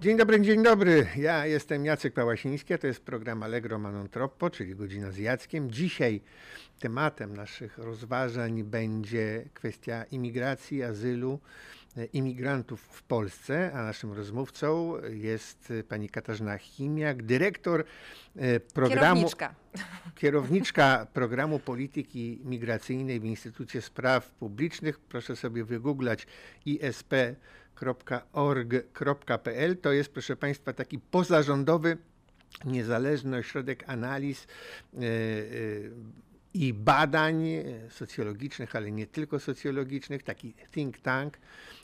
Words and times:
Dzień 0.00 0.16
dobry, 0.16 0.40
dzień 0.40 0.62
dobry. 0.62 1.06
Ja 1.16 1.46
jestem 1.46 1.84
Jacek 1.84 2.14
Pałasiński, 2.14 2.74
a 2.74 2.78
to 2.78 2.86
jest 2.86 3.00
program 3.00 3.42
Allegro 3.42 3.78
Manon 3.78 4.08
Troppo, 4.08 4.50
czyli 4.50 4.74
Godzina 4.74 5.10
z 5.10 5.18
Jackiem. 5.18 5.70
Dzisiaj 5.70 6.20
tematem 6.78 7.36
naszych 7.36 7.78
rozważań 7.78 8.64
będzie 8.64 9.44
kwestia 9.54 10.04
imigracji, 10.04 10.82
azylu, 10.82 11.40
e, 11.96 12.04
imigrantów 12.04 12.80
w 12.80 13.02
Polsce, 13.02 13.72
a 13.74 13.82
naszym 13.82 14.12
rozmówcą 14.12 14.94
jest 15.10 15.72
pani 15.88 16.08
Katarzyna 16.08 16.58
Chimiak, 16.58 17.22
dyrektor 17.22 17.84
e, 18.36 18.60
programu... 18.60 19.00
Kierowniczka. 19.00 19.54
Kierowniczka 20.14 21.06
programu 21.12 21.58
polityki 21.58 22.40
migracyjnej 22.44 23.20
w 23.20 23.24
Instytucie 23.24 23.82
Spraw 23.82 24.30
Publicznych. 24.30 25.00
Proszę 25.00 25.36
sobie 25.36 25.64
wygooglać 25.64 26.26
isp.org.pl. 27.82 29.76
To 29.76 29.92
jest, 29.92 30.12
proszę 30.12 30.36
Państwa, 30.36 30.72
taki 30.72 30.98
pozarządowy, 30.98 31.96
niezależny 32.64 33.36
ośrodek 33.36 33.84
analiz 33.86 34.46
e, 34.46 34.98
e, 34.98 35.02
i 36.54 36.74
badań 36.74 37.44
socjologicznych, 37.90 38.76
ale 38.76 38.90
nie 38.90 39.06
tylko 39.06 39.40
socjologicznych, 39.40 40.22
taki 40.22 40.54
think 40.72 40.98
tank, 40.98 41.38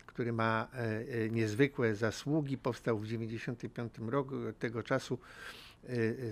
który 0.06 0.32
ma 0.32 0.68
e, 0.72 1.30
niezwykłe 1.30 1.94
zasługi. 1.94 2.58
Powstał 2.58 2.98
w 2.98 3.02
1995 3.02 4.10
roku. 4.10 4.34
Od 4.48 4.58
tego 4.58 4.82
czasu 4.82 5.18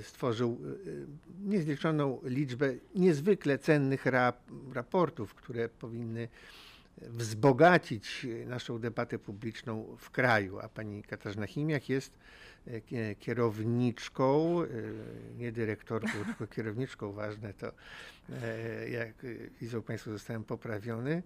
stworzył 0.03 0.61
niezliczoną 1.41 2.21
liczbę 2.25 2.75
niezwykle 2.95 3.59
cennych 3.59 4.07
rap 4.07 4.39
raportów, 4.73 5.35
które 5.35 5.69
powinny 5.69 6.29
wzbogacić 7.03 8.27
naszą 8.47 8.79
debatę 8.79 9.19
publiczną 9.19 9.97
w 9.99 10.11
kraju. 10.11 10.59
A 10.59 10.69
pani 10.69 11.03
Katarzyna 11.03 11.47
Chimiak 11.47 11.89
jest 11.89 12.19
kierowniczką, 13.19 14.61
nie 15.37 15.53
dyrektorką, 15.53 16.13
tylko 16.27 16.47
kierowniczką, 16.47 17.13
ważne 17.13 17.55
to, 17.55 17.73
jak 18.91 19.13
widzą 19.61 19.83
Państwo, 19.83 20.11
zostałem 20.11 20.45
poprawiony. 20.45 21.23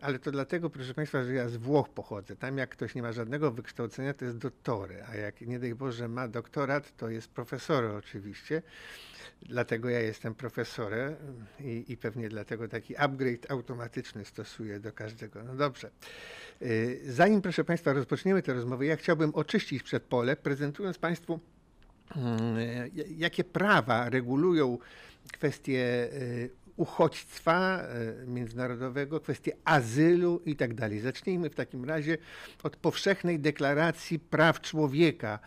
Ale 0.00 0.18
to 0.18 0.30
dlatego, 0.30 0.70
proszę 0.70 0.94
Państwa, 0.94 1.24
że 1.24 1.32
ja 1.32 1.48
z 1.48 1.56
Włoch 1.56 1.88
pochodzę. 1.88 2.36
Tam 2.36 2.58
jak 2.58 2.70
ktoś 2.70 2.94
nie 2.94 3.02
ma 3.02 3.12
żadnego 3.12 3.50
wykształcenia, 3.50 4.14
to 4.14 4.24
jest 4.24 4.38
dottore, 4.38 5.06
a 5.08 5.16
jak 5.16 5.40
nie 5.40 5.58
daj 5.58 5.74
Boże 5.74 6.08
ma 6.08 6.28
doktorat, 6.28 6.96
to 6.96 7.08
jest 7.08 7.28
profesor 7.28 7.84
oczywiście. 7.84 8.62
Dlatego 9.42 9.88
ja 9.88 10.00
jestem 10.00 10.34
profesorem 10.34 11.16
i, 11.60 11.84
i 11.88 11.96
pewnie 11.96 12.28
dlatego 12.28 12.68
taki 12.68 12.96
upgrade 12.96 13.50
automatyczny 13.50 14.24
stosuję 14.24 14.80
do 14.80 14.92
każdego. 14.92 15.42
No 15.42 15.54
dobrze. 15.54 15.90
Zanim, 17.06 17.42
proszę 17.42 17.64
Państwa, 17.64 17.92
rozpoczniemy 17.92 18.42
tę 18.42 18.54
rozmowę, 18.54 18.86
ja 18.86 18.96
chciałbym 18.96 19.34
oczyścić 19.34 19.82
przedpole, 19.82 20.36
prezentując 20.36 20.98
Państwu, 20.98 21.40
jakie 23.16 23.44
prawa 23.44 24.10
regulują 24.10 24.78
kwestie 25.32 26.08
uchodźstwa 26.76 27.82
międzynarodowego, 28.26 29.20
kwestie 29.20 29.56
azylu 29.64 30.42
i 30.46 30.56
tak 30.56 30.74
dalej. 30.74 31.00
Zacznijmy 31.00 31.50
w 31.50 31.54
takim 31.54 31.84
razie 31.84 32.18
od 32.62 32.76
powszechnej 32.76 33.40
deklaracji 33.40 34.18
praw 34.18 34.60
człowieka 34.60 35.38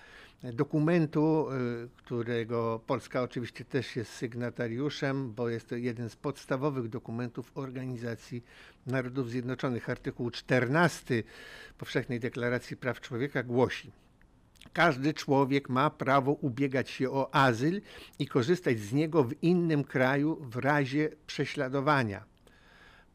dokumentu, 0.43 1.47
którego 1.95 2.81
Polska 2.87 3.21
oczywiście 3.21 3.65
też 3.65 3.95
jest 3.95 4.11
sygnatariuszem, 4.11 5.33
bo 5.33 5.49
jest 5.49 5.69
to 5.69 5.75
jeden 5.75 6.09
z 6.09 6.15
podstawowych 6.15 6.87
dokumentów 6.87 7.51
Organizacji 7.55 8.43
Narodów 8.85 9.29
Zjednoczonych. 9.29 9.89
Artykuł 9.89 10.31
14 10.31 11.23
Powszechnej 11.77 12.19
Deklaracji 12.19 12.77
Praw 12.77 13.01
Człowieka 13.01 13.43
głosi: 13.43 13.91
każdy 14.73 15.13
człowiek 15.13 15.69
ma 15.69 15.89
prawo 15.89 16.31
ubiegać 16.31 16.89
się 16.89 17.11
o 17.11 17.35
azyl 17.35 17.81
i 18.19 18.27
korzystać 18.27 18.79
z 18.79 18.93
niego 18.93 19.23
w 19.23 19.43
innym 19.43 19.83
kraju 19.83 20.37
w 20.41 20.55
razie 20.55 21.09
prześladowania. 21.27 22.23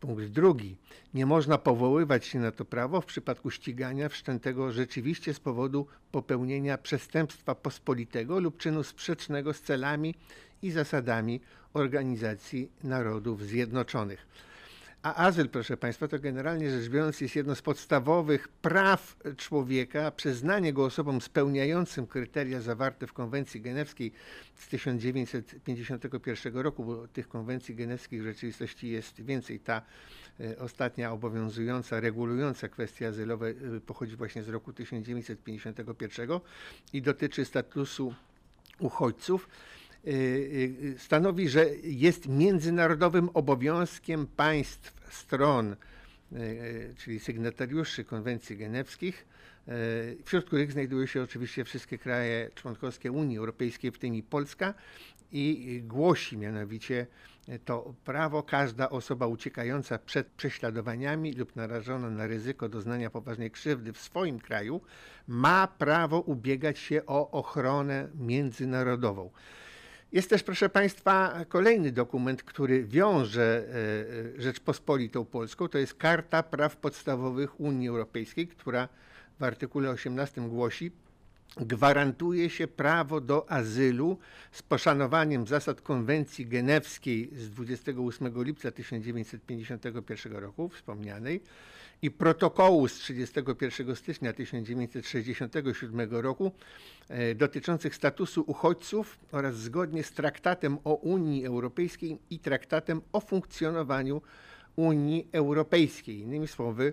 Punkt 0.01 0.27
drugi. 0.27 0.77
Nie 1.15 1.27
można 1.27 1.59
powoływać 1.59 2.27
się 2.27 2.39
na 2.39 2.51
to 2.51 2.65
prawo 2.65 3.01
w 3.01 3.07
przypadku 3.07 3.51
ścigania 3.51 4.09
wszczętego 4.09 4.73
rzeczywiście 4.73 5.35
z 5.35 5.41
powodu 5.41 5.87
popełnienia 6.13 6.79
przestępstwa 6.79 7.55
pospolitego 7.55 8.41
lub 8.41 8.59
czynu 8.59 8.83
sprzecznego 8.83 9.53
z 9.53 9.61
celami 9.61 10.15
i 10.63 10.71
zasadami 10.71 11.41
Organizacji 11.75 12.71
Narodów 12.85 13.43
Zjednoczonych. 13.43 14.27
A 15.03 15.15
azyl, 15.15 15.49
proszę 15.49 15.77
Państwa, 15.77 16.09
to 16.09 16.19
generalnie 16.19 16.71
rzecz 16.71 16.89
biorąc 16.89 17.21
jest 17.21 17.37
jedno 17.37 17.55
z 17.55 17.63
podstawowych 17.63 18.49
praw 18.49 19.17
człowieka. 19.37 20.11
Przyznanie 20.11 20.73
go 20.73 20.85
osobom 20.85 21.21
spełniającym 21.21 22.07
kryteria 22.07 22.61
zawarte 22.61 23.07
w 23.07 23.13
konwencji 23.13 23.61
genewskiej 23.61 24.13
z 24.55 24.69
1951 24.69 26.57
roku, 26.57 26.85
bo 26.85 27.09
tych 27.09 27.29
konwencji 27.29 27.75
genewskich 27.75 28.21
w 28.23 28.25
rzeczywistości 28.25 28.89
jest 28.89 29.21
więcej. 29.21 29.61
Ta 29.61 29.83
ostatnia 30.59 31.13
obowiązująca, 31.13 32.01
regulująca 32.01 32.69
kwestie 32.69 33.09
azylowe 33.09 33.55
pochodzi 33.87 34.17
właśnie 34.17 34.43
z 34.43 34.49
roku 34.49 34.73
1951 34.73 36.31
i 36.93 37.03
dotyczy 37.03 37.45
statusu 37.45 38.15
uchodźców 38.79 39.49
stanowi, 40.99 41.49
że 41.49 41.67
jest 41.83 42.29
międzynarodowym 42.29 43.29
obowiązkiem 43.35 44.27
państw 44.27 45.15
stron, 45.15 45.77
czyli 46.99 47.21
sygnatariuszy 47.21 48.05
konwencji 48.05 48.57
genewskich, 48.57 49.27
wśród 50.25 50.45
których 50.45 50.73
znajdują 50.73 51.07
się 51.07 51.23
oczywiście 51.23 51.65
wszystkie 51.65 51.99
kraje 51.99 52.51
członkowskie 52.55 53.13
Unii 53.13 53.39
Europejskiej, 53.39 53.91
w 53.91 53.99
tym 53.99 54.15
i 54.15 54.23
Polska, 54.23 54.75
i 55.33 55.83
głosi 55.85 56.37
mianowicie 56.37 57.07
to 57.65 57.95
prawo 58.05 58.43
każda 58.43 58.91
osoba 58.91 59.27
uciekająca 59.27 59.99
przed 59.99 60.27
prześladowaniami 60.27 61.33
lub 61.33 61.57
narażona 61.57 62.11
na 62.11 62.27
ryzyko 62.27 62.69
doznania 62.69 63.11
poważnej 63.11 63.51
krzywdy 63.51 63.93
w 63.93 63.99
swoim 63.99 64.41
kraju 64.41 64.81
ma 65.29 65.67
prawo 65.67 66.21
ubiegać 66.21 66.79
się 66.79 67.07
o 67.07 67.31
ochronę 67.31 68.09
międzynarodową. 68.15 69.31
Jest 70.13 70.31
też, 70.31 70.43
proszę 70.43 70.69
Państwa, 70.69 71.45
kolejny 71.49 71.93
dokument, 71.93 72.43
który 72.43 72.85
wiąże 72.85 73.65
Rzeczpospolitą 74.39 75.25
Polską. 75.25 75.69
To 75.69 75.79
jest 75.79 75.95
Karta 75.95 76.43
Praw 76.43 76.77
Podstawowych 76.77 77.61
Unii 77.61 77.89
Europejskiej, 77.89 78.47
która 78.47 78.89
w 79.41 79.43
artykule 79.43 79.91
18 79.91 80.41
głosi, 80.41 80.93
gwarantuje 81.57 82.51
się 82.51 82.67
prawo 82.67 83.21
do 83.21 83.51
azylu 83.51 84.19
z 84.53 84.63
poszanowaniem 84.63 85.47
zasad 85.47 85.81
konwencji 85.81 86.47
genewskiej 86.47 87.31
z 87.37 87.51
28 87.51 88.43
lipca 88.45 88.71
1951 88.71 90.33
roku, 90.33 90.69
wspomnianej, 90.69 91.41
i 92.03 92.11
protokołu 92.11 92.89
z 92.89 92.95
31 92.95 93.97
stycznia 93.97 94.33
1967 94.33 96.11
roku 96.11 96.53
dotyczących 97.35 97.95
statusu 97.95 98.45
uchodźców 98.47 99.19
oraz 99.33 99.57
zgodnie 99.57 100.03
z 100.03 100.13
Traktatem 100.13 100.79
o 100.85 100.95
Unii 100.95 101.47
Europejskiej 101.47 102.19
i 102.31 102.39
Traktatem 102.39 103.03
o 103.13 103.21
funkcjonowaniu 103.21 104.23
Unii 104.77 105.29
Europejskiej. 105.33 106.19
Innymi 106.19 106.49
słowy, 106.49 106.93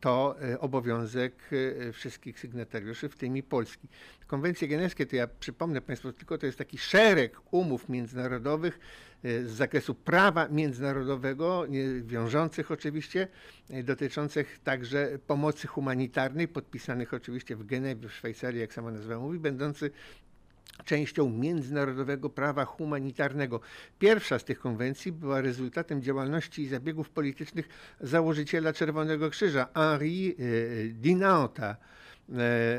to 0.00 0.36
obowiązek 0.58 1.50
wszystkich 1.92 2.40
sygnatariuszy, 2.40 3.08
w 3.08 3.16
tym 3.16 3.36
i 3.36 3.42
Polski. 3.42 3.88
Konwencje 4.26 4.68
genewskie, 4.68 5.06
to 5.06 5.16
ja 5.16 5.26
przypomnę 5.40 5.80
Państwu 5.80 6.12
tylko, 6.12 6.38
to 6.38 6.46
jest 6.46 6.58
taki 6.58 6.78
szereg 6.78 7.40
umów 7.50 7.88
międzynarodowych 7.88 8.78
z 9.24 9.50
zakresu 9.50 9.94
prawa 9.94 10.48
międzynarodowego, 10.48 11.66
wiążących 12.02 12.70
oczywiście, 12.70 13.28
dotyczących 13.84 14.58
także 14.64 15.18
pomocy 15.26 15.66
humanitarnej, 15.66 16.48
podpisanych 16.48 17.14
oczywiście 17.14 17.56
w 17.56 17.66
Genewie, 17.66 18.08
w 18.08 18.12
Szwajcarii, 18.12 18.60
jak 18.60 18.72
sama 18.72 18.90
nazwa 18.90 19.18
mówi, 19.18 19.38
będący 19.38 19.90
częścią 20.84 21.30
międzynarodowego 21.30 22.30
prawa 22.30 22.64
humanitarnego. 22.64 23.60
Pierwsza 23.98 24.38
z 24.38 24.44
tych 24.44 24.60
konwencji 24.60 25.12
była 25.12 25.40
rezultatem 25.40 26.02
działalności 26.02 26.62
i 26.62 26.68
zabiegów 26.68 27.10
politycznych 27.10 27.68
założyciela 28.00 28.72
Czerwonego 28.72 29.30
Krzyża, 29.30 29.68
Henri 29.74 30.36
Dinanta, 30.88 31.76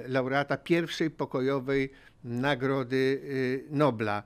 laureata 0.07 0.57
pierwszej 0.57 1.11
pokojowej 1.11 1.89
Nagrody 2.23 3.21
Nobla. 3.69 4.23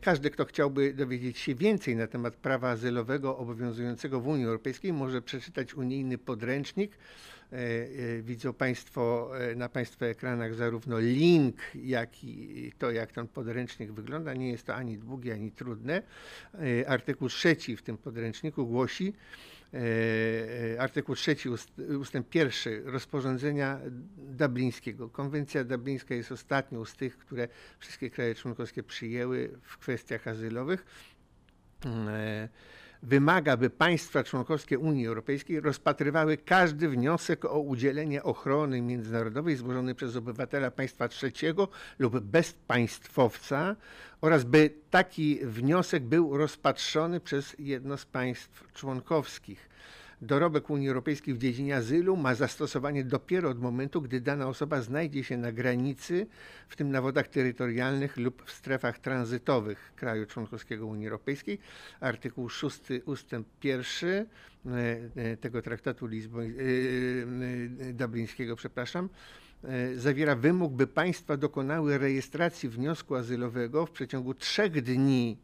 Każdy, 0.00 0.30
kto 0.30 0.44
chciałby 0.44 0.94
dowiedzieć 0.94 1.38
się 1.38 1.54
więcej 1.54 1.96
na 1.96 2.06
temat 2.06 2.36
prawa 2.36 2.70
azylowego 2.70 3.38
obowiązującego 3.38 4.20
w 4.20 4.26
Unii 4.28 4.46
Europejskiej, 4.46 4.92
może 4.92 5.22
przeczytać 5.22 5.74
unijny 5.74 6.18
podręcznik. 6.18 6.92
E, 7.52 7.56
e, 7.56 8.22
widzą 8.22 8.52
Państwo 8.52 9.30
e, 9.40 9.54
na 9.54 9.68
Państwa 9.68 10.06
ekranach 10.06 10.54
zarówno 10.54 10.98
link, 10.98 11.56
jak 11.74 12.24
i 12.24 12.72
to, 12.78 12.90
jak 12.90 13.12
ten 13.12 13.28
podręcznik 13.28 13.92
wygląda. 13.92 14.34
Nie 14.34 14.50
jest 14.50 14.66
to 14.66 14.74
ani 14.74 14.98
długie, 14.98 15.32
ani 15.32 15.52
trudne. 15.52 16.02
Artykuł 16.86 17.28
trzeci 17.28 17.76
w 17.76 17.82
tym 17.82 17.98
podręczniku 17.98 18.66
głosi, 18.66 19.12
artykuł 20.78 21.14
trzeci 21.14 21.48
ustęp 22.00 22.28
pierwszy 22.28 22.82
rozporządzenia 22.84 23.80
dublińskiego. 24.16 25.08
Konwencja 25.08 25.64
dublińska 25.64 26.14
jest 26.14 26.32
ostatnią 26.32 26.84
z 26.84 26.94
tych, 26.94 27.18
które 27.18 27.48
wszystkie 27.78 28.10
kraje 28.10 28.34
członkowskie 28.34 28.82
przyjęły 28.82 29.50
w 29.62 29.78
kwestiach 29.78 30.28
azylowych 30.28 30.84
wymaga, 33.02 33.56
by 33.56 33.70
państwa 33.70 34.24
członkowskie 34.24 34.78
Unii 34.78 35.06
Europejskiej 35.06 35.60
rozpatrywały 35.60 36.36
każdy 36.36 36.88
wniosek 36.88 37.44
o 37.44 37.60
udzielenie 37.60 38.22
ochrony 38.22 38.82
międzynarodowej 38.82 39.56
złożony 39.56 39.94
przez 39.94 40.16
obywatela 40.16 40.70
państwa 40.70 41.08
trzeciego 41.08 41.68
lub 41.98 42.20
bezpaństwowca 42.20 43.76
oraz 44.20 44.44
by 44.44 44.70
taki 44.90 45.38
wniosek 45.42 46.02
był 46.02 46.36
rozpatrzony 46.36 47.20
przez 47.20 47.56
jedno 47.58 47.96
z 47.96 48.06
państw 48.06 48.72
członkowskich 48.72 49.68
dorobek 50.22 50.70
Unii 50.70 50.88
Europejskiej 50.88 51.34
w 51.34 51.38
dziedzinie 51.38 51.76
azylu 51.76 52.16
ma 52.16 52.34
zastosowanie 52.34 53.04
dopiero 53.04 53.50
od 53.50 53.60
momentu, 53.60 54.02
gdy 54.02 54.20
dana 54.20 54.48
osoba 54.48 54.82
znajdzie 54.82 55.24
się 55.24 55.36
na 55.36 55.52
granicy, 55.52 56.26
w 56.68 56.76
tym 56.76 56.90
na 56.90 57.02
wodach 57.02 57.28
terytorialnych 57.28 58.16
lub 58.16 58.42
w 58.46 58.50
strefach 58.50 58.98
tranzytowych 58.98 59.92
kraju 59.96 60.26
członkowskiego 60.26 60.86
Unii 60.86 61.06
Europejskiej. 61.06 61.58
Artykuł 62.00 62.48
6 62.48 62.80
ustęp 63.04 63.48
1 63.64 63.84
e, 64.10 64.26
e, 65.16 65.36
tego 65.36 65.62
traktatu 65.62 66.06
Lizboń, 66.06 66.46
e, 66.46 67.92
dublińskiego, 67.92 68.56
przepraszam, 68.56 69.08
zawiera 69.96 70.36
wymóg, 70.36 70.72
by 70.72 70.86
państwa 70.86 71.36
dokonały 71.36 71.98
rejestracji 71.98 72.68
wniosku 72.68 73.14
azylowego 73.14 73.86
w 73.86 73.90
przeciągu 73.90 74.34
trzech 74.34 74.82
dni 74.82 75.38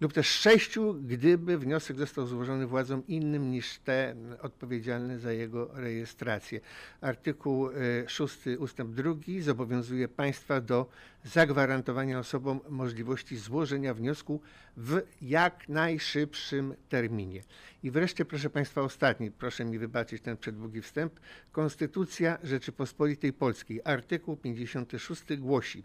lub 0.00 0.12
też 0.12 0.26
sześciu, 0.26 0.94
gdyby 0.94 1.58
wniosek 1.58 1.98
został 1.98 2.26
złożony 2.26 2.66
władzom 2.66 3.06
innym 3.06 3.50
niż 3.50 3.78
te 3.78 4.14
odpowiedzialne 4.42 5.18
za 5.18 5.32
jego 5.32 5.70
rejestrację. 5.74 6.60
Artykuł 7.00 7.68
6 8.06 8.46
e, 8.46 8.58
ustęp 8.58 8.94
2 8.94 9.14
zobowiązuje 9.40 10.08
państwa 10.08 10.60
do 10.60 10.86
zagwarantowania 11.24 12.18
osobom 12.18 12.60
możliwości 12.68 13.36
złożenia 13.36 13.94
wniosku 13.94 14.40
w 14.76 15.02
jak 15.22 15.68
najszybszym 15.68 16.74
terminie. 16.88 17.42
I 17.82 17.90
wreszcie, 17.90 18.24
proszę 18.24 18.50
Państwa, 18.50 18.82
ostatni, 18.82 19.30
proszę 19.30 19.64
mi 19.64 19.78
wybaczyć 19.78 20.22
ten 20.22 20.36
przedługi 20.36 20.82
wstęp. 20.82 21.20
Konstytucja 21.52 22.38
Rzeczypospolitej 22.42 23.32
Polskiej, 23.32 23.80
artykuł 23.84 24.36
56 24.36 25.36
głosi: 25.36 25.84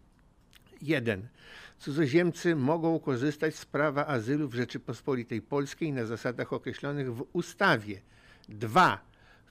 1. 0.84 1.28
Cudzoziemcy 1.80 2.56
mogą 2.56 3.00
korzystać 3.00 3.56
z 3.56 3.66
prawa 3.66 4.08
azylu 4.08 4.48
w 4.48 4.56
Rzeczypospolitej 4.56 5.42
Polskiej 5.42 5.94
na 5.94 6.06
zasadach 6.06 6.54
określonych 6.54 7.16
w 7.16 7.26
ustawie. 7.34 8.02
2. 8.50 9.02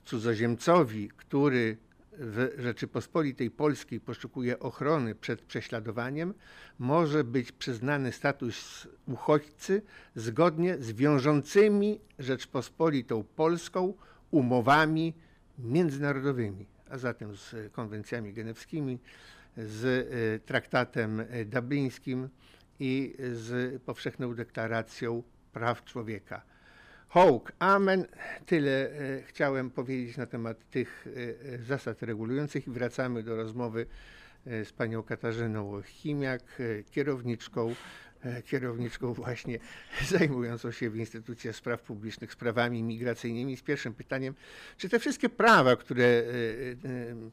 Cudzoziemcowi, 0.05 1.09
który 1.17 1.77
w 2.17 2.55
Rzeczypospolitej 2.57 3.51
Polskiej 3.51 3.99
poszukuje 3.99 4.59
ochrony 4.59 5.15
przed 5.15 5.41
prześladowaniem, 5.41 6.33
może 6.79 7.23
być 7.23 7.51
przyznany 7.51 8.11
status 8.11 8.87
uchodźcy 9.07 9.81
zgodnie 10.15 10.77
z 10.77 10.91
wiążącymi 10.91 11.99
Rzeczpospolitą 12.19 13.23
Polską 13.35 13.93
umowami 14.31 15.13
międzynarodowymi, 15.59 16.65
a 16.89 16.97
zatem 16.97 17.35
z 17.35 17.55
konwencjami 17.71 18.33
genewskimi, 18.33 18.99
z 19.57 19.83
y, 19.83 20.39
traktatem 20.45 21.19
y, 21.19 21.45
dublińskim 21.45 22.29
i 22.79 23.15
z 23.33 23.81
powszechną 23.83 24.35
deklaracją 24.35 25.23
praw 25.53 25.83
człowieka. 25.83 26.41
Hołk, 27.07 27.51
amen. 27.59 28.05
Tyle 28.45 28.91
y, 29.01 29.23
chciałem 29.27 29.69
powiedzieć 29.69 30.17
na 30.17 30.25
temat 30.25 30.69
tych 30.69 31.07
zasad 31.67 32.03
regulujących 32.03 32.67
i 32.67 32.71
wracamy 32.71 33.23
do 33.23 33.35
rozmowy 33.35 33.85
z 34.45 34.71
panią 34.73 35.03
Katarzyną 35.03 35.81
Chimiak, 35.81 36.43
kierowniczką 36.91 37.73
E, 37.73 38.12
kierowniczką 38.45 39.13
właśnie 39.13 39.59
zajmującą 40.17 40.71
się 40.71 40.89
w 40.89 40.95
Instytucie 40.95 41.53
Spraw 41.53 41.81
Publicznych 41.81 42.33
sprawami 42.33 42.83
migracyjnymi 42.83 43.57
z 43.57 43.61
pierwszym 43.61 43.93
pytaniem, 43.93 44.35
czy 44.77 44.89
te 44.89 44.99
wszystkie 44.99 45.29
prawa, 45.29 45.75
które 45.75 46.05
e, 46.05 46.21
e, 46.21 46.23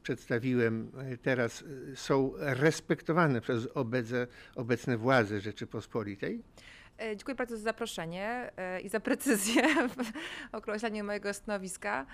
przedstawiłem 0.03 0.91
teraz 1.21 1.63
są 1.95 2.33
respektowane 2.37 3.41
przez 3.41 3.67
obecne, 3.67 4.27
obecne 4.55 4.97
władze 4.97 5.39
Rzeczypospolitej? 5.39 6.43
Dziękuję 7.15 7.35
bardzo 7.35 7.57
za 7.57 7.63
zaproszenie 7.63 8.51
i 8.83 8.89
za 8.89 8.99
precyzję 8.99 9.63
w 9.89 10.11
określeniu 10.57 11.03
mojego 11.03 11.33
stanowiska. 11.33 12.05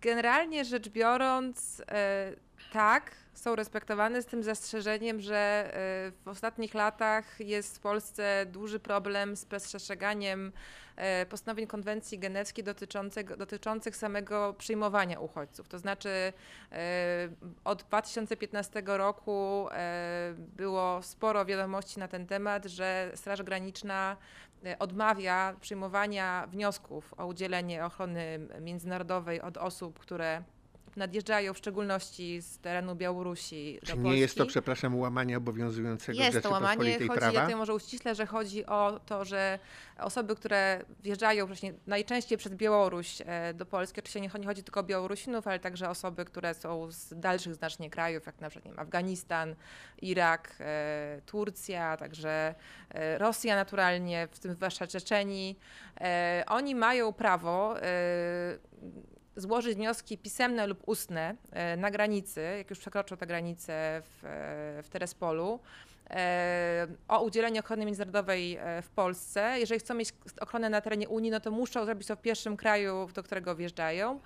Generalnie 0.00 0.64
rzecz 0.64 0.88
biorąc, 0.88 1.82
tak, 2.72 3.16
są 3.34 3.56
respektowane 3.56 4.22
z 4.22 4.26
tym 4.26 4.42
zastrzeżeniem, 4.42 5.20
że 5.20 5.36
e, 5.36 6.12
w 6.24 6.28
ostatnich 6.28 6.74
latach 6.74 7.40
jest 7.40 7.76
w 7.76 7.80
Polsce 7.80 8.46
duży 8.46 8.80
problem 8.80 9.36
z 9.36 9.44
przestrzeganiem 9.44 10.52
e, 10.96 11.26
postanowień 11.26 11.66
konwencji 11.66 12.18
genewskiej 12.18 12.64
dotyczących, 12.64 13.36
dotyczących 13.36 13.96
samego 13.96 14.54
przyjmowania 14.58 15.20
uchodźców. 15.20 15.68
To 15.68 15.78
znaczy 15.78 16.32
e, 16.72 17.28
od 17.64 17.82
2015 17.82 18.82
roku 18.86 19.68
było 20.38 21.02
sporo 21.02 21.44
wiadomości 21.44 21.98
na 21.98 22.08
ten 22.08 22.26
temat, 22.26 22.64
że 22.64 23.10
Straż 23.14 23.42
Graniczna 23.42 24.16
odmawia 24.78 25.54
przyjmowania 25.60 26.46
wniosków 26.46 27.14
o 27.16 27.26
udzielenie 27.26 27.84
ochrony 27.84 28.48
międzynarodowej 28.60 29.40
od 29.40 29.56
osób, 29.56 29.98
które 29.98 30.42
nadjeżdżają 30.96 31.54
w 31.54 31.58
szczególności 31.58 32.42
z 32.42 32.58
terenu 32.58 32.94
Białorusi 32.94 33.78
Czy 33.84 33.98
nie 33.98 34.16
jest 34.16 34.36
to, 34.36 34.46
przepraszam, 34.46 34.98
łamanie 34.98 35.36
obowiązującego 35.36 36.18
jest 36.18 36.42
to 36.42 36.50
łamanie, 36.50 36.92
chodzi, 36.92 37.06
prawa? 37.06 37.32
Ja 37.32 37.40
tutaj 37.40 37.56
może 37.56 37.74
uściślę, 37.74 38.14
że 38.14 38.26
chodzi 38.26 38.66
o 38.66 39.00
to, 39.06 39.24
że 39.24 39.58
osoby, 39.98 40.36
które 40.36 40.84
wjeżdżają 41.02 41.46
właśnie 41.46 41.74
najczęściej 41.86 42.38
przez 42.38 42.54
Białoruś 42.54 43.22
e, 43.26 43.54
do 43.54 43.66
Polski, 43.66 44.00
oczywiście 44.00 44.20
nie 44.20 44.28
chodzi 44.28 44.62
tylko 44.62 44.80
o 44.80 44.82
Białorusinów, 44.82 45.46
ale 45.46 45.58
także 45.58 45.90
osoby, 45.90 46.24
które 46.24 46.54
są 46.54 46.90
z 46.90 47.20
dalszych 47.20 47.54
znacznie 47.54 47.90
krajów, 47.90 48.26
jak 48.26 48.40
na 48.40 48.50
przykład 48.50 48.64
nie 48.64 48.70
wiem, 48.70 48.80
Afganistan, 48.80 49.54
Irak, 50.02 50.56
e, 50.60 51.20
Turcja, 51.26 51.96
także 51.96 52.54
e, 52.90 53.18
Rosja 53.18 53.56
naturalnie, 53.56 54.28
w 54.30 54.38
tym 54.38 54.52
zwłaszcza 54.52 54.86
Czeczeni. 54.86 55.56
Oni 56.46 56.74
mają 56.74 57.12
prawo 57.12 57.74
złożyć 59.36 59.76
wnioski 59.76 60.18
pisemne 60.18 60.66
lub 60.66 60.88
ustne 60.88 61.34
e, 61.52 61.76
na 61.76 61.90
granicy, 61.90 62.40
jak 62.58 62.70
już 62.70 62.78
przekroczą 62.78 63.16
tę 63.16 63.26
granicę 63.26 64.02
w, 64.02 64.24
e, 64.24 64.82
w 64.82 64.88
Terespolu, 64.88 65.60
e, 66.10 66.86
o 67.08 67.24
udzielenie 67.24 67.60
ochrony 67.60 67.84
międzynarodowej 67.84 68.58
w 68.82 68.88
Polsce. 68.88 69.56
Jeżeli 69.58 69.80
chcą 69.80 69.94
mieć 69.94 70.08
ochronę 70.40 70.70
na 70.70 70.80
terenie 70.80 71.08
Unii, 71.08 71.30
no 71.30 71.40
to 71.40 71.50
muszą 71.50 71.84
zrobić 71.84 72.08
to 72.08 72.16
w 72.16 72.20
pierwszym 72.20 72.56
kraju, 72.56 73.08
do 73.14 73.22
którego 73.22 73.56
wjeżdżają 73.56 74.20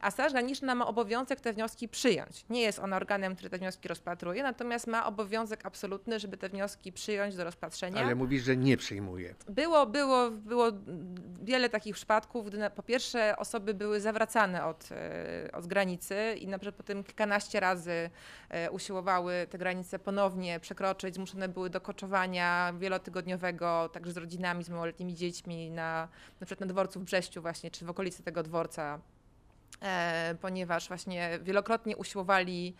a 0.00 0.10
Straż 0.10 0.32
Graniczna 0.32 0.74
ma 0.74 0.86
obowiązek 0.86 1.40
te 1.40 1.52
wnioski 1.52 1.88
przyjąć. 1.88 2.44
Nie 2.50 2.62
jest 2.62 2.78
ona 2.78 2.96
organem, 2.96 3.36
który 3.36 3.50
te 3.50 3.58
wnioski 3.58 3.88
rozpatruje, 3.88 4.42
natomiast 4.42 4.86
ma 4.86 5.06
obowiązek 5.06 5.66
absolutny, 5.66 6.20
żeby 6.20 6.36
te 6.36 6.48
wnioski 6.48 6.92
przyjąć 6.92 7.36
do 7.36 7.44
rozpatrzenia. 7.44 8.02
Ale 8.02 8.14
mówisz, 8.14 8.42
że 8.42 8.56
nie 8.56 8.76
przyjmuje. 8.76 9.34
Było, 9.48 9.86
było, 9.86 10.30
było 10.30 10.66
wiele 11.42 11.68
takich 11.68 11.94
przypadków, 11.94 12.46
gdy 12.46 12.70
po 12.70 12.82
pierwsze 12.82 13.36
osoby 13.36 13.74
były 13.74 14.00
zawracane 14.00 14.64
od, 14.64 14.88
e, 14.92 15.52
od 15.52 15.66
granicy 15.66 16.14
i 16.40 16.46
na 16.46 16.58
przykład 16.58 16.74
potem 16.74 17.04
kilkanaście 17.04 17.60
razy 17.60 18.10
e, 18.48 18.70
usiłowały 18.70 19.46
te 19.50 19.58
granice 19.58 19.98
ponownie 19.98 20.60
przekroczyć, 20.60 21.14
zmuszone 21.14 21.48
były 21.48 21.70
do 21.70 21.80
koczowania 21.80 22.72
wielotygodniowego, 22.78 23.90
także 23.92 24.12
z 24.12 24.16
rodzinami, 24.16 24.64
z 24.64 24.68
małoletnimi 24.68 25.14
dziećmi 25.14 25.70
na, 25.70 26.08
na 26.40 26.46
przykład 26.46 26.60
na 26.60 26.66
dworcu 26.66 27.00
w 27.00 27.04
Brześciu 27.04 27.42
właśnie, 27.42 27.70
czy 27.70 27.84
w 27.84 27.90
okolicy 27.90 28.22
tego 28.22 28.42
dworca 28.42 29.00
ponieważ 30.40 30.88
właśnie 30.88 31.38
wielokrotnie 31.42 31.96
usiłowali 31.96 32.74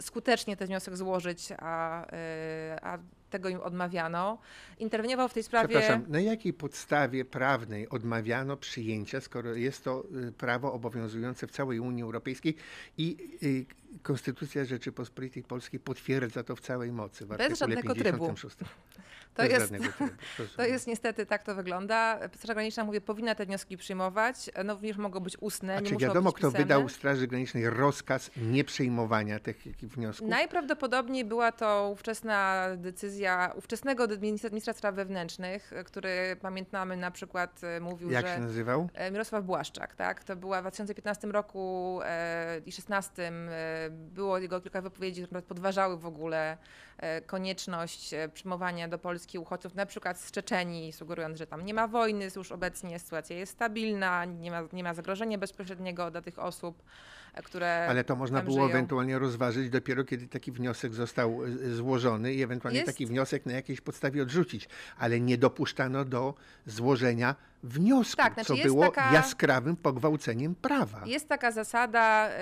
skutecznie 0.00 0.56
ten 0.56 0.68
wniosek 0.68 0.96
złożyć, 0.96 1.48
a, 1.58 2.06
e, 2.12 2.78
a 2.82 2.98
tego 3.30 3.48
im 3.48 3.60
odmawiano. 3.60 4.38
Interweniował 4.78 5.28
w 5.28 5.34
tej 5.34 5.42
sprawie. 5.42 5.68
Przepraszam, 5.68 6.04
na 6.08 6.20
jakiej 6.20 6.52
podstawie 6.52 7.24
prawnej 7.24 7.88
odmawiano 7.88 8.56
przyjęcia, 8.56 9.20
skoro 9.20 9.54
jest 9.54 9.84
to 9.84 10.04
y, 10.28 10.32
prawo 10.32 10.72
obowiązujące 10.72 11.46
w 11.46 11.50
całej 11.50 11.80
Unii 11.80 12.02
Europejskiej 12.02 12.56
i 12.98 13.16
y, 13.42 13.81
Konstytucja 14.02 14.64
Rzeczypospolitej 14.64 15.42
Polskiej 15.42 15.80
potwierdza 15.80 16.42
to 16.42 16.56
w 16.56 16.60
całej 16.60 16.92
mocy 16.92 17.26
w 17.26 17.28
Bez 17.28 17.58
żadnego 17.58 17.94
trybu. 17.94 18.18
56. 18.18 18.56
To 19.34 19.42
Bez 19.42 19.52
jest, 19.52 19.68
trybu, 19.68 20.12
to 20.56 20.64
jest 20.64 20.86
niestety, 20.92 21.26
tak 21.26 21.42
to 21.42 21.54
wygląda. 21.54 22.18
Straż 22.36 22.54
Graniczna, 22.54 22.84
mówię, 22.84 23.00
powinna 23.00 23.34
te 23.34 23.46
wnioski 23.46 23.76
przyjmować. 23.76 24.50
No 24.64 24.74
również 24.74 24.96
mogą 24.96 25.20
być 25.20 25.36
ustne, 25.40 25.76
A 25.76 25.82
czy 25.82 25.96
wiadomo, 25.96 26.32
kto 26.32 26.50
wydał 26.50 26.88
Straży 26.88 27.26
Granicznej 27.26 27.70
rozkaz 27.70 28.30
nie 28.36 28.64
przyjmowania 28.64 29.38
tych 29.38 29.64
wniosków? 29.82 30.28
Najprawdopodobniej 30.28 31.24
była 31.24 31.52
to 31.52 31.90
ówczesna 31.92 32.66
decyzja 32.76 33.52
ówczesnego 33.56 34.06
ministra, 34.50 34.72
spraw 34.72 34.94
wewnętrznych, 34.94 35.72
który 35.84 36.36
pamiętamy 36.40 36.96
na 36.96 37.10
przykład 37.10 37.60
e, 37.64 37.80
mówił, 37.80 38.10
Jak 38.10 38.26
że 38.26 38.34
się 38.34 38.40
nazywał? 38.40 38.88
E, 38.94 39.10
Mirosław 39.10 39.44
Błaszczak, 39.44 39.94
tak? 39.94 40.24
To 40.24 40.36
była 40.36 40.58
w 40.58 40.62
2015 40.62 41.28
roku 41.28 42.00
e, 42.04 42.58
i 42.58 42.60
2016 42.60 43.28
e, 43.28 43.81
było 43.90 44.38
jego 44.38 44.60
kilka 44.60 44.80
wypowiedzi, 44.80 45.26
które 45.26 45.42
podważały 45.42 45.98
w 45.98 46.06
ogóle 46.06 46.56
e, 46.98 47.20
konieczność 47.20 48.14
e, 48.14 48.28
przyjmowania 48.28 48.88
do 48.88 48.98
Polski 48.98 49.38
uchodźców, 49.38 49.74
na 49.74 49.86
przykład 49.86 50.20
z 50.20 50.30
Czeczenii, 50.30 50.92
sugerując, 50.92 51.38
że 51.38 51.46
tam 51.46 51.64
nie 51.64 51.74
ma 51.74 51.88
wojny, 51.88 52.28
już 52.36 52.52
obecnie 52.52 52.98
sytuacja 52.98 53.36
jest 53.36 53.52
stabilna, 53.52 54.24
nie 54.24 54.50
ma, 54.50 54.62
nie 54.72 54.82
ma 54.82 54.94
zagrożenia 54.94 55.38
bezpośredniego 55.38 56.10
dla 56.10 56.22
tych 56.22 56.38
osób, 56.38 56.82
które 57.44 57.86
Ale 57.88 58.04
to 58.04 58.16
można 58.16 58.42
było 58.42 58.56
żyją. 58.56 58.68
ewentualnie 58.68 59.18
rozważyć 59.18 59.70
dopiero, 59.70 60.04
kiedy 60.04 60.28
taki 60.28 60.52
wniosek 60.52 60.94
został 60.94 61.44
y, 61.44 61.74
złożony 61.74 62.34
i 62.34 62.42
ewentualnie 62.42 62.78
Jest- 62.80 62.92
taki 62.92 63.06
wniosek 63.06 63.46
na 63.46 63.52
jakiejś 63.52 63.80
podstawie 63.80 64.22
odrzucić. 64.22 64.68
Ale 64.98 65.20
nie 65.20 65.38
dopuszczano 65.38 66.04
do 66.04 66.34
złożenia 66.66 67.34
wniosku, 67.62 68.16
Tak, 68.16 68.34
znaczy 68.34 68.48
co 68.56 68.64
było 68.64 68.84
taka- 68.84 69.12
jaskrawym 69.12 69.76
pogwałceniem 69.76 70.54
prawa. 70.54 71.02
Jest 71.06 71.28
taka 71.28 71.52
zasada 71.52 72.30
y, 72.30 72.32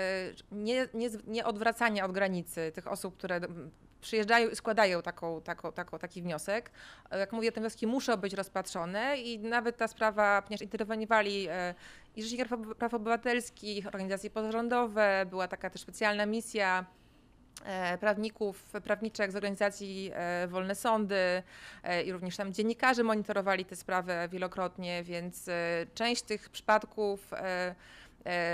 nie, 0.51 0.87
nie, 0.93 1.09
nie 1.27 1.45
odwracania 1.45 2.05
od 2.05 2.11
granicy 2.11 2.71
tych 2.75 2.87
osób, 2.87 3.17
które 3.17 3.39
przyjeżdżają 4.01 4.49
i 4.49 4.55
składają 4.55 5.01
taką, 5.01 5.41
taką, 5.41 5.71
taką, 5.71 5.99
taki 5.99 6.21
wniosek. 6.21 6.71
E, 7.11 7.19
Jak 7.19 7.33
mówię, 7.33 7.51
te 7.51 7.61
wnioski 7.61 7.87
muszą 7.87 8.17
być 8.17 8.33
rozpatrzone 8.33 9.17
i 9.17 9.39
nawet 9.39 9.77
ta 9.77 9.87
sprawa, 9.87 10.41
ponieważ 10.41 10.61
interweniowali 10.61 11.47
e, 11.49 11.75
i 12.15 12.23
Rzecznik 12.23 12.47
Praw- 12.77 12.93
Obywatelskich, 12.93 13.87
organizacje 13.87 14.29
pozarządowe, 14.29 15.25
była 15.29 15.47
taka 15.47 15.69
też 15.69 15.81
specjalna 15.81 16.25
misja 16.25 16.85
e, 17.65 17.97
prawników, 17.97 18.73
prawniczek 18.83 19.31
z 19.31 19.35
organizacji 19.35 20.11
e, 20.13 20.47
Wolne 20.47 20.75
Sądy 20.75 21.43
e, 21.83 22.03
i 22.03 22.11
również 22.11 22.37
tam 22.37 22.53
dziennikarze 22.53 23.03
monitorowali 23.03 23.65
tę 23.65 23.75
sprawę 23.75 24.27
wielokrotnie, 24.31 25.03
więc 25.03 25.49
część 25.93 26.21
tych 26.21 26.49
przypadków 26.49 27.31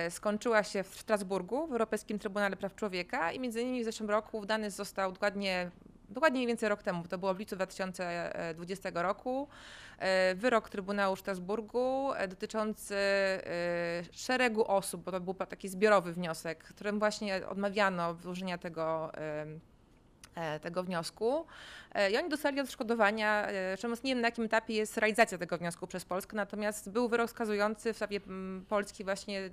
skończyła 0.09 0.63
się 0.63 0.83
w 0.83 0.95
Strasburgu, 0.95 1.67
w 1.67 1.71
Europejskim 1.71 2.19
Trybunale 2.19 2.55
Praw 2.55 2.75
Człowieka 2.75 3.31
i 3.31 3.39
między 3.39 3.61
innymi 3.61 3.81
w 3.81 3.85
zeszłym 3.85 4.09
roku 4.09 4.41
wydany 4.41 4.71
został 4.71 5.11
dokładnie 5.11 5.71
Dokładnie 6.09 6.37
mniej 6.37 6.47
więcej 6.47 6.69
rok 6.69 6.83
temu, 6.83 7.03
to 7.07 7.17
było 7.17 7.33
w 7.33 7.39
lipcu 7.39 7.55
2020 7.55 8.89
roku, 8.93 9.47
e, 9.99 10.35
wyrok 10.35 10.69
Trybunału 10.69 11.15
Strasburgu 11.15 12.13
e, 12.13 12.27
dotyczący 12.27 12.95
e, 12.95 13.39
szeregu 14.11 14.71
osób, 14.71 15.03
bo 15.03 15.11
to 15.11 15.19
był 15.19 15.33
taki 15.33 15.69
zbiorowy 15.69 16.13
wniosek, 16.13 16.63
którym 16.63 16.99
właśnie 16.99 17.47
odmawiano 17.47 18.15
złożenia 18.15 18.57
tego, 18.57 19.11
tego 20.62 20.84
wniosku. 20.84 21.46
E, 21.94 22.12
I 22.12 22.17
oni 22.17 22.29
dostali 22.29 22.60
odszkodowania, 22.60 23.48
e, 23.48 23.77
czemu 23.77 23.96
nie 24.03 24.12
wiem 24.12 24.22
na 24.22 24.27
jakim 24.27 24.44
etapie 24.44 24.74
jest 24.74 24.98
realizacja 24.98 25.38
tego 25.38 25.58
wniosku 25.58 25.88
przez 25.88 26.06
Polskę, 26.06 26.36
natomiast 26.36 26.89
był 26.89 27.10
wyrok 27.10 27.29
skazujący 27.29 27.94
w 27.94 27.96
sprawie 27.96 28.20
Polski 28.70 29.03
właśnie 29.03 29.50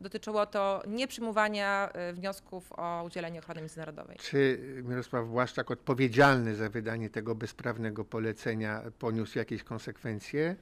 dotyczyło 0.00 0.46
to 0.46 0.82
nieprzyjmowania 0.86 1.88
e, 1.92 2.12
wniosków 2.12 2.72
o 2.72 3.04
udzielenie 3.06 3.38
ochrony 3.38 3.60
międzynarodowej. 3.60 4.16
Czy 4.16 4.58
Mirosław 4.84 5.26
Błaszczak 5.26 5.70
odpowiedzialny 5.70 6.54
za 6.54 6.68
wydanie 6.68 7.10
tego 7.10 7.34
bezprawnego 7.34 8.04
polecenia 8.04 8.82
poniósł 8.98 9.38
jakieś 9.38 9.62
konsekwencje? 9.62 10.56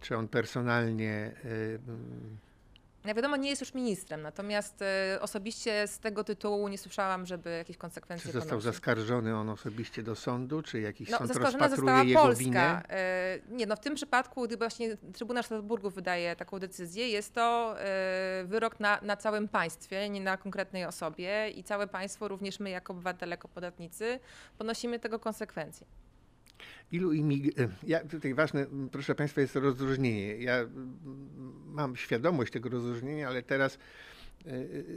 Czy 0.00 0.16
on 0.16 0.28
personalnie 0.28 1.32
Jak 3.04 3.16
wiadomo, 3.16 3.36
nie 3.36 3.48
jest 3.50 3.62
już 3.62 3.74
ministrem, 3.74 4.22
natomiast 4.22 4.82
e, 4.82 5.18
osobiście 5.20 5.86
z 5.86 5.98
tego 5.98 6.24
tytułu 6.24 6.68
nie 6.68 6.78
słyszałam, 6.78 7.26
żeby 7.26 7.50
jakieś 7.50 7.76
konsekwencje 7.76 8.26
czy 8.26 8.32
został 8.32 8.48
ponosił. 8.50 8.72
zaskarżony 8.72 9.36
on 9.36 9.48
osobiście 9.48 10.02
do 10.02 10.16
sądu, 10.16 10.62
czy 10.62 10.80
jakiś 10.80 11.10
No, 11.10 11.18
sąd 11.18 11.28
zaskarżona 11.28 11.66
rozpatruje 11.66 11.90
została 11.90 12.04
jego 12.08 12.20
Polska. 12.22 12.44
winę? 12.44 12.82
E, 12.88 13.38
Nie, 13.48 13.66
no 13.66 13.76
w 13.76 13.80
tym 13.80 13.94
przypadku, 13.94 14.42
gdy 14.46 14.56
właśnie 14.56 14.96
Trybunał 14.96 15.42
Strasburgu 15.42 15.90
wydaje 15.90 16.36
taką 16.36 16.58
decyzję, 16.58 17.08
jest 17.08 17.34
to 17.34 17.74
e, 17.80 18.44
wyrok 18.46 18.80
na, 18.80 18.98
na 19.02 19.16
całym 19.16 19.48
państwie, 19.48 20.08
nie 20.08 20.20
na 20.20 20.36
konkretnej 20.36 20.84
osobie 20.84 21.48
i 21.50 21.64
całe 21.64 21.86
państwo, 21.86 22.28
również 22.28 22.60
my 22.60 22.70
jako 22.70 22.92
obywatele, 22.92 23.30
jako 23.30 23.48
podatnicy, 23.48 24.20
ponosimy 24.58 24.98
tego 24.98 25.18
konsekwencje. 25.18 25.86
Ilu 26.92 27.12
imig... 27.12 27.58
e, 27.60 27.68
Ja 27.82 28.04
tutaj 28.04 28.34
ważne, 28.34 28.66
proszę 28.92 29.14
Państwa, 29.14 29.40
jest 29.40 29.56
rozróżnienie. 29.56 30.36
Ja 30.36 30.68
mam 31.66 31.96
świadomość 31.96 32.52
tego 32.52 32.68
rozróżnienia, 32.68 33.28
ale 33.28 33.42
teraz 33.42 33.78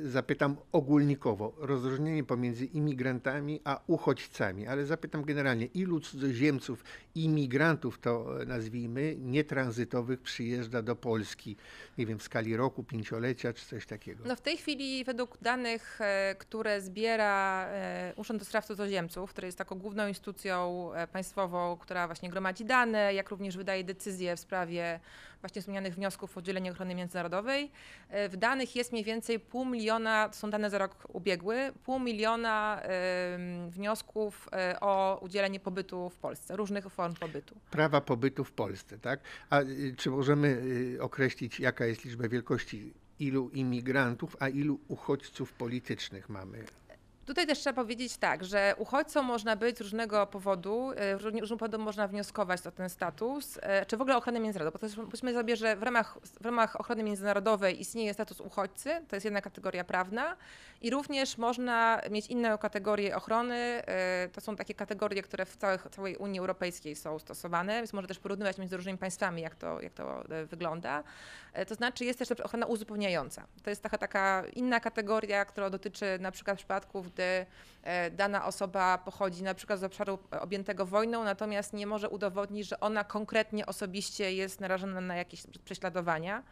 zapytam 0.04 0.58
ogólnikowo. 0.72 1.54
Rozróżnienie 1.58 2.24
pomiędzy 2.24 2.66
imigrantami 2.66 3.62
a 3.64 3.82
uchodźcami, 3.88 4.68
ale 4.68 4.86
zapytam 4.86 5.24
generalnie, 5.24 5.66
ilu 5.66 6.00
cudzoziemców, 6.00 6.84
imigrantów 7.16 8.00
to 8.00 8.42
e, 8.42 8.46
nazwijmy, 8.46 9.16
nietranzytowych 9.20 10.22
przyjeżdża 10.22 10.82
do 10.82 10.96
Polski, 10.96 11.56
nie 11.98 12.06
wiem, 12.06 12.20
w 12.20 12.24
skali 12.24 12.58
roku, 12.58 12.84
pięciolecia 12.84 13.54
czy 13.54 13.66
coś 13.66 13.86
takiego? 13.86 14.24
No 14.28 14.36
w 14.36 14.42
tej 14.42 14.58
chwili 14.58 15.04
według 15.04 15.38
danych, 15.42 16.02
e, 16.02 16.36
które 16.40 16.82
zbiera 16.82 17.66
e, 17.68 18.14
Urząd 18.16 18.40
do 18.40 18.46
Spraw 18.46 18.66
Cudzoziemców, 18.66 19.30
który 19.30 19.48
jest 19.48 19.58
taką 19.58 19.80
główną 19.80 20.08
instytucją 20.08 20.90
e, 20.94 21.08
państwową, 21.08 21.78
która 21.78 22.08
właśnie 22.08 22.30
gromadzi 22.30 22.66
dane, 22.66 23.14
jak 23.14 23.30
również 23.30 23.58
wydaje 23.58 23.84
decyzje 23.84 24.36
w 24.36 24.40
sprawie 24.40 25.00
właśnie 25.42 25.62
wspomnianych 25.62 25.96
wniosków 25.96 26.38
o 26.38 26.39
udzielenie 26.39 26.72
ochrony 26.72 26.96
międzynarodowej, 26.96 27.72
e, 28.10 28.30
w 28.30 28.38
danych 28.38 28.75
jest 28.75 28.92
mniej 28.92 29.04
więcej 29.04 29.39
pół 29.39 29.65
miliona, 29.65 30.30
to 30.30 30.36
są 30.36 30.50
dane 30.50 30.70
za 30.70 30.77
rok 30.77 31.08
ubiegły, 31.13 31.72
pół 31.84 32.00
miliona 32.00 32.82
wniosków 33.70 34.50
e, 34.51 34.80
o 34.80 35.20
udzielenie 35.22 35.60
pobytu 35.60 36.10
w 36.10 36.18
Polsce, 36.18 36.56
różnych 36.56 36.89
form 36.89 37.13
pobytu. 37.13 37.56
prawa 37.72 38.01
pobytu 38.01 38.44
w 38.44 38.51
Polsce, 38.51 39.00
tak? 39.00 39.20
A 39.50 39.62
y, 39.62 39.96
czy 39.98 40.10
możemy 40.10 40.48
y, 40.48 41.01
określić, 41.01 41.60
jaka 41.60 41.86
jest 41.86 42.06
liczba 42.06 42.27
wielkości, 42.27 42.94
ilu 43.20 43.50
imigrantów, 43.50 44.38
a 44.39 44.50
ilu 44.50 44.80
uchodźców 44.88 45.54
politycznych 45.54 46.30
mamy? 46.30 46.63
Tutaj 47.25 47.48
też 47.48 47.60
trzeba 47.60 47.82
powiedzieć 47.82 48.17
tak, 48.17 48.44
że 48.44 48.75
uchodźcą 48.77 49.24
można 49.24 49.55
być 49.55 49.77
z 49.77 49.82
różnego 49.82 50.27
powodu, 50.27 50.91
e, 50.96 51.17
z 51.17 51.22
różnych 51.22 51.50
powodów 51.50 51.82
można 51.82 52.08
wnioskować 52.08 52.67
o 52.67 52.72
ten 52.72 52.89
status, 52.89 53.60
e, 53.62 53.86
czy 53.86 53.98
w 53.98 54.01
ogóle 54.01 54.17
ochronę 54.17 54.39
międzynarodową. 54.39 54.79
Bo 54.82 54.86
jest, 54.86 54.96
powiedzmy 54.96 55.34
sobie, 55.34 55.55
że 55.55 55.75
w 55.75 55.84
ramach, 55.84 56.17
w 56.41 56.46
ramach 56.46 56.79
ochrony 56.79 57.03
międzynarodowej 57.03 57.82
istnieje 57.82 58.13
status 58.13 58.41
uchodźcy, 58.41 58.89
to 59.08 59.15
jest 59.15 59.25
jedna 59.25 59.41
kategoria 59.41 59.84
prawna 59.84 60.38
i 60.82 60.89
również 60.89 61.38
można 61.38 62.01
mieć 62.12 62.27
inną 62.27 62.58
kategorię 62.58 63.15
ochrony, 63.15 63.55
e, 63.55 64.29
to 64.34 64.41
są 64.41 64.55
takie 64.55 64.74
kategorie, 64.74 65.22
które 65.22 65.46
w 65.46 65.58
całych, 65.58 65.88
całej 65.91 66.17
Unii 66.17 66.39
Europejskiej 66.39 66.96
są 66.96 67.20
stosowane, 67.20 67.74
więc 67.74 67.94
można 67.94 68.08
też 68.08 68.20
porównywać 68.20 68.58
między 68.58 68.77
różnymi 68.77 68.98
państwami, 68.98 69.41
jak 69.41 69.55
to, 69.55 69.82
jak 69.82 69.94
to 69.94 70.24
wygląda. 70.46 71.03
To 71.67 71.75
znaczy 71.75 72.05
jest 72.05 72.20
też 72.20 72.32
ochrona 72.32 72.65
uzupełniająca. 72.65 73.48
To 73.63 73.70
jest 73.70 73.84
taka, 73.84 73.98
taka 73.98 74.44
inna 74.53 74.79
kategoria, 74.79 75.46
która 75.46 75.70
dotyczy 75.70 76.05
na 76.20 76.32
przykład 76.32 76.58
przypadków, 76.58 77.15
gdy 77.16 77.46
e, 77.84 78.12
dana 78.12 78.46
osoba 78.46 78.98
pochodzi 78.98 79.44
na 79.44 79.54
przykład 79.54 79.80
z 79.80 79.84
obszaru 79.84 80.20
objętego 80.40 80.86
wojną, 80.86 81.24
natomiast 81.24 81.74
nie 81.74 81.88
może 81.88 82.10
udowodnić, 82.10 82.68
że 82.68 82.80
ona 82.80 83.04
konkretnie 83.04 83.66
osobiście 83.66 84.34
jest 84.34 84.62
narażona 84.62 85.02
na 85.02 85.16
jakieś 85.16 85.44
prześladowania. 85.66 86.44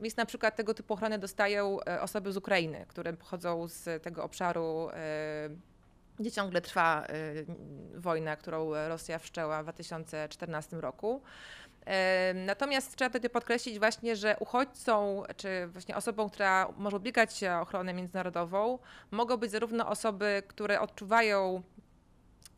Więc 0.00 0.16
na 0.16 0.26
przykład 0.26 0.56
tego 0.56 0.74
typu 0.74 0.94
ochronę 0.94 1.18
dostają 1.18 1.80
e, 1.80 2.00
osoby 2.00 2.32
z 2.32 2.36
Ukrainy, 2.36 2.84
które 2.88 3.12
pochodzą 3.12 3.68
z 3.68 4.02
tego 4.02 4.24
obszaru, 4.24 4.88
e, 4.92 5.48
gdzie 6.18 6.32
ciągle 6.32 6.60
trwa 6.60 7.06
wojna, 7.94 8.36
którą 8.36 8.70
Rosja 8.88 9.18
wszczęła 9.18 9.60
w 9.60 9.64
2014 9.64 10.80
roku. 10.80 11.22
Natomiast 12.34 12.96
trzeba 12.96 13.10
tutaj 13.10 13.30
podkreślić 13.30 13.78
właśnie, 13.78 14.16
że 14.16 14.36
uchodźcą, 14.40 15.22
czy 15.36 15.66
właśnie 15.66 15.96
osobą, 15.96 16.30
która 16.30 16.68
może 16.76 16.96
ubiegać 16.96 17.36
się 17.36 17.52
o 17.52 17.60
ochronę 17.60 17.94
międzynarodową, 17.94 18.78
mogą 19.10 19.36
być 19.36 19.50
zarówno 19.50 19.88
osoby, 19.88 20.42
które 20.48 20.80
odczuwają 20.80 21.62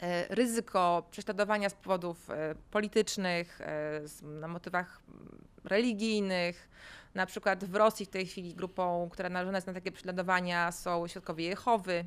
e, 0.00 0.34
ryzyko 0.34 1.06
prześladowania 1.10 1.70
z 1.70 1.74
powodów 1.74 2.30
e, 2.30 2.54
politycznych, 2.70 3.60
e, 3.60 4.00
na 4.22 4.48
motywach 4.48 5.00
religijnych. 5.64 6.68
Na 7.14 7.26
przykład 7.26 7.64
w 7.64 7.74
Rosji 7.74 8.06
w 8.06 8.08
tej 8.08 8.26
chwili 8.26 8.54
grupą, 8.54 9.08
która 9.12 9.28
narażona 9.28 9.58
jest 9.58 9.66
na 9.66 9.72
takie 9.72 9.92
prześladowania 9.92 10.72
są 10.72 11.08
świadkowie 11.08 11.44
Jehowy. 11.44 12.04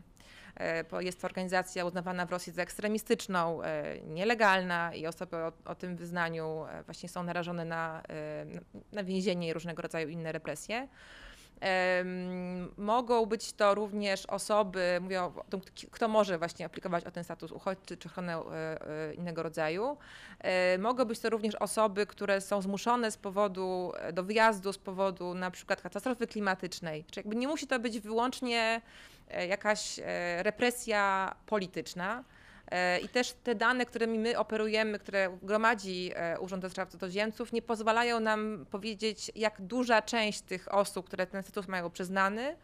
Jest 1.00 1.22
to 1.22 1.28
organizacja 1.28 1.86
uznawana 1.86 2.26
w 2.26 2.32
Rosji 2.32 2.54
za 2.54 2.62
ekstremistyczną, 2.62 3.60
nielegalna 4.04 4.94
i 4.94 5.08
osoby 5.08 5.38
o, 5.38 5.52
o 5.66 5.76
tym 5.76 5.96
wyznaniu 5.96 6.66
właśnie 6.86 7.10
są 7.10 7.24
narażone 7.24 7.66
na, 7.66 8.04
na 8.92 9.04
więzienie 9.04 9.48
i 9.48 9.54
różnego 9.54 9.82
rodzaju 9.82 10.10
inne 10.10 10.32
represje. 10.32 10.88
Mogą 12.78 13.26
być 13.26 13.54
to 13.54 13.76
również 13.76 14.26
osoby, 14.26 15.02
o 15.22 15.44
tym, 15.50 15.62
kto 15.92 16.08
może 16.08 16.38
właśnie 16.38 16.66
aplikować 16.66 17.06
o 17.06 17.12
ten 17.12 17.24
status 17.24 17.52
uchodźczy 17.52 17.98
czy 17.98 18.10
ochronę 18.10 18.36
e, 18.38 18.82
e, 19.10 19.14
innego 19.14 19.44
rodzaju. 19.44 19.98
E, 20.40 20.78
mogą 20.78 21.06
być 21.06 21.20
to 21.20 21.30
również 21.30 21.56
osoby, 21.56 22.06
które 22.06 22.42
są 22.42 22.62
zmuszone 22.62 23.12
z 23.12 23.18
powodu 23.18 23.92
do 24.14 24.24
wyjazdu, 24.24 24.74
z 24.74 24.78
powodu 24.78 25.34
na 25.34 25.52
przykład 25.52 25.82
katastrofy 25.82 26.28
klimatycznej. 26.28 27.04
Czyli 27.04 27.20
jakby 27.20 27.36
nie 27.36 27.48
musi 27.48 27.68
to 27.68 27.80
być 27.80 28.00
wyłącznie 28.00 28.82
jakaś 29.48 30.00
represja 30.44 31.36
polityczna. 31.46 32.24
E, 32.72 33.00
I 33.00 33.10
też 33.10 33.34
te 33.44 33.56
dane, 33.56 33.86
którymi 33.86 34.20
my 34.20 34.38
operujemy, 34.38 35.00
które 35.00 35.38
gromadzi 35.44 36.12
e, 36.16 36.40
Urząd 36.40 36.62
do 36.62 36.70
Spraw 36.70 36.90
Cudzoziemców, 36.90 37.54
nie 37.54 37.62
pozwalają 37.62 38.20
nam 38.20 38.66
powiedzieć, 38.72 39.32
jak 39.36 39.62
duża 39.62 40.02
część 40.02 40.42
tych 40.42 40.74
osób, 40.74 41.08
które 41.08 41.28
ten 41.28 41.44
status 41.44 41.68
mają 41.68 41.90
przyznany, 41.90 42.56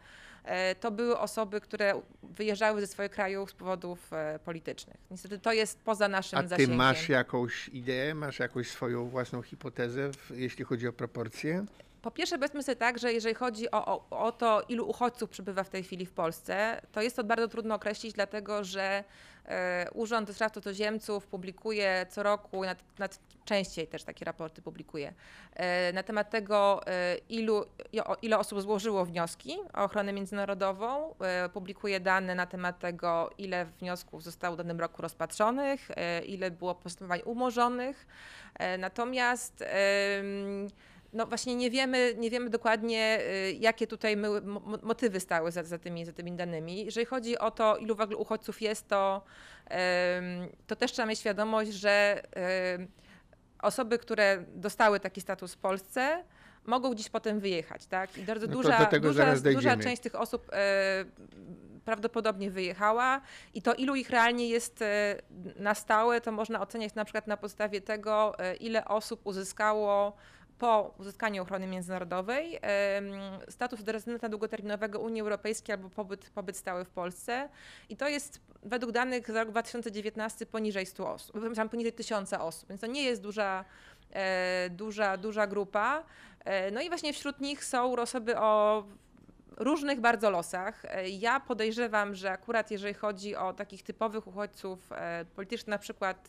e, 0.44 0.74
to 0.74 0.90
były 0.90 1.18
osoby, 1.18 1.60
które 1.60 2.02
wyjeżdżały 2.22 2.80
ze 2.80 2.86
swojego 2.86 3.14
kraju 3.14 3.46
z 3.46 3.52
powodów 3.52 4.10
politycznych. 4.44 4.96
Niestety 5.10 5.38
to 5.38 5.52
jest 5.52 5.80
poza 5.80 6.08
naszym 6.08 6.38
A 6.38 6.42
ty 6.42 6.48
zasięgiem. 6.48 6.76
masz 6.76 7.08
jakąś 7.08 7.68
ideę, 7.68 8.14
masz 8.14 8.38
jakąś 8.38 8.70
swoją 8.70 9.08
własną 9.08 9.42
hipotezę, 9.42 10.10
jeśli 10.30 10.64
chodzi 10.64 10.88
o 10.88 10.92
proporcje? 10.92 11.64
Po 12.04 12.10
pierwsze, 12.10 12.38
powiedzmy 12.38 12.62
sobie 12.62 12.76
tak, 12.76 12.98
że 12.98 13.12
jeżeli 13.12 13.34
chodzi 13.34 13.70
o, 13.70 13.86
o, 13.86 14.18
o, 14.18 14.32
to, 14.32 14.62
ilu 14.68 14.88
uchodźców 14.90 15.30
przybywa 15.30 15.64
w 15.64 15.68
tej 15.68 15.82
chwili 15.82 16.06
w 16.06 16.12
Polsce, 16.12 16.80
to 16.92 17.02
jest 17.02 17.16
to 17.16 17.24
bardzo 17.24 17.48
trudno 17.48 17.74
określić, 17.74 18.12
dlatego 18.12 18.64
że 18.64 19.04
e, 19.46 19.86
Urząd 19.94 20.26
do 20.26 20.34
Spraw 20.34 20.52
Cudzoziemców 20.52 21.26
publikuje 21.26 22.06
co 22.10 22.22
roku, 22.22 22.64
nad, 22.64 22.98
nad, 22.98 23.18
częściej 23.44 23.86
też 23.86 24.04
takie 24.04 24.24
raporty 24.24 24.62
publikuje, 24.62 25.14
e, 25.54 25.92
na 25.92 26.02
temat 26.02 26.30
tego, 26.30 26.86
e, 26.86 27.16
ilu, 27.28 27.64
ile 28.22 28.38
osób 28.38 28.60
złożyło 28.60 29.04
wnioski 29.04 29.56
o 29.74 29.84
ochronę 29.84 30.12
międzynarodową, 30.12 31.14
publikuje 31.52 32.00
dane 32.00 32.34
na 32.34 32.46
temat 32.46 32.78
tego, 32.78 33.30
ile 33.38 33.64
wniosków 33.64 34.22
zostało 34.22 34.54
w 34.54 34.58
danym 34.58 34.80
roku 34.80 35.02
rozpatrzonych, 35.02 35.88
ile 36.26 36.50
było 36.50 36.74
postępowań 36.74 37.20
umorzonych. 37.24 38.06
Natomiast 38.78 39.64
no 41.14 41.26
właśnie 41.26 41.56
nie 41.56 41.70
wiemy, 41.70 42.14
nie 42.18 42.30
wiemy 42.30 42.50
dokładnie, 42.50 43.20
y, 43.20 43.52
jakie 43.52 43.86
tutaj 43.86 44.16
motywy 44.82 45.20
stały 45.20 45.52
za, 45.52 45.62
za, 45.62 45.78
tymi, 45.78 46.04
za 46.04 46.12
tymi 46.12 46.32
danymi. 46.32 46.84
Jeżeli 46.84 47.06
chodzi 47.06 47.38
o 47.38 47.50
to, 47.50 47.76
ilu 47.76 47.94
w 47.94 48.00
ogóle 48.00 48.16
uchodźców 48.16 48.62
jest, 48.62 48.88
to, 48.88 49.24
to 50.66 50.76
też 50.76 50.92
trzeba 50.92 51.06
mieć 51.06 51.18
świadomość, 51.18 51.70
że 51.70 52.22
osoby, 53.62 53.98
które 53.98 54.44
dostały 54.54 55.00
taki 55.00 55.20
status 55.20 55.54
w 55.54 55.58
Polsce, 55.58 56.24
mogą 56.66 56.90
gdzieś 56.90 57.08
potem 57.08 57.40
wyjechać, 57.40 57.86
tak? 57.86 58.18
I 58.18 58.22
bardzo 58.22 58.46
no 58.46 58.52
duża, 58.52 58.90
duża, 59.00 59.34
duża 59.52 59.76
część 59.76 60.02
tych 60.02 60.14
osób 60.14 60.50
e, 60.52 61.04
prawdopodobnie 61.84 62.50
wyjechała 62.50 63.20
i 63.54 63.62
to 63.62 63.74
ilu 63.74 63.94
ich 63.94 64.10
realnie 64.10 64.48
jest 64.48 64.82
e, 64.82 65.16
na 65.56 65.74
stałe, 65.74 66.20
to 66.20 66.32
można 66.32 66.60
oceniać 66.60 66.94
na 66.94 67.04
przykład 67.04 67.26
na 67.26 67.36
podstawie 67.36 67.80
tego, 67.80 68.38
e, 68.38 68.56
ile 68.56 68.84
osób 68.84 69.20
uzyskało 69.24 70.16
po 70.58 70.94
uzyskaniu 70.98 71.42
ochrony 71.42 71.66
międzynarodowej 71.66 72.60
status 73.48 73.80
rezydenta 73.86 74.28
długoterminowego 74.28 75.00
Unii 75.00 75.20
Europejskiej 75.20 75.72
albo 75.72 75.90
pobyt, 75.90 76.30
pobyt 76.30 76.56
stały 76.56 76.84
w 76.84 76.90
Polsce. 76.90 77.48
I 77.88 77.96
to 77.96 78.08
jest 78.08 78.40
według 78.62 78.92
danych 78.92 79.30
za 79.30 79.44
rok 79.44 79.50
2019 79.50 80.46
poniżej 80.46 80.86
100 80.86 81.12
osób, 81.12 81.36
poniżej 81.70 81.92
1000 81.92 82.32
osób, 82.32 82.68
więc 82.68 82.80
to 82.80 82.86
nie 82.86 83.02
jest 83.02 83.22
duża, 83.22 83.64
e, 84.12 84.70
duża, 84.70 85.16
duża 85.16 85.46
grupa. 85.46 86.04
E, 86.44 86.70
no 86.70 86.80
i 86.80 86.88
właśnie 86.88 87.12
wśród 87.12 87.40
nich 87.40 87.64
są 87.64 87.96
osoby 87.96 88.38
o 88.38 88.84
różnych 89.56 90.00
bardzo 90.00 90.30
losach. 90.30 90.84
E, 90.84 91.08
ja 91.08 91.40
podejrzewam, 91.40 92.14
że 92.14 92.30
akurat 92.30 92.70
jeżeli 92.70 92.94
chodzi 92.94 93.36
o 93.36 93.52
takich 93.52 93.82
typowych 93.82 94.26
uchodźców 94.26 94.90
politycznych, 95.36 95.68
na 95.68 95.78
przykład 95.78 96.28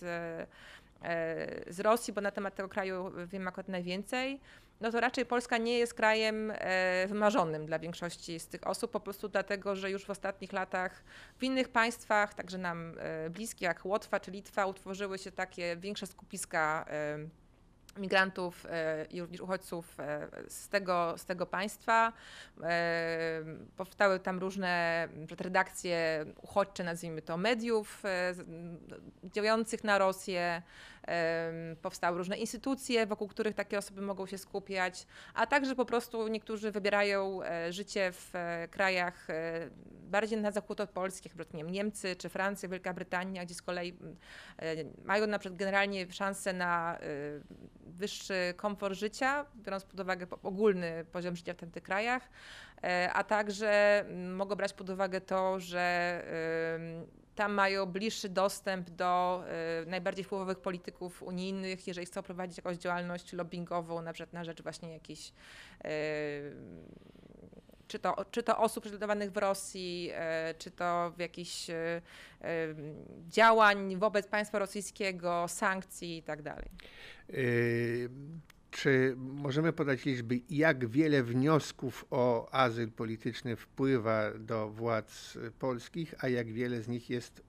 z 1.68 1.80
Rosji, 1.80 2.14
bo 2.14 2.22
na 2.22 2.32
temat 2.32 2.56
tego 2.56 2.70
kraju 2.70 3.12
wiem 3.28 3.48
akurat 3.48 3.68
najwięcej, 3.68 4.40
no 4.82 4.92
to 4.92 5.00
raczej 5.00 5.26
Polska 5.26 5.58
nie 5.58 5.78
jest 5.78 5.94
krajem 5.94 6.52
e, 6.56 7.08
wymarzonym 7.08 7.66
dla 7.66 7.80
większości 7.80 8.40
z 8.40 8.48
tych 8.48 8.68
osób, 8.68 8.92
po 8.92 9.00
prostu 9.00 9.30
dlatego, 9.30 9.76
że 9.76 9.92
już 9.92 10.06
w 10.06 10.10
ostatnich 10.10 10.54
latach 10.54 11.04
w 11.40 11.44
innych 11.44 11.70
państwach, 11.70 12.34
także 12.34 12.58
nam 12.58 12.94
e, 13.00 13.30
bliskie 13.30 13.66
jak 13.66 13.86
Łotwa 13.86 14.20
czy 14.20 14.32
Litwa, 14.32 14.66
utworzyły 14.66 15.18
się 15.18 15.32
takie 15.32 15.78
większe 15.78 16.08
skupiska 16.08 16.86
migrantów 17.98 18.66
e, 18.70 19.06
i 19.06 19.22
również 19.22 19.42
uchodźców 19.42 20.00
e, 20.00 20.28
z 20.48 20.70
tego, 20.70 21.14
z 21.18 21.26
tego 21.26 21.46
państwa. 21.46 22.14
E, 22.64 23.44
powstały 23.78 24.20
tam 24.20 24.40
różne 24.40 25.08
redakcje 25.40 26.26
uchodźcze, 26.42 26.84
nazwijmy 26.84 27.22
to, 27.22 27.38
mediów 27.38 28.04
działających 29.24 29.84
na 29.84 29.98
Rosję. 29.98 30.62
Powstały 31.82 32.18
różne 32.18 32.38
instytucje, 32.38 33.06
wokół 33.06 33.28
których 33.28 33.56
takie 33.56 33.78
osoby 33.78 34.02
mogą 34.02 34.26
się 34.26 34.38
skupiać, 34.38 35.08
a 35.34 35.48
także 35.48 35.76
po 35.76 35.86
prostu 35.86 36.28
niektórzy 36.28 36.72
wybierają 36.72 37.40
życie 37.70 38.12
w 38.12 38.34
krajach 38.72 39.28
bardziej 39.88 40.42
na 40.42 40.52
zachód 40.52 40.82
od 40.82 40.90
Polski, 40.90 41.30
jak 41.40 41.54
nie 41.54 41.64
Niemcy 41.64 42.16
czy 42.16 42.30
Francja, 42.30 42.70
Wielka 42.70 42.94
Brytania, 42.94 43.46
gdzie 43.46 43.56
z 43.56 43.62
kolei 43.62 43.98
mają 45.04 45.28
na 45.28 45.40
przykład 45.40 45.60
generalnie 45.60 46.12
szansę 46.12 46.54
na 46.54 46.98
wyższy 47.96 48.54
komfort 48.58 48.96
życia, 48.96 49.46
biorąc 49.56 49.86
pod 49.86 50.00
uwagę 50.00 50.28
ogólny 50.44 51.06
poziom 51.12 51.36
życia 51.36 51.54
w 51.54 51.72
tych 51.72 51.84
krajach, 51.84 52.30
e, 52.84 53.10
a 53.14 53.24
także 53.24 54.06
mogą 54.36 54.56
brać 54.56 54.74
pod 54.74 54.90
uwagę 54.90 55.22
to, 55.22 55.60
że 55.60 56.24
tam 57.36 57.54
mają 57.54 57.86
bliższy 57.86 58.30
dostęp 58.30 58.90
do 58.90 59.44
e, 59.48 59.86
najbardziej 59.86 60.26
wpływowych 60.26 60.60
polityków 60.60 61.24
unijnych, 61.24 61.88
jeżeli 61.88 62.06
chcą 62.06 62.24
prowadzić 62.24 62.58
jakąś 62.58 62.78
działalność 62.78 63.34
lobbyingową, 63.34 64.02
na 64.02 64.14
przykład 64.14 64.34
na 64.34 64.44
rzecz 64.44 64.62
właśnie 64.62 64.94
jakichś 64.94 65.32
e, 65.84 65.90
czy 67.88 68.00
to, 68.00 68.26
czy 68.32 68.44
to 68.44 68.58
osób 68.58 68.84
prześladowanych 68.84 69.32
w 69.32 69.38
Rosji, 69.38 70.12
czy 70.58 70.72
to 70.72 71.14
w 71.18 71.20
jakichś 71.20 71.68
działań 73.30 73.98
wobec 73.98 74.28
państwa 74.28 74.60
rosyjskiego, 74.60 75.46
sankcji 75.48 76.18
i 76.18 76.24
tak 76.24 76.42
czy 78.76 79.16
możemy 79.18 79.74
podać 79.74 80.06
liczby, 80.06 80.40
jak 80.50 80.88
wiele 80.88 81.24
wniosków 81.24 82.06
o 82.12 82.50
azyl 82.52 82.92
polityczny 82.92 83.56
wpływa 83.56 84.32
do 84.40 84.70
władz 84.70 85.38
polskich, 85.60 86.16
a 86.20 86.28
jak 86.28 86.52
wiele 86.52 86.82
z 86.82 86.88
nich 86.88 87.10
jest 87.10 87.42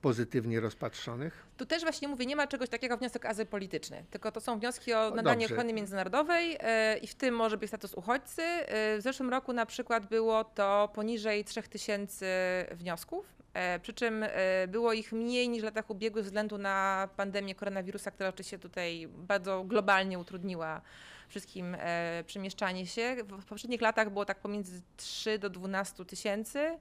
pozytywnie 0.00 0.60
rozpatrzonych? 0.60 1.46
Tu 1.56 1.66
też 1.66 1.82
właśnie 1.82 2.08
mówię, 2.08 2.26
nie 2.26 2.36
ma 2.36 2.46
czegoś 2.46 2.68
takiego 2.68 2.92
jak 2.92 3.00
wniosek 3.00 3.26
azyl 3.26 3.46
polityczny, 3.46 4.04
tylko 4.10 4.32
to 4.32 4.40
są 4.40 4.58
wnioski 4.58 4.94
o 4.94 5.10
nadanie 5.10 5.40
Dobrze. 5.40 5.54
ochrony 5.54 5.72
międzynarodowej 5.72 6.50
yy, 6.50 6.98
i 7.02 7.06
w 7.06 7.14
tym 7.14 7.34
może 7.34 7.56
być 7.56 7.70
status 7.70 7.94
uchodźcy. 7.94 8.42
Yy, 8.42 8.98
w 8.98 9.00
zeszłym 9.02 9.30
roku 9.30 9.52
na 9.52 9.66
przykład 9.66 10.06
było 10.06 10.44
to 10.44 10.90
poniżej 10.94 11.44
3000 11.44 12.66
wniosków. 12.72 13.37
E, 13.58 13.78
przy 13.78 13.92
czym 13.92 14.22
e, 14.22 14.28
było 14.68 14.92
ich 14.92 15.12
mniej 15.12 15.48
niż 15.48 15.60
w 15.60 15.64
latach 15.64 15.90
ubiegłych 15.90 16.24
ze 16.24 16.28
względu 16.28 16.58
na 16.58 17.08
pandemię 17.16 17.54
koronawirusa, 17.54 18.10
która 18.10 18.28
oczywiście 18.28 18.58
tutaj 18.58 19.08
bardzo 19.08 19.64
globalnie 19.64 20.18
utrudniła 20.18 20.80
wszystkim 21.28 21.76
e, 21.78 22.24
przemieszczanie 22.26 22.86
się. 22.86 23.16
W 23.24 23.44
poprzednich 23.44 23.80
latach 23.80 24.10
było 24.10 24.24
tak 24.24 24.38
pomiędzy 24.38 24.82
3 24.96 25.38
do 25.38 25.50
12 25.50 26.04
tysięcy. 26.04 26.78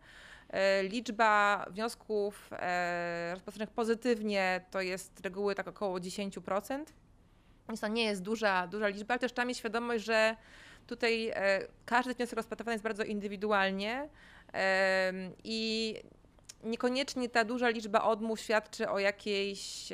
Liczba 0.84 1.66
wniosków 1.70 2.50
rozpatrzonych 3.34 3.70
pozytywnie 3.70 4.62
to 4.72 4.82
jest 4.82 5.20
reguły 5.20 5.56
tak 5.56 5.68
około 5.68 5.98
10%. 5.98 6.86
Więc 7.68 7.80
to 7.80 7.88
nie 7.88 8.04
jest 8.04 8.22
duża, 8.22 8.68
duża 8.68 8.88
liczba, 8.88 9.14
ale 9.14 9.20
też 9.20 9.34
trzeba 9.34 9.46
mieć 9.46 9.58
świadomość, 9.58 10.04
że 10.04 10.36
tutaj 10.88 11.34
każdy 11.86 12.14
wniosek 12.14 12.36
rozpatrywany 12.38 12.74
jest 12.76 12.84
bardzo 12.84 13.04
indywidualnie 13.04 14.10
i 15.44 15.96
niekoniecznie 16.68 17.30
ta 17.30 17.46
duża 17.46 17.70
liczba 17.70 18.04
odmów 18.04 18.40
świadczy 18.40 18.90
o 18.90 19.00
jakiejś 19.00 19.90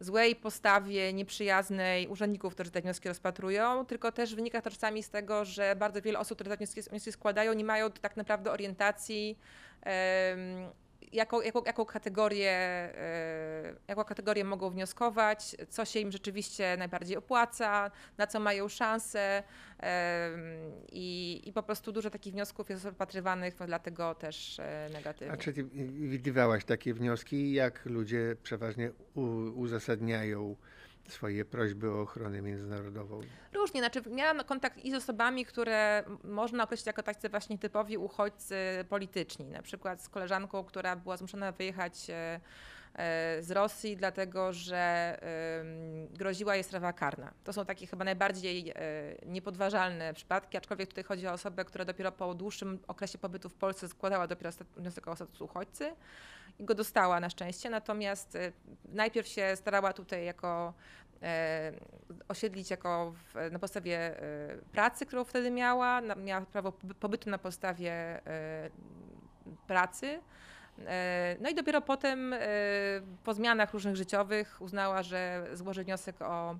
złej 0.00 0.36
postawie, 0.36 1.12
nieprzyjaznej 1.12 2.08
urzędników, 2.08 2.54
którzy 2.54 2.70
te 2.70 2.82
wnioski 2.82 3.08
rozpatrują, 3.08 3.86
tylko 3.86 4.12
też 4.12 4.34
wynika 4.34 4.62
to 4.62 4.70
czasami 4.70 5.02
z 5.02 5.10
tego, 5.10 5.44
że 5.44 5.76
bardzo 5.76 6.02
wiele 6.02 6.18
osób, 6.18 6.38
które 6.38 6.56
te 6.56 6.66
wnioski, 6.66 7.12
składają, 7.12 7.52
nie 7.52 7.64
mają 7.64 7.90
tak 7.90 8.16
naprawdę 8.16 8.52
orientacji, 8.52 9.38
jaką, 11.12 11.40
jaką, 11.40 11.62
jaką, 11.64 11.84
kategorię, 11.84 12.50
e, 12.50 13.74
jaką 13.88 14.04
kategorię 14.04 14.44
mogą 14.44 14.70
wnioskować, 14.70 15.56
co 15.68 15.84
się 15.84 16.00
im 16.00 16.12
rzeczywiście 16.12 16.76
najbardziej 16.78 17.16
opłaca, 17.16 17.90
na 18.18 18.26
co 18.26 18.40
mają 18.40 18.68
szansę 18.68 19.42
i, 20.92 21.42
i 21.44 21.52
po 21.52 21.62
prostu 21.62 21.92
dużo 21.92 22.10
takich 22.10 22.32
wniosków 22.32 22.70
jest 22.70 22.84
rozpatrywanych, 22.84 23.56
dlatego 23.66 24.14
też 24.14 24.58
e, 24.58 24.88
negatywnie. 24.92 25.34
A 25.34 25.36
czy 25.36 25.52
widywałaś 25.92 26.64
takie 26.64 26.94
wnioski, 26.94 27.52
jak 27.52 27.86
ludzie 27.86 28.36
przeważnie 28.42 28.90
uzasadniają 29.54 30.56
swoje 31.12 31.44
prośby 31.44 31.90
o 31.90 32.00
ochronę 32.00 32.42
międzynarodową? 32.42 33.20
Różnie, 33.52 33.80
znaczy 33.80 34.02
miałam 34.10 34.44
kontakt 34.44 34.78
i 34.78 34.90
z 34.90 34.94
osobami, 34.94 35.44
które 35.44 36.04
można 36.24 36.64
określić 36.64 36.86
jako 36.86 37.02
tacy 37.02 37.28
właśnie 37.28 37.58
typowi 37.58 37.98
uchodźcy 37.98 38.56
polityczni, 38.88 39.46
na 39.46 39.62
przykład 39.62 40.02
z 40.02 40.08
koleżanką, 40.08 40.64
która 40.64 40.96
była 40.96 41.16
zmuszona 41.16 41.52
wyjechać 41.52 42.10
e, 42.10 42.40
z 43.40 43.50
Rosji, 43.50 43.96
dlatego 43.96 44.52
że 44.52 45.18
groziła 46.10 46.54
jej 46.54 46.64
sprawa 46.64 46.92
karna. 46.92 47.32
To 47.44 47.52
są 47.52 47.64
takie 47.64 47.86
chyba 47.86 48.04
najbardziej 48.04 48.70
e, 48.70 48.74
niepodważalne 49.26 50.14
przypadki, 50.14 50.56
aczkolwiek 50.56 50.88
tutaj 50.88 51.04
chodzi 51.04 51.26
o 51.26 51.32
osobę, 51.32 51.64
która 51.64 51.84
dopiero 51.84 52.12
po 52.12 52.34
dłuższym 52.34 52.78
okresie 52.86 53.18
pobytu 53.18 53.48
w 53.48 53.54
Polsce 53.54 53.88
składała 53.88 54.26
dopiero 54.26 54.50
wniosek 54.76 55.08
o 55.08 55.16
status 55.16 55.40
uchodźcy 55.40 55.92
i 56.58 56.64
go 56.64 56.74
dostała 56.74 57.20
na 57.20 57.30
szczęście, 57.30 57.70
natomiast 57.70 58.38
najpierw 58.84 59.28
się 59.28 59.56
starała 59.56 59.92
tutaj 59.92 60.24
jako 60.24 60.74
E, 61.22 61.72
osiedlić 62.28 62.70
jako 62.70 63.12
w, 63.12 63.52
na 63.52 63.58
podstawie 63.58 64.22
e, 64.22 64.56
pracy, 64.72 65.06
którą 65.06 65.24
wtedy 65.24 65.50
miała, 65.50 66.00
miała 66.00 66.40
prawo 66.40 66.72
pobytu 67.00 67.30
na 67.30 67.38
podstawie 67.38 67.92
e, 67.92 68.70
pracy. 69.66 70.20
No 71.40 71.48
i 71.48 71.54
dopiero 71.54 71.80
potem, 71.80 72.34
po 73.24 73.34
zmianach 73.34 73.72
różnych 73.72 73.96
życiowych, 73.96 74.56
uznała, 74.60 75.02
że 75.02 75.46
złoży 75.52 75.84
wniosek 75.84 76.22
o 76.22 76.56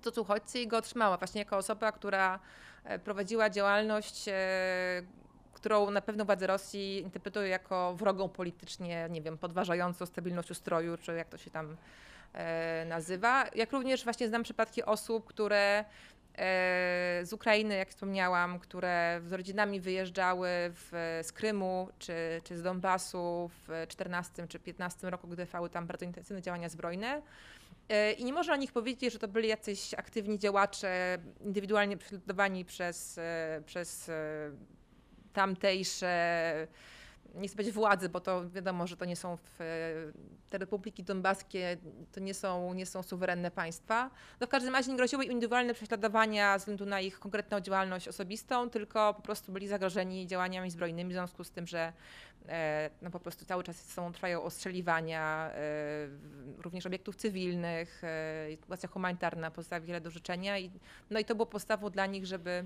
status 0.00 0.18
uchodźcy 0.18 0.58
i 0.58 0.66
go 0.66 0.76
otrzymała 0.76 1.16
właśnie 1.16 1.38
jako 1.38 1.56
osoba, 1.56 1.92
która 1.92 2.38
prowadziła 3.04 3.50
działalność, 3.50 4.24
którą 5.52 5.90
na 5.90 6.00
pewno 6.00 6.24
władze 6.24 6.46
Rosji 6.46 6.98
interpretują 6.98 7.46
jako 7.46 7.94
wrogą 7.94 8.28
politycznie, 8.28 9.08
nie 9.10 9.22
wiem, 9.22 9.38
podważającą 9.38 10.06
stabilność 10.06 10.50
ustroju, 10.50 10.96
czy 10.96 11.14
jak 11.14 11.28
to 11.28 11.38
się 11.38 11.50
tam 11.50 11.76
E, 12.34 12.84
nazywa. 12.88 13.44
Jak 13.54 13.72
również 13.72 14.04
właśnie 14.04 14.28
znam 14.28 14.42
przypadki 14.42 14.82
osób, 14.82 15.26
które 15.26 15.78
e, 15.78 15.84
z 17.22 17.32
Ukrainy, 17.32 17.74
jak 17.74 17.88
wspomniałam, 17.88 18.58
które 18.58 19.20
z 19.26 19.32
rodzinami 19.32 19.80
wyjeżdżały 19.80 20.48
w, 20.50 21.20
z 21.22 21.32
Krymu 21.32 21.88
czy, 21.98 22.12
czy 22.44 22.56
z 22.58 22.62
Donbasu 22.62 23.50
w 23.68 23.86
14 23.88 24.48
czy 24.48 24.58
15 24.58 25.10
roku, 25.10 25.28
gdy 25.28 25.46
trwały 25.46 25.70
tam 25.70 25.86
bardzo 25.86 26.04
intensywne 26.04 26.42
działania 26.42 26.68
zbrojne. 26.68 27.22
E, 27.88 28.12
I 28.12 28.24
nie 28.24 28.32
można 28.32 28.52
o 28.54 28.56
nich 28.56 28.72
powiedzieć, 28.72 29.12
że 29.12 29.18
to 29.18 29.28
byli 29.28 29.48
jacyś 29.48 29.94
aktywni 29.94 30.38
działacze, 30.38 31.18
indywidualnie 31.40 31.96
prześladowani 31.96 32.64
przez, 32.64 33.20
przez 33.66 34.10
tamtejsze 35.32 36.66
nie 37.34 37.48
chcę 37.48 37.56
powiedzieć 37.56 37.74
władzy, 37.74 38.08
bo 38.08 38.20
to 38.20 38.50
wiadomo, 38.50 38.86
że 38.86 38.96
to 38.96 39.04
nie 39.04 39.16
są 39.16 39.36
w, 39.36 39.58
te 40.50 40.58
republiki 40.58 41.04
donbaskie, 41.04 41.76
to 42.12 42.20
nie 42.20 42.34
są, 42.34 42.74
nie 42.74 42.86
są 42.86 43.02
suwerenne 43.02 43.50
państwa. 43.50 44.10
No 44.40 44.46
w 44.46 44.50
każdym 44.50 44.74
razie 44.74 44.90
nie 44.90 44.96
groziły 44.96 45.24
indywidualne 45.24 45.74
prześladowania 45.74 46.52
ze 46.52 46.58
względu 46.58 46.86
na 46.86 47.00
ich 47.00 47.18
konkretną 47.18 47.60
działalność 47.60 48.08
osobistą, 48.08 48.70
tylko 48.70 49.14
po 49.14 49.22
prostu 49.22 49.52
byli 49.52 49.68
zagrożeni 49.68 50.26
działaniami 50.26 50.70
zbrojnymi 50.70 51.10
w 51.10 51.12
związku 51.12 51.44
z 51.44 51.50
tym, 51.50 51.66
że 51.66 51.92
e, 52.48 52.90
no 53.02 53.10
po 53.10 53.20
prostu 53.20 53.44
cały 53.44 53.64
czas 53.64 53.84
są, 53.84 54.12
trwają 54.12 54.42
ostrzeliwania 54.42 55.50
e, 55.54 55.62
również 56.58 56.86
obiektów 56.86 57.16
cywilnych, 57.16 58.04
e, 58.04 58.56
sytuacja 58.60 58.88
humanitarna 58.88 59.50
pozostawia 59.50 59.86
wiele 59.86 60.00
do 60.00 60.10
życzenia 60.10 60.58
i, 60.58 60.70
no 61.10 61.20
i 61.20 61.24
to 61.24 61.34
było 61.34 61.46
podstawą 61.46 61.90
dla 61.90 62.06
nich, 62.06 62.26
żeby 62.26 62.64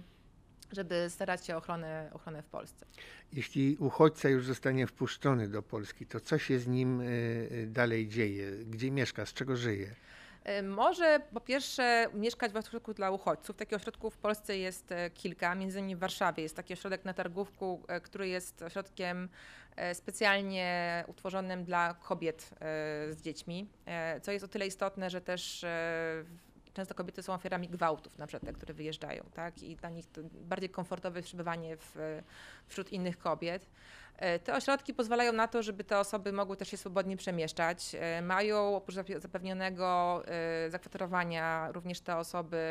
żeby 0.73 1.11
starać 1.11 1.47
się 1.47 1.55
o 1.55 1.59
ochronę, 1.59 2.11
ochronę 2.13 2.43
w 2.43 2.47
Polsce. 2.47 2.87
Jeśli 3.33 3.77
uchodźca 3.77 4.29
już 4.29 4.47
zostanie 4.47 4.87
wpuszczony 4.87 5.49
do 5.49 5.63
Polski, 5.63 6.07
to 6.07 6.21
co 6.21 6.39
się 6.39 6.59
z 6.59 6.67
nim 6.67 7.01
e, 7.01 7.05
e, 7.05 7.67
dalej 7.67 8.09
dzieje? 8.09 8.51
Gdzie 8.51 8.91
mieszka? 8.91 9.27
Z 9.27 9.33
czego 9.33 9.57
żyje? 9.57 9.95
E, 10.45 10.63
może 10.63 11.21
po 11.33 11.41
pierwsze 11.41 12.07
mieszkać 12.15 12.53
w 12.53 12.57
ośrodku 12.57 12.95
dla 12.95 13.11
uchodźców. 13.11 13.57
Takich 13.57 13.77
ośrodków 13.77 14.15
w 14.15 14.19
Polsce 14.19 14.59
jest 14.59 14.95
kilka, 15.15 15.55
między 15.55 15.79
innymi 15.79 15.97
w 15.97 15.99
Warszawie 15.99 16.43
jest 16.43 16.57
taki 16.57 16.73
ośrodek 16.73 17.05
na 17.05 17.15
Targówku, 17.15 17.83
który 18.03 18.29
jest 18.29 18.63
ośrodkiem 18.63 19.29
specjalnie 19.93 21.05
utworzonym 21.07 21.65
dla 21.65 21.95
kobiet 21.95 22.51
z 23.11 23.23
dziećmi, 23.23 23.69
co 24.23 24.33
jest 24.33 24.45
o 24.45 24.49
tyle 24.49 24.67
istotne, 24.67 25.11
że 25.11 25.21
też 25.21 25.65
często 26.75 26.95
kobiety 26.95 27.23
są 27.23 27.35
ofiarami 27.35 27.69
gwałtów, 27.69 28.19
na 28.19 28.27
przykład 28.27 28.47
te, 28.47 28.53
które 28.53 28.75
wyjeżdżają, 28.75 29.25
tak? 29.35 29.63
I 29.63 29.77
dla 29.77 29.91
nich 29.91 30.07
to 30.07 30.21
bardziej 30.33 30.71
komfortowe 30.71 31.23
przebywanie 31.23 31.77
w, 31.77 32.23
wśród 32.69 32.93
innych 32.93 33.19
kobiet. 33.19 33.67
E, 34.17 34.39
te 34.39 34.55
ośrodki 34.55 34.95
pozwalają 34.95 35.33
na 35.33 35.49
to, 35.49 35.63
żeby 35.63 35.85
te 35.85 35.99
osoby 35.99 36.33
mogły 36.33 36.57
też 36.57 36.69
się 36.69 36.77
swobodnie 36.77 37.17
przemieszczać. 37.17 37.97
E, 38.01 38.23
mają 38.23 38.77
oprócz 38.77 38.97
zapewnionego 39.19 40.23
e, 40.27 40.71
zakwaterowania 40.71 41.73
również 41.73 42.01
te 42.01 42.17
osoby 42.17 42.65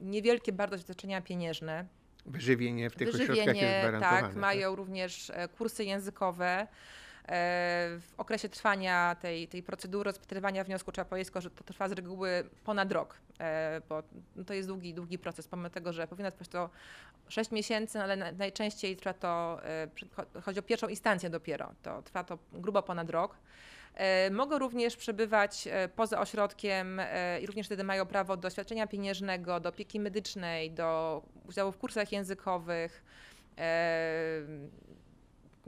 niewielkie 0.00 0.52
bardzo 0.52 0.76
doświadczenia 0.76 1.20
pieniężne. 1.20 1.84
Wyżywienie 2.26 2.90
w 2.90 2.96
tych 2.96 3.12
Wyżywienie, 3.12 3.32
ośrodkach 3.32 3.62
jest 3.62 3.78
gwarantowane. 3.78 4.22
Tak, 4.22 4.36
mają 4.36 4.70
tak? 4.70 4.78
również 4.78 5.32
kursy 5.58 5.84
językowe. 5.84 6.66
E, 7.28 7.98
w 8.00 8.14
okresie 8.18 8.48
trwania 8.48 9.16
tej, 9.20 9.48
tej 9.48 9.62
procedury 9.62 10.04
rozpatrywania 10.04 10.64
wniosku 10.64 10.92
trzeba 10.92 11.04
powiedzieć, 11.04 11.34
że 11.38 11.50
to 11.50 11.64
trwa 11.64 11.88
z 11.88 11.92
reguły 11.92 12.44
ponad 12.64 12.92
rok, 12.92 13.16
e, 13.40 13.80
bo 13.88 14.02
to 14.46 14.54
jest 14.54 14.68
długi, 14.68 14.94
długi 14.94 15.18
proces, 15.18 15.48
pomimo 15.48 15.70
tego, 15.70 15.92
że 15.92 16.06
powinno 16.06 16.30
trwać 16.30 16.48
to 16.48 16.70
6 17.28 17.50
miesięcy, 17.50 17.98
no 17.98 18.04
ale 18.04 18.32
najczęściej 18.32 18.96
trwa 18.96 19.12
to, 19.12 19.60
e, 19.64 19.88
chodzi 20.40 20.60
o 20.60 20.62
pierwszą 20.62 20.88
instancję 20.88 21.30
dopiero, 21.30 21.72
to 21.82 22.02
trwa 22.02 22.24
to 22.24 22.38
grubo 22.52 22.82
ponad 22.82 23.10
rok. 23.10 23.36
Mogą 24.30 24.58
również 24.58 24.96
przebywać 24.96 25.68
poza 25.96 26.20
ośrodkiem 26.20 27.00
i 27.42 27.46
również 27.46 27.66
wtedy 27.66 27.84
mają 27.84 28.06
prawo 28.06 28.36
do 28.36 28.50
świadczenia 28.50 28.86
pieniężnego, 28.86 29.60
do 29.60 29.68
opieki 29.68 30.00
medycznej, 30.00 30.70
do 30.70 31.22
udziału 31.48 31.72
w 31.72 31.78
kursach 31.78 32.12
językowych. 32.12 33.02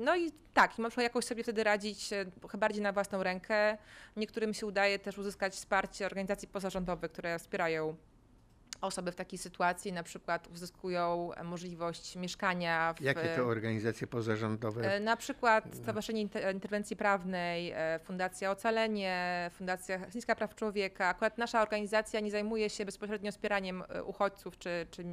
No 0.00 0.16
i 0.16 0.32
tak, 0.54 0.78
i 0.78 0.82
można 0.82 1.02
jakoś 1.02 1.24
sobie 1.24 1.42
wtedy 1.42 1.64
radzić 1.64 2.10
chyba 2.50 2.60
bardziej 2.60 2.82
na 2.82 2.92
własną 2.92 3.22
rękę. 3.22 3.78
Niektórym 4.16 4.54
się 4.54 4.66
udaje 4.66 4.98
też 4.98 5.18
uzyskać 5.18 5.54
wsparcie 5.54 6.06
organizacji 6.06 6.48
pozarządowych, 6.48 7.12
które 7.12 7.38
wspierają 7.38 7.96
osoby 8.80 9.12
w 9.12 9.16
takiej 9.16 9.38
sytuacji 9.38 9.92
na 9.92 10.02
przykład 10.02 10.48
uzyskują 10.48 11.30
możliwość 11.44 12.16
mieszkania. 12.16 12.94
W, 12.94 13.00
Jakie 13.00 13.28
to 13.36 13.44
organizacje 13.44 14.06
pozarządowe? 14.06 14.94
E, 14.94 15.00
na 15.00 15.16
przykład 15.16 15.64
Stowarzyszenie 15.72 16.22
Interwencji 16.52 16.96
Prawnej, 16.96 17.72
e, 17.74 18.00
Fundacja 18.04 18.50
Ocalenie, 18.50 19.50
Fundacja 19.54 20.10
Chińska 20.10 20.34
Praw 20.34 20.54
Człowieka. 20.54 21.08
Akurat 21.08 21.38
nasza 21.38 21.62
organizacja 21.62 22.20
nie 22.20 22.30
zajmuje 22.30 22.70
się 22.70 22.84
bezpośrednio 22.84 23.32
wspieraniem 23.32 23.82
e, 23.88 24.04
uchodźców 24.04 24.58
czy, 24.58 24.86
czy 24.90 25.04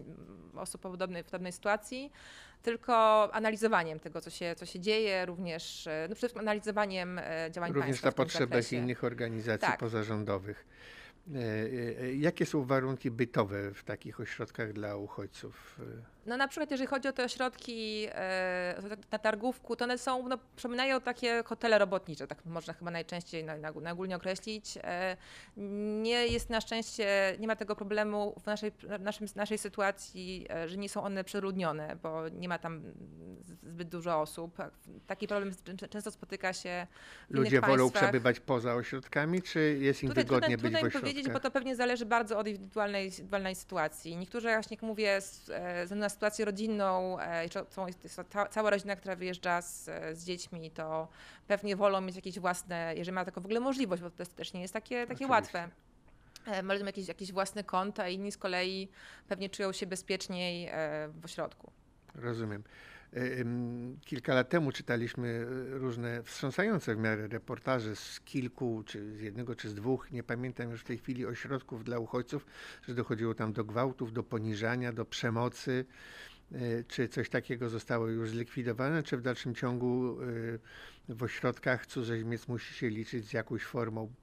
osób 0.56 0.82
podobnej, 0.82 1.23
w 1.23 1.25
podobnej 1.25 1.51
sytuacji, 1.51 2.12
tylko 2.63 2.93
analizowaniem 3.34 3.99
tego, 3.99 4.21
co 4.21 4.30
się, 4.30 4.56
co 4.58 4.65
się 4.65 4.80
dzieje, 4.80 5.25
również 5.25 5.86
no 5.86 5.91
przede 5.91 6.15
wszystkim 6.15 6.41
analizowaniem 6.41 7.21
działań 7.51 7.73
również 7.73 7.86
państwa. 7.86 7.86
Również 7.86 8.01
na 8.03 8.12
potrzebach 8.12 8.71
innych 8.71 9.03
organizacji 9.03 9.67
tak. 9.67 9.80
pozarządowych. 9.80 10.65
E, 11.36 11.40
e, 12.02 12.13
jakie 12.13 12.46
są 12.46 12.63
warunki 12.63 13.12
bytowe 13.12 13.74
w 13.74 13.84
takich 13.84 14.20
ośrodkach 14.20 14.74
dla 14.74 14.96
uchodźców? 14.96 15.80
No 16.28 16.38
na 16.38 16.48
przykład 16.48 16.72
jeżeli 16.72 16.88
chodzi 16.88 17.08
o 17.08 17.13
te 17.13 17.24
ośrodki 17.24 18.08
e, 18.12 18.82
na 19.12 19.20
targówku, 19.20 19.76
to 19.76 19.86
one 19.86 19.98
są, 19.98 20.28
no, 20.28 20.38
przypominają 20.56 21.02
takie 21.02 21.44
hotele 21.44 21.78
robotnicze, 21.78 22.28
tak 22.28 22.46
można 22.46 22.74
chyba 22.74 22.92
najczęściej, 22.92 23.44
najogólnie 23.82 24.16
określić. 24.16 24.78
Nie 26.02 26.28
jest 26.28 26.50
na 26.50 26.62
szczęście, 26.62 27.36
nie 27.40 27.48
ma 27.48 27.56
tego 27.56 27.76
problemu 27.76 28.36
w 28.44 28.46
naszej, 28.46 28.72
naszym, 29.00 29.28
naszej 29.36 29.58
sytuacji, 29.58 30.48
że 30.66 30.78
nie 30.78 30.90
są 30.90 31.04
one 31.04 31.24
przeludnione, 31.24 31.96
bo 32.04 32.30
nie 32.30 32.50
ma 32.50 32.58
tam 32.58 32.82
zbyt 33.63 33.90
dużo 33.90 34.22
osób. 34.22 34.58
Taki 35.08 35.28
problem 35.28 35.56
często 35.90 36.12
spotyka 36.12 36.54
się 36.54 36.88
w 37.30 37.34
Ludzie 37.34 37.62
wolą 37.62 37.92
przebywać 37.92 38.40
poza 38.40 38.76
ośrodkami, 38.76 39.42
czy 39.42 39.78
jest 39.82 40.04
im 40.04 40.10
tutaj 40.10 40.24
wygodnie 40.24 40.58
być 40.58 40.74
w 40.74 40.76
ośrodkach? 40.76 41.02
powiedzieć, 41.02 41.30
bo 41.30 41.40
to 41.40 41.52
pewnie 41.52 41.76
zależy 41.76 42.06
bardzo 42.06 42.38
od 42.38 42.48
indywidualnej, 42.48 43.06
indywidualnej 43.06 43.56
sytuacji. 43.56 44.18
Niektórzy, 44.18 44.48
właśnie 44.48 44.76
jak 44.76 44.84
mówię, 44.84 45.22
z, 45.22 45.50
e, 45.50 45.96
na 45.96 46.10
sytuację 46.17 46.45
rodzinną, 46.45 47.19
e, 47.19 47.49
cała 48.49 48.69
rodzina, 48.69 48.95
która 48.95 49.15
wyjeżdża 49.15 49.62
z, 49.62 49.89
z 50.13 50.25
dziećmi, 50.25 50.71
to 50.71 51.08
pewnie 51.47 51.75
wolą 51.75 52.01
mieć 52.01 52.15
jakieś 52.15 52.39
własne, 52.39 52.93
jeżeli 52.95 53.15
ma 53.15 53.25
taką 53.25 53.41
w 53.41 53.45
ogóle 53.45 53.60
możliwość, 53.60 54.01
bo 54.01 54.10
to 54.10 54.25
też 54.25 54.53
nie 54.53 54.62
jest 54.62 54.73
takie, 54.73 55.08
takie 55.08 55.27
łatwe. 55.27 55.69
E, 56.45 56.63
mają 56.63 56.86
jakiś, 56.86 57.08
jakiś 57.08 57.32
własny 57.32 57.63
kąt, 57.63 57.99
a 57.99 58.08
inni 58.10 58.32
z 58.32 58.38
kolei 58.38 58.89
pewnie 59.27 59.49
czują 59.49 59.71
się 59.71 59.88
bezpieczniej 59.88 60.71
w 61.10 61.25
ośrodku. 61.25 61.71
Rozumiem. 62.15 62.63
Ym, 63.39 63.97
kilka 64.06 64.34
lat 64.34 64.49
temu 64.49 64.71
czytaliśmy 64.71 65.27
y, 65.27 65.77
różne 65.77 66.23
wstrząsające 66.23 66.95
w 66.95 66.97
miarę 66.97 67.27
reportaże 67.27 67.95
z 67.95 68.19
kilku, 68.19 68.84
czy 68.86 69.17
z 69.17 69.21
jednego, 69.21 69.56
czy 69.56 69.69
z 69.69 69.73
dwóch, 69.73 70.12
nie 70.12 70.23
pamiętam 70.23 70.71
już 70.71 70.82
w 70.82 70.84
tej 70.84 70.97
chwili, 70.97 71.25
ośrodków 71.25 71.84
dla 71.84 71.99
uchodźców, 71.99 72.45
że 72.88 72.95
dochodziło 72.95 73.34
tam 73.34 73.53
do 73.53 73.63
gwałtów, 73.65 74.13
do 74.13 74.23
poniżania, 74.23 74.93
do 74.93 75.06
przemocy. 75.06 75.86
Y, 76.51 76.86
Czy 76.88 77.08
coś 77.08 77.30
takiego 77.30 77.69
zostało 77.69 78.08
już 78.08 78.30
zlikwidowane, 78.30 79.03
czy 79.03 79.17
w 79.17 79.21
dalszym 79.21 79.56
ciągu 79.56 80.17
w 81.10 81.23
ośrodkach 81.23 81.86
cudzoziemiec 81.86 82.47
musi 82.47 82.73
się 82.73 82.89
liczyć 82.89 83.25
z 83.25 83.34
jakąś 83.34 83.63
formą 83.63 84.13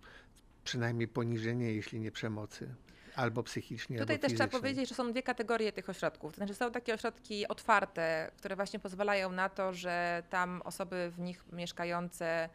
przynajmniej 0.65 1.09
poniżenia, 1.09 1.71
jeśli 1.71 2.01
nie 2.01 2.11
przemocy, 2.11 2.75
albo 3.17 3.43
psychicznie, 3.43 3.99
Tutaj 3.99 4.17
albo 4.17 4.29
też 4.29 4.39
trzeba 4.39 4.51
powiedzieć, 4.51 4.89
że 4.89 4.95
są 4.95 5.13
dwie 5.13 5.23
kategorie 5.23 5.73
tych 5.73 5.89
ośrodków. 5.89 6.33
To 6.33 6.37
znaczy 6.37 6.55
są 6.55 6.71
takie 6.71 6.95
ośrodki 6.95 7.49
otwarte, 7.49 8.31
które 8.37 8.57
właśnie 8.57 8.79
pozwalają 8.79 9.33
na 9.33 9.49
to, 9.49 9.73
że 9.73 10.23
tam 10.31 10.63
osoby 10.65 11.11
w 11.11 11.21
nich 11.21 11.45
mieszkające 11.53 12.49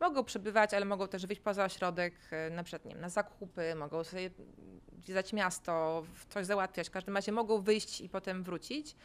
mogą 0.00 0.24
przebywać, 0.24 0.74
ale 0.74 0.84
mogą 0.84 1.08
też 1.08 1.26
wyjść 1.26 1.42
poza 1.42 1.64
ośrodek, 1.64 2.14
e, 2.30 2.50
na 2.50 2.62
przykład 2.62 2.84
nie 2.84 2.92
wiem, 2.92 3.00
na 3.00 3.08
zakupy, 3.08 3.74
mogą 3.74 4.04
sobie 4.04 4.30
zwiedzać 4.98 5.32
miasto, 5.32 6.02
coś 6.28 6.46
załatwiać. 6.46 6.88
W 6.88 6.90
każdym 6.90 7.16
razie 7.16 7.32
mogą 7.32 7.62
wyjść 7.62 8.00
i 8.00 8.08
potem 8.08 8.42
wrócić. 8.42 8.96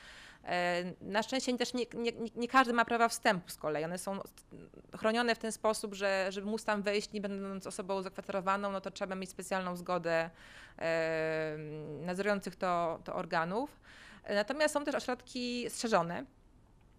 E, 0.45 0.83
Na 1.01 1.23
szczęście 1.23 1.57
też 1.57 1.73
nie, 1.73 1.85
nie, 1.93 2.11
nie- 2.35 2.47
każdy 2.47 2.73
ma 2.73 2.85
prawa 2.85 3.07
wstępu 3.09 3.49
z 3.49 3.57
kolei. 3.57 3.83
One 3.83 3.97
są 3.97 4.19
chronione 4.99 5.35
w 5.35 5.39
ten 5.39 5.51
sposób, 5.51 5.93
że 5.93 6.27
żeby 6.29 6.47
móc 6.47 6.63
tam 6.63 6.81
wejść, 6.81 7.11
nie 7.11 7.21
będąc 7.21 7.67
osobą 7.67 8.01
zakwaterowaną, 8.01 8.71
no 8.71 8.81
to 8.81 8.91
trzeba 8.91 9.15
mieć 9.15 9.29
specjalną 9.29 9.75
zgodę 9.75 10.29
e, 10.79 11.55
nadzorujących 12.05 12.55
to, 12.55 12.99
to 13.03 13.15
organów. 13.15 13.79
E, 14.23 14.35
Natomiast 14.35 14.73
są 14.73 14.85
też 14.85 14.95
ośrodki 14.95 15.69
strzeżone, 15.69 16.25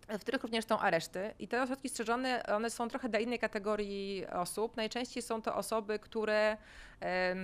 w 0.09 0.21
których 0.21 0.43
również 0.43 0.65
są 0.67 0.79
areszty. 0.79 1.35
I 1.39 1.49
te 1.49 1.63
ośrodki 1.63 1.89
strzeżone, 1.89 2.43
one 2.47 2.71
są 2.71 2.89
trochę 2.89 3.09
dla 3.09 3.19
innej 3.19 3.39
kategorii 3.39 4.27
osób. 4.27 4.77
Najczęściej 4.77 5.23
są 5.23 5.43
to 5.43 5.55
osoby, 5.57 5.99
które 5.99 6.57
em, 7.01 7.39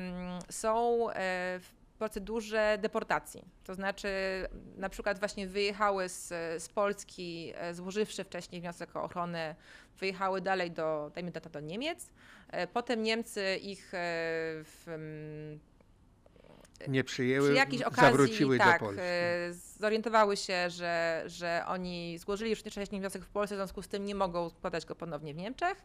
są 0.50 1.06
w 1.60 1.77
procedurze 1.98 2.78
deportacji. 2.80 3.44
To 3.64 3.74
znaczy 3.74 4.08
na 4.76 4.88
przykład 4.88 5.18
właśnie 5.18 5.46
wyjechały 5.46 6.08
z, 6.08 6.28
z 6.62 6.68
Polski, 6.68 7.52
e, 7.54 7.74
złożywszy 7.74 8.24
wcześniej 8.24 8.60
wniosek 8.60 8.96
o 8.96 9.02
ochronę, 9.02 9.54
wyjechały 9.98 10.40
dalej 10.40 10.70
do, 10.70 11.10
dajmy 11.14 11.32
to, 11.32 11.50
do 11.50 11.60
Niemiec. 11.60 12.10
E, 12.48 12.66
Potem 12.66 13.02
Niemcy 13.02 13.56
ich 13.56 13.94
e, 13.94 13.98
w, 14.64 14.84
em, 14.86 15.60
Nie 16.88 17.04
przyjęły, 17.04 17.48
przy 17.48 17.56
jakiejś 17.56 17.82
okazji 17.82 18.02
zawróciły 18.02 18.58
tak, 18.58 18.80
do 18.80 18.86
Polski. 18.86 19.02
zorientowały 19.78 20.36
się, 20.36 20.70
że, 20.70 21.22
że 21.26 21.64
oni 21.66 22.18
złożyli 22.18 22.50
już 22.50 22.60
wcześniej 22.60 23.00
wniosek 23.00 23.24
w 23.24 23.28
Polsce, 23.28 23.54
w 23.54 23.58
związku 23.58 23.82
z 23.82 23.88
tym 23.88 24.04
nie 24.04 24.14
mogą 24.14 24.50
składać 24.50 24.86
go 24.86 24.94
ponownie 24.94 25.34
w 25.34 25.36
Niemczech. 25.36 25.84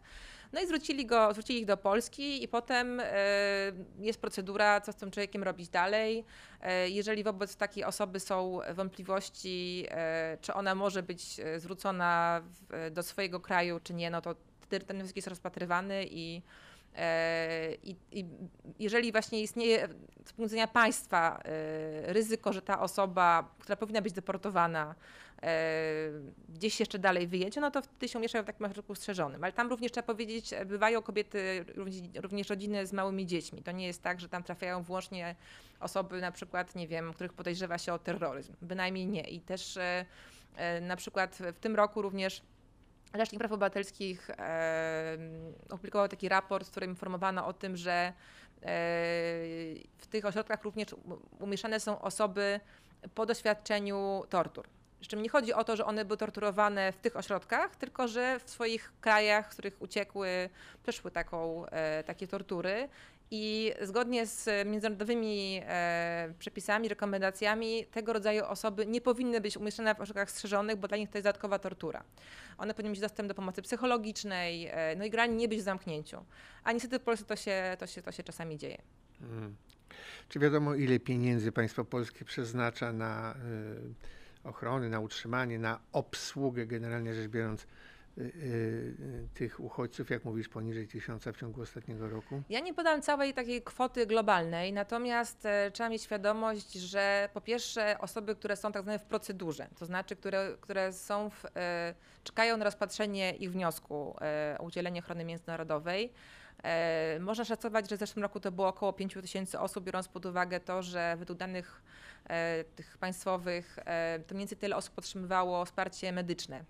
No 0.54 0.62
i 0.62 0.66
zwrócili, 0.66 1.06
go, 1.06 1.32
zwrócili 1.32 1.60
ich 1.60 1.66
do 1.66 1.78
Polski 1.78 2.44
i 2.44 2.48
potem 2.48 3.00
e, 3.00 3.06
jest 4.00 4.22
procedura, 4.22 4.82
co 4.82 4.92
z 4.92 4.96
tym 4.96 5.12
człowiekiem 5.12 5.44
robić 5.44 5.70
dalej. 5.70 6.26
E, 6.62 6.90
jeżeli 6.90 7.24
wobec 7.24 7.56
takiej 7.56 7.84
osoby 7.84 8.20
są 8.20 8.60
wątpliwości, 8.74 9.86
e, 9.90 10.38
czy 10.42 10.54
ona 10.54 10.76
może 10.76 11.04
być 11.04 11.42
zwrócona 11.58 12.42
do 12.92 13.04
swojego 13.04 13.40
kraju, 13.40 13.80
czy 13.84 13.94
nie, 13.94 14.10
no 14.10 14.22
to 14.22 14.36
ten 14.70 14.98
wniosek 14.98 15.16
jest 15.16 15.28
rozpatrywany 15.28 16.06
i 16.10 16.42
I, 17.84 17.96
I 18.12 18.26
jeżeli 18.80 19.12
właśnie 19.12 19.42
istnieje 19.42 19.88
z 20.26 20.34
punktu 20.34 20.44
widzenia 20.44 20.68
państwa 20.68 21.40
e, 21.46 22.14
ryzyko, 22.14 22.54
że 22.54 22.62
ta 22.62 22.80
osoba, 22.80 23.52
która 23.60 23.76
powinna 23.76 24.02
być 24.02 24.14
deportowana, 24.14 24.96
e, 25.44 25.56
gdzieś 26.50 26.80
jeszcze 26.80 27.00
dalej 27.00 27.28
wyjedzie, 27.28 27.62
no 27.62 27.72
to 27.72 27.82
wtedy 27.82 28.08
się 28.08 28.20
umieszczają 28.20 28.44
w 28.44 28.48
takim 28.48 28.66
ośrodku 28.66 28.96
strzeżonym. 28.96 29.44
Ale 29.44 29.54
tam 29.54 29.70
również 29.70 29.92
trzeba 29.92 30.08
powiedzieć, 30.08 30.54
e, 30.54 30.66
bywają 30.66 31.02
kobiety, 31.02 31.66
również- 32.16 32.50
rodziny 32.50 32.88
z 32.88 32.94
małymi 32.94 33.26
dziećmi. 33.26 33.64
To 33.64 33.72
nie 33.72 33.88
jest 33.88 34.02
tak, 34.02 34.20
że 34.20 34.30
tam 34.30 34.44
trafiają 34.44 34.84
wyłącznie 34.84 35.36
osoby 35.80 36.22
na 36.22 36.32
przykład, 36.32 36.76
nie 36.76 36.88
wiem, 36.88 37.14
których 37.14 37.34
podejrzewa 37.34 37.78
się 37.78 37.94
o 37.94 38.00
terroryzm. 38.00 38.54
Bynajmniej 38.62 39.08
nie. 39.08 39.22
I 39.22 39.40
też 39.40 39.78
e, 39.78 40.06
e, 40.56 40.82
na 40.82 40.96
przykład 40.96 41.38
w 41.54 41.60
tym 41.60 41.76
roku 41.76 42.02
również 42.02 42.42
Rzecznik 43.14 43.40
Praw 43.40 43.52
Obywatelskich 43.52 44.30
e, 44.30 45.18
opublikował 45.70 46.08
taki 46.08 46.30
raport, 46.30 46.68
w 46.68 46.72
którym 46.72 46.90
informowano 46.90 47.46
o 47.46 47.54
tym, 47.54 47.78
że 47.78 47.92
e, 47.92 48.14
w 49.98 50.08
tych 50.10 50.26
ośrodkach 50.26 50.64
również 50.64 50.88
umieszczane 51.40 51.80
są 51.80 52.02
osoby 52.02 52.60
po 53.16 53.26
doświadczeniu 53.26 54.24
tortur. 54.30 54.68
Z 55.02 55.08
czym 55.08 55.22
nie 55.22 55.30
chodzi 55.30 55.54
o 55.54 55.64
to, 55.64 55.76
że 55.76 55.86
one 55.86 56.06
były 56.06 56.18
torturowane 56.18 56.92
w 56.92 56.98
tych 56.98 57.16
ośrodkach, 57.16 57.76
tylko 57.76 58.08
że 58.08 58.40
w 58.40 58.50
swoich 58.50 58.94
krajach, 59.02 59.50
z 59.50 59.54
których 59.54 59.82
uciekły, 59.82 60.50
przeszły 60.84 61.12
taką, 61.12 61.66
e, 61.66 62.04
takie 62.04 62.28
tortury. 62.28 62.90
I 63.36 63.74
zgodnie 63.82 64.26
z 64.26 64.68
międzynarodowymi 64.68 65.62
e, 65.64 66.34
przepisami, 66.40 66.90
rekomendacjami, 66.90 67.86
tego 67.86 68.14
rodzaju 68.14 68.46
osoby 68.46 68.86
nie 68.86 69.02
powinny 69.02 69.42
być 69.42 69.58
umieszczone 69.58 69.96
w 69.96 70.02
ośrodkach 70.02 70.32
strzeżonych, 70.32 70.76
bo 70.76 70.88
dla 70.88 70.98
nich 70.98 71.10
to 71.10 71.18
jest 71.18 71.26
dodatkowa 71.26 71.60
tortura. 71.60 72.04
One 72.58 72.74
powinny 72.74 72.90
mieć 72.90 73.00
dostęp 73.00 73.30
do 73.30 73.36
pomocy 73.36 73.62
psychologicznej, 73.62 74.68
e, 74.72 74.96
no 74.96 75.06
i 75.06 75.10
grani 75.10 75.36
nie 75.36 75.48
być 75.48 75.60
w 75.60 75.64
zamknięciu. 75.64 76.26
A 76.64 76.72
niestety 76.72 77.00
w 77.00 77.02
Polsce 77.02 77.26
to 77.26 77.36
się, 77.36 77.78
to 77.80 77.88
się, 77.88 78.02
to 78.02 78.12
się 78.12 78.24
czasami 78.24 78.58
dzieje. 78.58 78.82
Mm. 79.22 79.56
Czy 80.30 80.40
wiadomo, 80.40 80.76
ile 80.76 81.00
pieniędzy 81.00 81.52
państwo 81.52 81.86
polskie 81.86 82.26
przeznacza 82.26 82.94
na 82.94 83.36
y, 84.44 84.48
ochronę, 84.50 84.90
na 84.90 85.00
utrzymanie, 85.00 85.60
na 85.60 85.80
obsługę, 85.92 86.66
generalnie 86.66 87.14
rzecz 87.14 87.28
biorąc, 87.28 87.68
tych 89.34 89.60
uchodźców, 89.60 90.10
jak 90.10 90.26
mówisz, 90.26 90.50
poniżej 90.50 90.88
tysiąca 90.88 91.32
w 91.32 91.38
ciągu 91.38 91.62
ostatniego 91.62 92.10
roku? 92.10 92.42
Ja 92.50 92.60
nie 92.60 92.74
podam 92.74 93.02
całej 93.02 93.34
takiej 93.34 93.62
kwoty 93.62 94.06
globalnej, 94.06 94.74
natomiast 94.74 95.46
e, 95.46 95.72
trzeba 95.72 95.90
mieć 95.90 96.02
świadomość, 96.02 96.74
że 96.74 97.30
po 97.34 97.42
pierwsze 97.42 97.96
osoby, 98.00 98.36
które 98.36 98.56
są 98.56 98.72
tak 98.72 98.82
zwane 98.84 99.00
w 99.00 99.04
procedurze, 99.04 99.68
to 99.80 99.86
znaczy, 99.86 100.16
które, 100.16 100.58
które 100.62 100.94
są 100.94 101.30
w, 101.30 101.46
e, 101.56 101.94
czekają 102.24 102.58
na 102.58 102.66
rozpatrzenie 102.66 103.36
ich 103.36 103.52
wniosku 103.52 104.16
e, 104.22 104.58
o 104.60 104.64
udzielenie 104.64 105.00
ochrony 105.00 105.26
międzynarodowej, 105.26 106.14
można 107.20 107.46
szacować, 107.46 107.90
że 107.90 107.96
w 107.96 108.00
zeszłym 108.00 108.24
roku 108.24 108.40
to 108.40 108.52
było 108.52 108.68
około 108.68 108.94
5 108.94 109.14
tysięcy 109.14 109.60
osób, 109.60 109.84
biorąc 109.84 110.08
pod 110.08 110.26
uwagę 110.26 110.60
to, 110.60 110.82
że 110.82 111.16
według 111.20 111.40
danych 111.40 111.82
tych 112.76 112.98
państwowych 112.98 113.76
to 114.28 114.36
mniej 114.36 114.42
więcej 114.42 114.58
tyle 114.58 114.76
osób 114.76 114.98
otrzymywało 114.98 115.66
wsparcie 115.66 116.12
medyczne 116.12 116.64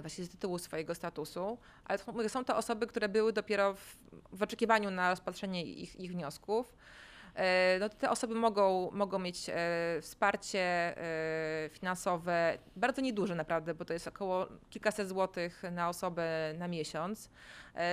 właśnie 0.00 0.24
z 0.24 0.28
tytułu 0.28 0.58
swojego 0.58 0.94
statusu, 0.94 1.58
ale 1.84 1.98
są 2.28 2.44
to 2.44 2.56
osoby, 2.56 2.86
które 2.86 3.08
były 3.08 3.32
dopiero 3.32 3.74
w, 3.74 3.96
w 4.32 4.42
oczekiwaniu 4.42 4.90
na 4.90 5.10
rozpatrzenie 5.10 5.64
ich, 5.64 6.00
ich 6.00 6.12
wniosków. 6.12 6.74
E, 7.36 7.78
No, 7.80 7.88
te 7.88 8.10
osoby 8.10 8.34
mogą, 8.34 8.90
mogą 8.90 9.18
mieć 9.18 9.50
e, 9.50 9.54
wsparcie 10.00 10.60
e, 10.60 11.68
finansowe, 11.72 12.58
bardzo 12.76 13.02
nieduże 13.02 13.34
naprawdę, 13.34 13.74
bo 13.74 13.84
to 13.84 13.92
jest 13.92 14.08
około 14.08 14.48
kilkaset 14.70 15.08
złotych 15.08 15.62
na 15.72 15.88
osobę 15.88 16.54
na 16.58 16.68
miesiąc. 16.68 17.30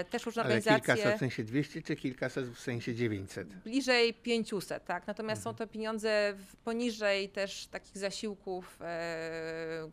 Też 0.09 0.25
różne 0.25 0.43
Ale 0.43 0.55
organizacje 0.55 0.95
kilkaset 0.95 1.15
w 1.15 1.19
sensie 1.19 1.43
200, 1.43 1.81
czy 1.81 1.95
kilkaset 1.95 2.45
w 2.45 2.59
sensie 2.59 2.95
900? 2.95 3.55
bliżej 3.55 4.13
500, 4.13 4.85
tak? 4.85 5.07
Natomiast 5.07 5.43
są 5.43 5.53
to 5.53 5.67
pieniądze 5.67 6.33
poniżej 6.63 7.29
też 7.29 7.67
takich 7.67 7.97
zasiłków, 7.97 8.79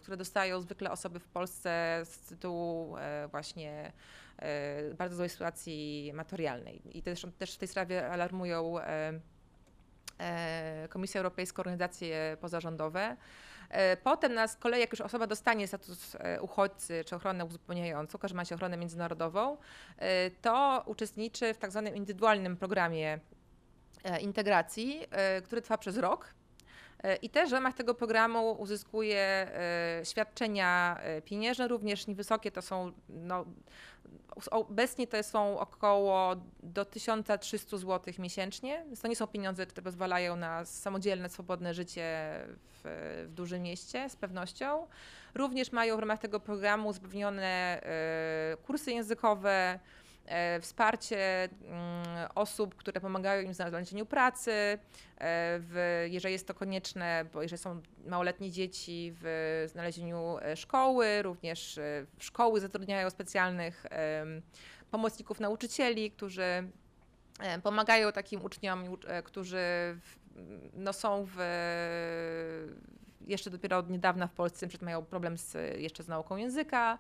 które 0.03 0.17
dostają 0.17 0.61
zwykle 0.61 0.91
osoby 0.91 1.21
w 1.21 1.29
Polsce 1.29 2.03
z 2.05 2.19
tytułu 2.19 2.97
właśnie 3.31 3.93
bardzo 4.99 5.17
złej 5.17 5.29
sytuacji 5.29 6.13
materialnej. 6.15 6.99
I 6.99 7.03
też, 7.03 7.27
też 7.39 7.55
w 7.55 7.59
tej 7.59 7.69
sprawie 7.69 8.11
alarmują 8.11 8.77
Komisja 10.89 11.19
Europejska, 11.19 11.61
organizacje 11.61 12.37
pozarządowe. 12.41 13.17
E, 13.71 13.97
Potem 13.97 14.35
na 14.35 14.49
z 14.49 14.57
kolei, 14.57 14.81
jak 14.81 14.91
już 14.93 15.01
osoba 15.01 15.27
dostanie 15.27 15.69
status 15.69 16.17
e, 16.19 16.43
uchodźcy 16.43 17.05
czy 17.05 17.17
ochronę 17.17 17.45
uzupełniającą, 17.45 18.19
każdy 18.19 18.37
ma 18.37 18.45
się 18.45 18.55
ochronę 18.55 18.77
międzynarodową, 18.77 19.57
e, 19.99 20.31
to 20.31 20.83
uczestniczy 20.87 21.55
w 21.55 21.59
tak 21.59 21.71
zwanym 21.71 21.97
indywidualnym 21.97 22.57
programie 22.57 23.19
e, 24.05 24.21
integracji, 24.21 25.07
e, 25.11 25.43
który 25.43 25.63
trwa 25.63 25.79
przez 25.79 25.97
rok. 25.97 26.35
I 27.23 27.31
też 27.31 27.51
w 27.51 27.53
ramach 27.53 27.75
tego 27.75 27.95
programu 27.95 28.53
uzyskuje 28.53 29.51
świadczenia 30.05 30.99
e, 31.01 31.23
pieniężne, 31.23 31.69
również 31.69 32.07
niewysokie, 32.07 32.51
to 32.51 32.63
są, 32.63 32.93
no, 33.09 33.45
obecnie 34.51 35.07
to 35.07 35.23
są 35.23 35.59
około 35.59 36.37
do 36.63 36.85
1300 36.85 37.77
zł 37.77 38.15
miesięcznie, 38.19 38.85
to 39.03 39.09
nie 39.09 39.17
są 39.17 39.27
pieniądze, 39.27 39.67
które 39.67 39.85
pozwalają 39.85 40.37
na 40.37 40.65
samodzielne, 40.65 41.29
swobodne 41.29 41.75
życie 41.75 42.31
w, 42.45 42.81
w 43.29 43.35
dużym 43.35 43.63
mieście, 43.63 44.09
z 44.09 44.17
pewnością. 44.17 44.87
Również 45.35 45.73
mają 45.73 45.97
w 45.97 46.01
ramach 46.01 46.19
tego 46.19 46.41
programu 46.41 46.93
zapewnione 46.93 47.81
e, 47.83 48.57
kursy 48.67 48.93
językowe, 48.93 49.79
wsparcie 50.61 51.49
mm, 51.63 52.29
osób, 52.35 52.75
które 52.75 53.01
pomagają 53.01 53.43
im 53.43 53.53
w 53.53 53.57
znalezieniu 53.57 54.07
pracy, 54.07 54.53
e, 54.53 54.79
w, 55.59 56.05
jeżeli 56.11 56.33
jest 56.33 56.47
to 56.47 56.55
konieczne, 56.55 57.25
bo 57.33 57.43
jeżeli 57.43 57.59
są 57.59 57.81
małoletnie 58.07 58.51
dzieci, 58.51 59.13
w 59.21 59.65
znalezieniu 59.73 60.39
e, 60.43 60.57
szkoły, 60.57 61.23
również 61.23 61.79
e, 61.79 62.07
szkoły 62.19 62.61
zatrudniają 62.61 63.11
specjalnych 63.11 63.87
pomocników 64.91 65.41
nauczycieli, 65.41 66.11
którzy 66.11 66.43
e, 67.41 67.59
pomagają 67.63 68.13
takim 68.13 68.45
uczniom, 68.45 68.85
e, 69.07 69.23
którzy 69.23 69.61
no, 70.75 70.93
są 70.93 71.27
w, 71.37 71.37
jeszcze 73.27 73.51
dopiero 73.51 73.79
od 73.79 73.91
niedawna 73.91 74.27
w 74.27 74.33
Polsce 74.33 74.69
przykład 74.69 74.85
mają 74.85 75.05
problem 75.05 75.39
z, 75.39 75.57
jeszcze 75.79 76.03
z 76.03 76.09
nauką 76.09 76.37
języka. 76.37 76.99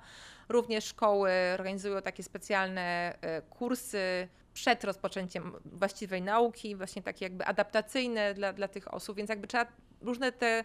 Również 0.49 0.85
szkoły 0.85 1.31
organizują 1.55 2.03
takie 2.03 2.23
specjalne 2.23 3.15
e, 3.21 3.43
kursy 3.43 4.29
przed 4.55 4.85
rozpoczęciem 4.85 5.53
właściwej 5.65 6.23
nauki, 6.23 6.77
właśnie 6.77 7.03
takie 7.03 7.25
jakby 7.25 7.47
adaptacyjne 7.47 8.35
dla, 8.35 8.53
dla 8.53 8.69
tych 8.69 8.95
osób, 8.95 9.17
więc 9.17 9.31
jakby 9.31 9.47
trzeba 9.47 9.67
różne 10.03 10.33
te 10.33 10.65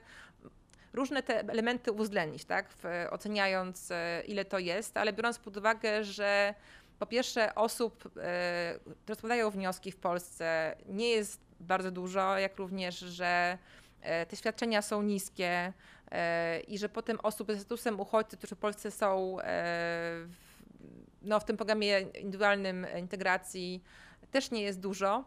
różne 0.93 1.23
te 1.23 1.39
elementy 1.39 1.91
uwzględnić, 1.91 2.45
tak, 2.45 2.69
w, 2.69 2.83
oceniając 3.09 3.91
e, 3.91 4.21
ile 4.27 4.45
to 4.45 4.59
jest, 4.59 4.97
ale 4.97 5.13
biorąc 5.13 5.39
pod 5.39 5.57
uwagę, 5.57 6.03
że 6.03 6.53
po 6.99 7.05
pierwsze 7.05 7.55
osób, 7.55 8.09
e, 8.17 8.79
które 9.03 9.15
składają 9.15 9.49
wnioski 9.49 9.91
w 9.91 9.97
Polsce 9.97 10.75
nie 10.85 11.09
jest 11.09 11.41
bardzo 11.59 11.91
dużo, 11.91 12.37
jak 12.37 12.57
również, 12.57 12.99
że 12.99 13.57
te 14.29 14.35
świadczenia 14.35 14.81
są 14.81 15.01
niskie 15.01 15.73
e, 16.11 16.59
i 16.59 16.77
że 16.77 16.89
potem 16.89 17.19
osób 17.23 17.51
ze 17.51 17.59
statusem 17.59 17.99
uchodźcy, 17.99 18.37
którzy 18.37 18.55
w 18.55 18.59
Polsce 18.59 18.91
są 18.91 19.39
e, 19.39 19.43
w, 20.25 20.35
no, 21.21 21.39
w 21.39 21.45
tym 21.45 21.57
programie 21.57 21.99
indywidualnym 21.99 22.87
integracji 22.99 23.83
też 24.31 24.51
nie 24.51 24.61
jest 24.61 24.79
dużo, 24.79 25.25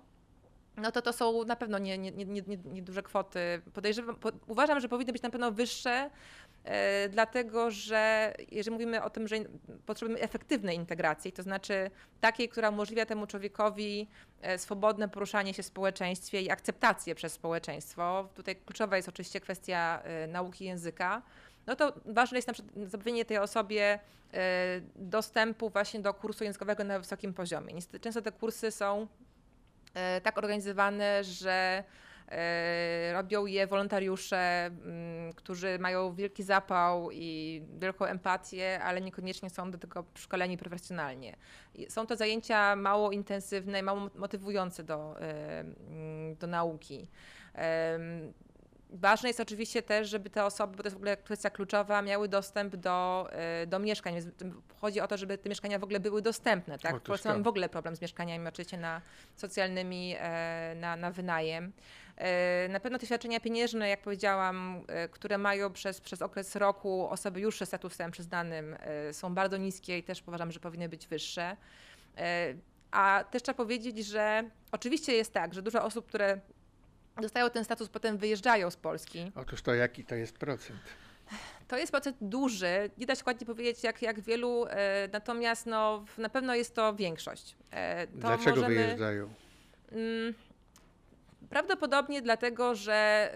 no 0.77 0.93
to 0.93 1.03
to 1.03 1.12
są 1.12 1.45
na 1.45 1.57
pewno 1.57 1.79
nie, 1.79 1.99
nie, 1.99 2.12
nie, 2.12 2.25
nie, 2.25 2.43
nie- 2.64 2.83
duże 2.83 3.03
kwoty. 3.03 3.38
Podejrzewam, 3.75 4.17
po, 4.17 4.31
uważam, 4.47 4.81
że 4.81 4.88
powinny 4.88 5.12
być 5.12 5.23
na 5.23 5.31
pewno 5.31 5.53
wyższe, 5.53 5.91
e, 5.91 6.11
dlatego 7.11 7.71
że 7.71 8.35
jeżeli 8.51 8.71
mówimy 8.71 9.03
o 9.03 9.11
tym, 9.11 9.29
że 9.29 9.37
potrzebujemy 9.87 10.23
efektywnej 10.23 10.77
integracji, 10.77 11.33
to 11.33 11.42
znaczy 11.42 11.90
takiej, 12.21 12.49
która 12.49 12.71
umożliwia 12.71 13.07
temu 13.07 13.27
człowiekowi 13.27 14.09
e, 14.42 14.59
swobodne 14.59 15.09
poruszanie 15.09 15.55
się 15.55 15.62
w 15.62 15.66
społeczeństwie 15.66 16.40
i 16.40 16.51
akceptację 16.51 17.14
przez 17.14 17.33
społeczeństwo. 17.33 18.29
Tutaj 18.35 18.57
kluczowa 18.57 18.97
jest 18.97 19.09
oczywiście 19.09 19.40
kwestia 19.40 20.03
e, 20.03 20.27
nauki 20.27 20.64
języka. 20.64 21.23
No 21.66 21.77
to 21.77 21.92
ważne 22.05 22.38
jest 22.38 22.49
na 22.49 22.55
przykład 22.55 22.75
zapewnienie 22.90 23.25
tej 23.25 23.38
osobie 23.38 23.99
e, 24.33 24.81
dostępu 24.97 25.71
właśnie 25.71 26.01
do 26.01 26.14
kursu 26.14 26.44
językowego 26.44 26.85
na 26.85 26.99
wysokim 26.99 27.35
poziomie. 27.35 27.75
Niestety 27.75 28.01
często 28.01 28.23
te 28.23 28.33
kursy 28.33 28.71
są 28.71 29.07
e, 29.94 30.21
tak 30.21 30.38
organizowane, 30.38 31.25
że 31.25 31.53
e, 31.53 31.85
robią 33.12 33.47
je 33.47 33.67
wolontariusze, 33.67 34.67
mm, 34.67 35.33
którzy 35.33 35.79
mają 35.79 36.14
wielki 36.14 36.43
zapał 36.43 37.11
i 37.12 37.62
wielką 37.79 38.05
empatię, 38.05 38.81
ale 38.83 39.01
niekoniecznie 39.01 39.51
są 39.51 39.71
do 39.71 39.79
tego 39.79 40.05
szkoleni 40.14 40.59
profesjonalnie. 40.59 41.37
Są 41.88 42.07
to 42.07 42.17
zajęcia 42.17 42.77
mało 42.77 43.12
intensywne 43.12 43.81
i 43.81 43.83
mało 43.83 44.11
motywujące 44.14 44.85
do, 44.85 45.21
e, 45.21 45.61
mm, 45.61 46.37
do 46.37 46.47
nauki. 46.47 47.09
Ważne 48.91 49.29
jest 49.29 49.41
oczywiście 49.41 49.83
też, 49.83 50.09
żeby 50.09 50.31
te 50.31 50.45
osoby, 50.45 50.77
bo 50.77 50.83
to 50.83 50.87
jest 50.87 50.95
w 50.95 50.97
ogóle 50.97 51.17
kwestia 51.17 51.51
kluczowa, 51.51 52.03
miały 52.03 52.29
dostęp 52.29 52.77
do, 52.77 53.29
e, 53.33 53.67
do 53.67 53.79
mieszkań. 53.79 54.14
Więc 54.14 54.27
chodzi 54.81 55.01
o 55.01 55.09
to, 55.09 55.17
żeby 55.17 55.38
te 55.38 55.49
mieszkania 55.49 55.79
w 55.79 55.85
ogóle 55.85 56.01
były 56.01 56.23
dostępne. 56.23 56.79
Tak? 56.79 56.97
W 56.97 57.01
Polsce 57.01 57.29
mamy 57.29 57.43
w 57.43 57.49
ogóle 57.49 57.69
problem 57.69 57.97
z 57.97 58.01
mieszkaniami 58.01 58.49
oczywiście 58.49 58.77
na 58.77 59.03
socjalnymi, 59.37 60.14
e, 60.19 60.75
na, 60.77 60.97
na 60.97 61.11
wynajem. 61.11 61.73
E, 62.18 62.68
Na 62.68 62.81
pewno 62.81 62.98
te 62.98 63.07
świadczenia 63.07 63.40
pieniężne, 63.40 63.88
jak 63.88 64.00
powiedziałam, 64.02 64.83
e, 64.88 65.09
które 65.09 65.38
mają 65.38 65.72
przez, 65.72 66.00
przez 66.00 66.22
okres 66.22 66.57
roku 66.57 67.09
osoby 67.11 67.40
już 67.40 67.59
ze 67.59 67.66
statusem 67.66 68.11
przyznanym, 68.11 68.76
e, 68.81 69.12
są 69.12 69.35
bardzo 69.35 69.57
niskie 69.57 69.98
i 69.98 70.02
też 70.02 70.22
uważam, 70.26 70.52
że 70.52 70.61
powinny 70.61 70.88
być 70.88 71.07
wyższe. 71.07 71.57
A 72.90 73.24
też 73.31 73.42
trzeba 73.42 73.57
powiedzieć, 73.57 74.07
że 74.07 74.44
oczywiście 74.72 75.12
jest 75.12 75.33
tak, 75.33 75.54
że 75.54 75.62
dużo 75.62 75.85
osób, 75.85 76.07
które 76.07 76.40
dostają 77.20 77.50
ten 77.50 77.64
status, 77.64 77.88
potem 77.88 78.18
wyjeżdżają 78.18 78.70
z 78.70 78.76
Polski. 78.76 79.33
Otóż 79.35 79.62
to 79.62 79.74
jaki 79.74 80.04
to 80.04 80.14
jest 80.14 80.38
procent? 80.38 80.81
To 81.68 81.76
jest 81.78 81.92
procent 81.92 82.16
duży, 82.20 82.90
nie 82.98 83.07
da 83.07 83.14
się 83.14 83.18
dokładnie 83.18 83.46
powiedzieć 83.46 83.85
jak, 83.85 84.02
jak 84.02 84.20
wielu, 84.20 84.64
natomiast 85.12 85.66
no, 85.66 86.04
na 86.18 86.28
pewno 86.28 86.54
jest 86.54 86.74
to 86.74 86.94
większość. 86.94 87.57
To 88.12 88.18
Dlaczego 88.18 88.57
możemy, 88.57 88.74
wyjeżdżają? 88.74 89.28
Prawdopodobnie 91.50 92.22
dlatego, 92.22 92.74
że 92.74 93.30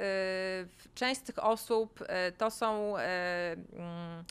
y, 0.88 0.94
część 0.94 1.20
z 1.20 1.24
tych 1.24 1.44
osób 1.44 2.00
y, 2.00 2.06
to 2.32 2.50
są 2.50 2.98
y, 2.98 3.00
mm, 3.02 4.24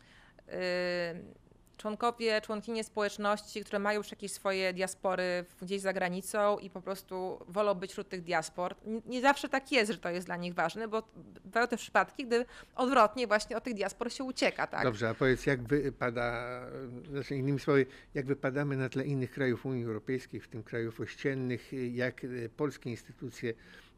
członkowie, 1.81 2.41
członkinie 2.41 2.83
społeczności, 2.83 3.63
które 3.63 3.79
mają 3.79 3.97
już 3.99 4.11
jakieś 4.11 4.31
swoje 4.31 4.73
diaspory 4.73 5.45
gdzieś 5.61 5.81
za 5.81 5.93
granicą 5.93 6.59
i 6.59 6.69
po 6.69 6.81
prostu 6.81 7.39
wolą 7.47 7.73
być 7.75 7.91
wśród 7.91 8.09
tych 8.09 8.21
diaspor. 8.21 8.75
Nie- 9.05 9.21
zawsze 9.21 9.49
tak 9.49 9.71
jest, 9.71 9.91
że 9.91 9.97
to 9.97 10.09
jest 10.09 10.27
dla 10.27 10.37
nich 10.37 10.53
ważne, 10.53 10.87
bo 10.87 11.03
bywają 11.45 11.67
też 11.67 11.81
przypadki, 11.81 12.25
gdy 12.25 12.45
odwrotnie 12.75 13.27
właśnie 13.27 13.57
od 13.57 13.63
tych 13.63 13.73
diaspor 13.73 14.11
się 14.13 14.23
ucieka, 14.23 14.67
tak? 14.67 14.83
Dobrze, 14.83 15.09
a 15.09 15.13
powiedz, 15.13 15.45
jak 15.45 15.63
wypada, 15.63 16.61
znaczy 17.09 17.35
innymi 17.35 17.59
słowy, 17.59 17.85
jak 18.13 18.25
wypadamy 18.25 18.77
na 18.77 18.89
tle 18.89 19.05
innych 19.05 19.31
krajów 19.31 19.65
Unii 19.65 19.85
Europejskiej, 19.85 20.39
w 20.39 20.47
tym 20.47 20.63
krajów 20.63 20.99
ościennych, 20.99 21.71
jak 21.91 22.21
polskie 22.57 22.89
instytucje 22.89 23.53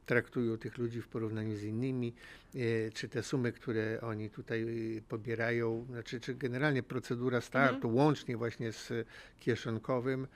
traktują 0.05 0.57
tych 0.57 0.77
ludzi 0.77 1.01
w 1.01 1.07
porównaniu 1.07 1.57
z 1.57 1.63
innymi, 1.63 2.13
e, 2.55 2.59
czy 2.91 3.09
te 3.09 3.23
sumy, 3.23 3.51
które 3.51 4.01
oni 4.01 4.29
tutaj 4.29 4.61
e, 4.97 5.01
pobierają, 5.01 5.85
znaczy, 5.89 6.19
czy 6.19 6.35
generalnie 6.35 6.83
procedura 6.83 7.41
startu, 7.41 7.95
łącznie 7.95 8.37
właśnie 8.37 8.71
z 8.71 9.07
kieszonkowym, 9.39 10.27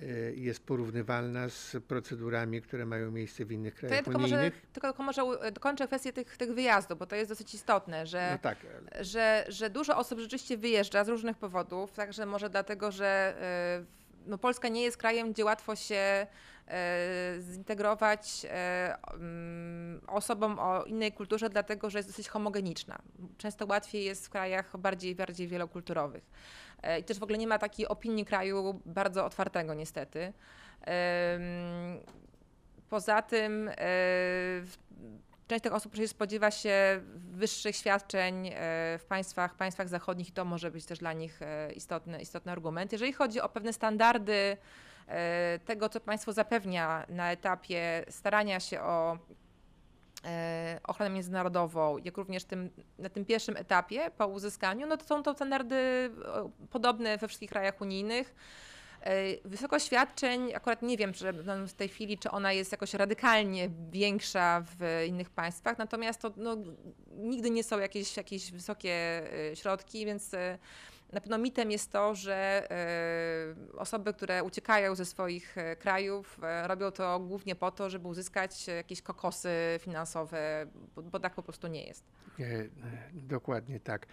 e, 0.00 0.06
jest 0.34 0.60
porównywalna 0.66 1.48
z 1.48 1.76
procedurami, 1.88 2.62
które 2.62 2.86
mają 2.86 3.10
miejsce 3.10 3.44
w 3.44 3.52
innych 3.52 3.74
To 3.74 3.86
ja 3.86 3.88
krajach 3.88 4.04
tylko 4.04 4.18
może, 4.18 4.34
unijnych? 4.36 4.66
tylko, 4.72 4.88
tylko 4.88 5.02
może 5.02 5.22
dokończę 5.52 5.86
kwestię 5.86 6.12
tych, 6.12 6.36
tych 6.36 6.52
wyjazdów, 6.52 6.98
bo 6.98 7.06
to 7.06 7.16
jest 7.16 7.30
dosyć 7.30 7.54
istotne, 7.54 8.06
że 8.06 8.28
No 8.32 8.38
tak, 8.38 8.58
że, 9.00 9.44
że 9.48 9.70
dużo 9.70 9.96
osób 9.96 10.18
rzeczywiście 10.20 10.56
wyjeżdża 10.56 11.04
z 11.04 11.08
różnych 11.08 11.36
powodów, 11.36 11.92
także 11.92 12.26
może 12.26 12.50
dlatego, 12.50 12.92
że 12.92 13.34
no 14.26 14.38
Polska 14.38 14.68
nie 14.68 14.82
jest 14.82 14.96
krajem, 14.96 15.32
gdzie 15.32 15.44
łatwo 15.44 15.76
się 15.76 16.26
y, 17.36 17.42
zintegrować 17.42 18.44
y, 18.44 18.48
mm, 19.14 20.00
osobom 20.06 20.58
o 20.58 20.84
innej 20.84 21.12
kulturze, 21.12 21.50
dlatego 21.50 21.90
że 21.90 21.98
jest 21.98 22.08
dosyć 22.08 22.28
homogeniczna. 22.28 22.98
Często 23.38 23.66
łatwiej 23.66 24.04
jest 24.04 24.26
w 24.26 24.30
krajach 24.30 24.76
bardziej, 24.76 25.14
bardziej 25.14 25.48
wielokulturowych. 25.48 26.24
Y, 26.96 27.00
I 27.00 27.04
też 27.04 27.18
w 27.18 27.22
ogóle 27.22 27.38
nie 27.38 27.46
ma 27.46 27.58
takiej 27.58 27.88
opinii 27.88 28.24
kraju 28.24 28.80
bardzo 28.86 29.24
otwartego 29.24 29.74
niestety. 29.74 30.32
Poza 32.88 33.22
tym 33.22 33.68
e, 33.68 33.74
część 35.46 35.62
tych 35.62 35.72
osób 35.72 35.94
spodziewa 36.06 36.50
się 36.50 37.00
wyższych 37.14 37.76
świadczeń 37.76 38.46
e, 38.46 38.52
w 38.98 39.04
państwach, 39.08 39.54
państwach 39.54 39.88
zachodnich 39.88 40.28
i 40.28 40.32
to 40.32 40.44
może 40.44 40.70
być 40.70 40.86
też 40.86 40.98
dla 40.98 41.12
nich 41.12 41.42
e, 41.42 41.72
istotny, 41.72 42.20
istotny 42.20 42.52
argument. 42.52 42.92
Jeżeli 42.92 43.12
chodzi 43.12 43.40
o 43.40 43.48
pewne 43.48 43.72
standardy 43.72 44.56
e, 45.08 45.58
tego, 45.64 45.88
co 45.88 46.00
państwo 46.00 46.32
zapewnia 46.32 47.06
na 47.08 47.32
etapie 47.32 48.04
starania 48.08 48.60
się 48.60 48.80
o 48.80 49.18
ochronę 50.84 51.10
międzynarodową, 51.10 51.98
jak 51.98 52.16
również 52.16 52.44
tym, 52.44 52.70
na 52.98 53.08
tym 53.08 53.24
pierwszym 53.24 53.56
etapie 53.56 54.10
po 54.10 54.26
uzyskaniu, 54.26 54.86
no 54.86 54.96
to 54.96 55.04
są 55.04 55.22
to 55.22 55.34
standardy 55.34 56.10
podobne 56.70 57.18
we 57.18 57.28
wszystkich 57.28 57.50
krajach 57.50 57.80
unijnych. 57.80 58.34
E, 59.06 59.48
Wysokość 59.48 59.86
świadczeń, 59.86 60.54
akurat 60.54 60.82
nie 60.82 60.96
wiem, 60.96 61.14
że 61.14 61.32
w 61.66 61.72
tej 61.72 61.88
chwili, 61.88 62.18
czy 62.18 62.30
ona 62.30 62.52
jest 62.52 62.72
jakoś 62.72 62.94
radykalnie 62.94 63.70
większa 63.90 64.64
w 64.78 65.04
innych 65.08 65.30
państwach, 65.30 65.78
natomiast 65.78 66.20
to 66.20 66.32
no, 66.36 66.56
nigdy 67.16 67.50
nie 67.50 67.64
są 67.64 67.78
jakieś, 67.78 68.16
jakieś 68.16 68.52
wysokie 68.52 68.92
e, 69.50 69.56
środki, 69.56 70.06
więc 70.06 70.34
e, 70.34 70.58
na 71.12 71.20
pewno 71.20 71.38
mitem 71.38 71.70
jest 71.70 71.92
to, 71.92 72.14
że 72.14 72.66
e, 72.70 73.78
osoby, 73.78 74.14
które 74.14 74.42
uciekają 74.42 74.94
ze 74.94 75.04
swoich 75.04 75.58
e, 75.58 75.76
krajów, 75.76 76.38
e, 76.42 76.68
robią 76.68 76.90
to 76.90 77.20
głównie 77.20 77.54
po 77.54 77.70
to, 77.70 77.90
żeby 77.90 78.08
uzyskać 78.08 78.66
jakieś 78.66 79.02
kokosy 79.02 79.50
finansowe, 79.80 80.66
bo, 80.96 81.20
tak 81.20 81.34
po 81.34 81.42
prostu 81.42 81.66
nie 81.66 81.86
jest. 81.86 82.04
Dokładnie 83.12 83.80
tak. 83.80 84.06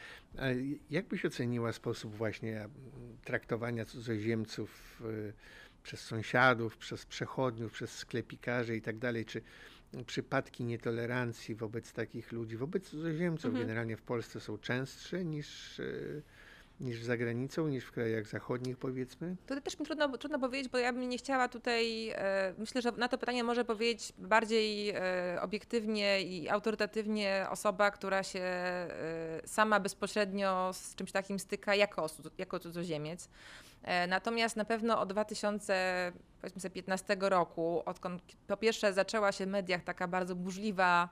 Jak 0.90 1.08
byś 1.08 1.26
oceniła 1.26 1.74
sposób 1.74 2.16
właśnie 2.16 2.70
traktowania 3.24 3.86
cudzoziemców 3.86 5.02
przez 5.84 6.00
sąsiadów, 6.00 6.78
przez 6.78 7.06
przechodniów, 7.06 7.72
przez 7.72 7.98
sklepikarzy 7.98 8.76
i 8.76 8.82
tak 8.82 8.98
dalej? 8.98 9.26
Czy 9.26 9.42
przypadki 10.06 10.64
nietolerancji 10.64 11.56
wobec 11.56 11.94
takich 11.94 12.32
ludzi, 12.32 12.58
wobec 12.58 12.90
cudzoziemców 12.90 13.46
Mhm. 13.46 13.68
generalnie 13.68 13.98
w 13.98 14.02
Polsce 14.02 14.40
są 14.40 14.58
częstsze 14.58 15.26
niż, 15.26 15.82
niż 16.80 17.04
za 17.04 17.18
granicą, 17.18 17.68
niż 17.68 17.86
w 17.86 17.92
krajach 17.92 18.28
zachodnich 18.28 18.78
powiedzmy? 18.78 19.36
To 19.48 19.62
też 19.62 19.80
mi 19.80 19.86
trudno, 19.86 20.18
trudno 20.18 20.40
powiedzieć, 20.40 20.72
bo 20.72 20.78
ja 20.78 20.94
bym 20.94 21.10
nie 21.10 21.18
chciała 21.18 21.48
tutaj, 21.48 22.10
e, 22.10 22.54
myślę, 22.58 22.82
że 22.82 22.92
na 22.92 23.08
to 23.08 23.18
pytanie 23.18 23.44
może 23.44 23.66
powiedzieć 23.66 24.14
bardziej 24.18 24.90
e, 24.90 25.42
obiektywnie 25.42 26.22
i 26.22 26.50
autorytatywnie 26.50 27.48
osoba, 27.50 27.92
która 27.92 28.24
się 28.24 28.40
e, 28.40 29.42
sama 29.46 29.80
bezpośrednio 29.80 30.72
z 30.74 30.96
czymś 30.96 31.12
takim 31.12 31.40
styka 31.40 31.76
jako, 31.76 32.08
jako 32.38 32.60
cudzoziemiec. 32.60 33.30
E, 33.84 34.08
natomiast 34.08 34.56
na 34.56 34.66
pewno 34.66 35.00
od 35.00 35.10
2015 35.10 37.18
roku, 37.20 37.84
odkąd 37.86 38.22
po 38.48 38.58
pierwsze 38.58 38.94
zaczęła 38.94 39.32
się 39.32 39.46
w 39.46 39.50
mediach 39.50 39.84
taka 39.84 40.08
bardzo 40.08 40.36
burzliwa 40.36 41.10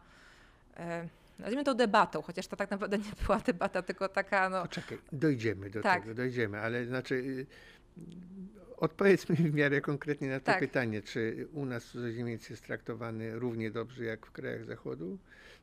e, 0.77 1.07
nazwijmy 1.41 1.63
to 1.63 1.75
debatą, 1.75 2.21
chociaż 2.21 2.47
to 2.47 2.55
tak 2.55 2.71
naprawdę 2.71 2.97
nie 3.07 3.25
była 3.25 3.39
debata, 3.39 3.81
tylko 3.81 4.09
taka 4.09 4.49
no... 4.49 4.61
Poczekaj, 4.61 4.97
dojdziemy 5.11 5.69
do 5.69 5.81
tak. 5.81 6.01
tego, 6.01 6.15
dojdziemy, 6.15 6.59
ale 6.59 6.85
znaczy 6.85 7.15
y, 7.15 7.45
odpowiedz 8.77 9.29
mi 9.29 9.35
w 9.35 9.53
miarę 9.53 9.81
konkretnie 9.81 10.29
na 10.29 10.39
to 10.39 10.45
tak. 10.45 10.59
pytanie, 10.59 11.01
czy 11.01 11.47
u 11.53 11.65
nas 11.65 11.85
cudzoziemiec 11.85 12.49
jest 12.49 12.63
traktowany 12.63 13.39
równie 13.39 13.71
dobrze 13.71 14.05
jak 14.05 14.25
w 14.25 14.31
krajach 14.31 14.65
zachodu? 14.65 15.17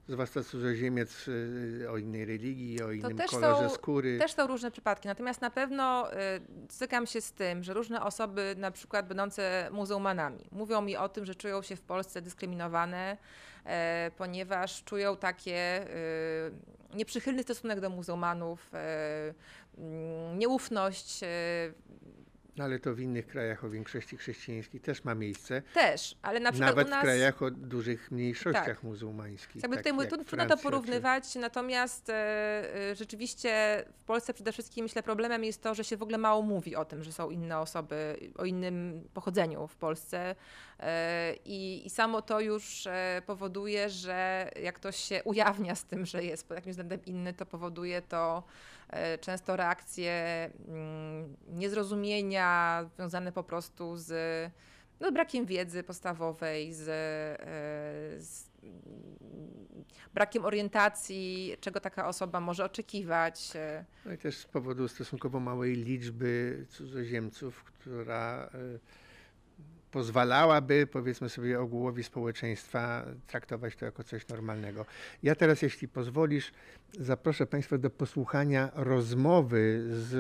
zwłaszcza 0.09 0.43
cudzoziemiec 0.43 1.29
y, 1.29 1.87
o 1.91 1.97
innej 1.97 2.25
religii, 2.25 2.83
o 2.83 2.93
innym 2.93 3.19
kolorze 3.19 3.69
są, 3.69 3.75
skóry. 3.75 4.19
Też 4.19 4.33
są 4.33 4.47
różne 4.47 4.71
przypadki, 4.71 5.09
natomiast 5.09 5.41
na 5.41 5.51
pewno 5.51 6.13
y, 6.13 6.17
stykam 6.69 7.07
się 7.07 7.21
z 7.21 7.33
tym, 7.33 7.63
że 7.63 7.75
różne 7.75 8.03
osoby, 8.03 8.55
na 8.59 8.71
przykład 8.71 9.09
będące 9.09 9.69
muzułmanami, 9.73 10.49
mówią 10.53 10.81
mi 10.81 10.97
o 10.97 11.09
tym, 11.09 11.25
że 11.25 11.35
czują 11.35 11.63
się 11.63 11.77
w 11.77 11.83
Polsce 11.83 12.23
dyskryminowane, 12.23 13.17
e, 13.65 14.11
ponieważ 14.17 14.85
czują 14.85 15.17
takie 15.17 15.87
y, 15.87 16.97
nieprzychylny 16.97 17.43
stosunek 17.43 17.81
do 17.81 17.91
muzułmanów, 17.91 18.75
e, 18.75 19.35
mm, 19.79 20.39
nieufność, 20.39 21.23
e, 21.23 21.27
no 22.59 22.65
ale 22.65 22.79
to 22.79 22.95
w 22.95 23.01
innych 23.01 23.27
krajach 23.27 23.65
o 23.65 23.71
większości 23.71 24.17
chrześcijańskiej 24.17 24.81
też 24.81 25.05
ma 25.05 25.15
miejsce. 25.15 25.63
Też, 25.75 26.17
ale 26.23 26.41
na 26.41 26.53
przykład 26.53 26.71
Nawet 26.71 26.91
nas... 26.91 26.99
w 26.99 27.03
krajach 27.03 27.43
o 27.43 27.51
dużych 27.51 28.11
mniejszościach 28.11 28.67
tak. 28.67 28.83
muzułmańskich. 28.83 29.63
Jakby 29.63 29.77
tutaj 29.77 29.99
jak 29.99 30.25
trudno 30.25 30.47
to 30.47 30.57
porównywać, 30.57 31.33
czy... 31.33 31.39
natomiast 31.39 32.11
e, 32.11 32.15
e, 32.91 32.95
rzeczywiście 32.95 33.85
w 34.03 34.05
Polsce 34.05 34.35
przede 34.35 34.53
wszystkim 34.53 34.83
myślę 34.83 35.03
problemem 35.03 35.45
jest 35.45 35.63
to, 35.63 35.75
że 35.75 35.85
się 35.85 35.97
w 35.97 36.03
ogóle 36.03 36.19
mało 36.19 36.43
mówi 36.43 36.77
o 36.77 36.85
tym, 36.85 37.05
że 37.05 37.13
są 37.13 37.31
inne 37.31 37.59
osoby 37.59 38.17
o 38.37 38.45
innym 38.45 39.09
pochodzeniu 39.15 39.67
w 39.67 39.77
Polsce 39.77 40.35
e, 40.81 41.35
i, 41.45 41.87
i 41.87 41.91
samo 41.91 42.23
to 42.23 42.41
już 42.41 42.87
e, 42.87 43.23
powoduje, 43.27 43.89
że 43.89 44.51
jak 44.63 44.75
ktoś 44.75 44.97
się 44.97 45.25
ujawnia 45.25 45.75
z 45.75 45.85
tym, 45.85 46.07
że 46.07 46.25
jest 46.25 46.49
pod 46.49 46.57
jakimś 46.57 46.73
względem 46.73 47.05
inny, 47.05 47.35
to 47.35 47.47
powoduje 47.47 48.03
to 48.03 48.43
często 49.21 49.57
reakcje 49.57 50.13
mm, 50.69 51.37
niezrozumienia 51.49 52.85
związane 52.97 53.33
po 53.33 53.45
prostu 53.45 53.97
z 53.97 54.13
no, 55.01 55.13
brakiem 55.13 55.47
wiedzy 55.47 55.83
podstawowej, 55.83 56.75
z, 56.75 56.89
e, 56.89 58.21
z, 58.23 58.51
brakiem 60.15 60.45
orientacji, 60.45 61.57
czego 61.61 61.81
taka 61.81 62.09
osoba 62.09 62.41
może 62.41 62.65
oczekiwać. 62.65 63.53
No 64.05 64.13
i 64.13 64.19
też 64.19 64.37
z 64.37 64.47
powodu 64.47 64.89
stosunkowo 64.89 65.41
małej 65.41 65.75
liczby 65.75 66.65
cudzoziemców, 66.69 67.65
która 67.65 68.51
pozwalałaby, 69.91 70.87
powiedzmy 70.93 71.29
sobie, 71.29 71.61
ogółowi 71.61 72.05
społeczeństwa 72.05 73.05
traktować 73.27 73.77
to 73.77 73.85
jako 73.85 74.05
coś 74.05 74.29
normalnego. 74.29 74.87
Ja 75.23 75.35
teraz, 75.35 75.63
jeśli 75.63 75.89
pozwolisz, 75.89 76.53
zaproszę 77.01 77.47
Państwa 77.47 77.79
do 77.79 77.91
posłuchania 77.91 78.71
rozmowy 78.75 79.85
z 79.91 80.15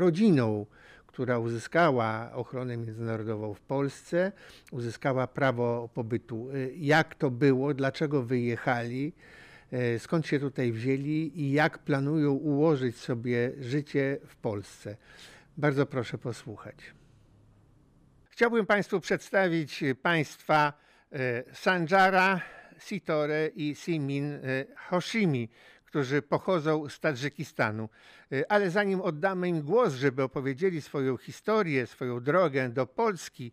rodziną, 0.00 0.66
która 1.06 1.38
uzyskała 1.38 2.30
ochronę 2.32 2.76
międzynarodową 2.76 3.54
w 3.54 3.60
Polsce, 3.60 4.32
uzyskała 4.72 5.26
prawo 5.26 5.88
pobytu. 5.94 6.48
Jak 6.76 7.14
to 7.14 7.30
było, 7.30 7.74
dlaczego 7.74 8.22
wyjechali, 8.22 9.12
skąd 9.98 10.26
się 10.26 10.40
tutaj 10.40 10.72
wzięli 10.72 11.32
i 11.40 11.52
jak 11.52 11.78
planują 11.78 12.32
ułożyć 12.32 12.96
sobie 12.96 13.52
życie 13.60 14.18
w 14.26 14.36
Polsce. 14.36 14.96
Bardzo 15.56 15.86
proszę 15.86 16.18
posłuchać. 16.18 16.76
Chciałbym 18.34 18.66
Państwu 18.66 19.00
przedstawić 19.00 19.84
Państwa 20.02 20.72
e, 21.12 21.18
Sanjara 21.52 22.40
Sitore 22.78 23.50
i 23.56 23.74
Simin 23.74 24.34
e, 24.34 24.40
Hoshimi, 24.76 25.48
którzy 25.84 26.22
pochodzą 26.22 26.88
z 26.88 27.00
Tadżykistanu. 27.00 27.88
E, 28.32 28.52
ale 28.52 28.70
zanim 28.70 29.00
oddamy 29.00 29.48
im 29.48 29.62
głos, 29.62 29.94
żeby 29.94 30.22
opowiedzieli 30.22 30.82
swoją 30.82 31.16
historię, 31.16 31.86
swoją 31.86 32.20
drogę 32.20 32.68
do 32.68 32.86
Polski, 32.86 33.52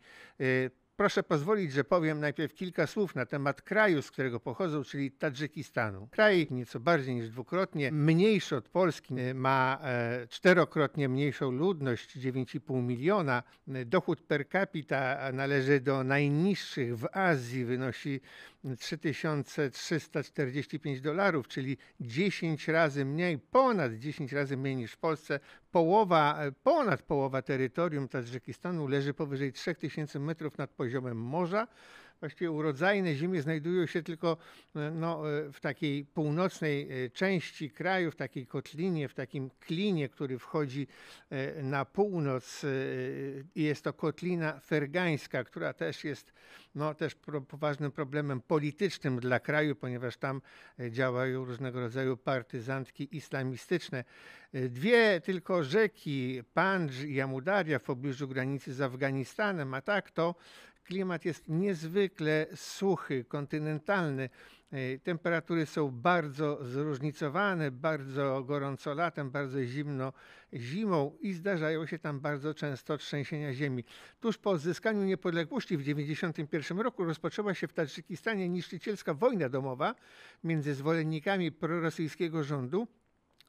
Proszę 1.01 1.23
pozwolić, 1.23 1.71
że 1.71 1.83
powiem 1.83 2.19
najpierw 2.19 2.53
kilka 2.53 2.87
słów 2.87 3.15
na 3.15 3.25
temat 3.25 3.61
kraju, 3.61 4.01
z 4.01 4.11
którego 4.11 4.39
pochodzą, 4.39 4.83
czyli 4.83 5.11
Tadżykistanu. 5.11 6.07
Kraj 6.11 6.47
nieco 6.51 6.79
bardziej 6.79 7.15
niż 7.15 7.29
dwukrotnie 7.29 7.91
mniejszy 7.91 8.55
od 8.55 8.69
Polski, 8.69 9.13
ma 9.33 9.79
e, 9.83 10.27
czterokrotnie 10.27 11.09
mniejszą 11.09 11.51
ludność, 11.51 12.17
9,5 12.17 12.83
miliona. 12.83 13.43
Dochód 13.85 14.21
per 14.21 14.49
capita 14.49 15.31
należy 15.33 15.79
do 15.79 16.03
najniższych 16.03 16.97
w 16.97 17.17
Azji, 17.17 17.65
wynosi 17.65 18.21
3345 18.79 21.01
dolarów, 21.01 21.47
czyli 21.47 21.77
10 21.99 22.67
razy 22.67 23.05
mniej, 23.05 23.39
ponad 23.39 23.93
10 23.93 24.31
razy 24.31 24.57
mniej 24.57 24.75
niż 24.75 24.91
w 24.91 24.97
Polsce. 24.97 25.39
Połowa, 25.71 26.39
ponad 26.63 27.01
połowa 27.03 27.41
terytorium 27.41 28.07
Tadżykistanu 28.07 28.87
leży 28.87 29.13
powyżej 29.13 29.53
3000 29.53 30.19
metrów 30.19 30.57
nad 30.57 30.69
poziomem 30.69 31.17
morza 31.17 31.67
właściwie 32.21 32.51
urodzajne 32.51 33.15
ziemie 33.15 33.41
znajdują 33.41 33.85
się 33.85 34.03
tylko 34.03 34.37
e, 34.75 34.91
no, 34.91 35.31
e, 35.31 35.51
w 35.51 35.59
takiej 35.59 36.05
północnej 36.05 37.05
e, 37.05 37.09
części 37.09 37.69
kraju, 37.69 38.11
w 38.11 38.15
takiej 38.15 38.47
kotlinie, 38.47 39.07
w 39.07 39.13
takim 39.13 39.49
klinie, 39.59 40.09
który 40.09 40.39
wchodzi 40.39 40.87
na 41.63 41.85
północ. 41.85 42.65
Jest 43.55 43.83
to 43.83 43.93
kotlina 43.93 44.59
fergańska, 44.59 45.43
która 45.43 45.73
też 45.73 46.03
jest 46.03 46.33
no, 46.75 46.93
też 46.93 47.15
poważnym 47.47 47.91
problemem 47.91 48.41
politycznym 48.41 49.19
dla 49.19 49.39
kraju, 49.39 49.75
ponieważ 49.75 50.17
tam 50.17 50.41
działają 50.89 51.45
różnego 51.45 51.79
rodzaju 51.79 52.17
partyzantki 52.17 53.15
islamistyczne. 53.17 54.03
Dwie 54.53 55.21
tylko 55.21 55.63
rzeki, 55.63 56.41
Pandż 56.53 57.03
i 57.03 57.21
Amudaria 57.21 57.79
w 57.79 57.83
pobliżu 57.83 58.27
granicy 58.27 58.73
z 58.73 58.81
Afganistanem, 58.81 59.73
a 59.73 59.81
tak 59.81 60.11
to 60.11 60.35
klimat 60.83 61.25
jest 61.25 61.47
niezwykle 61.47 62.47
suchy, 62.55 63.23
kontynentalny. 63.23 64.29
E, 64.71 64.99
temperatury 64.99 65.65
są 65.65 65.91
bardzo 65.91 66.65
zróżnicowane, 66.65 67.71
bardzo 67.71 68.43
gorąco 68.43 68.93
latem, 68.93 69.31
bardzo 69.31 69.63
zimno 69.65 70.13
zimą 70.53 71.17
i 71.21 71.33
zdarzają 71.33 71.85
się 71.85 71.99
tam 71.99 72.19
bardzo 72.19 72.53
często 72.53 72.97
trzęsienia 72.97 73.53
ziemi. 73.53 73.83
Tuż 74.19 74.37
po 74.37 74.49
odzyskaniu 74.49 75.03
niepodległości 75.03 75.77
w 75.77 75.79
1991 75.79 76.79
roku 76.79 77.03
rozpoczęła 77.03 77.53
się 77.53 77.67
w 77.67 77.73
Tadżykistanie 77.73 78.49
niszczycielska 78.49 79.13
wojna 79.13 79.49
domowa 79.49 79.95
między 80.43 80.73
zwolennikami 80.73 81.51
prorosyjskiego 81.51 82.43
rządu 82.43 82.87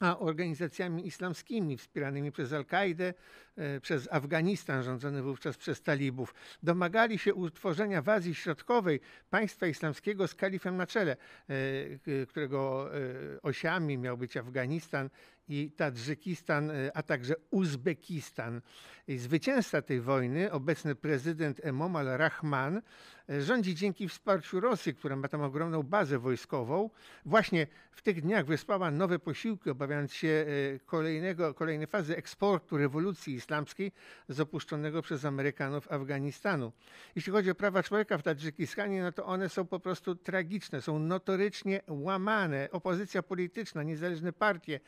a 0.03 0.19
organizacjami 0.19 1.07
islamskimi 1.07 1.77
wspieranymi 1.77 2.33
przez 2.33 2.53
Al-Kaidę, 2.53 3.15
e, 3.57 3.81
przez 3.81 4.09
Afganistan 4.13 4.83
rządzony 4.83 5.23
wówczas 5.23 5.57
przez 5.57 5.83
talibów. 5.83 6.35
Domagali 6.63 7.19
się 7.19 7.35
utworzenia 7.35 8.03
w 8.03 8.09
Azji 8.09 8.35
Środkowej 8.35 9.01
państwa 9.31 9.67
islamskiego 9.67 10.29
z 10.29 10.35
kalifem 10.35 10.77
na 10.77 10.87
czele, 10.87 11.17
e, 11.49 12.27
którego 12.27 12.91
e, 12.97 13.43
osiami 13.43 13.99
miał 13.99 14.19
być 14.19 14.37
Afganistan 14.37 15.11
i 15.53 15.71
Tadżykistan, 15.71 16.73
a 16.95 17.03
także 17.03 17.35
Uzbekistan. 17.51 18.61
Zwycięzca 19.09 19.83
tej 19.83 20.01
wojny, 20.01 20.53
obecny 20.53 20.95
prezydent 20.95 21.61
Emom 21.65 21.97
al-Rahman, 21.97 22.83
rządzi 23.29 23.75
dzięki 23.75 24.09
wsparciu 24.09 24.61
Rosji, 24.61 24.95
która 24.95 25.17
ma 25.17 25.29
tam 25.29 25.43
ogromną 25.43 25.83
bazę 25.83 26.19
wojskową. 26.19 26.91
Właśnie 27.27 27.67
w 27.91 28.03
tych 28.03 28.23
dniach 28.23 28.47
wysłała 28.47 28.91
nowe 28.91 29.19
posiłki, 29.19 29.71
obawiając 29.71 30.13
się 30.13 30.29
e, 30.29 30.79
kolejnego, 30.79 31.55
kolejnej 31.55 31.87
fazy 31.87 32.17
eksportu 32.17 32.77
rewolucji 32.77 33.35
islamskiej 33.35 33.93
z 34.29 34.41
opuszczonego 34.41 35.03
przez 35.03 35.25
Amerykanów 35.25 35.93
Afganistanu. 35.93 36.73
Jeśli 37.17 37.33
chodzi 37.33 37.51
o 37.51 37.55
prawa 37.55 37.83
człowieka 37.83 38.19
w 38.19 38.23
Tadżykistanie, 38.23 39.03
no 39.03 39.13
to 39.13 39.27
one 39.27 39.49
są 39.49 39.67
po 39.67 39.81
prostu 39.81 40.15
tragiczne, 40.15 40.83
są 40.83 40.99
notorycznie 40.99 41.81
łamane. 41.89 42.69
Opozycja 42.73 43.23
polityczna, 43.23 43.83
niezależne 43.83 44.33
partie, 44.33 44.81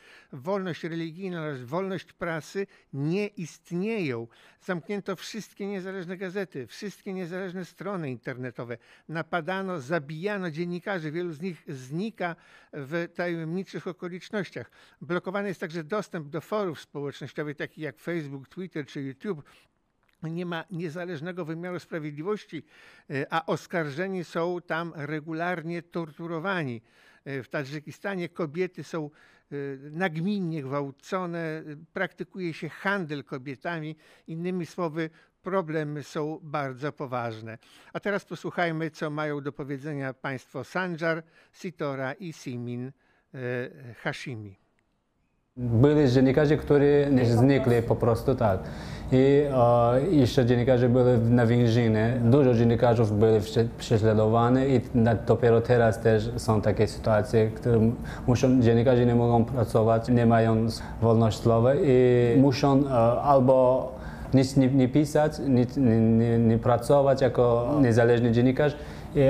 wolność 0.55 0.85
religijna 0.85 1.43
oraz 1.43 1.63
wolność 1.63 2.13
prasy 2.13 2.67
nie 2.93 3.27
istnieją. 3.27 4.29
Zamknięto 4.61 5.17
wszystkie 5.17 5.67
niezależne 5.67 6.17
gazety, 6.17 6.67
wszystkie 6.67 7.13
niezależne 7.13 7.65
strony 7.65 8.11
internetowe. 8.11 8.79
Napadano, 9.09 9.81
zabijano 9.81 10.51
dziennikarzy. 10.51 11.11
Wielu 11.11 11.33
z 11.33 11.41
nich 11.41 11.63
znika 11.69 12.37
w 12.73 13.09
tajemniczych 13.15 13.87
okolicznościach. 13.87 14.71
Blokowany 15.01 15.49
jest 15.49 15.61
także 15.61 15.85
dostęp 15.85 16.29
do 16.29 16.41
forów 16.41 16.81
społecznościowych, 16.81 17.57
takich 17.57 17.79
jak 17.79 17.99
Facebook, 17.99 18.49
Twitter 18.49 18.87
czy 18.87 19.03
YouTube 19.03 19.45
nie 20.31 20.47
ma 20.47 20.65
niezależnego 20.71 21.45
wymiaru 21.45 21.79
sprawiedliwości, 21.79 22.65
e, 23.11 23.27
a 23.31 23.47
oskarżeni 23.47 24.25
są 24.25 24.61
tam 24.67 24.93
regularnie 24.97 25.83
torturowani. 25.83 26.83
E, 27.25 27.43
W 27.43 27.49
Tadżykistanie 27.49 28.29
kobiety 28.29 28.85
są 28.85 29.05
e, 29.05 29.57
nagminnie 29.91 30.63
gwałcone, 30.63 31.63
praktykuje 31.93 32.55
się 32.55 32.69
handel 32.69 33.25
kobietami. 33.25 33.97
Innymi 34.27 34.67
słowy, 34.67 35.11
problemy 35.43 36.03
są 36.03 36.41
bardzo 36.43 36.93
poważne. 36.93 37.59
A 37.93 38.01
teraz 38.01 38.25
posłuchajmy, 38.25 38.91
co 38.91 39.11
mają 39.11 39.41
do 39.41 39.53
powiedzenia 39.53 40.15
państwo 40.15 40.65
Sanjar, 40.65 41.23
Sitora 41.53 42.13
i 42.13 42.33
Simin 42.33 42.93
Hashimi. 44.03 44.64
Byli 45.57 46.11
dziennikarze, 46.11 46.57
którzy 46.57 47.07
znikli 47.25 47.83
po 47.83 47.95
prostu 47.95 48.35
tak. 48.35 48.59
I 49.13 49.43
e, 50.07 50.11
jeszcze 50.11 50.47
dziennikarze 50.47 50.89
byli 50.89 51.31
na 51.31 51.47
więzieniu. 51.47 51.99
Dużo 52.25 52.55
dziennikarzy 52.55 53.05
byli 53.05 53.41
prze- 53.41 53.69
prześladowani 53.79 54.61
i 54.75 54.81
dopiero 55.27 55.61
teraz 55.61 56.01
też 56.01 56.31
są 56.37 56.61
takie 56.61 56.87
sytuacje, 56.87 57.51
które 57.51 57.91
muszą, 58.27 58.61
dziennikarze 58.63 59.07
nie 59.07 59.15
mogą 59.15 59.45
pracować, 59.45 60.09
nie 60.09 60.27
mają 60.27 60.67
wolności 61.03 61.43
słowa 61.43 61.75
i 61.75 62.35
muszą 62.41 62.87
e, 62.87 62.91
albo 63.23 63.93
nic 64.35 64.57
nie, 64.57 64.69
nie 64.69 64.89
pisać, 64.89 65.33
nic 65.49 65.77
nie, 65.77 66.01
nie, 66.01 66.39
nie 66.39 66.59
pracować 66.59 67.21
jako 67.21 67.75
niezależny 67.83 68.33
dziennikarz, 68.33 68.77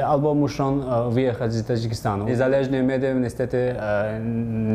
albo 0.07 0.35
muszą 0.35 0.81
e, 0.83 1.11
wyjechać 1.11 1.53
z 1.53 1.65
Tadżykistanu. 1.65 2.25
Niezależne 2.25 2.83
media 2.83 3.13
niestety 3.13 3.75
e, 3.81 4.21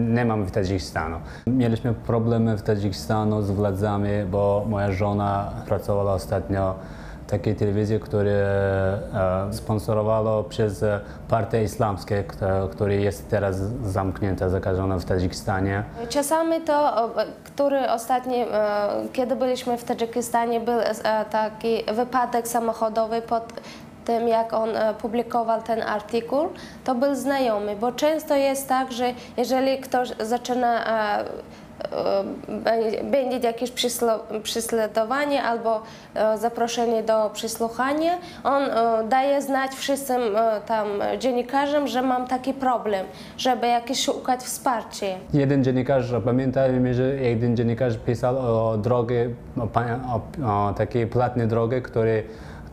nie 0.10 0.26
mamy 0.26 0.45
w 0.45 0.51
Tadżykistanu. 0.51 1.18
Mieliśmy 1.47 1.93
problemy 1.93 2.57
w 2.57 2.62
Tadżykistanu 2.62 3.41
z 3.41 3.51
władzami, 3.51 4.10
bo 4.32 4.66
moja 4.70 4.91
żona 4.91 5.51
pracowała 5.66 6.14
ostatnio 6.14 6.76
takiej 7.28 7.55
telewizji, 7.55 7.99
która 7.99 8.32
e, 8.32 8.99
sponsorowała 9.51 10.43
przez 10.43 10.86
partię 11.28 11.64
islamską, 11.64 12.16
która 12.72 12.93
jest 12.93 13.30
teraz 13.30 13.57
zamknięta, 13.84 14.49
zakażona 14.49 14.99
w 14.99 15.05
Tadżykistanie. 15.05 15.84
Czasami 16.10 16.62
to, 16.62 17.10
który 17.43 17.89
ostatni, 17.89 18.36
e, 18.36 18.45
kiedy 19.14 19.36
byliśmy 19.36 19.78
w 19.78 19.84
Tadżykistanie, 19.84 20.60
był 20.60 20.80
taki 21.32 21.84
wypadek 21.93 22.47
samochodowy 22.47 23.22
pod 23.22 23.53
tym, 24.10 24.28
jak 24.28 24.53
on 24.53 24.70
e, 24.76 24.93
publikował 24.93 25.62
ten 25.62 25.82
artykuł, 25.82 26.39
to 26.84 26.95
był 26.95 27.16
znajomy, 27.16 27.76
bo 27.76 27.91
często 27.91 28.36
jest 28.36 28.70
tak, 28.70 28.91
że 28.91 29.14
jeżeli 29.38 29.78
ktoś 29.78 30.10
zaczyna 30.20 30.86
e, 30.86 31.26
e, 32.66 33.03
będzie 33.03 33.47
jakieś 33.47 33.72
prześladowanie 34.43 35.43
albo 35.43 35.82
zaproszenie 36.36 37.03
do 37.03 37.30
przesłuchania, 37.34 38.12
on 38.43 38.64
daje 39.10 39.41
znać 39.41 39.72
wszystkim 39.72 40.18
tam 40.66 40.88
dziennikarzom, 41.20 41.88
że 41.88 42.01
mam 42.01 42.28
taki 42.28 42.53
problem, 42.53 43.05
żeby 43.38 43.68
jakieś 43.68 44.03
szukać 44.05 44.39
wsparcia. 44.39 45.05
Jeden 45.34 45.64
dziennikarz, 45.64 46.05
pamiętam, 46.26 46.93
że 46.93 47.03
jeden 47.16 47.57
dziennikarz 47.57 47.97
pisał 48.05 48.38
o 48.38 48.78
pa- 49.74 49.99
o, 50.14 50.22
o 50.70 50.74
takiej 50.74 51.07
płatnej 51.07 51.47
drogi, 51.47 51.82
który 51.82 52.24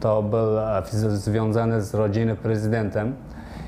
to 0.01 0.23
był 0.23 0.59
e, 0.59 0.83
związany 1.09 1.83
z 1.83 1.95
rodziną 1.95 2.37
prezydentem 2.37 3.15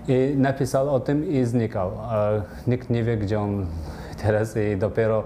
i 0.08 0.34
napisał 0.36 0.94
o 0.94 1.00
tym 1.00 1.28
i 1.30 1.44
znikał. 1.44 1.90
E, 2.12 2.42
Nikt 2.66 2.90
nie 2.90 3.04
wie, 3.04 3.16
gdzie 3.16 3.40
on 3.40 3.66
teraz 4.22 4.56
i 4.56 4.76
dopiero 4.76 5.24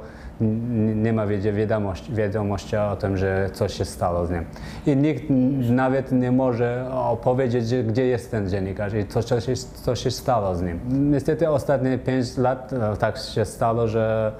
nie 0.94 1.12
ma 1.12 1.26
wiadomości, 1.26 2.14
wiadomości 2.14 2.76
o 2.76 2.96
tym, 2.96 3.16
że 3.16 3.50
coś 3.52 3.74
się 3.74 3.84
stało 3.84 4.26
z 4.26 4.30
nim. 4.30 4.44
I 4.86 4.96
nikt 4.96 5.22
nawet 5.70 6.12
nie 6.12 6.32
może 6.32 6.86
opowiedzieć, 6.92 7.84
gdzie 7.84 8.06
jest 8.06 8.30
ten 8.30 8.48
dziennikarz 8.48 8.94
i 8.94 9.06
co, 9.06 9.22
co, 9.22 9.40
się, 9.40 9.52
co 9.56 9.96
się 9.96 10.10
stało 10.10 10.54
z 10.54 10.62
nim. 10.62 10.80
Niestety 11.10 11.50
ostatnie 11.50 11.98
5 11.98 12.36
lat 12.36 12.72
e, 12.72 12.96
tak 12.96 13.18
się 13.18 13.44
stało, 13.44 13.88
że 13.88 14.32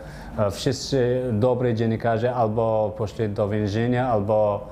wszyscy 0.50 1.22
dobrzy 1.32 1.74
dziennikarze 1.74 2.34
albo 2.34 2.94
poszli 2.98 3.28
do 3.28 3.48
więzienia, 3.48 4.08
albo 4.08 4.66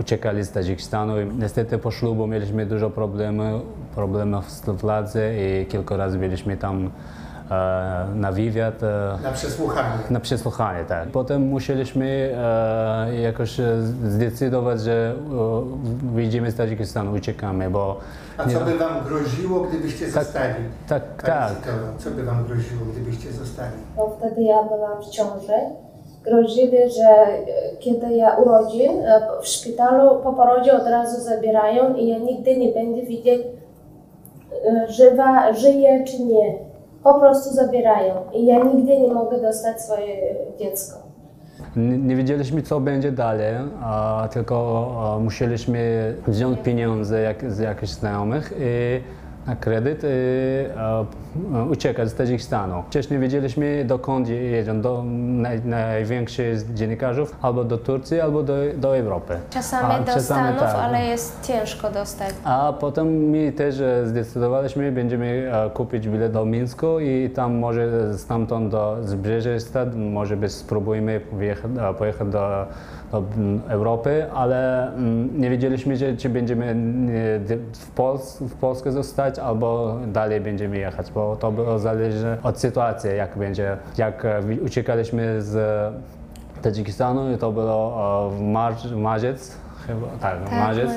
uciekali 0.00 0.44
z 0.44 0.50
Tadżykistanu. 0.50 1.20
I 1.20 1.26
Niestety 1.26 1.78
po 1.78 1.90
ślubu 1.90 2.26
mieliśmy 2.26 2.66
dużo 2.66 2.90
problemów, 2.90 3.62
problemów 3.94 4.50
z 4.50 4.60
władzą 4.70 5.18
i 5.38 5.66
kilka 5.66 5.96
razy 5.96 6.18
byliśmy 6.18 6.56
tam 6.56 6.90
e, 7.50 8.06
na 8.14 8.32
wywiad. 8.32 8.82
E, 8.82 9.18
Na 9.22 9.32
przesłuchanie. 9.32 9.98
na 10.10 10.20
przesłuchanie, 10.20 10.84
tak. 10.84 11.08
Potem 11.08 11.42
musieliśmy 11.42 12.34
e, 12.38 13.20
jakoś 13.20 13.56
zdecydować, 14.08 14.80
że 14.80 15.14
wyjdziemy 16.14 16.50
z 16.50 16.54
Tadżykistanu, 16.54 17.12
uciekamy, 17.12 17.70
bo... 17.70 18.00
A 18.38 18.46
co 18.48 18.60
by 18.60 18.78
wam 18.78 19.04
groziło, 19.04 19.60
gdybyście 19.60 20.10
zostali? 20.10 20.54
Tak, 20.88 21.22
tak. 21.22 21.48
Sitoro, 21.56 21.76
Co 21.98 22.10
by 22.10 22.24
wam 22.24 22.44
groziło, 22.44 22.80
gdybyście 22.92 23.32
zostali? 23.32 23.72
Bo 23.96 24.16
wtedy 24.18 24.42
ja 24.42 24.62
byłam 24.62 25.02
w 25.02 25.10
ciąży. 25.10 25.52
Grozili, 26.24 26.90
że 26.96 27.08
e, 27.08 27.76
kiedy 27.78 28.16
ja 28.16 28.36
urodzę 28.36 28.78
e, 28.78 29.20
w 29.42 29.46
szpitalu, 29.46 30.20
po 30.22 30.32
porodzie 30.32 30.76
od 30.76 30.86
razu 30.86 31.20
zabierają 31.20 31.94
i 31.94 32.08
ja 32.08 32.18
nigdy 32.18 32.56
nie 32.56 32.72
będę 32.72 33.02
widzieć, 33.02 33.42
e, 34.66 34.92
żywa, 34.92 35.52
żyje 35.52 36.04
czy 36.04 36.22
nie. 36.22 36.54
Po 37.04 37.14
prostu 37.14 37.54
zabierają 37.54 38.14
i 38.32 38.46
ja 38.46 38.64
nigdy 38.64 38.98
nie 38.98 39.12
mogę 39.12 39.40
dostać 39.40 39.80
swoje 39.80 40.34
dziecko. 40.58 40.98
Nie, 41.76 42.16
wiedzieliśmy, 42.16 42.62
co 42.62 42.80
będzie 42.80 43.12
dalej, 43.12 43.54
a 43.82 44.28
tylko 44.32 44.88
musieliśmy 45.20 46.14
wziąć 46.26 46.58
pieniądze 46.58 47.20
jak, 47.20 47.52
z 47.52 47.58
jakichś 47.58 47.92
znajomych 47.92 48.52
i 48.60 49.00
na 49.46 49.56
kredyt 49.56 50.02
i 50.04 50.78
a, 50.78 51.04
uciekać 51.70 52.08
z 52.08 52.14
Tadżykistanu. 52.14 52.82
Wcześniej 52.86 53.20
wiedzieliśmy, 53.20 53.84
dokąd 53.84 54.28
jedziemy, 54.28 54.82
do 54.82 55.04
naj, 55.06 55.60
największych 55.64 56.74
dziennikarzów, 56.74 57.36
albo 57.42 57.64
do 57.64 57.78
Turcji, 57.78 58.20
albo 58.20 58.42
do, 58.42 58.54
do 58.76 58.96
Europy. 58.96 59.38
Czasami 59.50 59.94
A, 59.94 59.98
do 59.98 60.04
czasami 60.04 60.22
Stanów, 60.24 60.60
tak. 60.60 60.76
ale 60.76 61.04
jest 61.04 61.46
ciężko 61.46 61.90
dostać. 61.90 62.34
A 62.44 62.72
potem 62.80 63.06
my 63.06 63.52
też 63.52 63.80
e, 63.80 64.06
zdecydowaliśmy, 64.06 64.92
będziemy 64.92 65.52
e, 65.52 65.70
kupić 65.70 66.08
bilet 66.08 66.32
do 66.32 66.44
Mińsku 66.44 67.00
i 67.00 67.30
tam 67.30 67.54
może 67.54 68.18
stamtąd 68.18 68.70
do 68.70 68.96
Zbrzeży 69.02 69.60
Stad, 69.60 69.96
może 69.96 70.36
by 70.36 70.48
spróbujemy 70.48 71.20
wyjechać, 71.32 71.70
e, 71.90 71.94
pojechać 71.94 72.28
do, 72.28 72.66
do 73.12 73.22
Europy, 73.68 74.26
ale 74.34 74.90
nie 75.36 75.50
wiedzieliśmy, 75.50 75.96
że, 75.96 76.16
czy 76.16 76.28
będziemy 76.28 76.74
w, 77.74 77.90
Pols 77.94 78.38
w 78.40 78.54
Polsce 78.54 78.92
zostać 78.92 79.38
albo 79.38 79.96
dalej 80.06 80.40
będziemy 80.40 80.78
jechać, 80.78 81.12
bo 81.12 81.21
to 81.40 81.52
było 81.52 81.78
zależy 81.78 82.36
od 82.42 82.58
sytuacji, 82.58 83.10
jak 83.16 83.38
będzie. 83.38 83.76
Jak 83.98 84.24
e, 84.24 84.40
uciekaliśmy 84.64 85.42
z 85.42 85.56
Tadżykistanu, 86.62 87.38
to 87.38 87.52
było 87.52 88.28
e, 88.28 88.36
w 88.36 88.40
marz, 88.40 88.90
marzec, 88.90 89.56
chyba, 89.86 90.06
tak, 90.20 90.52
marzec. 90.52 90.90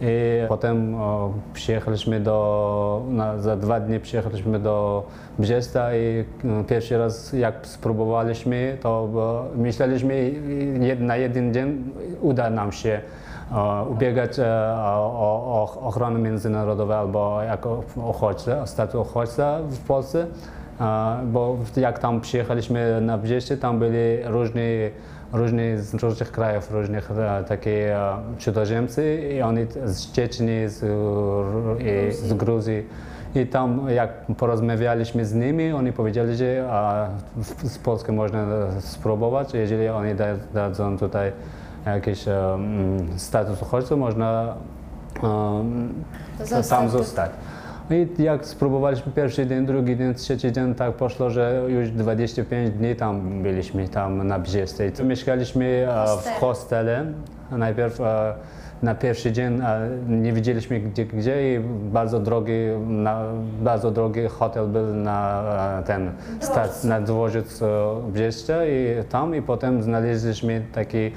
I 0.00 0.48
potem 0.48 0.94
o, 0.94 1.32
przyjechaliśmy 1.54 2.20
do, 2.20 3.02
na, 3.08 3.38
za 3.38 3.56
dwa 3.56 3.80
dni 3.80 4.00
przyjechaliśmy 4.00 4.58
do 4.58 5.06
Brzesta 5.38 5.96
i 5.96 6.24
mm, 6.44 6.64
pierwszy 6.64 6.98
raz 6.98 7.32
jak 7.32 7.66
spróbowaliśmy, 7.66 8.78
to 8.82 9.08
było, 9.10 9.44
myśleliśmy 9.56 10.30
jed, 10.80 11.00
na 11.00 11.16
jeden 11.16 11.54
dzień 11.54 11.84
uda 12.20 12.50
nam 12.50 12.72
się 12.72 13.00
ubiegać 13.90 14.38
e, 14.38 14.74
o, 14.76 15.78
ochronę 15.82 16.18
międzynarodową 16.18 16.94
albo 16.94 17.42
jako 17.42 17.82
uchodźca, 17.96 18.62
o 18.62 18.66
status 18.66 19.08
uchodźca 19.08 19.58
w 19.70 19.78
Polsce. 19.78 20.26
E, 20.80 21.16
Bo 21.26 21.56
jak 21.76 21.98
tam 21.98 22.20
przyjechaliśmy 22.20 23.00
na 23.00 23.18
Brzeście, 23.18 23.56
tam 23.56 23.78
byli 23.78 24.22
różni 24.24 24.62
różni 25.32 25.62
z 25.76 25.94
różnych 25.94 26.32
krajów, 26.32 26.70
różnych 26.70 27.10
e, 27.10 27.44
takie 27.48 27.96
e, 27.96 28.16
cudzoziemcy 28.38 29.30
i 29.36 29.42
oni 29.42 29.66
z 29.84 30.12
Czeczni, 30.12 30.68
z, 30.68 30.78
z 32.16 32.32
Gruzji. 32.34 32.86
I 33.34 33.46
tam 33.46 33.86
jak 33.88 34.10
porozmawialiśmy 34.36 35.24
z 35.24 35.34
nimi, 35.34 35.72
oni 35.72 35.92
powiedzieli, 35.92 36.36
że 36.36 36.68
z 37.64 37.78
Polski 37.78 38.12
można 38.12 38.46
spróbować, 38.80 39.54
jeżeli 39.54 39.88
oni 39.88 40.14
da, 40.14 40.26
dadzą 40.54 40.98
tutaj 40.98 41.32
jakiś 41.86 42.28
e, 42.28 42.54
mm, 42.54 43.18
status 43.18 43.62
uchodźcy, 43.62 43.96
można 43.96 44.54
Zostać 46.38 46.68
tam 46.68 46.84
tu. 46.84 46.98
zostać. 46.98 47.30
I 47.90 48.22
jak 48.22 48.46
spróbowaliśmy 48.46 49.12
pierwszy 49.12 49.46
dzień, 49.46 49.66
drugi 49.66 49.96
dzień, 49.96 50.14
trzeci 50.14 50.52
dzień, 50.52 50.74
tak 50.74 50.92
poszło, 50.92 51.30
że 51.30 51.62
już 51.68 51.90
25 51.90 52.70
dni 52.70 52.96
tam 52.96 53.42
byliśmy, 53.42 53.88
tam 53.88 54.26
na 54.26 54.38
Brzesce. 54.38 54.88
I 54.88 55.04
Mieszkaliśmy 55.04 55.86
e, 55.90 56.06
w 56.06 56.08
Hostel. 56.08 56.32
hostele. 56.40 57.04
Najpierw 57.50 58.00
e, 58.00 58.34
na 58.82 58.94
pierwszy 58.94 59.32
dzień 59.32 59.60
e, 59.62 59.88
nie 60.08 60.32
wiedzieliśmy 60.32 60.80
gdzie, 60.80 61.04
gdzie 61.06 61.54
i 61.56 61.60
bardzo 61.92 62.20
drogi, 62.20 62.52
na, 62.86 63.20
bardzo 63.62 63.90
drogi 63.90 64.20
hotel 64.28 64.66
był 64.68 64.94
na 64.94 65.42
e, 65.80 65.82
ten 65.82 66.10
stac, 66.40 66.84
na 66.84 67.00
dworzec 67.00 67.62
e, 67.62 67.66
Brzeszcze 68.12 68.66
i 68.70 69.04
tam 69.08 69.34
i 69.34 69.42
potem 69.42 69.82
znaleźliśmy 69.82 70.62
taki 70.72 70.98
e, 70.98 71.10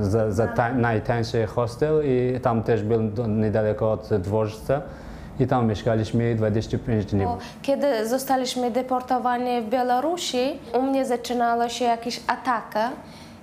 za, 0.00 0.32
za 0.32 0.46
ta, 0.46 0.72
najtańszy 0.72 1.46
hostel 1.46 2.02
i 2.04 2.40
tam 2.40 2.62
też 2.62 2.82
był 2.82 3.00
niedaleko 3.28 3.92
od 3.92 4.08
dworca 4.14 4.82
i 5.40 5.46
tam 5.46 5.66
mieszkaliśmy 5.66 6.34
25 6.34 7.04
dni. 7.04 7.24
Kiedy 7.62 8.08
zostaliśmy 8.08 8.70
deportowani 8.70 9.60
w 9.62 9.68
Białorusi, 9.68 10.58
u 10.78 10.82
mnie 10.82 11.06
zaczynała 11.06 11.68
się 11.68 11.84
jakaś 11.84 12.20
ataka. 12.26 12.90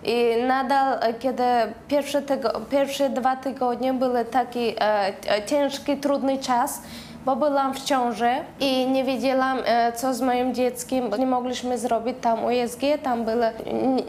I 0.03 0.43
nadal, 0.47 0.97
e, 1.01 1.13
kiedy 1.13 1.43
pierwsze, 1.87 2.21
tygo, 2.21 2.49
pierwsze 2.69 3.09
dwa 3.09 3.35
tygodnie 3.35 3.93
były 3.93 4.25
taki 4.25 4.69
e, 4.69 5.13
e, 5.29 5.45
ciężki, 5.45 5.97
trudny 5.97 6.37
czas, 6.37 6.81
bo 7.27 7.35
byłam 7.35 7.73
w 7.73 7.83
ciąży 7.83 8.29
i 8.59 8.87
nie 8.87 9.03
wiedziałam, 9.03 9.57
e, 9.65 9.93
co 9.93 10.13
z 10.13 10.21
moim 10.21 10.53
dzieckiem. 10.53 11.09
Nie 11.19 11.25
mogliśmy 11.25 11.77
zrobić 11.77 12.15
tam 12.21 12.39
USG, 12.45 12.81
tam 13.03 13.25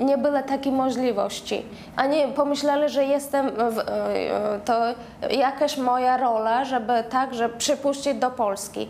nie 0.01 0.19
było 0.19 0.43
takiej 0.43 0.73
możliwości. 0.73 1.63
Oni 2.05 2.17
pomyśleli, 2.37 2.89
że 2.89 3.05
jestem, 3.05 3.51
w, 3.51 3.79
e, 3.79 3.83
e, 3.85 4.61
to 4.65 4.75
jakaś 5.31 5.79
moja 5.79 6.17
rola, 6.17 6.65
żeby 6.65 6.93
tak, 7.11 7.35
że 7.35 7.49
przypuścić 7.49 8.15
do 8.15 8.31
Polski. 8.31 8.89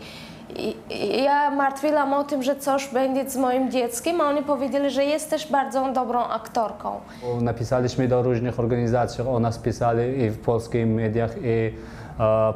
Ja 1.23 1.51
martwiłam 1.51 2.13
o 2.13 2.23
tym, 2.23 2.43
że 2.43 2.55
coś 2.55 2.87
będzie 2.87 3.29
z 3.29 3.37
moim 3.37 3.71
dzieckiem, 3.71 4.21
a 4.21 4.29
oni 4.29 4.41
powiedzieli, 4.41 4.89
że 4.89 5.05
jesteś 5.05 5.47
bardzo 5.47 5.91
dobrą 5.93 6.19
aktorką. 6.19 6.99
Napisaliśmy 7.41 8.07
do 8.07 8.21
różnych 8.21 8.59
organizacji, 8.59 9.23
o 9.23 9.39
nas 9.39 9.57
pisali 9.57 10.23
i 10.23 10.29
w 10.29 10.39
polskich 10.39 10.87
mediach 10.87 11.31
i 11.43 11.73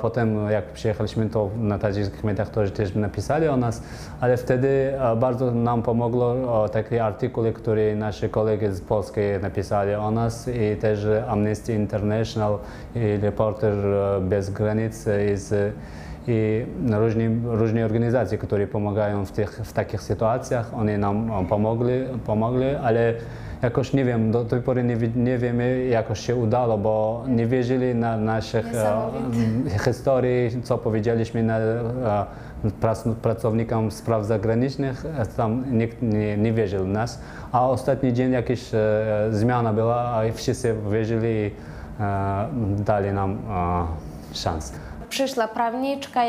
potem 0.02 0.50
jak 0.50 0.66
przyjechaliśmy 0.66 1.30
to 1.30 1.50
na 1.58 1.80
tadżyckich 1.80 2.24
mediach 2.24 2.50
to 2.50 2.68
też 2.68 2.96
napisali 2.96 3.48
o 3.48 3.58
nas, 3.58 3.84
ale 4.22 4.38
wtedy 4.38 4.94
e, 5.00 5.16
bardzo 5.16 5.52
nam 5.52 5.84
pomogło 5.84 6.26
o, 6.32 6.70
takie 6.70 7.06
artykuły, 7.06 7.54
które 7.54 7.96
nasi 7.96 8.30
kolegi 8.30 8.68
z 8.72 8.82
Polski 8.82 9.22
napisali 9.42 9.94
o 9.94 10.12
nas 10.12 10.48
i 10.48 10.78
też 10.78 11.08
Amnesty 11.28 11.74
International 11.74 12.58
i 12.96 13.18
Reporter 13.22 13.74
e, 13.74 14.22
Bez 14.22 14.50
Granic 14.50 14.96
z 15.34 15.74
i 16.28 16.66
różne, 17.00 17.30
różne 17.44 17.86
organizacje, 17.86 18.38
które 18.38 18.68
pomagają 18.68 19.26
w, 19.26 19.32
tych, 19.32 19.52
w 19.64 19.74
takich 19.74 20.02
sytuacjach, 20.02 20.74
one 20.74 20.98
nam 20.98 21.32
e, 21.32 21.46
pomogli, 21.48 21.94
pomogli, 22.26 22.76
ale 22.84 23.14
jakoś 23.64 23.94
nie 23.94 24.06
wiem, 24.06 24.32
do 24.32 24.46
tej 24.46 24.62
pory 24.62 24.84
nie, 24.84 24.98
nie 25.16 25.38
wiemy, 25.38 25.86
jakoś 25.86 26.20
się 26.20 26.36
udało, 26.36 26.78
bo 26.78 27.24
nie 27.28 27.48
wierzyli 27.48 27.96
na 27.96 28.18
naszych 28.18 28.76
e, 28.76 29.80
historii, 29.86 30.62
co 30.64 30.78
powiedzieliśmy 30.78 31.44
na, 31.44 31.58
e, 31.58 32.26
prac, 32.82 33.04
pracownikom 33.22 33.92
spraw 33.92 34.26
zagranicznych, 34.26 35.06
e, 35.06 35.26
tam 35.26 35.78
nikt 35.78 36.02
nie, 36.02 36.38
nie 36.38 36.54
wierzył 36.54 36.86
w 36.86 36.88
nas, 36.88 37.22
a 37.52 37.70
ostatni 37.70 38.14
dzień 38.14 38.32
jakaś 38.32 38.60
zmiana 39.32 39.74
była, 39.74 39.96
a 39.96 40.22
wszyscy 40.34 40.76
wierzyli 40.92 41.30
i 41.30 41.52
dali 42.84 43.12
nam 43.12 43.38
szansę. 44.34 44.74
Przyszła 45.10 45.48
prawniczka, 45.48 46.24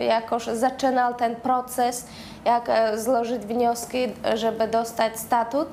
jakoś 0.00 0.44
zaczynał 0.44 1.14
ten 1.14 1.36
proces, 1.36 2.06
jak 2.44 2.70
złożyć 2.94 3.42
wnioski, 3.42 3.98
żeby 4.34 4.68
dostać 4.68 5.18
statut. 5.18 5.68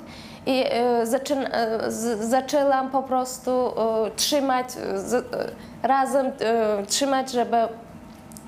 I 0.46 0.64
e, 0.70 1.06
zaczyn, 1.06 1.40
e, 1.52 1.92
z, 1.92 2.30
zaczęłam 2.30 2.92
po 2.92 3.04
prostu 3.04 3.52
e, 3.52 4.12
trzymać, 4.16 4.68
razem 5.84 6.26
trzymać, 6.88 7.32
żeby 7.32 7.58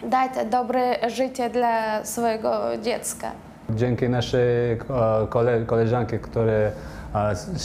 dać 0.03 0.31
dobre 0.51 1.09
życie 1.09 1.49
dla 1.49 2.05
swojego 2.05 2.61
dziecka. 2.83 3.31
Dzięki 3.69 4.09
naszej 4.09 4.77
kole, 5.29 5.61
koleżanki, 5.65 6.19
które 6.19 6.71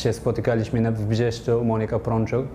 się 0.02 0.12
spotykaliśmy 0.12 0.92
w 0.92 1.06
Brzeszczu, 1.06 1.64
Monika 1.64 1.98
Prączuk, 1.98 2.46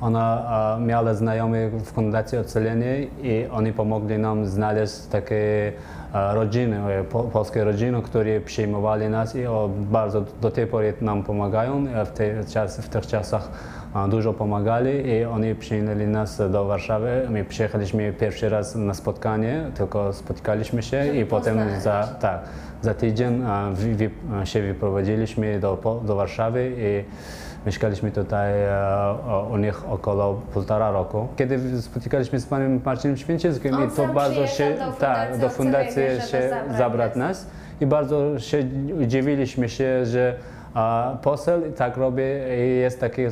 ona 0.00 0.76
miała 0.80 1.14
znajomych 1.14 1.74
w 1.74 1.92
Fundacji 1.92 2.38
Ocalenie 2.38 3.02
i 3.02 3.46
oni 3.52 3.72
pomogli 3.72 4.18
nam 4.18 4.46
znaleźć 4.46 5.06
takie 5.10 5.72
rodziny, 6.14 6.76
e, 6.92 7.04
po, 7.04 7.22
polskie 7.22 7.64
rodziny, 7.64 8.02
które 8.02 8.40
przyjmowali 8.40 9.08
nas 9.08 9.36
i 9.36 9.44
bardzo 9.68 10.24
do 10.40 10.50
tej 10.50 10.66
pory 10.66 10.94
nam 11.00 11.22
pomagają. 11.22 11.86
E, 11.94 12.04
W, 12.04 12.10
tej 12.10 12.30
czas, 12.52 12.80
w 12.80 12.88
tych 12.88 13.06
czasach 13.06 13.48
e, 13.96 14.08
dużo 14.08 14.32
pomagali 14.32 15.08
i 15.08 15.24
oni 15.24 15.54
przyjęli 15.54 16.06
nas 16.06 16.42
do 16.50 16.64
Warszawy. 16.64 17.26
My 17.30 17.44
przyjechaliśmy 17.44 18.12
pierwszy 18.12 18.48
raz 18.48 18.74
na 18.74 18.94
spotkanie, 18.94 19.64
tylko 19.74 20.12
spotykaliśmy 20.12 20.82
się 20.82 21.14
i 21.16 21.26
potem 21.26 21.58
poznać. 21.58 21.82
za, 21.82 22.08
tak, 22.20 22.40
za 22.82 22.94
tydzień 22.94 23.42
e, 24.42 24.46
się 24.46 24.62
wyprowadziliśmy 24.62 25.60
do, 25.60 26.00
do 26.04 26.16
Warszawy 26.16 26.72
i 26.78 27.04
mieszkaliśmy 27.66 28.10
tutaj 28.10 28.52
e, 28.62 29.48
u 29.50 29.56
nich 29.56 29.88
około 29.88 30.34
półtora 30.34 30.90
roku. 30.90 31.28
Kiedy 31.36 31.82
spotykaliśmy 31.82 32.40
z 32.40 32.46
panem 32.46 32.80
Marcinem 32.84 33.16
Święcickim 33.16 33.74
On 33.74 33.88
i 33.88 33.90
to 33.90 34.08
bardzo 34.08 34.46
się, 34.46 34.74
do 34.74 34.92
tak, 34.92 35.28
Fundacji 35.28 35.40
do 35.40 35.48
fundacji 35.48 36.02
się 36.30 36.50
zabrać 36.78 37.16
nas 37.16 37.46
i 37.80 37.86
bardzo 37.86 38.38
się 38.38 38.64
dziwiliśmy 39.06 39.68
się, 39.68 40.06
że 40.06 40.34
a, 40.74 41.16
poseł 41.22 41.60
tak 41.76 41.96
robi 41.96 42.22
i 42.58 42.76
jest 42.76 43.00
taki 43.00 43.22
e, 43.22 43.30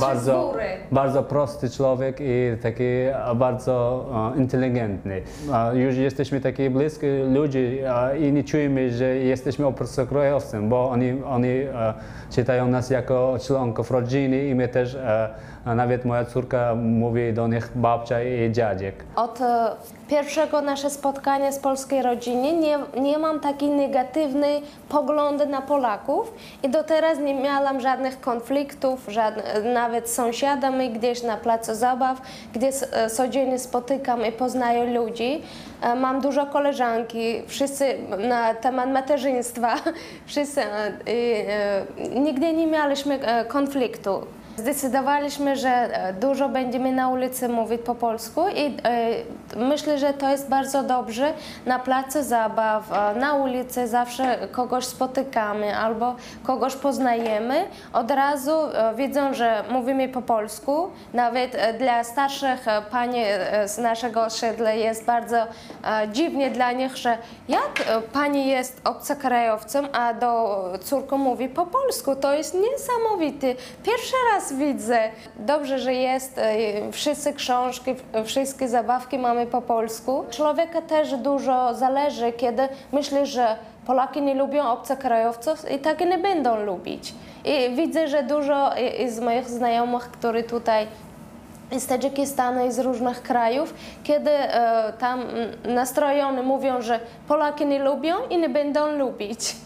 bardzo, 0.00 0.54
bardzo 0.92 1.22
prosty 1.22 1.70
człowiek 1.70 2.16
i 2.20 2.56
taki 2.62 2.84
e, 2.84 3.14
bardzo 3.34 4.06
e, 4.34 4.38
inteligentny. 4.38 5.22
Już 5.72 5.96
jesteśmy 5.96 6.40
taki 6.40 6.70
bliscy 6.70 7.24
ludzi 7.24 7.78
i 8.20 8.32
nie 8.32 8.44
czujemy, 8.44 8.90
że 8.90 9.04
jesteśmy 9.04 9.66
obcokrajowcem, 9.66 10.68
bo 10.68 10.90
oni, 10.90 11.22
oni 11.30 11.48
czytają 12.30 12.68
nas 12.68 12.90
jako 12.90 13.36
członków 13.46 13.90
rodziny 13.90 14.44
i 14.44 14.54
my 14.54 14.68
też, 14.68 14.98
nawet 15.66 16.04
moja 16.04 16.24
córka 16.24 16.74
mówi 16.74 17.32
do 17.32 17.48
nich 17.48 17.70
babcia 17.74 18.22
i 18.22 18.52
dziadek. 18.52 19.04
Od 19.16 19.38
pierwszego 20.08 20.60
naszego 20.60 20.90
spotkania 20.90 21.52
z 21.52 21.58
polskiej 21.58 22.02
rodziny 22.02 22.52
nie, 22.52 22.78
nie 23.00 23.18
mam 23.18 23.40
takiej 23.40 23.70
negatywnej 23.70 24.62
poglądy 24.88 25.46
na 25.46 25.62
Polaków 25.62 26.34
i 26.62 26.68
do 26.72 26.84
teraz 26.84 27.18
nie 27.18 27.34
miałam 27.34 27.80
żadnych 27.80 28.20
konfliktów, 28.20 29.00
żadnych, 29.08 29.44
nawet 29.74 30.08
z 30.08 30.14
sąsiadami 30.14 30.90
gdzieś 30.90 31.22
na 31.22 31.36
placu 31.36 31.74
zabaw, 31.74 32.20
gdzie 32.52 32.72
codziennie 33.10 33.58
spotykam 33.58 34.26
i 34.26 34.32
poznaję 34.32 35.00
ludzi. 35.00 35.42
E, 35.82 35.94
Mam 35.94 36.20
dużo 36.20 36.46
koleżanki, 36.46 37.42
wszyscy 37.46 37.98
na 38.18 38.54
temat 38.54 38.90
macierzyństwa, 38.90 39.76
wszyscy 40.26 40.60
e, 40.60 40.92
e, 41.06 41.84
nigdy 42.20 42.52
nie 42.52 42.66
mieliśmy 42.66 43.18
konfliktu. 43.48 44.26
Zdecydowaliśmy, 44.56 45.56
że 45.56 45.68
e, 45.68 46.12
dużo 46.12 46.48
będziemy 46.48 46.92
na 46.92 47.08
ulicy 47.08 47.48
mówić 47.48 47.82
po 47.82 47.94
polsku 47.94 48.48
i 48.48 48.64
e, 48.66 48.76
myślę, 49.56 49.98
że 49.98 50.14
to 50.14 50.28
jest 50.28 50.48
bardzo 50.48 50.82
dobrze. 50.82 51.32
Na 51.66 51.78
placu 51.78 52.22
zabaw, 52.22 52.92
e, 52.92 53.14
na 53.14 53.34
ulicy 53.34 53.88
zawsze 53.88 54.48
kogoś 54.52 54.84
spotykamy 54.84 55.76
albo 55.76 56.14
kogoś 56.42 56.76
poznajemy. 56.76 57.64
Od 57.92 58.10
razu 58.10 58.52
wiedzą, 58.96 59.34
że 59.34 59.64
mówimy 59.70 60.08
po 60.08 60.22
polsku. 60.22 60.90
Nawet 61.14 61.56
dla 61.78 62.04
starszych 62.04 62.66
pani 62.90 63.22
z 63.66 63.78
naszego 63.78 64.22
osiedla 64.22 64.72
jest 64.72 65.04
bardzo 65.04 65.36
dziwnie 66.12 66.50
dla 66.50 66.72
nich, 66.72 66.96
że 66.96 67.18
jak 67.48 68.02
pani 68.12 68.46
jest 68.46 68.80
obcokrajowcem, 68.84 69.88
a 69.92 70.14
do 70.14 70.64
córką 70.84 71.18
mówi 71.18 71.48
po 71.48 71.66
polsku. 71.66 72.16
To 72.16 72.34
jest 72.34 72.54
niesamowite. 72.54 73.54
Pierwszy 73.82 74.14
raz 74.32 74.51
widzę. 74.52 74.98
Dobrze, 75.36 75.78
że 75.78 75.94
jest. 75.94 76.38
e, 76.38 76.92
Wszystkie 76.92 77.32
książki, 77.32 77.94
wszystkie 78.24 78.68
zabawki 78.68 79.18
mamy 79.18 79.46
po 79.46 79.62
polsku. 79.62 80.24
Człowieka 80.30 80.82
też 80.82 81.14
dużo 81.16 81.74
zależy, 81.74 82.32
kiedy 82.32 82.68
myśli, 82.92 83.26
że 83.26 83.56
Polaki 83.86 84.22
nie 84.22 84.34
lubią 84.34 84.68
obcokrajowców 84.70 85.70
i 85.70 85.78
tak 85.78 86.00
nie 86.00 86.18
będą 86.18 86.64
lubić. 86.64 87.14
I 87.44 87.74
widzę, 87.74 88.08
że 88.08 88.22
dużo 88.22 88.70
z 89.08 89.20
moich 89.20 89.48
znajomych, 89.48 90.02
którzy 90.10 90.42
tutaj 90.42 90.86
z 91.78 91.86
Tadżykistanu 91.86 92.66
i 92.66 92.72
z 92.72 92.78
różnych 92.78 93.22
krajów, 93.22 93.74
kiedy 94.04 94.30
e, 94.30 94.92
tam 94.98 95.22
nastrojone 95.64 96.42
mówią, 96.42 96.82
że 96.82 97.00
Polaki 97.28 97.66
nie 97.66 97.78
lubią 97.78 98.14
i 98.30 98.38
nie 98.38 98.48
będą 98.48 98.92
lubić. 98.96 99.56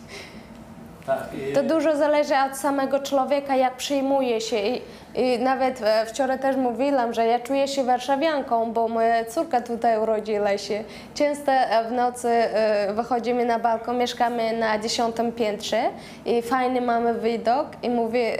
To 1.55 1.63
dużo 1.63 1.97
zależy 1.97 2.35
od 2.51 2.57
samego 2.57 3.01
człowieka, 3.01 3.57
jak 3.57 3.77
przyjmuje 3.77 4.41
się. 4.41 4.57
I, 4.57 4.83
i 5.15 5.39
nawet 5.39 5.83
e, 5.83 6.07
wczoraj 6.07 6.39
też 6.39 6.57
mówiłam, 6.57 7.15
że 7.15 7.27
ja 7.27 7.41
czuję 7.41 7.69
się 7.69 7.85
warszawianką, 7.85 8.73
bo 8.73 8.89
moja 8.89 9.25
córka 9.25 9.61
tutaj 9.61 9.99
urodziła 9.99 10.59
się. 10.59 10.85
Często 11.15 11.53
e, 11.53 11.85
w 11.89 11.93
nocy 11.93 12.29
e, 12.29 12.93
wychodzimy 12.93 13.45
na 13.45 13.59
balkon, 13.59 13.99
mieszkamy 13.99 14.57
na 14.59 14.79
dziesiątym 14.79 15.33
piętrze 15.33 15.83
i 16.25 16.43
fajny 16.43 16.81
mamy 16.81 17.15
widok 17.15 17.67
i 17.83 17.91
mówię, 17.91 18.37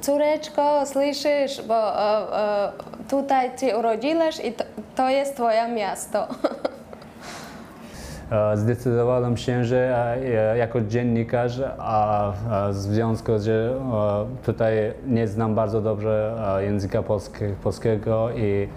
córeczko, 0.00 0.86
słyszysz, 0.86 1.62
bo 1.62 1.92
tutaj 3.10 3.50
cię 3.56 3.78
urodziłaś 3.78 4.44
i 4.44 4.52
to, 4.52 4.64
to 4.96 5.08
jest 5.08 5.34
twoje 5.34 5.68
miasto. 5.68 6.28
E, 8.30 8.56
Zdecydowałem 8.56 9.36
się, 9.36 9.64
że 9.64 10.14
e, 10.52 10.58
jako 10.58 10.80
dziennikarz, 10.80 11.60
a 11.78 12.32
w 12.70 12.74
związku 12.74 13.32
że 13.38 13.52
e, 13.52 14.44
tutaj 14.46 14.74
nie 15.06 15.28
znam 15.28 15.54
bardzo 15.54 15.80
dobrze 15.80 16.34
języka 16.60 17.02
polskie, 17.02 17.54
polskiego 17.62 18.28
i, 18.30 18.68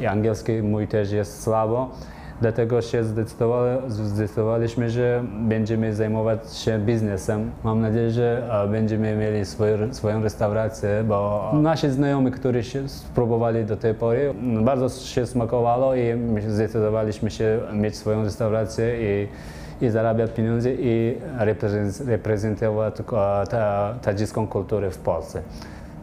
i 0.00 0.06
angielski 0.06 0.52
mój 0.52 0.88
też 0.88 1.12
jest 1.12 1.42
słabo, 1.42 1.90
dlatego 2.40 2.82
się 2.82 3.04
zdecydowali, 3.04 3.78
zdecydowaliśmy, 3.88 4.90
że 4.90 5.24
będziemy 5.40 5.94
zajmować 5.94 6.52
się 6.56 6.78
biznesem. 6.78 7.50
Mam 7.64 7.80
nadzieję, 7.80 8.10
że 8.10 8.48
e, 8.64 8.68
będziemy 8.68 9.16
mieli 9.16 9.44
swoją 9.92 10.22
restaurację, 10.22 11.04
bo 11.08 11.50
nasi 11.54 11.90
znajomi, 11.90 12.30
którzy 12.30 12.64
się 12.64 12.88
spróbowali 12.88 13.64
do 13.64 13.76
tej 13.76 13.94
pory, 13.94 14.34
bardzo 14.62 14.88
się 14.88 15.26
smakowało 15.26 15.94
i 15.94 16.14
my 16.14 16.50
zdecydowaliśmy 16.50 17.30
się 17.30 17.58
mieć 17.72 17.96
swoją 17.96 18.24
restaurację 18.24 18.96
i, 19.00 19.28
i 19.84 19.88
zarabiać 19.90 20.30
pieniądze 20.30 20.70
i 20.72 21.18
reprezent- 21.38 22.08
reprezentować 22.08 23.00
e, 23.00 23.04
ta, 23.50 23.94
tadzicką 24.02 24.46
kulturę 24.46 24.90
w 24.90 24.98
Polsce. 24.98 25.42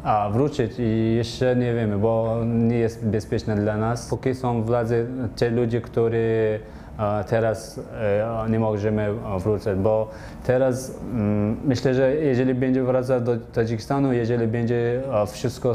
A 0.04 0.30
wrócić 0.30 0.72
i 0.80 1.16
jeszcze 1.16 1.56
nie 1.56 1.74
wiemy, 1.74 1.98
bo 1.98 2.38
nie 2.46 2.78
jest 2.78 3.06
bezpieczne 3.06 3.56
dla 3.56 3.78
nas. 3.78 4.10
Póki 4.10 4.36
są 4.36 4.64
władze, 4.64 5.06
ci 5.36 5.46
ludzie, 5.46 5.82
którzy 5.82 6.60
e, 7.00 7.24
teraz 7.24 7.80
e, 8.00 8.50
nie 8.50 8.60
możemy 8.60 9.02
e, 9.02 9.40
wrócić, 9.40 9.74
bo 9.74 10.10
teraz 10.44 10.96
mm, 11.14 11.58
myślę, 11.66 11.94
że 11.94 12.16
jeżeli 12.16 12.54
będzie 12.54 12.84
wracać 12.84 13.24
do 13.24 13.38
Tadżykistanu, 13.38 14.14
jeżeli 14.14 14.48
będzie 14.48 15.02
wszystko 15.28 15.74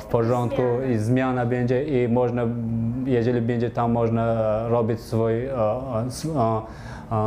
w 0.00 0.04
porządku 0.04 0.62
i 0.92 0.96
zmiana 0.96 1.46
będzie 1.46 1.84
i 1.84 2.08
można, 2.08 2.42
jeżeli 3.06 3.40
będzie 3.40 3.70
tam 3.70 3.92
można 3.92 4.34
robić 4.68 5.00
swój, 5.00 5.34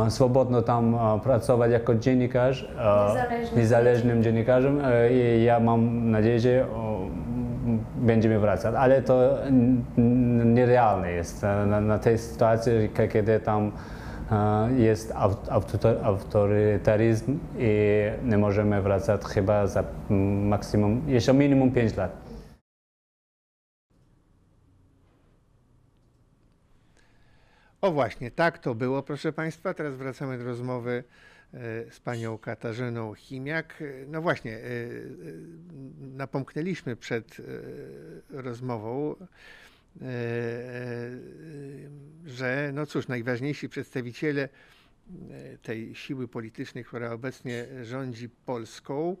swobodno 0.08 0.62
tam 0.62 0.96
pracować 1.22 1.70
jako 1.72 1.94
dziennikarz, 1.94 2.68
e, 2.78 3.08
Niezależny 3.08 3.58
niezależnym 3.58 4.22
dziennikarzem 4.22 4.80
e, 4.84 5.12
i 5.12 5.44
ja 5.44 5.60
mam 5.60 6.10
nadzieję, 6.10 6.40
że 6.40 6.66
będziemy 7.96 8.38
wracać, 8.38 8.74
ale 8.78 9.02
to 9.02 9.38
nierealne 10.44 11.12
jest 11.12 11.44
e, 11.44 11.66
na, 11.66 11.80
na 11.80 11.98
tej 11.98 12.18
sytuacji, 12.18 12.72
kiedy 13.12 13.40
tam 13.40 13.72
e, 14.32 14.68
jest 14.76 15.14
autorytaryzm 16.02 17.38
i 17.58 18.02
nie 18.24 18.38
możemy 18.38 18.82
wracać 18.82 19.22
chyba 19.24 19.66
za 19.66 19.84
maksimum, 20.44 21.02
jeszcze 21.06 21.34
minimum 21.34 21.70
5 21.70 21.96
lat. 21.96 22.27
O 27.80 27.92
właśnie, 27.92 28.30
tak 28.30 28.58
to 28.58 28.74
było, 28.74 29.02
proszę 29.02 29.32
Państwa. 29.32 29.74
Teraz 29.74 29.96
wracamy 29.96 30.38
do 30.38 30.44
rozmowy 30.44 31.04
e, 31.54 31.90
z 31.90 32.00
panią 32.00 32.38
Katarzyną 32.38 33.14
Chimiak. 33.14 33.82
E, 33.82 34.06
No 34.06 34.22
właśnie, 34.22 34.56
e, 34.56 34.60
napomknęliśmy 36.00 36.96
przed 36.96 37.36
rozmową, 38.30 39.16
że 42.26 42.70
no 42.74 42.86
cóż, 42.86 43.08
najważniejsi 43.08 43.68
przedstawiciele 43.68 44.48
tej 45.62 45.94
siły 45.94 46.28
politycznej, 46.28 46.84
która 46.84 47.12
obecnie 47.12 47.66
rządzi 47.82 48.28
Polską, 48.28 49.16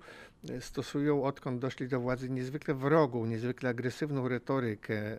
e, 0.50 0.60
stosują, 0.60 1.24
odkąd 1.24 1.60
doszli 1.60 1.88
do 1.88 2.00
władzy, 2.00 2.30
niezwykle 2.30 2.74
wrogą, 2.74 3.26
niezwykle 3.26 3.70
agresywną 3.70 4.28
retorykę 4.28 4.94
e, 4.94 5.18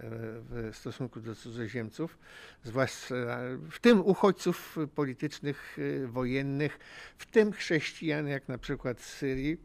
w 0.49 0.72
stosunku 0.74 1.20
do 1.20 1.36
cudzoziemców, 1.36 2.17
zwłaszcza 2.63 3.39
w 3.72 3.80
tym 3.80 4.05
uchodźców 4.05 4.78
politycznych, 4.95 5.78
e, 6.03 6.07
wojennych, 6.07 6.80
w 7.17 7.26
tym 7.26 7.51
chrześcijan, 7.51 8.28
jak 8.28 8.47
na 8.47 8.57
przykład 8.57 9.01
z 9.01 9.05
Syrii. 9.05 9.57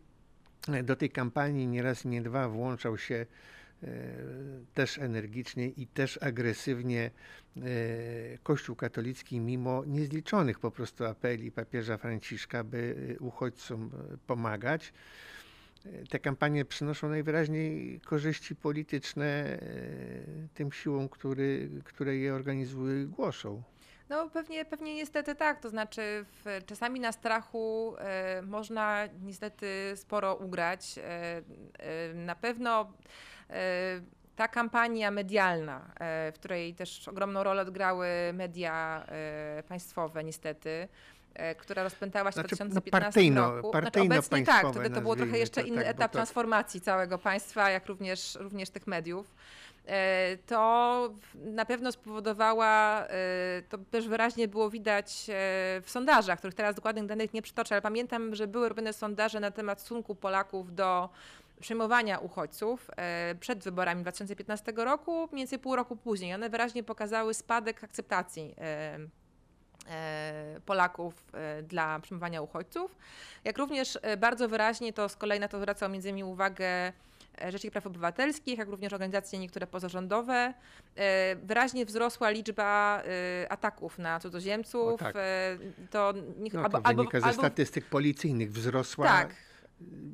E, 0.69 0.83
Do 0.83 0.97
tej 0.97 1.11
kampanii 1.11 1.67
nie 1.67 1.83
raz, 1.83 2.05
nie 2.05 2.23
dwa 2.23 2.49
włączał 2.49 2.99
się 2.99 3.15
e, 3.15 3.27
też 4.75 4.99
energicznie 4.99 5.69
i 5.69 5.87
też 5.87 6.19
agresywnie 6.23 7.11
e, 7.57 7.61
Kościół 8.43 8.77
katolicki, 8.77 9.41
mimo 9.41 9.83
niezliczonych 9.87 10.59
po 10.59 10.71
prostu 10.71 11.05
apeli 11.05 11.53
papieża 11.53 11.97
Franciszka, 11.97 12.65
by 12.65 12.97
e, 13.15 13.19
uchodźcom 13.19 13.91
e, 14.15 14.17
pomagać. 14.27 14.93
E, 15.87 16.07
Te 16.07 16.19
kampanie 16.19 16.65
przynoszą 16.65 17.09
najwyraźniej 17.09 18.01
korzyści 18.01 18.57
polityczne 18.57 19.25
e, 19.25 19.59
tym 20.55 20.73
siłom, 20.73 21.09
który, 21.09 21.71
które 21.85 22.17
je 22.17 22.35
organizują 22.35 23.05
i 23.05 23.07
głoszą. 23.07 23.63
No 24.09 24.31
pewnie, 24.31 24.65
pewnie 24.65 24.95
niestety 24.95 25.35
tak, 25.35 25.61
to 25.61 25.71
znaczy 25.71 26.25
w, 26.45 26.65
czasami 26.67 27.01
na 27.01 27.13
strachu 27.13 27.95
e, 27.99 28.43
można 28.43 29.09
niestety 29.23 29.93
sporo 29.97 30.37
ugrać. 30.37 30.99
E, 30.99 31.03
e, 31.79 32.15
na 32.15 32.35
pewno 32.35 32.81
e, 32.81 32.87
ta 34.37 34.49
kampania 34.49 35.11
medialna, 35.11 35.81
e, 36.01 36.33
w 36.33 36.35
której 36.35 36.75
też 36.75 37.09
ogromną 37.09 37.43
rolę 37.43 37.63
odgrały 37.63 38.09
media 38.33 39.05
e, 39.09 39.63
państwowe 39.69 40.25
niestety, 40.25 40.89
e, 41.35 41.55
która 41.55 41.83
rozpętała 41.83 42.31
się 42.33 42.35
Znaczy, 42.35 42.57
w 42.57 42.59
no, 42.59 42.67
2015 42.67 43.21
partyjno- 43.21 43.57
roku. 43.57 43.71
partyjno 43.71 44.15
obecnie 44.15 44.45
tak, 44.47 44.67
wtedy 44.71 44.91
to 44.91 45.01
było 45.01 45.17
trochę 45.17 45.39
jeszcze 45.39 45.61
to 45.61 45.67
inny 45.67 45.83
tak, 45.85 45.87
etap 45.87 46.11
to- 46.11 46.17
transformacji 46.17 46.81
całego 46.81 47.19
państwa, 47.19 47.71
jak 47.71 47.87
również, 47.87 48.35
również 48.41 48.71
tych 48.71 48.87
mediów 48.87 49.35
e, 49.87 50.37
to 50.47 51.11
na 51.35 51.65
pewno 51.65 51.93
spowodowała, 51.93 53.05
e, 53.07 53.63
to 53.69 53.79
też 53.91 54.09
wyraźnie 54.09 54.49
było 54.49 54.71
widać 54.71 55.27
e, 55.29 55.33
w 55.83 55.85
sondażach, 55.87 56.39
których 56.39 56.55
teraz 56.55 56.75
dokładnych 56.77 57.07
danych 57.07 57.35
nie 57.35 57.43
przytoczę, 57.43 57.75
ale 57.75 57.83
pamiętam, 57.83 58.35
że 58.35 58.47
były 58.47 58.69
robione 58.69 58.93
sondaże 58.93 59.41
na 59.41 59.51
temat 59.51 59.81
stosunku 59.81 60.15
Polaków 60.15 60.75
do 60.75 61.09
przyjmowania 61.61 62.19
uchodźców 62.19 62.91
e, 62.97 63.35
przed 63.41 63.65
wyborami 63.65 64.03
2015 64.03 64.73
roku, 64.77 65.29
mniej 65.33 65.41
więcej 65.41 65.59
pół 65.59 65.77
roku 65.77 65.97
później. 65.97 66.35
One 66.35 66.51
wyraźnie 66.51 66.83
pokazały 66.83 67.35
spadek 67.35 67.85
akceptacji 67.85 68.55
e, 68.59 68.99
e, 69.89 70.61
Polaków 70.67 71.15
dla 71.63 72.01
przyjmowania 72.01 72.43
uchodźców. 72.43 72.97
Jak 73.45 73.59
również 73.59 73.99
bardzo 74.19 74.49
wyraźnie 74.49 74.93
to 74.93 75.09
z 75.09 75.17
kolei 75.17 75.41
na 75.41 75.49
to 75.49 75.59
zwracał 75.59 75.91
między 75.91 76.09
innymi 76.09 76.25
uwagę 76.25 76.93
Rzecznik 77.49 77.73
Praw 77.73 77.87
Obywatelskich, 77.87 78.59
jak 78.59 78.69
również 78.69 78.93
organizacje 78.93 79.39
niektóre 79.39 79.67
pozarządowe. 79.67 80.55
Wyraźnie 81.43 81.87
wzrosła 81.87 82.31
liczba 82.31 83.03
ataków 83.49 83.99
na 83.99 84.21
cudzoziemców. 84.21 84.95
O, 84.95 84.97
tak. 84.99 85.15
To, 85.91 86.15
niech, 86.39 86.53
No, 86.53 86.61
to 86.61 86.65
albo, 86.65 86.87
albo, 86.87 87.03
wynika 87.03 87.21
ze 87.21 87.27
albo, 87.27 87.43
statystyk 87.43 87.85
policyjnych. 87.85 88.53
Wzrosła 88.53 89.07
tak, 89.07 89.35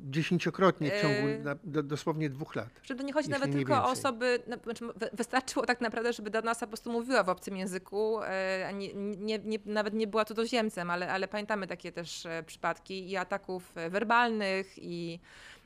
dziesięciokrotnie 0.09 0.91
w 0.91 1.01
ciągu 1.01 1.27
Yy, 1.27 1.39
na, 1.39 1.55
do, 1.63 1.83
dosłownie 1.83 2.29
dwóch 2.29 2.55
lat. 2.55 2.69
Że 2.83 2.95
to 2.95 3.03
nie 3.03 3.13
chodzi 3.13 3.29
nawet 3.29 3.49
nie 3.49 3.55
tylko 3.55 3.73
o 3.73 3.75
więcej. 3.87 3.93
osoby, 3.93 4.39
na, 4.47 4.57
znaczy 4.57 4.85
wy- 4.85 5.09
wystarczyło 5.13 5.65
tak 5.65 5.81
naprawdę, 5.81 6.13
żeby 6.13 6.29
dana 6.29 6.51
osoba 6.51 6.65
po 6.65 6.69
prostu 6.69 6.91
mówiła 6.91 7.23
w 7.23 7.29
obcym 7.29 7.57
języku, 7.57 8.19
a 8.67 8.71
nie, 8.71 8.93
nie, 8.93 9.39
nie, 9.39 9.59
nawet 9.65 9.93
nie 9.93 10.07
była 10.07 10.25
cudzoziemcem, 10.25 10.89
ale, 10.89 11.11
ale 11.11 11.27
pamiętamy 11.27 11.67
takie 11.67 11.91
też 11.91 12.25
e, 12.25 12.43
przypadki 12.43 13.09
i 13.09 13.17
ataków 13.17 13.77
e, 13.77 13.89
werbalnych 13.89 14.73
i 14.77 15.19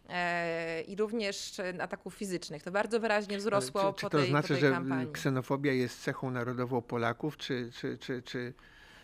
e, 0.10 0.82
i 0.82 0.96
również 0.96 1.62
ataków 1.82 2.14
fizycznych. 2.16 2.64
To 2.64 2.72
bardzo 2.72 3.00
wyraźnie 3.00 3.38
wzrosło 3.38 3.94
czy, 3.94 4.00
czy 4.00 4.02
po 4.06 4.10
to 4.10 4.18
tej, 4.18 4.30
znaczy, 4.30 4.48
po 4.48 4.54
tej 4.54 4.62
że 4.62 4.72
kampanii. 4.72 5.12
ksenofobia 5.12 5.72
jest 5.74 6.04
cechą 6.04 6.32
narodową 6.32 6.82
Polaków, 6.82 7.38
czy, 7.38 7.72
czy, 7.82 7.98
czy, 7.98 8.22
czy 8.22 8.54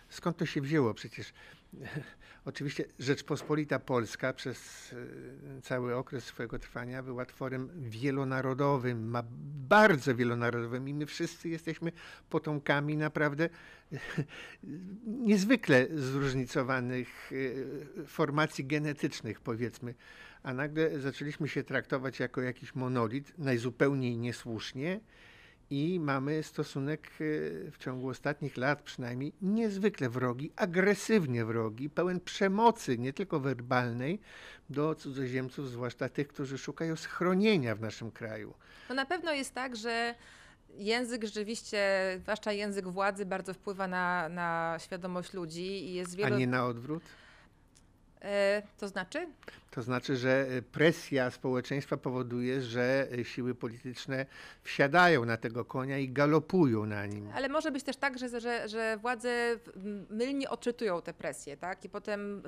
skąd 0.10 0.38
to 0.38 0.46
się 0.46 0.62
wzięło? 0.62 0.94
Przecież 0.94 1.34
oczywiście 2.46 2.86
Rzeczpospolita 3.00 3.80
Polska 3.80 4.34
przez 4.34 4.60
e, 5.58 5.62
cały 5.62 5.96
okres 5.96 6.24
swojego 6.24 6.60
trwania 6.60 7.04
była 7.04 7.26
tworem 7.26 7.70
wielonarodowym, 7.76 9.10
ma 9.10 9.24
bardzo 9.70 10.16
wielonarodowym 10.16 10.90
i 10.90 10.94
my 10.94 11.06
wszyscy 11.06 11.50
jesteśmy 11.50 11.92
potomkami 12.30 12.98
naprawdę 12.98 13.50
niezwykle 15.04 15.88
zróżnicowanych 15.96 17.32
e, 18.02 18.06
formacji 18.06 18.66
genetycznych, 18.66 19.40
powiedzmy. 19.40 19.96
A 20.44 20.54
nagle 20.54 21.00
zaczęliśmy 21.00 21.48
się 21.48 21.64
traktować 21.64 22.20
jako 22.20 22.42
jakiś 22.42 22.76
monolit, 22.76 23.34
najzupełniej 23.38 24.18
niesłusznie. 24.18 25.00
I 25.72 26.00
mamy 26.00 26.44
stosunek 26.44 27.08
e, 27.08 27.72
w 27.72 27.78
ciągu 27.78 28.10
ostatnich 28.10 28.58
lat 28.58 28.82
przynajmniej 28.82 29.34
niezwykle 29.42 30.10
wrogi, 30.10 30.52
agresywnie 30.56 31.46
wrogi, 31.46 31.90
pełen 31.90 32.20
przemocy, 32.20 32.98
nie 32.98 33.14
tylko 33.14 33.40
werbalnej, 33.40 34.20
do 34.70 34.96
cudzoziemców, 34.96 35.70
zwłaszcza 35.70 36.10
tych, 36.10 36.28
którzy 36.28 36.58
szukają 36.58 36.96
schronienia 36.96 37.76
w 37.76 37.82
naszym 37.82 38.12
kraju. 38.12 38.54
No 38.90 38.96
na 38.96 39.06
pewno 39.06 39.34
jest 39.34 39.54
tak, 39.54 39.76
że 39.76 40.16
język 40.78 41.26
rzeczywiście, 41.26 41.80
zwłaszcza 42.22 42.52
język 42.52 42.88
władzy, 42.88 43.26
bardzo 43.26 43.54
wpływa 43.54 43.88
na, 43.88 44.30
na 44.30 44.78
świadomość 44.80 45.34
ludzi 45.34 45.66
i 45.66 45.94
jest 45.94 46.14
A 46.14 46.18
wiele. 46.18 46.38
nie 46.38 46.48
na 46.48 46.66
odwrót? 46.66 47.04
E, 48.22 48.62
to 48.78 48.88
znaczy? 48.88 49.28
To 49.72 49.82
znaczy, 49.82 50.16
że 50.16 50.48
e, 50.50 50.62
presja 50.62 51.32
społeczeństwa 51.32 51.98
powoduje, 51.98 52.62
że 52.62 53.08
e, 53.20 53.26
siły 53.26 53.56
polityczne 53.56 54.26
wsiadają 54.64 55.26
na 55.26 55.38
tego 55.38 55.66
konia 55.66 55.98
i 55.98 56.10
galopują 56.10 56.86
na 56.86 57.06
nim. 57.06 57.30
Ale 57.36 57.50
może 57.50 57.72
być 57.72 57.84
też 57.84 57.96
tak, 57.98 58.20
że, 58.20 58.40
że, 58.40 58.70
że 58.70 58.98
władze 58.98 59.58
mylnie 60.10 60.50
odczytują 60.50 61.02
te 61.02 61.14
presje, 61.14 61.58
tak? 61.58 61.86
I 61.86 61.90
potem 61.90 62.44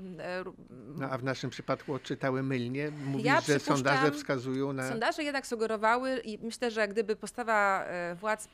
No, 0.96 1.10
a 1.10 1.18
w 1.18 1.24
naszym 1.24 1.50
przypadku 1.50 1.94
odczytały 1.94 2.44
mylnie. 2.44 2.92
Mówisz, 3.06 3.26
Ja 3.26 3.42
że 3.42 3.60
sondaże 3.60 4.12
wskazują 4.12 4.74
na... 4.74 4.90
Sondaże 4.90 5.24
jednak 5.24 5.48
sugerowały 5.48 6.20
i 6.20 6.38
myślę, 6.38 6.72
że 6.72 6.88
gdyby 6.88 7.16
postawa 7.16 7.86
władz 8.16 8.50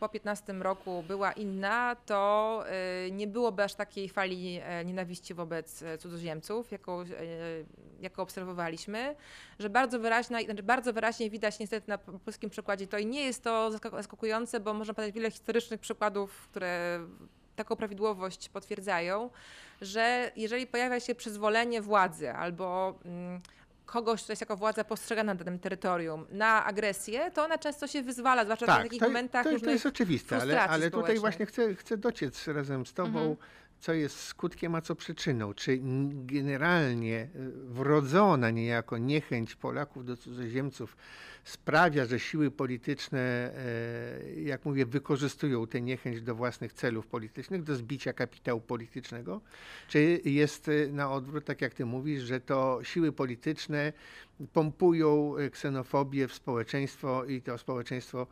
po 0.00 0.08
15 0.08 0.52
roku 0.52 1.04
była 1.08 1.32
inna, 1.32 1.96
to 2.06 2.64
nie 3.10 3.26
byłoby 3.26 3.62
aż 3.62 3.74
takiej 3.74 4.08
fali 4.08 4.60
nienawiści 4.84 5.34
wobec 5.34 5.82
e, 5.82 5.98
jaką, 6.72 7.00
e, 7.00 7.06
jaką 8.00 8.22
obserwowaliśmy, 8.22 9.16
że 9.58 9.70
bardzo 9.70 9.98
wyraźnie, 9.98 10.44
znaczy 10.44 10.62
bardzo 10.62 10.92
wyraźnie 10.92 11.30
widać 11.30 11.58
niestety 11.58 11.88
na 11.88 11.98
polskim 11.98 12.50
przykładzie 12.50 12.86
to 12.86 12.98
i 12.98 13.06
nie 13.06 13.24
jest 13.24 13.42
to 13.42 13.70
zaskak- 13.70 13.90
zaskakujące, 13.96 14.60
bo 14.60 14.74
można 14.74 14.94
podać 14.94 15.12
wiele 15.12 15.30
historycznych 15.30 15.80
przykładów, 15.80 16.48
które 16.50 17.00
taką 17.56 17.76
prawidłowość 17.76 18.48
potwierdzają, 18.48 19.30
że 19.80 20.30
jeżeli 20.36 20.66
pojawia 20.66 21.00
się 21.00 21.14
przyzwolenie 21.14 21.82
władzy 21.82 22.30
albo 22.32 22.94
mm, 23.04 23.40
kogoś, 23.86 24.22
kto 24.22 24.32
jest 24.32 24.40
jako 24.42 24.56
władza 24.56 24.84
postrzegana 24.84 25.34
na 25.34 25.38
danym 25.44 25.58
terytorium, 25.58 26.26
na 26.30 26.64
agresję, 26.64 27.30
to 27.30 27.44
ona 27.44 27.58
często 27.58 27.86
się 27.86 28.02
wyzwala, 28.02 28.44
zwłaszcza 28.44 28.66
w 28.66 28.68
Tak, 28.68 28.82
takich 28.82 29.00
to, 29.00 29.06
momentach 29.06 29.44
to, 29.44 29.60
to 29.60 29.70
jest 29.70 29.86
oczywiste, 29.86 30.36
ale, 30.40 30.62
ale 30.62 30.90
tutaj 30.90 31.18
właśnie 31.18 31.46
chcę, 31.46 31.74
chcę 31.74 31.96
dociec 31.96 32.48
razem 32.48 32.86
z 32.86 32.94
Tobą, 32.94 33.18
Mhm. 33.18 33.36
Co 33.84 33.92
jest 33.92 34.20
skutkiem, 34.20 34.74
a 34.74 34.80
co 34.80 34.94
przyczyną. 34.94 35.54
Czy 35.54 35.80
generalnie 36.10 37.28
y, 37.36 37.52
wrodzona 37.52 38.50
niejako 38.50 38.98
niechęć 38.98 39.54
Polaków 39.54 40.04
do 40.04 40.16
cudzoziemców 40.16 40.96
sprawia, 41.44 42.06
że 42.06 42.20
siły 42.20 42.50
polityczne, 42.50 43.20
e, 43.20 44.40
jak 44.40 44.64
mówię, 44.64 44.86
wykorzystują 44.86 45.66
tę 45.66 45.80
niechęć 45.80 46.22
do 46.22 46.34
własnych 46.34 46.72
celów 46.72 47.06
politycznych, 47.06 47.62
do 47.62 47.76
zbicia 47.76 48.12
kapitału 48.12 48.60
politycznego? 48.60 49.40
Czy 49.88 50.20
jest 50.24 50.68
y, 50.68 50.90
na 50.92 51.12
odwrót, 51.12 51.44
tak 51.44 51.60
jak 51.60 51.74
Ty 51.74 51.86
mówisz, 51.86 52.22
że 52.22 52.40
to 52.40 52.78
siły 52.82 53.12
polityczne 53.12 53.92
pompują 54.52 55.38
y, 55.38 55.50
ksenofobię 55.50 56.28
w 56.28 56.34
społeczeństwo 56.34 57.24
i 57.24 57.42
to 57.42 57.58
społeczeństwo 57.58 58.26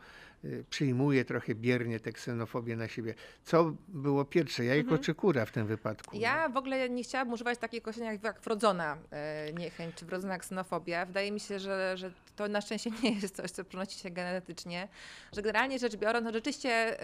przyjmuje 0.70 1.24
trochę 1.24 1.54
biernie 1.54 2.00
tę 2.00 2.12
ksenofobię 2.12 2.76
na 2.76 2.88
siebie. 2.88 3.14
Co 3.44 3.72
było 3.88 4.24
pierwsze, 4.24 4.64
jajko 4.64 4.98
czy 4.98 5.14
kura 5.14 5.46
w 5.46 5.50
tym 5.50 5.66
wypadku? 5.66 6.16
Mhm. 6.16 6.22
Ja 6.22 6.48
w 6.48 6.56
ogóle 6.56 6.90
nie 6.90 7.02
chciałabym 7.02 7.34
używać 7.34 7.58
takiego 7.58 7.82
określenia 7.82 8.12
jak, 8.22 8.40
wrodzona 8.40 8.98
e, 9.10 9.52
niechęć 9.52 9.94
czy 9.94 10.04
wrodzona 10.04 10.38
ksenofobia. 10.38 11.06
Wydaje 11.06 11.32
mi 11.32 11.40
się, 11.40 11.58
że, 11.58 11.96
że 11.96 12.12
to 12.36 12.48
na 12.48 12.60
szczęście 12.60 12.90
nie 13.02 13.10
jest 13.10 13.36
coś, 13.36 13.50
co 13.50 13.64
przenosi 13.64 13.98
się 13.98 14.10
genetycznie. 14.10 14.88
Że 15.32 15.42
generalnie 15.42 15.78
rzecz 15.78 15.96
biorąc, 15.96 16.24
no 16.24 16.32
rzeczywiście 16.32 16.70
e, 16.70 16.96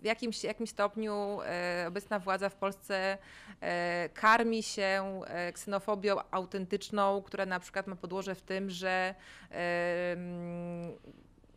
w 0.00 0.04
jakimś, 0.04 0.44
jakimś 0.44 0.70
stopniu 0.70 1.38
e, 1.44 1.84
obecna 1.88 2.18
władza 2.18 2.48
w 2.48 2.54
Polsce 2.54 3.18
karmi 4.14 4.62
się 4.62 5.20
ksenofobią 5.52 6.16
autentyczną, 6.30 7.22
która 7.22 7.46
na 7.46 7.60
przykład 7.60 7.86
ma 7.86 7.96
podłoże 7.96 8.34
w 8.34 8.42
tym, 8.42 8.70
że 8.70 9.14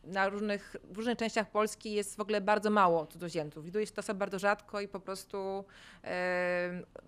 na 0.07 0.29
różnych, 0.29 0.75
w 0.83 0.97
różnych 0.97 1.17
częściach 1.17 1.51
Polski 1.51 1.93
jest 1.93 2.15
w 2.15 2.19
ogóle 2.19 2.41
bardzo 2.41 2.69
mało 2.69 3.07
cudzoziemców. 3.07 3.65
Widuje 3.65 3.87
się 3.87 3.91
to 3.91 4.01
sobie 4.01 4.19
bardzo 4.19 4.39
rzadko 4.39 4.81
i 4.81 4.87
po 4.87 4.99
prostu 4.99 5.65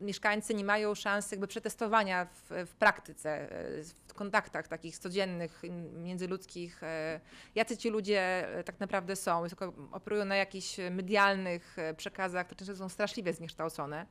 mieszkańcy 0.02 0.54
nie 0.54 0.64
mają 0.64 0.96
szansy 0.96 1.36
jakby 1.36 1.48
przetestowania 1.48 2.26
w, 2.26 2.66
w 2.66 2.76
praktyce, 2.76 3.30
e, 3.30 3.84
w 4.08 4.14
kontaktach 4.14 4.68
takich 4.68 4.98
codziennych, 4.98 5.62
międzyludzkich, 5.94 6.84
e, 6.84 7.20
jacy 7.56 7.78
ci 7.78 7.90
ludzie 7.90 8.22
e, 8.58 8.64
tak 8.64 8.80
naprawdę 8.80 9.16
są. 9.16 9.48
Tylko 9.48 9.74
operują 9.92 10.26
na 10.26 10.36
jakichś 10.36 10.78
medialnych 10.92 11.78
przekazach, 11.98 12.46
które 12.46 12.58
często 12.58 12.76
są 12.84 12.90
straszliwie 12.90 13.34
zniekształcone. 13.34 14.06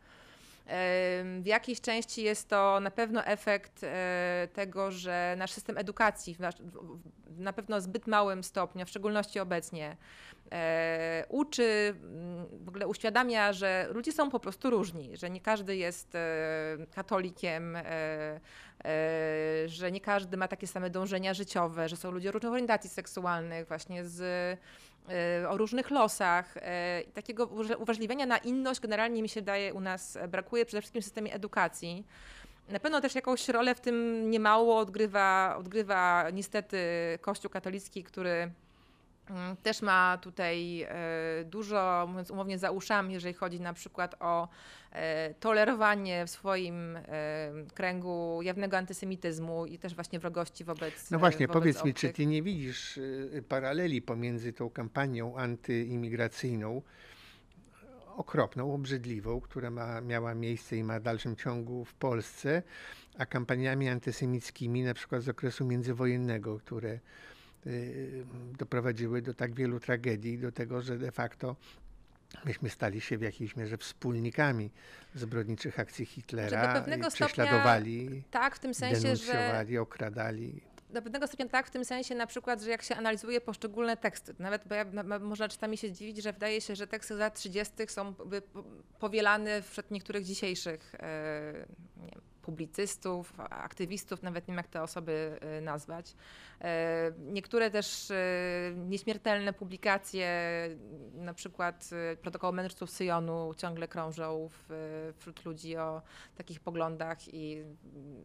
W 1.40 1.46
jakiejś 1.46 1.80
części 1.80 2.22
jest 2.22 2.48
to 2.48 2.80
na 2.80 2.90
pewno 2.90 3.24
efekt 3.24 3.80
e, 3.82 4.48
tego, 4.52 4.90
że 4.90 5.34
nasz 5.38 5.52
system 5.52 5.78
edukacji 5.78 6.34
w 6.34 6.38
na 7.38 7.52
pewno 7.52 7.80
zbyt 7.80 8.06
małym 8.06 8.44
stopniu, 8.44 8.86
w 8.86 8.88
szczególności 8.88 9.40
obecnie, 9.40 9.96
e, 10.52 11.24
uczy, 11.28 11.94
mm, 12.02 12.46
w 12.64 12.68
ogóle 12.68 12.86
uświadamia, 12.86 13.52
że 13.52 13.88
ludzie 13.92 14.12
są 14.12 14.30
po 14.30 14.40
prostu 14.40 14.70
różni, 14.70 15.16
że 15.16 15.30
nie 15.30 15.40
każdy 15.40 15.76
jest 15.76 16.14
e, 16.14 16.18
katolikiem, 16.94 17.78
że 19.66 19.92
nie 19.92 20.00
każdy 20.00 20.36
ma 20.36 20.48
takie 20.48 20.66
same 20.66 20.90
dążenia 20.90 21.34
życiowe, 21.34 21.88
że 21.88 21.96
są 21.96 22.10
ludzie 22.10 22.30
różnych 22.30 22.52
orientacji 22.52 22.90
seksualnych, 22.90 23.68
właśnie 23.68 24.04
z 24.04 24.58
o 25.48 25.56
różnych 25.56 25.90
losach. 25.90 26.56
e, 26.56 27.02
Takiego 27.14 27.46
uważ- 27.46 27.80
uwrażliwienia 27.80 28.26
na 28.26 28.38
inność 28.38 28.80
generalnie 28.80 29.22
mi 29.22 29.28
się 29.28 29.42
daje 29.42 29.74
u 29.74 29.80
nas 29.80 30.16
e, 30.16 30.28
brakuje 30.28 30.66
przede 30.66 30.80
wszystkim 30.80 31.02
w 31.02 31.04
systemie 31.04 31.34
edukacji. 31.34 32.04
Na 32.68 32.80
pewno 32.80 33.00
też 33.00 33.14
jakąś 33.14 33.48
rolę 33.48 33.74
w 33.74 33.80
tym 33.80 34.30
niemało 34.30 34.78
odgrywa, 34.78 35.56
odgrywa 35.58 36.30
niestety 36.32 36.78
Kościół 37.20 37.50
katolicki, 37.50 38.04
który 38.04 38.50
też 39.62 39.82
ma 39.82 40.18
tutaj 40.22 40.82
e, 40.82 41.44
dużo, 41.44 42.06
mówiąc 42.08 42.30
umownie, 42.30 42.58
za 42.58 42.70
uszami, 42.70 43.14
jeżeli 43.14 43.34
chodzi 43.34 43.60
na 43.60 43.72
przykład 43.72 44.14
o 44.20 44.48
e, 44.92 45.34
tolerowanie 45.34 46.26
w 46.26 46.30
swoim 46.30 46.96
e, 46.96 47.02
kręgu 47.74 48.42
jawnego 48.42 48.76
antysemityzmu 48.76 49.66
i 49.66 49.78
też 49.78 49.94
właśnie 49.94 50.18
wrogości 50.18 50.64
wobec 50.64 51.10
No 51.10 51.18
właśnie, 51.18 51.46
wobec 51.46 51.60
powiedz 51.60 51.84
mi, 51.84 51.94
czy 51.94 52.06
obcych. 52.06 52.16
ty 52.16 52.26
nie 52.26 52.42
widzisz 52.42 53.00
paraleli 53.48 54.02
pomiędzy 54.02 54.52
tą 54.52 54.70
kampanią 54.70 55.36
antyimigracyjną, 55.36 56.82
okropną, 58.16 58.74
obrzydliwą, 58.74 59.40
która 59.40 59.70
ma, 59.70 60.00
miała 60.00 60.34
miejsce 60.34 60.76
i 60.76 60.84
ma 60.84 61.00
w 61.00 61.02
dalszym 61.02 61.36
ciągu 61.36 61.84
w 61.84 61.94
Polsce, 61.94 62.62
a 63.18 63.26
kampaniami 63.26 63.88
antysemickimi 63.88 64.82
na 64.82 64.94
przykład 64.94 65.22
z 65.22 65.28
okresu 65.28 65.64
międzywojennego, 65.64 66.58
które 66.58 66.98
doprowadziły 68.58 69.22
do 69.22 69.34
tak 69.34 69.54
wielu 69.54 69.80
tragedii, 69.80 70.38
do 70.38 70.52
tego, 70.52 70.82
że 70.82 70.98
de 70.98 71.12
facto 71.12 71.56
myśmy 72.44 72.68
stali 72.70 73.00
się 73.00 73.18
w 73.18 73.22
jakiejś 73.22 73.56
mierze 73.56 73.76
wspólnikami 73.76 74.70
zbrodniczych 75.14 75.80
akcji 75.80 76.06
Hitlera, 76.06 76.66
do 76.74 76.80
pewnego 76.80 77.08
i 77.08 77.10
stopnia 77.10 77.26
prześladowali, 77.26 78.22
Tak, 78.30 78.56
w 78.56 78.58
tym 78.58 78.74
sensie, 78.74 79.16
że 79.16 79.32
okradali. 79.80 80.60
do 80.90 81.02
pewnego 81.02 81.26
stopnia 81.26 81.48
tak, 81.48 81.66
w 81.66 81.70
tym 81.70 81.84
sensie 81.84 82.14
na 82.14 82.26
przykład, 82.26 82.62
że 82.62 82.70
jak 82.70 82.82
się 82.82 82.96
analizuje 82.96 83.40
poszczególne 83.40 83.96
teksty, 83.96 84.34
nawet 84.38 84.68
bo 84.68 84.74
ja, 84.74 84.84
na- 84.84 85.02
na- 85.02 85.18
można 85.18 85.48
się 85.76 85.88
zdziwić, 85.88 86.22
że 86.22 86.32
wydaje 86.32 86.60
się, 86.60 86.76
że 86.76 86.86
teksty 86.86 87.14
z 87.14 87.18
lat 87.18 87.34
30. 87.34 87.74
są 87.88 88.14
po- 88.14 88.24
powielane 88.98 89.62
wśród 89.62 89.90
niektórych 89.90 90.24
dzisiejszych 90.24 90.94
e, 90.94 91.66
nie 91.96 92.06
wiem, 92.10 92.20
publicystów, 92.48 93.32
aktywistów, 93.50 94.22
nawet 94.22 94.48
nie 94.48 94.52
wiem 94.52 94.56
jak 94.56 94.68
te 94.68 94.82
osoby 94.82 95.38
e, 95.40 95.60
nazwać. 95.60 96.14
E, 96.60 97.12
Niektóre 97.18 97.70
też 97.70 98.10
e, 98.10 98.16
nieśmiertelne 98.76 99.52
publikacje, 99.52 100.28
na 101.14 101.34
przykład 101.34 101.90
e, 102.12 102.16
protokoł 102.16 102.52
mędrców 102.52 102.90
Syjonu 102.90 103.54
ciągle 103.56 103.88
krążą 103.88 104.50
wśród 105.18 105.44
ludzi 105.44 105.76
o 105.76 106.02
takich 106.36 106.60
poglądach 106.60 107.34
i, 107.34 107.62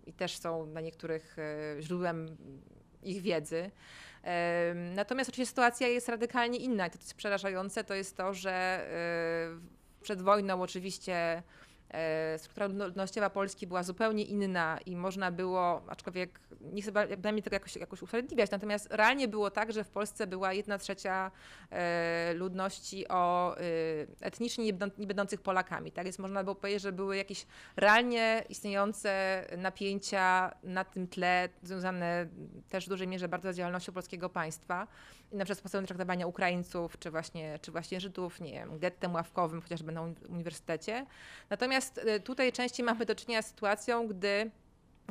i 0.05 0.13
też 0.13 0.37
są 0.37 0.65
na 0.65 0.81
niektórych 0.81 1.35
e, 1.39 1.81
źródłem 1.81 2.37
ich 3.01 3.21
wiedzy. 3.21 3.71
Em, 4.23 4.93
Natomiast 4.93 5.29
oczywiście 5.29 5.49
sytuacja 5.49 5.87
jest 5.87 6.09
radykalnie 6.09 6.57
inna 6.57 6.87
i 6.87 6.89
to, 6.89 6.97
co 6.97 7.03
jest 7.03 7.15
przerażające, 7.15 7.83
to 7.83 7.93
jest 7.93 8.17
to, 8.17 8.33
że 8.33 8.51
e, 8.51 10.03
przed 10.03 10.21
wojną 10.21 10.61
oczywiście 10.61 11.13
e, 11.13 11.43
struktura 12.37 12.67
ludnościowa 12.67 13.29
Polski 13.29 13.67
była 13.67 13.83
zupełnie 13.83 14.23
inna 14.23 14.79
i 14.85 14.95
można 14.95 15.31
było, 15.31 15.81
aczkolwiek 15.87 16.39
nie 16.61 16.81
chcę 16.81 16.91
bynajmniej 16.91 17.43
tego 17.43 17.55
jakoś, 17.55 17.75
jakoś 17.75 18.01
usprawiedliwiać, 18.01 18.51
natomiast 18.51 18.87
realnie 18.91 19.27
było 19.27 19.51
tak, 19.51 19.73
że 19.73 19.83
w 19.83 19.89
Polsce 19.89 20.27
była 20.27 20.53
jedna 20.53 20.77
trzecia 20.77 21.31
e, 21.69 22.33
ludności 22.33 23.07
o 23.07 23.55
etnicznie 24.21 24.65
nie 24.97 25.07
będących 25.07 25.41
Polakami. 25.41 25.91
Tak 25.91 26.03
więc 26.03 26.19
można 26.19 26.43
było 26.43 26.55
powiedzieć, 26.55 26.81
że 26.81 26.91
były 26.91 27.17
jakieś 27.17 27.45
realnie 27.75 28.43
istniejące 28.49 29.43
napięcia 29.57 30.51
na 30.63 30.83
tym 30.83 31.07
tle, 31.07 31.49
związane 31.63 32.27
też 32.69 32.85
w 32.85 32.89
dużej 32.89 33.07
mierze 33.07 33.27
bardzo 33.27 33.53
z 33.53 33.55
działalnością 33.55 33.91
polskiego 33.91 34.29
państwa 34.29 34.87
na 35.33 35.45
przykład 35.45 35.59
sposobem 35.59 35.85
traktowania 35.85 36.27
Ukraińców, 36.27 36.99
czy 36.99 37.11
właśnie, 37.11 37.59
czy 37.61 37.71
właśnie 37.71 37.99
Żydów, 37.99 38.41
nie 38.41 38.51
wiem, 38.51 38.79
gettem 38.79 39.13
ławkowym, 39.13 39.61
chociażby 39.61 39.91
na 39.91 40.01
uniwersytecie. 40.29 41.05
Natomiast 41.49 41.97
y, 41.97 42.19
tutaj 42.19 42.51
częściej 42.51 42.85
mamy 42.85 43.05
do 43.05 43.15
czynienia 43.15 43.41
z 43.41 43.47
sytuacją, 43.47 44.07
gdy 44.07 44.51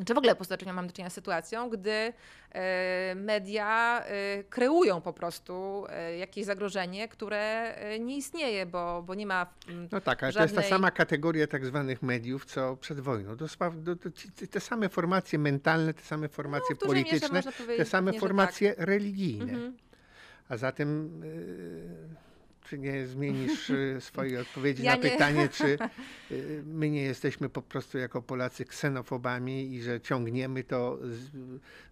czy 0.06 0.14
w 0.14 0.18
ogóle 0.18 0.34
po 0.34 0.44
prostu 0.44 0.72
mam 0.72 0.86
do 0.86 0.92
czynienia 0.92 1.10
z 1.10 1.12
sytuacją, 1.12 1.70
gdy 1.70 2.12
e, 2.52 3.14
media 3.14 4.02
e, 4.04 4.44
kreują 4.44 5.00
po 5.00 5.12
prostu 5.12 5.84
jakieś 6.18 6.44
zagrożenie, 6.44 7.08
które 7.08 7.74
nie 8.00 8.16
istnieje, 8.16 8.66
bo, 8.66 9.02
bo 9.06 9.14
nie 9.14 9.26
ma. 9.26 9.46
No 9.92 10.00
tak, 10.00 10.22
ale 10.22 10.32
żadnej... 10.32 10.48
to 10.48 10.54
jest 10.54 10.68
ta 10.68 10.76
sama 10.76 10.90
kategoria 10.90 11.46
tak 11.46 11.66
zwanych 11.66 12.02
mediów, 12.02 12.44
co 12.44 12.76
przed 12.76 13.00
wojną. 13.00 13.36
To, 13.36 13.46
to, 13.48 14.10
te 14.50 14.60
same 14.60 14.88
formacje 14.88 15.38
mentalne, 15.38 15.94
te 15.94 16.02
same 16.02 16.28
formacje 16.28 16.76
no, 16.80 16.86
polityczne, 16.86 17.42
te 17.76 17.84
same 17.84 18.12
formacje 18.12 18.74
tak. 18.74 18.86
religijne. 18.86 19.52
Mhm. 19.52 19.76
A 20.52 20.56
zatem 20.56 21.20
czy 22.64 22.78
nie 22.78 23.06
zmienisz 23.06 23.70
y, 23.70 23.96
swojej 24.00 24.38
odpowiedzi 24.38 24.82
ja 24.82 24.96
na 24.96 25.02
nie. 25.02 25.10
pytanie, 25.10 25.48
czy 25.48 25.78
y, 26.30 26.62
my 26.80 26.90
nie 26.90 27.02
jesteśmy 27.02 27.48
po 27.48 27.62
prostu 27.62 27.98
jako 27.98 28.22
Polacy 28.22 28.64
ksenofobami 28.64 29.74
i 29.74 29.82
że 29.82 30.00
ciągniemy 30.00 30.64
to 30.64 30.98
z, 31.02 31.30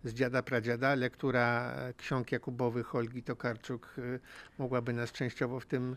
z 0.04 0.14
dziada 0.14 0.42
pradziada. 0.42 0.94
Lektura 0.94 1.74
ksiąg 1.96 2.32
Jakubowych 2.32 2.94
Olgi 2.94 3.22
Tokarczuk 3.22 3.94
y, 3.98 4.20
mogłaby 4.58 4.92
nas 4.92 5.12
częściowo 5.12 5.60
w 5.60 5.66
tym 5.66 5.96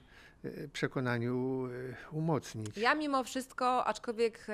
przekonaniu 0.73 1.67
umocnić. 2.11 2.77
Ja 2.77 2.95
mimo 2.95 3.23
wszystko, 3.23 3.85
aczkolwiek 3.85 4.47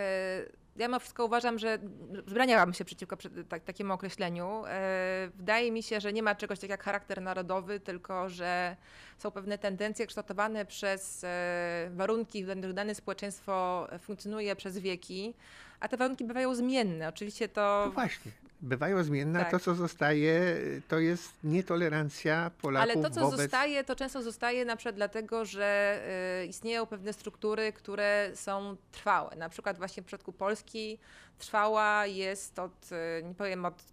ja 0.80 0.88
mimo 0.88 1.00
wszystko 1.00 1.26
uważam, 1.26 1.60
że 1.60 1.80
zbraniałam 2.28 2.74
się 2.74 2.86
przeciwko 2.86 3.18
tak, 3.50 3.64
takiemu 3.64 3.94
określeniu. 3.94 4.64
E, 4.68 5.30
wydaje 5.36 5.72
mi 5.72 5.84
się, 5.84 6.00
że 6.00 6.14
nie 6.14 6.24
ma 6.24 6.36
czegoś 6.36 6.60
takiego 6.60 6.74
jak 6.74 6.84
charakter 6.84 7.22
narodowy, 7.22 7.80
tylko 7.80 8.30
że 8.30 8.76
są 9.18 9.32
pewne 9.32 9.58
tendencje 9.58 10.08
kształtowane 10.08 10.66
przez 10.66 11.24
e, 11.24 11.90
warunki, 11.94 12.46
w 12.46 12.50
których 12.50 12.74
dane 12.74 12.96
społeczeństwo 12.96 13.88
funkcjonuje 14.00 14.56
przez 14.56 14.78
wieki, 14.78 15.34
a 15.80 15.88
te 15.88 15.98
warunki 15.98 16.26
bywają 16.26 16.56
zmienne. 16.56 17.10
Oczywiście 17.10 17.50
to. 17.50 17.84
No 17.86 17.92
właśnie. 17.92 18.32
Bywają 18.62 19.04
zmienne, 19.04 19.40
tak. 19.40 19.48
a 19.48 19.52
to, 19.52 19.60
co 19.60 19.76
zostaje, 19.76 20.56
to 20.88 21.00
jest 21.00 21.34
nietolerancja 21.44 22.52
Polaków 22.62 22.92
Ale 22.92 23.04
to, 23.04 23.10
co 23.10 23.22
wobec... 23.22 23.40
zostaje, 23.40 23.84
to 23.84 23.96
często 23.96 24.22
zostaje 24.24 24.66
na 24.66 24.76
przykład 24.76 24.96
dlatego, 24.96 25.46
że 25.46 26.00
y, 26.44 26.46
istnieją 26.46 26.86
pewne 26.86 27.14
struktury, 27.14 27.74
które 27.74 28.32
są 28.36 28.76
trwałe. 28.92 29.36
Na 29.36 29.50
przykład 29.50 29.78
właśnie 29.78 30.04
w 30.04 30.06
przypadku 30.06 30.34
Polski 30.34 30.98
trwała 31.38 32.06
jest 32.06 32.60
od, 32.60 32.92
y, 32.92 33.24
nie 33.24 33.36
powiem 33.36 33.66
od 33.66 33.84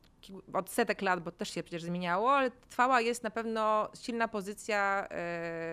od 0.52 0.70
setek 0.70 1.02
lat, 1.02 1.22
bo 1.22 1.30
też 1.30 1.50
się 1.50 1.62
przecież 1.62 1.82
zmieniało, 1.82 2.32
ale 2.32 2.50
trwała 2.50 3.00
jest 3.00 3.22
na 3.22 3.30
pewno 3.30 3.88
silna 4.02 4.28
pozycja 4.28 5.08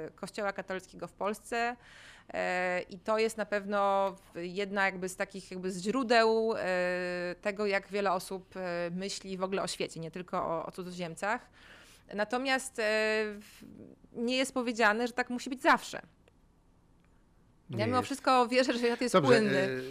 y, 0.07 0.11
Kościoła 0.11 0.53
katolickiego 0.53 1.07
w 1.07 1.14
Polsce. 1.14 1.76
E, 2.34 2.82
I 2.89 2.99
to 2.99 3.17
jest 3.17 3.38
na 3.38 3.45
pewno 3.45 4.15
jedna 4.36 4.86
jakby 4.86 5.09
z 5.09 5.15
takich 5.15 5.51
jakby 5.51 5.71
z 5.71 5.82
źródeł 5.82 6.53
e, 6.57 7.36
tego, 7.41 7.65
jak 7.65 7.88
wiele 7.88 8.11
osób 8.11 8.57
e, 8.57 8.91
myśli 8.95 9.38
w 9.38 9.43
ogóle 9.43 9.61
o 9.61 9.67
świecie, 9.67 9.99
nie 9.99 10.11
tylko 10.11 10.38
o, 10.38 10.65
o 10.65 10.71
cudzoziemcach. 10.71 11.49
Natomiast 12.13 12.82
nie 14.13 14.38
jest 14.38 14.53
powiedziane, 14.53 15.07
że 15.07 15.13
tak 15.13 15.30
musi 15.30 15.49
być 15.49 15.61
zawsze. 15.61 16.01
Nie 17.69 17.80
ja 17.80 17.86
mimo 17.86 17.97
jest. 17.97 18.05
wszystko 18.05 18.47
wierzę, 18.47 18.74
że 18.74 18.80
świat 18.80 19.01
jest 19.01 19.13
Dobrze, 19.13 19.30
płynny. 19.30 19.82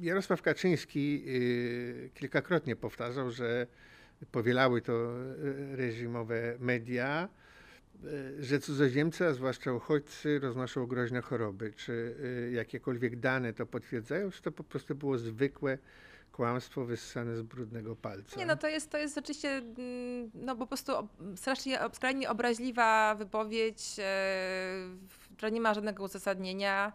Jarosław 0.00 0.42
Kaczyński 0.42 1.24
kilkakrotnie 2.14 2.76
powtarzał, 2.76 3.30
że 3.30 3.66
powielały 4.32 4.82
to 4.82 4.92
reżimowe 5.72 6.56
media, 6.58 7.28
że 8.40 8.60
cudzoziemcy, 8.60 9.26
a 9.26 9.32
zwłaszcza 9.32 9.72
uchodźcy, 9.72 10.38
roznoszą 10.38 10.86
groźne 10.86 11.22
choroby. 11.22 11.72
Czy 11.76 12.16
e, 12.48 12.50
jakiekolwiek 12.50 13.16
dane 13.16 13.52
to 13.52 13.66
potwierdzają, 13.66 14.30
czy 14.30 14.42
to 14.42 14.52
po 14.52 14.64
prostu 14.64 14.94
było 14.94 15.18
zwykłe 15.18 15.78
kłamstwo 16.32 16.84
wyssane 16.84 17.36
z 17.36 17.42
brudnego 17.42 17.96
palca? 17.96 18.36
Nie, 18.36 18.46
no 18.46 18.56
to 18.56 18.68
jest, 18.68 18.90
to 18.90 18.98
jest 18.98 19.14
rzeczywiście 19.14 19.48
mm, 19.48 20.30
no 20.34 20.56
po 20.56 20.66
prostu 20.66 20.92
strasznie, 21.36 21.78
skrajnie 21.92 22.30
obraźliwa 22.30 23.14
wypowiedź, 23.14 23.82
e, 23.98 24.04
która 25.36 25.48
nie 25.48 25.60
ma 25.60 25.74
żadnego 25.74 26.04
uzasadnienia. 26.04 26.92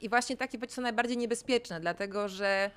I 0.00 0.08
właśnie 0.08 0.36
takie 0.36 0.58
są 0.68 0.82
najbardziej 0.82 1.16
niebezpieczne, 1.16 1.80
dlatego 1.80 2.28
że 2.28 2.70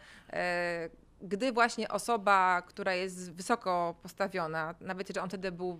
gdy 1.21 1.51
właśnie 1.51 1.89
osoba, 1.89 2.61
która 2.61 2.93
jest 2.93 3.31
wysoko 3.31 3.95
postawiona, 4.03 4.75
nawet 4.81 5.09
jeżeli 5.09 5.23
on 5.23 5.29
wtedy 5.29 5.51
był 5.51 5.79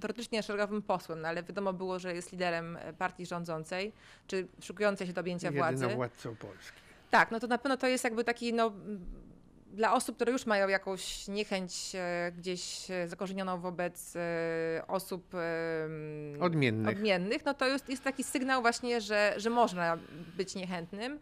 teoretycznie 0.00 0.42
szeregowym 0.42 0.82
posłem, 0.82 1.20
no 1.20 1.28
ale 1.28 1.42
wiadomo 1.42 1.72
było, 1.72 1.98
że 1.98 2.14
jest 2.14 2.32
liderem 2.32 2.78
partii 2.98 3.26
rządzącej, 3.26 3.92
czy 4.26 4.46
szukującej 4.62 5.06
się 5.06 5.12
do 5.12 5.20
objęcia 5.20 5.50
władzy. 5.50 5.88
Władcą 5.88 6.36
Polski. 6.36 6.78
Tak, 7.10 7.30
no 7.30 7.40
to 7.40 7.46
na 7.46 7.58
pewno 7.58 7.76
to 7.76 7.86
jest 7.86 8.04
jakby 8.04 8.24
taki 8.24 8.52
no, 8.52 8.72
dla 9.72 9.94
osób, 9.94 10.16
które 10.16 10.32
już 10.32 10.46
mają 10.46 10.68
jakąś 10.68 11.28
niechęć 11.28 11.92
e, 11.94 12.32
gdzieś 12.38 12.90
e, 12.90 13.08
zakorzenioną 13.08 13.60
wobec 13.60 14.16
e, 14.16 14.20
osób 14.86 15.32
odmiennych, 16.40 16.96
odmiennych 16.96 17.44
no 17.44 17.54
to 17.54 17.66
jest, 17.66 17.88
jest 17.88 18.04
taki 18.04 18.24
sygnał 18.24 18.62
właśnie, 18.62 19.00
że, 19.00 19.34
że 19.36 19.50
można 19.50 19.98
być 20.36 20.54
niechętnym. 20.54 21.18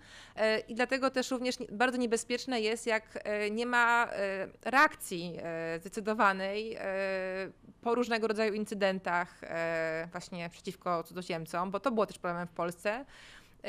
I 0.68 0.74
dlatego 0.74 1.10
też 1.10 1.30
również 1.30 1.56
bardzo 1.72 1.98
niebezpieczne 1.98 2.60
jest, 2.60 2.86
jak 2.86 3.24
nie 3.50 3.66
ma 3.66 4.08
reakcji 4.64 5.38
zdecydowanej 5.80 6.78
po 7.80 7.94
różnego 7.94 8.28
rodzaju 8.28 8.54
incydentach 8.54 9.40
właśnie 10.12 10.50
przeciwko 10.50 11.02
cudzoziemcom, 11.02 11.70
bo 11.70 11.80
to 11.80 11.90
było 11.90 12.06
też 12.06 12.18
problemem 12.18 12.48
w 12.48 12.52
Polsce 12.52 13.04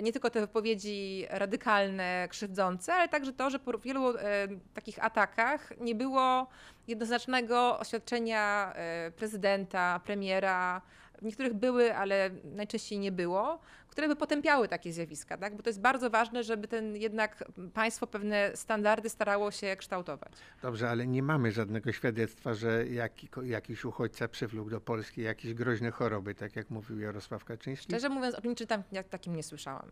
nie 0.04 0.12
tylko 0.12 0.30
te 0.30 0.40
wypowiedzi 0.42 1.26
radykalne, 1.30 2.28
krzywdzące, 2.30 2.94
ale 2.94 3.10
także 3.10 3.34
to, 3.34 3.50
że 3.50 3.60
po 3.60 3.80
wielu 3.80 4.18
e, 4.18 4.48
takich 4.74 5.06
atakach 5.06 5.74
nie 5.80 5.96
było 5.96 6.48
jednoznacznego 6.88 7.80
oświadczenia 7.80 8.74
e, 8.76 9.12
prezydenta, 9.12 10.02
premiera, 10.06 10.82
w 11.22 11.26
niektórych 11.26 11.54
były, 11.54 11.96
ale 11.96 12.30
najczęściej 12.44 13.00
nie 13.00 13.12
było, 13.12 13.60
które 13.98 14.08
by 14.08 14.16
potępiały 14.16 14.68
takie 14.68 14.93
zjawiska, 14.93 15.38
tak? 15.38 15.56
bo 15.56 15.64
to 15.64 15.70
jest 15.70 15.82
bardzo 15.82 16.10
ważne, 16.10 16.43
żeby 16.43 16.68
ten 16.68 16.95
jednak 16.95 17.43
państwo 17.74 18.08
pewne 18.08 18.52
standardy 18.56 19.10
starało 19.10 19.52
się 19.52 19.76
kształtować. 19.76 20.32
Dobrze, 20.62 20.89
ale 20.89 21.08
nie 21.08 21.24
mamy 21.24 21.52
żadnego 21.52 21.91
świadectwa, 21.91 22.54
że 22.54 22.88
jaki, 22.88 23.30
jakiś 23.43 23.86
uchodźca 23.86 24.28
przywlókł 24.28 24.70
do 24.70 24.82
Polski 24.82 25.22
jakieś 25.22 25.54
groźne 25.54 25.91
choroby, 25.91 26.36
tak 26.36 26.56
jak 26.56 26.70
mówił 26.70 27.00
Jarosław 27.00 27.45
Kaczyński? 27.45 27.86
Szczerze 27.86 28.10
mówiąc, 28.10 28.36
o 28.36 28.48
niczym 28.48 28.68
tam, 28.68 28.84
jak 28.91 29.10
takim 29.10 29.36
nie 29.36 29.43
słyszałam. 29.43 29.91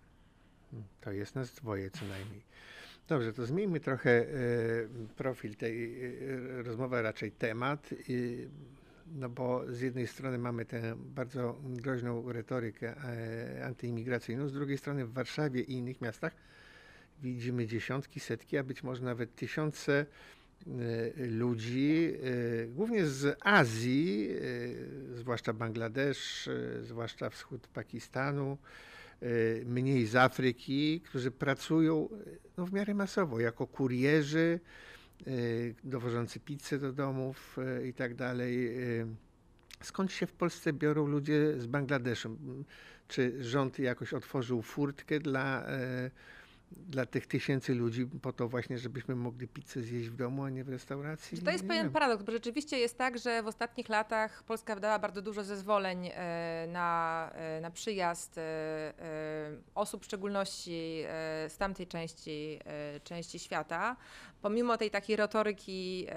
To 1.01 1.11
jest 1.11 1.35
nas 1.35 1.53
dwoje 1.53 1.91
co 1.91 2.05
najmniej. 2.05 2.41
Dobrze, 3.07 3.33
to 3.33 3.45
zmieńmy 3.45 3.79
trochę 3.79 4.11
e, 4.11 4.25
profil 5.15 5.55
tej 5.55 6.05
e, 6.05 6.63
rozmowy, 6.63 7.01
raczej 7.01 7.31
temat. 7.31 7.89
No 9.15 9.29
bo 9.29 9.63
z 9.69 9.81
jednej 9.81 10.07
strony 10.07 10.37
mamy 10.37 10.65
tę 10.65 10.95
bardzo 10.95 11.55
groźną 11.63 12.31
retorykę 12.31 12.95
e, 12.97 13.65
antyimigracyjną, 13.65 14.47
z 14.47 14.53
drugiej 14.53 14.77
strony 14.77 15.05
w 15.05 15.13
Warszawie 15.13 15.61
i 15.61 15.73
innych 15.73 16.01
miastach 16.01 16.35
widzimy 17.21 17.67
dziesiątki, 17.67 18.19
setki, 18.19 18.57
a 18.57 18.63
być 18.63 18.83
może 18.83 19.03
nawet 19.03 19.35
tysiące 19.35 20.05
e, 21.19 21.25
ludzi, 21.27 22.13
e, 22.63 22.67
głównie 22.67 23.05
z 23.05 23.37
Azji, 23.41 24.29
zwłaszcza 25.13 25.53
Bangladesz, 25.53 26.49
zwłaszcza 26.81 27.29
wschód 27.29 27.67
Pakistanu, 27.67 28.57
mniej 29.65 30.05
z 30.05 30.15
Afryki, 30.15 31.01
którzy 31.01 31.31
pracują 31.31 32.09
no, 32.57 32.65
w 32.65 32.73
miarę 32.73 32.93
masowo 32.93 33.39
jako 33.39 33.67
kurierzy, 33.67 34.59
dowożący 35.83 36.39
pizzę 36.39 36.79
do 36.79 36.93
domów 36.93 37.57
y, 37.57 37.87
i 37.87 37.93
tak 37.93 38.15
dalej. 38.15 38.77
Y, 39.01 39.07
skąd 39.81 40.11
się 40.11 40.27
w 40.27 40.33
Polsce 40.33 40.73
biorą 40.73 41.07
ludzie 41.07 41.59
z 41.59 41.67
Bangladeszu? 41.67 42.37
Czy 43.07 43.43
rząd 43.43 43.79
jakoś 43.79 44.13
otworzył 44.13 44.61
furtkę 44.61 45.19
dla 45.19 45.67
dla 46.71 47.05
tych 47.05 47.27
tysięcy 47.27 47.75
ludzi 47.75 48.07
po 48.21 48.33
to 48.33 48.47
właśnie, 48.47 48.77
żebyśmy 48.77 49.15
mogli 49.15 49.47
pizzę 49.47 49.81
zjeść 49.81 50.09
w 50.09 50.15
domu, 50.15 50.43
a 50.43 50.49
nie 50.49 50.63
w 50.63 50.69
restauracji. 50.69 51.41
To 51.41 51.51
jest 51.51 51.63
Nie 51.63 51.67
pewien 51.67 51.89
paradoks, 51.89 52.23
bo 52.23 52.31
rzeczywiście 52.31 52.77
jest 52.77 52.97
tak, 52.97 53.17
że 53.17 53.43
w 53.43 53.47
ostatnich 53.47 53.89
latach 53.89 54.43
Polska 54.43 54.75
wydała 54.75 54.99
bardzo 54.99 55.21
dużo 55.21 55.43
zezwoleń 55.43 56.11
na, 56.67 57.31
na 57.61 57.71
przyjazd 57.71 58.39
osób, 59.75 60.01
w 60.01 60.05
szczególności 60.05 61.03
z 61.47 61.57
tamtej 61.57 61.87
części, 61.87 62.59
części 63.03 63.39
świata. 63.39 63.95
Pomimo 64.41 64.77
tej 64.77 64.91
takiej 64.91 65.15
retoryki 65.15 66.07
e, 66.09 66.15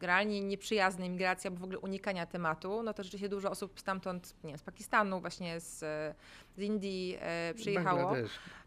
realnie 0.00 0.40
nieprzyjaznej 0.40 1.10
migracji, 1.10 1.48
albo 1.48 1.60
w 1.60 1.64
ogóle 1.64 1.78
unikania 1.78 2.26
tematu, 2.26 2.82
no 2.82 2.94
to 2.94 3.02
rzeczywiście 3.02 3.28
dużo 3.28 3.50
osób 3.50 3.80
stamtąd, 3.80 4.34
nie 4.44 4.50
wiem, 4.50 4.58
z 4.58 4.62
Pakistanu, 4.62 5.20
właśnie 5.20 5.60
z, 5.60 5.78
z 6.56 6.60
Indii 6.60 7.16
e, 7.20 7.54
przyjechało. 7.54 8.16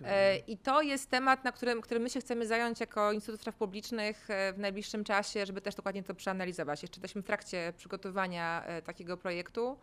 E, 0.04 0.38
I 0.38 0.58
to 0.58 0.82
jest 0.82 1.10
temat, 1.10 1.44
na 1.44 1.52
którym, 1.52 1.82
którym 1.82 2.04
my 2.04 2.10
się 2.10 2.20
chcemy 2.20 2.48
zająć 2.48 2.80
jako 2.80 3.12
Instytut 3.12 3.42
Spraw 3.42 3.56
Publicznych 3.56 4.28
w 4.54 4.58
najbliższym 4.58 5.04
czasie, 5.04 5.46
żeby 5.46 5.62
też 5.62 5.76
dokładnie 5.76 6.04
to 6.04 6.16
przeanalizować. 6.16 6.82
Jeszcze 6.82 6.98
jesteśmy 6.98 7.22
w 7.22 7.26
trakcie 7.26 7.74
przygotowania 7.78 8.64
takiego 8.84 9.18
projektu. 9.18 9.78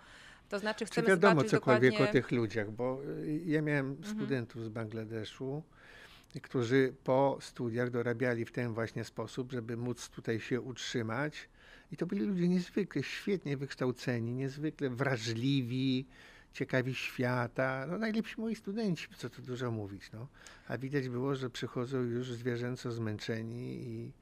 To 0.49 0.59
znaczy 0.59 0.79
Czy 0.85 0.91
chcemy 0.91 1.09
wiadomo 1.09 1.31
zobaczyć 1.31 1.51
cokolwiek 1.51 1.93
dokładnie... 1.93 2.11
o 2.11 2.13
tych 2.13 2.31
ludziach, 2.33 2.71
bo 2.71 3.01
ja 3.47 3.63
miałem 3.63 3.91
Mhm. 3.91 4.17
studentów 4.17 4.65
z 4.65 4.69
Bangladeszu, 4.69 5.63
którzy 6.43 6.95
po 7.05 7.39
studiach 7.41 7.91
dorabiali 7.91 8.45
w 8.45 8.53
ten 8.53 8.75
właśnie 8.75 9.05
sposób, 9.05 9.53
żeby 9.53 9.77
móc 9.77 10.09
tutaj 10.09 10.41
się 10.41 10.61
utrzymać. 10.61 11.49
I 11.93 11.97
to 11.97 12.07
byli 12.07 12.25
ludzie 12.25 12.49
niezwykle 12.49 13.03
świetnie 13.03 13.57
wykształceni, 13.57 14.35
niezwykle 14.35 14.91
wrażliwi, 14.91 16.07
ciekawi 16.53 16.95
świata. 16.95 17.87
No 17.89 17.99
najlepsi 17.99 18.41
moi 18.41 18.55
studenci, 18.55 19.09
co 19.17 19.31
tu 19.31 19.43
dużo 19.43 19.71
mówić. 19.71 20.13
No. 20.13 20.27
A 20.69 20.79
widać 20.79 21.09
było, 21.09 21.35
że 21.35 21.51
przychodzą 21.51 21.99
już 21.99 22.33
zwierzęco 22.33 22.93
zmęczeni 22.93 23.89
i 23.89 24.13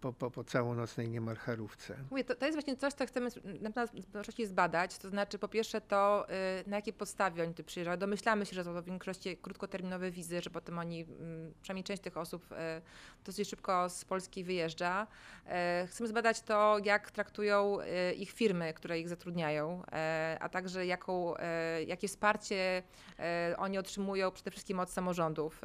po, 0.00 0.12
po, 0.12 0.30
po 0.30 0.44
całonocnej 0.44 1.08
niemal 1.08 1.36
charówce. 1.36 1.96
Mówię, 2.10 2.24
to, 2.24 2.34
to 2.34 2.46
jest 2.46 2.56
właśnie 2.56 2.76
coś, 2.76 2.92
co 2.92 3.06
chcemy 3.06 3.30
na 3.60 3.70
pewno 3.70 4.02
zbadać. 4.46 4.98
To 4.98 5.08
znaczy, 5.08 5.38
po 5.38 5.48
pierwsze, 5.48 5.80
to 5.80 6.26
y, 6.60 6.68
na 6.70 6.76
jakiej 6.76 6.92
podstawie 6.92 7.42
oni 7.42 7.54
tu 7.54 7.64
przyjeżdżają. 7.64 7.98
Domyślamy 7.98 8.46
się, 8.46 8.54
że 8.54 8.64
są 8.64 8.74
to 8.74 8.82
w 8.82 8.84
większości 8.84 9.36
krótkoterminowe 9.36 10.10
wizy, 10.10 10.40
że 10.42 10.50
potem 10.50 10.78
oni, 10.78 11.02
mm, 11.02 11.54
przynajmniej 11.62 11.84
część 11.84 12.02
tych 12.02 12.16
osób, 12.16 12.52
y, 12.52 12.56
dosyć 13.24 13.48
szybko 13.48 13.88
z 13.88 14.04
Polski 14.04 14.44
wyjeżdża. 14.44 15.06
E, 15.46 15.86
Chcemy 15.90 16.08
zbadać 16.08 16.40
to, 16.40 16.76
jak 16.84 17.10
traktują 17.10 17.78
y, 17.80 18.14
ich 18.14 18.30
firmy, 18.30 18.74
które 18.74 19.00
ich 19.00 19.08
zatrudniają, 19.08 19.82
a 20.40 20.48
także 20.48 20.86
jaką, 20.86 21.34
jakie 21.86 22.08
wsparcie 22.08 22.82
oni 23.56 23.78
otrzymują 23.78 24.30
przede 24.30 24.50
wszystkim 24.50 24.80
od 24.80 24.90
samorządów 24.90 25.60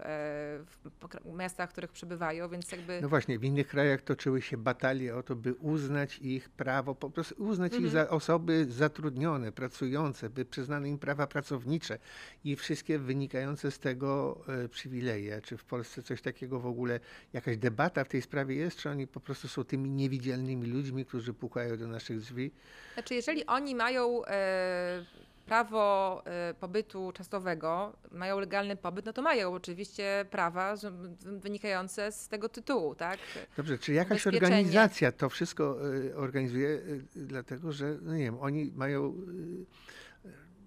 w 1.24 1.36
miastach, 1.38 1.70
w 1.70 1.72
których 1.72 1.92
przebywają, 1.92 2.50
więc 2.50 2.72
jakby... 2.72 2.83
No 3.02 3.10
właśnie, 3.10 3.40
w 3.40 3.44
innych 3.44 3.68
krajach 3.68 4.02
toczyły 4.02 4.42
się 4.42 4.58
batalie 4.58 5.16
o 5.16 5.24
to, 5.24 5.36
by 5.36 5.54
uznać 5.54 6.20
ich 6.20 6.50
prawo, 6.50 6.96
po 6.96 7.10
prostu 7.10 7.44
uznać 7.44 7.72
Mhm. 7.74 7.86
ich 7.86 7.92
za 7.92 8.10
osoby 8.10 8.66
zatrudnione, 8.70 9.52
pracujące, 9.52 10.30
by 10.30 10.46
przyznano 10.46 10.86
im 10.88 10.98
prawa 11.00 11.28
pracownicze 11.28 12.00
i 12.44 12.56
wszystkie 12.56 13.00
wynikające 13.00 13.72
z 13.72 13.80
tego 13.80 14.40
e, 14.48 14.70
przywileje. 14.70 15.42
Czy 15.42 15.58
w 15.58 15.64
Polsce 15.66 16.04
coś 16.04 16.22
takiego 16.22 16.60
w 16.60 16.66
ogóle, 16.66 17.00
jakaś 17.34 17.58
debata 17.58 18.04
w 18.04 18.08
tej 18.10 18.22
sprawie 18.22 18.56
jest, 18.56 18.78
czy 18.78 18.90
oni 18.90 19.08
po 19.08 19.20
prostu 19.20 19.48
są 19.48 19.64
tymi 19.64 19.90
niewidzialnymi 19.90 20.68
ludźmi, 20.68 21.06
którzy 21.06 21.34
pukają 21.34 21.78
do 21.78 21.88
naszych 21.88 22.20
drzwi? 22.20 22.52
Znaczy, 22.94 23.16
jeżeli 23.16 23.46
oni 23.46 23.76
mają 23.76 24.26
e, 24.26 25.06
prawo 25.46 26.24
e, 26.26 26.54
pobytu 26.54 27.12
czasowego, 27.12 27.94
mają 28.12 28.40
legalny 28.40 28.76
pobyt, 28.76 29.06
no 29.06 29.14
to 29.14 29.22
mają 29.22 29.54
oczywiście 29.54 30.26
prawa 30.32 30.76
wynikające 31.22 32.12
z 32.12 32.28
tego 32.28 32.50
tytułu, 32.50 32.96
tak? 32.96 33.20
Dobrze, 33.58 33.78
czy 33.78 33.94
jakaś 33.94 34.28
organizacja 34.28 35.12
to 35.12 35.30
wszystko 35.30 35.78
e, 36.12 36.16
organizuje, 36.16 36.70
e, 36.70 36.80
dlatego 37.16 37.72
że, 37.72 37.98
no 38.02 38.14
nie 38.16 38.24
wiem, 38.24 38.38
oni 38.40 38.72
mają 38.76 39.14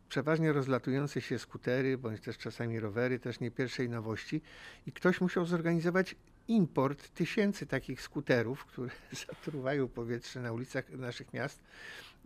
przeważnie 0.09 0.53
rozlatujące 0.53 1.21
się 1.21 1.39
skutery, 1.39 1.99
bądź 1.99 2.21
też 2.21 2.39
czasami 2.39 2.81
rowery, 2.81 3.19
też 3.19 3.41
nie 3.41 3.51
pierwszej 3.51 3.89
nowości 3.89 4.43
i 4.87 4.93
ktoś 4.93 5.21
musiał 5.21 5.45
zorganizować 5.45 6.17
import 6.49 7.09
tysięcy 7.09 7.67
takich 7.67 8.03
skuterów, 8.03 8.65
które 8.65 8.91
zatruwają 9.29 9.89
powietrze 9.89 10.41
na 10.41 10.53
ulicach 10.53 10.91
naszych 10.91 11.33
miast. 11.33 11.61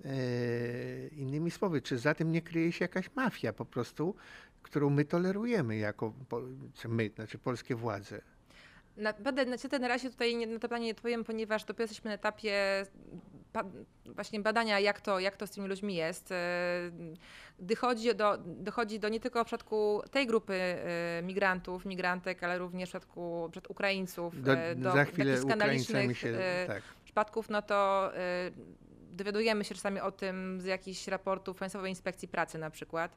E, 0.05 1.09
innymi 1.09 1.51
słowy, 1.51 1.83
czy 1.83 1.99
za 1.99 2.15
tym 2.15 2.33
nie 2.33 2.43
kryje 2.43 2.73
się 2.73 2.85
jakaś 2.85 3.11
mafia 3.15 3.53
po 3.53 3.65
prostu, 3.65 4.15
którą 4.63 4.91
my 4.91 5.05
tolerujemy 5.05 5.77
jako, 5.77 6.13
my, 6.89 7.11
znaczy 7.15 7.39
polskie 7.39 7.75
władze? 7.75 8.21
Naprawdę 8.97 9.47
niestety 9.47 9.79
na 9.79 9.89
razie 9.89 10.11
tutaj 10.11 10.37
nie, 10.37 10.47
na 10.47 10.55
to 10.55 10.61
pytanie 10.61 10.87
nie 10.87 10.93
odpowiem, 10.93 11.25
ponieważ 11.25 11.65
dopiero 11.65 11.83
jesteśmy 11.83 12.09
na 12.09 12.15
etapie 12.15 12.87
ba, 13.53 13.65
właśnie 14.07 14.41
badania, 14.41 14.81
jak 14.81 15.01
to, 15.01 15.21
jak 15.21 15.37
to 15.37 15.47
z 15.47 15.51
tymi 15.51 15.69
ludźmi 15.69 15.95
jest. 15.95 16.33
E, 16.33 16.37
Dochodzi 17.59 18.15
do, 18.15 18.39
dochodzi 18.39 19.01
do 19.01 19.09
nie 19.09 19.21
tylko 19.21 19.45
w 19.45 19.47
przypadku 19.47 20.03
tej 20.11 20.27
grupy 20.27 20.55
e, 20.55 21.23
migrantów, 21.23 21.85
migrantek, 21.85 22.45
ale 22.45 22.59
również 22.59 22.89
w 22.89 22.93
przypadku 22.93 23.49
przed 23.51 23.71
Ukraińców, 23.71 24.43
Do, 24.43 24.53
do 24.77 24.93
za 24.93 25.05
chwilę 25.05 25.33
takich 25.33 25.49
skandalicznych 25.49 26.19
się, 26.19 26.39
tak. 26.67 26.83
przypadków, 27.05 27.51
no 27.51 27.63
to 27.63 28.11
dowiadujemy 29.11 29.65
się 29.65 29.75
czasami 29.75 30.01
o 30.01 30.13
tym 30.13 30.61
z 30.61 30.65
jakichś 30.65 31.09
raportów 31.09 31.57
Państwowej 31.59 31.91
Inspekcji 31.91 32.29
Pracy 32.29 32.59
na 32.59 32.71
przykład. 32.71 33.17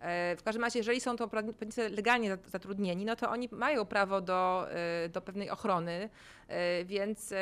E, 0.00 0.36
W 0.36 0.42
każdym 0.42 0.64
razie, 0.64 0.78
jeżeli 0.78 1.00
są 1.00 1.16
to 1.16 1.28
pracownicy 1.28 1.88
legalnie 1.88 2.30
zat- 2.36 2.48
zatrudnieni, 2.50 3.04
no 3.04 3.16
to 3.16 3.30
oni 3.30 3.48
mają 3.52 3.84
prawo 3.84 4.20
do, 4.20 4.66
y, 5.04 5.08
do 5.08 5.20
pewnej 5.20 5.50
ochrony, 5.50 6.08
y, 6.80 6.84
więc 6.84 7.34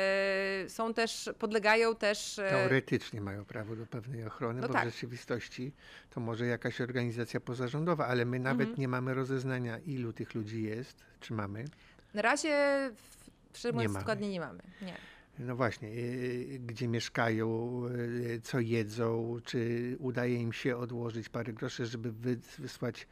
są 0.67 0.93
też, 0.93 1.29
podlegają 1.39 1.95
też... 1.95 2.35
Teoretycznie 2.35 3.21
mają 3.21 3.45
prawo 3.45 3.75
do 3.75 3.85
pewnej 3.85 4.25
ochrony, 4.25 4.61
No 4.61 4.67
bo 4.67 4.73
tak. 4.73 4.87
w 4.87 4.91
rzeczywistości 4.91 5.71
to 6.09 6.19
może 6.19 6.45
jakaś 6.45 6.81
organizacja 6.81 7.39
pozarządowa, 7.39 8.07
ale 8.07 8.25
my 8.25 8.39
nawet 8.39 8.61
Mhm. 8.67 8.79
nie 8.81 8.87
mamy 8.87 9.13
rozeznania, 9.13 9.77
ilu 9.79 10.13
tych 10.13 10.33
ludzi 10.35 10.63
jest, 10.63 11.03
czy 11.19 11.33
mamy. 11.33 11.65
Na 12.13 12.21
razie, 12.21 12.57
w- 12.95 13.57
szczerze 13.57 13.77
Nie 13.77 13.87
mamy. 13.87 13.99
dokładnie 13.99 14.29
nie 14.29 14.39
mamy. 14.39 14.59
Nie. 14.81 14.93
No 15.39 15.55
właśnie, 15.55 15.89
yy, 15.89 16.59
gdzie 16.59 16.87
mieszkają, 16.87 17.79
yy, 17.89 18.41
co 18.41 18.59
jedzą, 18.59 19.37
czy 19.43 19.95
udaje 19.99 20.35
im 20.35 20.53
się 20.53 20.77
odłożyć 20.77 21.29
parę 21.29 21.53
groszy, 21.53 21.85
żeby 21.85 22.11
wy- 22.11 22.39
wysłać 22.59 23.07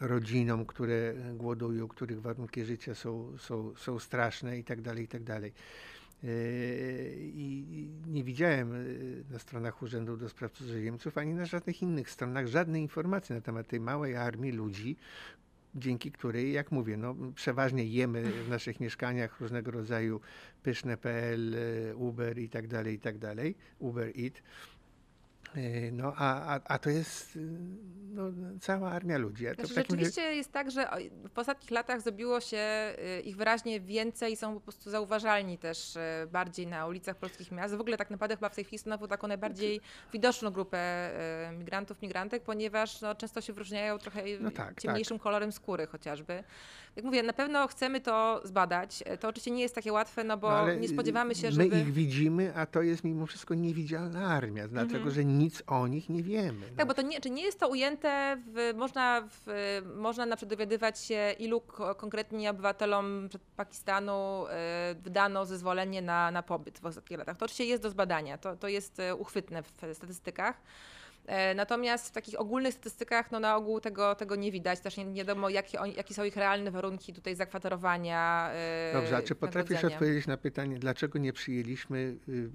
rodzinom, 0.00 0.66
które 0.66 1.14
głodują, 1.34 1.88
których 1.88 2.20
warunki 2.20 2.64
życia 2.64 2.94
są, 2.94 3.38
są, 3.38 3.74
są 3.76 3.98
straszne 3.98 4.58
i 4.58 4.64
tak 4.64 4.80
dalej, 4.80 5.04
i 5.04 5.08
tak. 5.08 5.22
Yy, 5.42 5.50
I 7.18 7.88
nie 8.06 8.24
widziałem 8.24 8.74
na 9.30 9.38
stronach 9.38 9.82
Urzędu 9.82 10.16
do 10.16 10.28
Spraw 10.28 10.52
Cudzoziemców 10.52 11.18
ani 11.18 11.34
na 11.34 11.46
żadnych 11.46 11.82
innych 11.82 12.10
stronach 12.10 12.46
żadnej 12.46 12.82
informacji 12.82 13.34
na 13.34 13.40
temat 13.40 13.68
tej 13.68 13.80
małej 13.80 14.16
armii 14.16 14.52
ludzi, 14.52 14.96
dzięki 15.74 16.12
której, 16.12 16.52
jak 16.52 16.72
mówię, 16.72 16.96
no, 16.96 17.14
przeważnie 17.34 17.84
jemy 17.84 18.22
w 18.22 18.48
naszych 18.48 18.80
mieszkaniach 18.80 19.40
różnego 19.40 19.70
rodzaju 19.70 20.20
pyszne 20.62 20.96
PL, 20.96 21.54
e, 21.54 21.96
Uber 21.96 22.38
i 22.38 22.48
tak 22.48 22.68
dalej, 22.68 22.94
i 22.94 22.98
tak 22.98 23.18
dalej, 23.18 23.54
Uber 23.78 24.12
Eat. 24.18 24.42
E, 25.56 25.90
No, 25.92 26.12
a, 26.16 26.54
a, 26.54 26.60
a 26.64 26.78
to 26.78 26.90
jest 26.90 27.36
y, 27.36 27.40
no, 28.12 28.22
cała 28.60 28.90
armia 28.90 29.18
ludzi. 29.18 29.44
To 29.46 29.54
Znaczy, 29.54 29.74
rzeczywiście 29.74 30.20
jest 30.22 30.52
tak, 30.52 30.70
że 30.70 30.88
w 31.34 31.38
ostatnich 31.38 31.70
latach 31.70 32.00
zrobiło 32.00 32.40
się 32.40 32.94
y, 33.18 33.20
ich 33.20 33.36
wyraźnie 33.36 33.80
więcej 33.80 34.32
i 34.32 34.36
są 34.36 34.54
po 34.54 34.60
prostu 34.60 34.90
zauważalni 34.90 35.58
też 35.58 35.96
y, 35.96 36.00
bardziej 36.32 36.66
na 36.66 36.86
ulicach 36.86 37.16
polskich 37.16 37.52
miast. 37.52 37.74
W 37.74 37.80
ogóle 37.80 37.96
tak 37.96 38.10
naprawdę 38.10 38.36
chyba 38.36 38.48
w 38.48 38.54
tej 38.54 38.64
chwili 38.64 38.78
stanowią 38.78 39.08
taką 39.08 39.26
najbardziej 39.28 39.80
widoczną 40.12 40.50
grupę 40.50 41.10
y, 41.50 41.56
migrantów, 41.58 42.02
migrantek, 42.02 42.42
ponieważ 42.42 43.00
no, 43.00 43.14
często 43.14 43.40
się 43.40 43.52
wyróżniają 43.52 43.98
trochę 43.98 44.22
No 44.40 44.50
tak, 44.50 44.80
ciemniejszym 44.80 45.18
kolorem 45.18 45.52
skóry 45.52 45.86
chociażby. 45.86 46.44
Jak 46.96 47.04
mówię, 47.04 47.22
na 47.22 47.32
pewno 47.32 47.68
chcemy 47.68 48.00
to 48.00 48.40
zbadać. 48.44 49.04
To 49.20 49.28
oczywiście 49.28 49.50
nie 49.50 49.62
jest 49.62 49.74
takie 49.74 49.92
łatwe, 49.92 50.24
no 50.24 50.36
bo 50.36 50.50
No, 50.50 50.74
nie 50.74 50.88
spodziewamy 50.88 51.34
się, 51.34 51.46
my 51.46 51.52
żeby... 51.52 51.80
ich 51.80 51.92
widzimy, 51.92 52.52
a 52.56 52.66
to 52.66 52.82
jest 52.82 53.04
mimo 53.04 53.26
wszystko 53.26 53.54
niewidzialna 53.54 54.26
armia, 54.26 54.68
dlatego 54.68 55.10
że 55.10 55.24
nic 55.40 55.62
o 55.66 55.86
nich 55.86 56.08
nie 56.08 56.22
wiemy. 56.22 56.66
Tak, 56.66 56.78
no. 56.78 56.86
bo 56.86 56.94
to 56.94 57.02
nie, 57.02 57.20
czy 57.20 57.30
nie 57.30 57.42
jest 57.42 57.60
to 57.60 57.68
ujęte, 57.68 58.36
w, 58.46 58.74
można, 58.76 59.28
w, 59.30 59.46
można 59.96 60.26
na 60.26 60.36
dowiadywać 60.36 60.98
się, 60.98 61.34
ilu 61.38 61.60
ko- 61.60 61.94
konkretnie 61.94 62.50
obywatelom 62.50 63.28
Pakistanu 63.56 64.46
e, 64.48 64.94
wydano 64.94 65.46
zezwolenie 65.46 66.02
na, 66.02 66.30
na 66.30 66.42
pobyt 66.42 66.78
w 66.78 66.86
ostatnich 66.86 67.18
latach. 67.18 67.36
To 67.36 67.44
oczywiście 67.44 67.64
jest 67.64 67.82
do 67.82 67.90
zbadania, 67.90 68.38
to, 68.38 68.56
to 68.56 68.68
jest 68.68 69.00
e, 69.00 69.14
uchwytne 69.14 69.62
w 69.62 69.94
statystykach. 69.94 70.56
E, 71.26 71.54
Natomiast 71.54 72.08
w 72.08 72.10
takich 72.10 72.40
ogólnych 72.40 72.74
statystykach 72.74 73.30
no 73.30 73.40
na 73.40 73.56
ogół 73.56 73.80
tego, 73.80 74.14
tego 74.14 74.36
nie 74.36 74.52
widać. 74.52 74.80
Też 74.80 74.96
nie, 74.96 75.04
nie 75.04 75.14
wiadomo, 75.14 75.48
jakie, 75.48 75.80
oni, 75.80 75.94
jakie 75.94 76.14
są 76.14 76.24
ich 76.24 76.36
realne 76.36 76.70
warunki 76.70 77.12
tutaj 77.12 77.34
zakwaterowania. 77.36 78.50
e, 78.52 78.92
Dobrze, 78.92 79.16
a 79.16 79.22
czy 79.22 79.34
potrafisz 79.34 79.84
odpowiedzieć 79.84 80.26
na 80.26 80.36
pytanie, 80.36 80.78
dlaczego 80.78 81.18
nie 81.18 81.32
przyjęliśmy 81.32 82.16
y, 82.28 82.50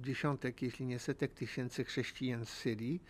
dziesiątek, 0.00 0.62
jeśli 0.62 0.86
nie 0.86 0.98
setek 0.98 1.34
tysięcy 1.34 1.84
chrześcijan 1.84 2.46
z 2.46 2.48
Syrii, 2.48 3.02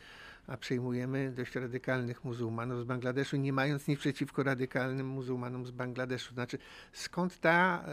a 0.47 0.57
przejmujemy 0.57 1.33
dość 1.33 1.55
radykalnych 1.55 2.25
muzułmanów 2.25 2.81
z 2.81 2.85
Bangladeszu, 2.85 3.37
nie 3.37 3.53
mając 3.53 3.89
nic 3.89 4.01
przeciwko 4.01 4.43
radykalnym 4.43 5.07
muzułmanom 5.07 5.67
z 5.67 5.71
Bangladeszu. 5.71 6.35
Znaczy, 6.35 6.59
skąd 6.93 7.41
ta, 7.41 7.85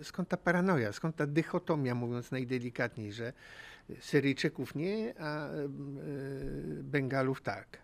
e, 0.00 0.04
skąd 0.04 0.28
ta 0.28 0.36
paranoja, 0.36 0.92
skąd 0.92 1.16
ta 1.16 1.26
dychotomia, 1.26 1.94
mówiąc 1.94 2.30
najdelikatniej, 2.30 3.12
że 3.12 3.32
Syryjczyków 4.00 4.74
nie, 4.74 5.14
a 5.18 5.46
e, 5.46 5.68
Bengalów 6.82 7.42
tak. 7.42 7.78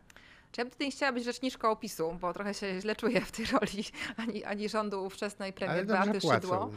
Czy 0.53 0.61
ja 0.61 0.65
bym 0.65 0.71
tutaj 0.71 0.87
nie 0.87 0.91
chciała 0.91 1.13
być 1.13 1.25
rzeczniczką 1.25 1.71
opisu, 1.71 2.19
bo 2.21 2.33
trochę 2.33 2.55
się 2.55 2.81
źle 2.81 2.97
czuję 2.97 3.21
w 3.21 3.33
tej 3.33 3.47
roli, 3.47 3.85
ani, 4.17 4.45
ani 4.45 4.69
rządu 4.69 5.05
ówczesnej 5.05 5.53
premier 5.53 5.87
Beaty. 5.87 6.21
Szydło. 6.21 6.57
No. 6.57 6.71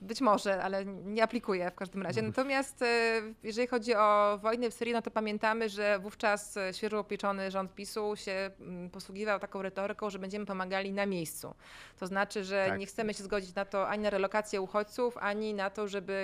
Być 0.00 0.20
może, 0.20 0.62
ale 0.62 0.84
nie 0.84 1.22
aplikuję 1.22 1.70
w 1.70 1.74
każdym 1.74 2.02
razie. 2.02 2.20
Mhm. 2.20 2.34
Natomiast 2.36 2.82
e, 2.82 3.22
jeżeli 3.42 3.68
chodzi 3.68 3.94
o 3.94 4.38
wojnę 4.42 4.70
w 4.70 4.74
Syrii, 4.74 4.94
no 4.94 5.02
to 5.02 5.10
pamiętamy, 5.10 5.68
że 5.68 5.98
wówczas 5.98 6.56
e, 6.56 6.74
świeżo 6.74 7.00
upieczony 7.00 7.50
rząd 7.50 7.74
PiSu 7.74 8.16
się 8.16 8.50
mm, 8.60 8.90
posługiwał 8.90 9.40
taką 9.40 9.62
retoryką, 9.62 10.10
że 10.10 10.18
będziemy 10.18 10.46
pomagali 10.46 10.92
na 10.92 11.06
miejscu. 11.06 11.54
To 11.98 12.06
znaczy, 12.06 12.44
że 12.44 12.66
Tak. 12.68 12.78
nie 12.78 12.86
chcemy 12.86 13.14
się 13.14 13.24
zgodzić 13.24 13.54
na 13.54 13.64
to 13.64 13.88
ani 13.88 14.02
na 14.02 14.10
relokację 14.10 14.60
uchodźców, 14.60 15.16
ani 15.16 15.54
na 15.54 15.70
to, 15.70 15.88
żeby 15.88 16.20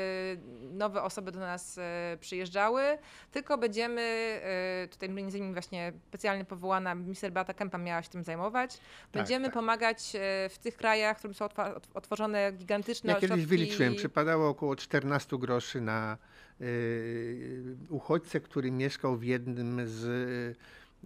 nowe 0.72 1.03
osoby 1.03 1.33
do 1.33 1.41
nas 1.41 1.79
e, 1.79 2.16
przyjeżdżały, 2.20 2.83
tylko 3.31 3.59
będziemy, 3.59 4.41
tutaj 4.91 5.09
między 5.09 5.39
innymi 5.39 5.53
właśnie 5.53 5.93
specjalnie 6.09 6.45
powołana 6.45 6.95
minister 6.95 7.33
Beata 7.33 7.55
Kempa 7.55 7.79
miała 7.79 8.03
się 8.03 8.09
tym 8.09 8.24
zajmować, 8.24 8.79
będziemy 9.12 9.45
tak. 9.45 9.55
pomagać 9.55 10.13
e, 10.14 10.49
w 10.49 10.59
tych 10.59 10.76
krajach, 10.76 11.17
w 11.17 11.18
którym 11.18 11.34
są 11.34 11.49
otworzone 11.95 12.53
gigantyczne 12.53 13.13
Ja 13.13 13.18
ośrodki 13.18 13.66
wyliczyłem, 13.67 13.95
przypadało 13.95 14.49
około 14.49 14.76
14 14.76 15.38
groszy 15.38 15.80
na 15.80 16.18
y, 16.61 17.76
uchodźcę, 17.88 18.41
który 18.41 18.71
mieszkał 18.71 19.17
w 19.17 19.25
jednym 19.25 19.80
z 19.88 20.05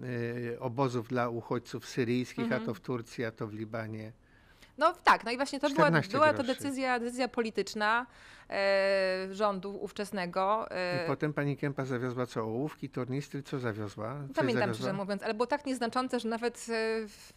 y, 0.03 0.61
obozów 0.61 1.09
dla 1.09 1.28
uchodźców 1.28 1.87
syryjskich, 1.87 2.45
Mhm. 2.45 2.62
a 2.62 2.66
to 2.66 2.74
w 2.74 2.81
Turcji, 2.81 3.24
a 3.24 3.31
to 3.31 3.47
w 3.47 3.55
Libanie. 3.55 4.12
No 4.81 4.94
tak, 5.05 5.24
no 5.24 5.31
i 5.31 5.36
właśnie 5.36 5.61
to 5.61 5.70
była, 5.70 5.86
14 5.86 6.12
była 6.12 6.32
to 6.32 6.43
decyzja, 6.43 6.98
decyzja 6.98 7.28
polityczna 7.28 8.07
e, 8.51 9.28
rządu 9.31 9.78
ówczesnego. 9.81 10.70
E, 10.70 11.05
I 11.05 11.07
potem 11.07 11.32
pani 11.32 11.57
Kępa 11.57 11.85
zawiozła 11.85 12.27
co, 12.27 12.43
ołówki, 12.43 12.89
tornistry, 12.89 13.43
co 13.43 13.59
zawiozła? 13.59 14.15
Coś 14.27 14.36
Pamiętam 14.36 14.61
zawiozła? 14.61 14.74
szczerze 14.74 14.93
mówiąc, 14.93 15.23
ale 15.23 15.35
było 15.35 15.47
tak 15.47 15.66
nieznaczące, 15.66 16.20
że 16.20 16.28
nawet 16.28 16.66
e, 16.70 17.09
w, 17.09 17.32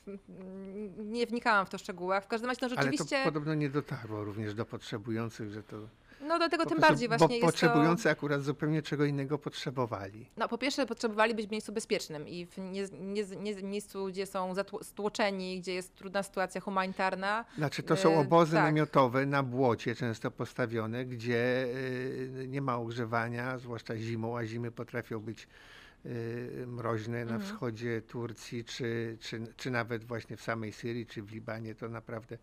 nie 0.98 1.28
wnikałam 1.28 1.65
w 1.65 1.70
to 1.70 1.78
szczegółach. 1.78 2.24
W 2.24 2.28
każdym 2.28 2.49
razie, 2.49 2.60
no 2.61 2.68
Ale 2.68 2.76
rzeczywiście, 2.76 3.18
to 3.18 3.26
podobno 3.26 3.53
nie 3.53 3.70
dotarło 3.70 4.24
również 4.24 4.53
do 4.53 4.65
potrzebujących, 4.65 5.52
że 5.52 5.64
to... 5.64 5.78
no 6.24 6.40
do 6.40 6.50
tego 6.50 6.64
po 6.64 6.70
tym 6.70 6.80
bardziej 6.80 7.08
właśnie 7.08 7.28
Bo 7.28 7.34
jest 7.34 7.41
to... 7.41 7.48
potrzebujący 7.52 8.10
akurat 8.10 8.41
zupełnie 8.41 8.82
czego 8.82 9.06
innego 9.06 9.38
potrzebowali. 9.38 10.30
No 10.38 10.48
po 10.48 10.58
pierwsze 10.58 10.86
potrzebowali 10.86 11.36
być 11.36 11.48
w 11.48 11.52
miejscu 11.52 11.74
bezpiecznym 11.74 12.28
i 12.28 12.45
w 12.45 12.58
nie, 12.58 12.86
nie, 13.02 13.24
nie, 13.36 13.56
miejscu, 13.64 14.06
gdzie 14.06 14.26
są 14.26 14.54
stłoczeni, 14.82 15.60
gdzie 15.60 15.74
jest 15.74 15.95
trudna 15.95 16.24
sytuacja 16.24 16.62
humanitarna. 16.62 17.45
Znaczy 17.58 17.84
to 17.84 17.95
są 17.95 18.12
E, 18.14 18.20
obozy 18.20 18.54
tak. 18.54 18.64
namiotowe 18.64 19.26
na 19.26 19.44
błocie 19.44 19.95
często 19.95 20.32
postawione, 20.32 21.06
gdzie 21.06 21.66
y, 21.66 22.45
nie 22.48 22.62
ma 22.62 22.78
ogrzewania, 22.78 23.58
zwłaszcza 23.58 23.98
zimą, 23.98 24.38
a 24.38 24.45
zimy 24.45 24.72
potrafią 24.72 25.20
być 25.20 25.48
y, 26.06 26.64
mroźne 26.68 27.26
na 27.26 27.32
Mhm. 27.36 27.41
wschodzie 27.41 28.02
Turcji, 28.02 28.66
czy, 28.66 29.18
czy, 29.20 29.41
czy 29.58 29.72
nawet 29.72 30.04
właśnie 30.04 30.38
w 30.38 30.41
samej 30.41 30.72
Syrii, 30.74 31.06
czy 31.06 31.22
w 31.24 31.32
Libanie. 31.32 31.76
To 31.76 31.90
naprawdę 31.90 32.38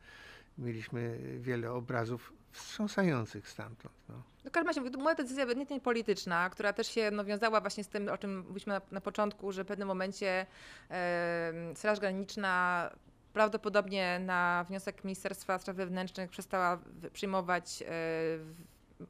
mieliśmy 0.59 1.19
wiele 1.41 1.73
obrazów 1.73 2.33
wstrząsających 2.53 3.49
stamtąd. 3.49 3.95
No. 4.09 4.23
W 4.45 4.51
każdym 4.51 4.67
razie 4.67 4.99
moja 4.99 5.15
decyzja 5.15 5.45
ewidentnie 5.45 5.81
polityczna, 5.81 6.51
która 6.51 6.73
też 6.73 6.87
się 6.87 7.11
no, 7.11 7.25
wiązała 7.25 7.61
właśnie 7.61 7.85
z 7.85 7.89
tym, 7.89 8.09
o 8.09 8.19
czym 8.19 8.39
mówiliśmy 8.39 8.73
na, 8.73 8.81
na 8.91 9.01
początku, 9.01 9.53
że 9.53 9.65
w 9.65 9.67
pewnym 9.67 9.89
momencie 9.89 10.47
e, 10.91 11.53
Straż 11.75 12.01
Graniczna 12.01 12.91
prawdopodobnie 13.33 14.19
na 14.19 14.65
wniosek 14.69 15.05
Ministerstwa 15.05 15.59
Spraw 15.59 15.77
Wewnętrznych 15.77 16.31
przestała 16.31 16.79
przyjmować 17.13 17.83
e, 17.83 17.87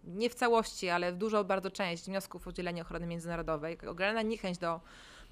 nie 0.05 0.31
w 0.31 0.35
całości, 0.35 0.89
ale 0.89 1.13
w 1.13 1.17
dużą 1.17 1.45
bardzo 1.45 1.71
część 1.71 2.05
wniosków 2.05 2.47
o 2.47 2.51
udzielenie 2.51 2.83
ochrony 2.83 3.07
międzynarodowej. 3.07 3.79
Ogromna 3.87 4.23
niechęć 4.23 4.59
do 4.59 4.81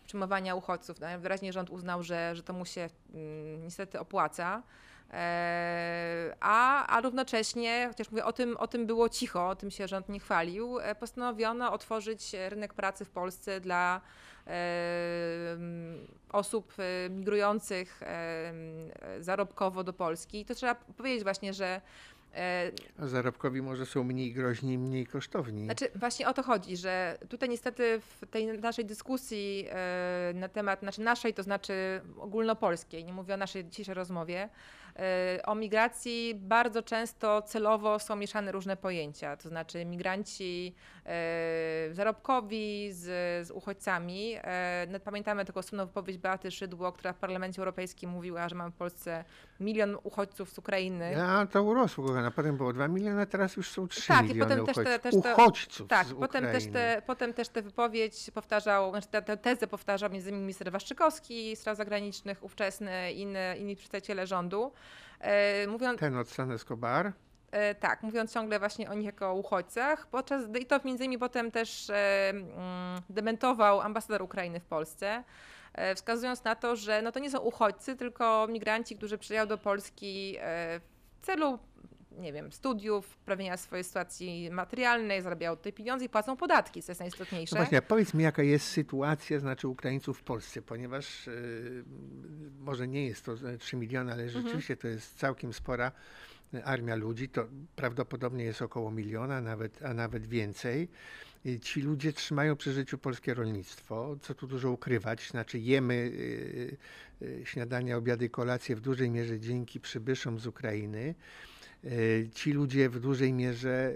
przyjmowania 0.07 0.55
uchodźców. 0.55 1.01
No, 1.01 1.07
Wyraźnie 1.19 1.53
rząd 1.53 1.71
uznał, 1.71 2.03
że, 2.03 2.37
że 2.37 2.43
to 2.43 2.53
mu 2.53 2.65
się 2.65 2.91
mm, 3.15 3.65
niestety 3.65 4.01
opłaca. 4.01 4.63
E, 5.13 6.35
A, 6.41 6.87
a 6.87 7.01
równocześnie, 7.01 7.85
chociaż 7.89 8.11
mówię, 8.11 8.25
o 8.25 8.33
tym, 8.33 8.57
o 8.57 8.67
tym 8.67 8.87
było 8.87 9.09
cicho, 9.09 9.49
o 9.49 9.57
tym 9.57 9.71
się 9.71 9.89
rząd 9.89 10.09
nie 10.09 10.21
chwalił, 10.21 10.79
e, 10.79 10.95
postanowiono 10.95 11.73
otworzyć 11.73 12.33
rynek 12.49 12.75
pracy 12.75 13.05
w 13.05 13.11
Polsce 13.11 13.61
dla 13.61 14.01
e, 14.47 14.51
m, 15.53 16.07
osób 16.33 16.75
migrujących 17.11 18.03
e, 18.03 18.07
m, 18.49 18.57
zarobkowo 19.21 19.85
do 19.85 19.93
Polski. 19.93 20.41
I 20.41 20.45
to 20.45 20.55
trzeba 20.55 20.75
powiedzieć 20.75 21.23
właśnie, 21.23 21.53
że 21.55 21.81
A 23.03 23.07
zarobkowi 23.07 23.63
może 23.63 23.87
są 23.87 24.05
mniej 24.05 24.33
groźni 24.33 24.79
mniej 24.79 25.07
kosztowni. 25.07 25.65
znaczy, 25.65 25.91
właśnie 25.95 26.29
o 26.29 26.33
to 26.35 26.43
chodzi, 26.43 26.77
że 26.77 27.19
tutaj 27.29 27.49
niestety 27.49 28.01
w 28.01 28.27
tej 28.31 28.47
naszej 28.59 28.85
dyskusji 28.85 29.69
na 30.35 30.49
temat, 30.49 30.81
znaczy 30.81 31.01
naszej, 31.01 31.35
to 31.35 31.43
znaczy 31.43 32.01
ogólnopolskiej, 32.19 33.05
nie 33.05 33.13
mówię 33.13 33.35
o 33.35 33.37
naszej 33.37 33.65
dzisiejszej 33.65 33.95
rozmowie, 33.95 34.49
o 35.47 35.55
migracji 35.55 36.35
bardzo 36.35 36.83
często 36.83 37.43
celowo 37.43 37.99
są 37.99 38.17
mieszane 38.17 38.53
różne 38.53 38.77
pojęcia, 38.77 39.37
to 39.37 39.49
znaczy 39.49 39.85
migranci 39.85 40.75
e, 41.07 41.89
zarobkowi 41.93 42.89
z, 42.93 43.05
z 43.47 43.51
uchodźcami. 43.51 44.35
E, 44.37 44.87
no, 44.91 45.01
pamiętamy 45.01 45.45
taką 45.45 45.63
słynną 45.63 45.87
wypowiedź 45.87 46.19
Beaty 46.19 46.51
Szydło, 46.51 46.93
która 46.93 47.13
w 47.13 47.17
Parlamencie 47.17 47.59
Europejskim 47.63 48.11
mówiła, 48.11 48.49
że 48.49 48.55
mamy 48.55 48.71
w 48.71 48.75
Polsce 48.75 49.25
milion 49.61 49.97
uchodźców 50.03 50.51
z 50.51 50.59
Ukrainy. 50.59 51.13
Ja 51.13 51.47
to 51.53 51.63
urosło, 51.63 52.05
kochana. 52.07 52.31
Potem 52.31 52.57
było 52.57 52.73
2 52.73 52.89
miliony, 52.89 53.23
a 53.23 53.27
teraz 53.27 53.57
już 53.57 53.71
są 53.71 53.89
3 53.89 54.09
Tak, 54.09 54.25
i 54.25 54.29
miliony 54.29 54.57
potem 54.57 54.67
też 54.67 54.75
te- 54.77 54.83
uchodźców. 54.83 55.03
też 55.03 55.23
te- 55.23 55.33
uchodźców 55.35 55.89
Tak, 55.89 56.07
potem 56.21 56.45
też, 56.45 56.67
te, 56.73 57.03
potem 57.07 57.35
też 57.35 57.49
tę 57.49 57.63
wypowiedź 57.63 58.31
powtarzał, 58.35 58.91
znaczy 58.91 59.09
tę, 59.09 59.23
tę 59.23 59.37
tezę 59.37 59.67
powtarzał 59.67 60.11
między 60.11 60.29
innymi 60.29 60.43
minister 60.43 60.73
Waszczykowski, 60.73 61.57
spraw 61.57 61.77
zagranicznych, 61.77 62.45
ówczesny, 62.45 63.13
inny, 63.13 63.57
inni 63.59 63.77
przedstawiciele 63.77 64.27
rządu. 64.27 64.73
E, 65.21 65.67
mówiąc, 65.67 66.01
Ten 66.01 66.17
od 66.17 66.29
San 66.29 66.53
Escobar. 66.53 67.13
e, 67.51 67.75
tak, 67.75 68.03
mówiąc 68.03 68.33
ciągle 68.35 68.59
właśnie 68.59 68.91
o 68.91 68.95
nich 68.95 69.07
jako 69.07 69.31
o 69.31 69.35
uchodźcach, 69.35 70.07
podczas, 70.07 70.43
i 70.61 70.67
to 70.67 70.81
między 70.85 71.05
innymi 71.05 71.19
potem 71.19 71.51
też 71.51 71.91
e, 71.91 72.29
mm, 72.31 73.03
dementował 73.11 73.81
ambasador 73.81 74.23
Ukrainy 74.23 74.61
w 74.61 74.65
Polsce, 74.65 75.25
wskazując 75.95 76.45
na 76.45 76.55
to, 76.55 76.77
że 76.77 77.03
no 77.03 77.13
to 77.13 77.19
nie 77.21 77.31
są 77.31 77.39
uchodźcy, 77.39 77.97
tylko 77.97 78.47
migranci, 78.51 78.97
którzy 78.97 79.19
przyjeżdżają 79.19 79.49
do 79.49 79.59
Polski 79.59 80.39
w 80.41 81.27
celu 81.27 81.59
nie 82.19 82.33
wiem, 82.33 82.53
studiów, 82.53 83.17
poprawienia 83.17 83.57
swojej 83.57 83.85
sytuacji 83.85 84.51
materialnej, 84.51 85.23
zarabiają 85.23 85.57
tutaj 85.57 85.73
pieniądze 85.73 86.05
i 86.05 86.09
płacą 86.09 86.37
podatki, 86.37 86.83
co 86.83 86.93
jest 86.93 87.01
najistotniejsze. 87.01 87.57
No 87.57 87.63
właśnie, 87.63 87.83
powiedz 87.83 88.15
mi, 88.15 88.25
jaka 88.25 88.43
jest 88.43 88.67
sytuacja, 88.67 89.39
znaczy 89.39 89.69
Ukraińców 89.69 90.19
w 90.19 90.23
Polsce, 90.23 90.63
ponieważ 90.63 91.27
yy, 91.27 91.85
może 92.61 92.89
nie 92.89 93.07
jest 93.07 93.25
to 93.25 93.33
e, 93.33 93.59
3 93.59 93.77
miliony, 93.77 94.13
ale 94.13 94.23
Mhm. 94.23 94.43
rzeczywiście 94.43 94.77
to 94.77 94.89
jest 94.89 95.19
całkiem 95.19 95.53
spora 95.53 95.93
e, 96.55 96.65
armia 96.65 96.95
ludzi, 96.95 97.29
to 97.29 97.47
prawdopodobnie 97.77 98.45
jest 98.45 98.63
około 98.63 98.91
miliona, 98.91 99.41
nawet, 99.41 99.83
a 99.83 99.95
nawet 99.95 100.27
więcej. 100.27 100.89
I 101.45 101.61
Ci 101.61 101.83
ludzie 101.83 102.13
trzymają 102.13 102.57
przy 102.57 102.73
życiu 102.73 102.99
polskie 102.99 103.35
rolnictwo, 103.35 104.17
co 104.23 104.35
tu 104.35 104.47
dużo 104.47 104.71
ukrywać, 104.71 105.29
znaczy 105.31 105.59
jemy 105.59 106.11
yy, 107.21 107.47
śniadania, 107.47 107.97
obiady, 107.97 108.25
i 108.25 108.31
kolacje 108.31 108.77
w 108.77 108.81
dużej 108.81 109.11
mierze 109.11 109.41
dzięki 109.41 109.81
przybyszom 109.81 110.39
z 110.39 110.47
Ukrainy. 110.47 111.15
Yy, 111.85 112.29
Ci 112.35 112.53
ludzie 112.53 112.89
w 112.89 113.01
dużej 113.01 113.33
mierze, 113.33 113.95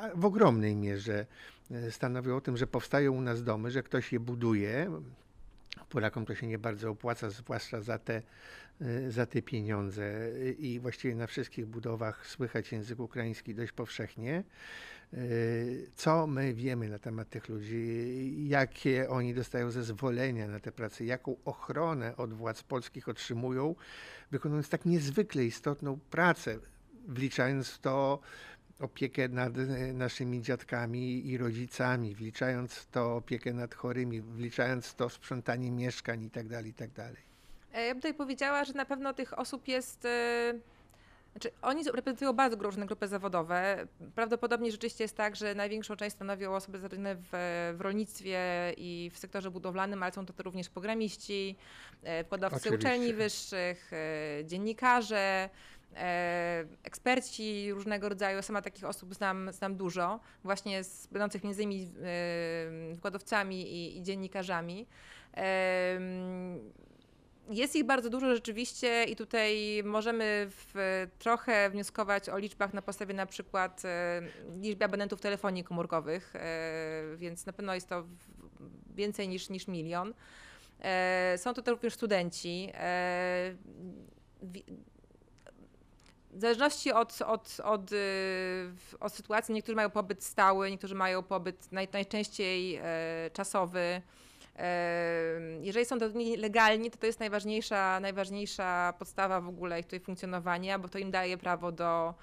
a 0.00 0.08
w 0.14 0.24
ogromnej 0.24 0.76
mierze 0.76 1.26
e, 1.70 1.90
stanowią 1.90 2.36
o 2.36 2.40
tym, 2.40 2.56
że 2.56 2.66
powstają 2.66 3.12
u 3.12 3.20
nas 3.20 3.44
domy, 3.44 3.70
że 3.70 3.82
ktoś 3.82 4.12
je 4.12 4.20
buduje. 4.20 4.90
Polakom 5.88 6.26
to 6.26 6.34
się 6.34 6.46
nie 6.46 6.58
bardzo 6.58 6.90
opłaca, 6.90 7.30
zwłaszcza 7.30 7.80
za 7.80 7.98
te, 7.98 8.22
e, 8.80 9.10
za 9.10 9.26
te 9.26 9.42
pieniądze. 9.42 10.30
I 10.58 10.80
właściwie 10.80 11.14
na 11.14 11.26
wszystkich 11.26 11.66
budowach 11.66 12.26
słychać 12.26 12.72
język 12.72 13.00
ukraiński 13.00 13.54
dość 13.54 13.72
powszechnie. 13.72 14.44
E, 15.12 15.16
Co 15.94 16.26
my 16.26 16.54
wiemy 16.54 16.88
na 16.88 16.98
temat 16.98 17.28
tych 17.30 17.48
ludzi? 17.48 18.48
Jakie 18.48 19.08
oni 19.08 19.34
dostają 19.34 19.70
zezwolenia 19.70 20.48
na 20.48 20.60
tę 20.60 20.72
pracę? 20.72 21.04
Jaką 21.04 21.36
ochronę 21.44 22.16
od 22.16 22.34
władz 22.34 22.62
polskich 22.62 23.08
otrzymują, 23.08 23.74
wykonując 24.30 24.68
tak 24.68 24.84
niezwykle 24.84 25.44
istotną 25.44 25.98
pracę, 26.10 26.58
wliczając 27.08 27.68
w 27.68 27.78
to 27.78 28.20
opiekę 28.80 29.28
nad 29.28 29.58
e, 29.58 29.92
naszymi 29.92 30.42
dziadkami 30.42 31.26
i 31.26 31.38
rodzicami, 31.38 32.14
wliczając 32.14 32.74
w 32.74 32.90
to 32.90 33.16
opiekę 33.16 33.52
nad 33.52 33.74
chorymi, 33.74 34.20
wliczając 34.20 34.86
w 34.86 34.94
to 34.94 35.08
sprzątanie 35.08 35.70
mieszkań 35.70 36.22
i 36.22 36.30
tak 36.30 36.48
dalej, 36.48 36.70
i 36.70 36.74
tak. 36.74 36.90
E, 37.72 37.86
Ja 37.86 37.94
bym 37.94 38.00
tutaj 38.00 38.14
powiedziała, 38.14 38.64
że 38.64 38.72
na 38.72 38.84
pewno 38.84 39.14
tych 39.14 39.38
osób 39.38 39.68
jest 39.68 40.04
e, 40.04 40.54
Znaczy, 41.32 41.50
oni 41.62 41.84
reprezentują 41.84 42.32
bardzo 42.32 42.56
różne 42.56 42.86
grupy 42.86 43.08
zawodowe. 43.08 43.86
Prawdopodobnie 44.14 44.70
rzeczywiście 44.72 45.04
jest 45.04 45.16
tak, 45.16 45.36
że 45.36 45.54
największą 45.54 45.96
część 45.96 46.16
stanowią 46.16 46.54
osoby 46.54 46.78
zatrudnione 46.78 47.16
w, 47.16 47.28
w 47.76 47.80
rolnictwie 47.80 48.40
i 48.76 49.10
w 49.14 49.18
sektorze 49.18 49.50
budowlanym, 49.50 50.02
ale 50.02 50.12
są 50.12 50.26
to, 50.26 50.32
to 50.32 50.42
również 50.42 50.68
programiści, 50.68 51.56
wykładowcy 52.02 52.74
uczelni 52.74 53.14
wyższych, 53.14 53.90
dziennikarze, 54.44 55.50
eksperci 56.82 57.72
różnego 57.72 58.08
rodzaju. 58.08 58.42
Sama 58.42 58.62
takich 58.62 58.84
osób 58.84 59.14
znam, 59.14 59.52
znam 59.52 59.76
dużo, 59.76 60.20
właśnie 60.44 60.84
z, 60.84 61.06
będących 61.06 61.44
między 61.44 61.62
innymi 61.62 61.82
e, 61.84 62.94
wykładowcami 62.94 63.72
i, 63.72 63.98
i 63.98 64.02
dziennikarzami. 64.02 64.86
Em, 65.32 66.72
Jest 67.50 67.76
ich 67.76 67.84
bardzo 67.84 68.10
dużo 68.10 68.34
rzeczywiście 68.34 69.04
i 69.04 69.16
tutaj 69.16 69.82
możemy 69.84 70.46
w, 70.50 71.06
trochę 71.18 71.70
wnioskować 71.70 72.28
o 72.28 72.38
liczbach 72.38 72.74
na 72.74 72.82
podstawie 72.82 73.14
na 73.14 73.26
przykład 73.26 73.82
e, 73.84 74.22
liczby 74.60 74.84
abonentów 74.84 75.20
telefonii 75.20 75.64
komórkowych, 75.64 76.36
e, 76.36 76.40
więc 77.16 77.46
na 77.46 77.52
pewno 77.52 77.74
jest 77.74 77.88
to 77.88 78.04
więcej 78.94 79.28
niż, 79.28 79.48
niż 79.48 79.68
milion. 79.68 80.14
E, 80.80 81.34
Są 81.38 81.54
to 81.54 81.70
również 81.70 81.94
studenci. 81.94 82.72
W 86.30 86.40
zależności 86.40 86.92
od, 86.92 87.22
od, 87.22 87.60
od, 87.64 87.92
y, 87.92 87.96
od 89.00 89.12
sytuacji, 89.12 89.54
niektórzy 89.54 89.76
mają 89.76 89.90
pobyt 89.90 90.24
stały, 90.24 90.70
niektórzy 90.70 90.94
mają 90.94 91.22
pobyt 91.22 91.72
naj, 91.72 91.88
najczęściej 91.92 92.76
e, 92.76 92.82
czasowy. 93.32 94.02
E, 94.56 95.40
Jeżeli 95.60 95.84
są 95.86 95.98
zatrudnieni 95.98 96.36
legalnie, 96.36 96.90
to 96.90 96.98
to 96.98 97.06
jest 97.06 97.20
najważniejsza, 97.20 98.00
najważniejsza 98.00 98.94
podstawa 98.98 99.40
w 99.40 99.48
ogóle 99.48 99.80
ich 99.80 99.86
tutaj 99.86 100.00
funkcjonowania, 100.00 100.78
bo 100.78 100.88
to 100.88 100.98
im 100.98 101.10
daje 101.10 101.38
prawo 101.38 101.72
do, 101.72 102.14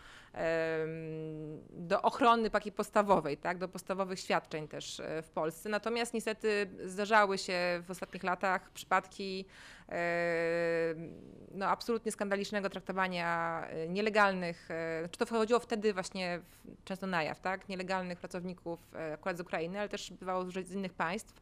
do 1.70 2.02
ochrony 2.02 2.50
takiej 2.50 2.72
podstawowej, 2.72 3.38
tak, 3.38 3.58
do 3.58 3.68
podstawowych 3.68 4.20
świadczeń 4.20 4.68
też 4.68 5.00
e, 5.00 5.22
w 5.22 5.30
Polsce. 5.30 5.70
Natomiast 5.70 6.14
niestety 6.14 6.70
zdarzały 6.86 7.38
się 7.38 7.84
w 7.88 7.92
ostatnich 7.92 8.24
latach 8.24 8.72
przypadki 8.72 9.46
no, 11.52 11.68
absolutnie 11.68 12.12
skandalicznego 12.12 12.70
traktowania 12.70 13.62
e, 13.70 13.88
nielegalnych, 13.88 14.72
e, 14.72 15.10
czy 15.12 15.20
to 15.20 15.26
wchodziło 15.26 15.60
wtedy 15.60 15.94
właśnie 15.94 16.40
często 16.84 17.08
na 17.08 17.24
jaw, 17.24 17.40
tak, 17.40 17.70
nielegalnych 17.70 18.20
pracowników 18.20 18.80
akurat 19.14 19.38
z 19.38 19.42
Ukrainy, 19.42 19.80
ale 19.80 19.90
też 19.90 20.12
bywało 20.12 20.46
z 20.52 20.72
innych 20.72 20.94
państw 20.94 21.42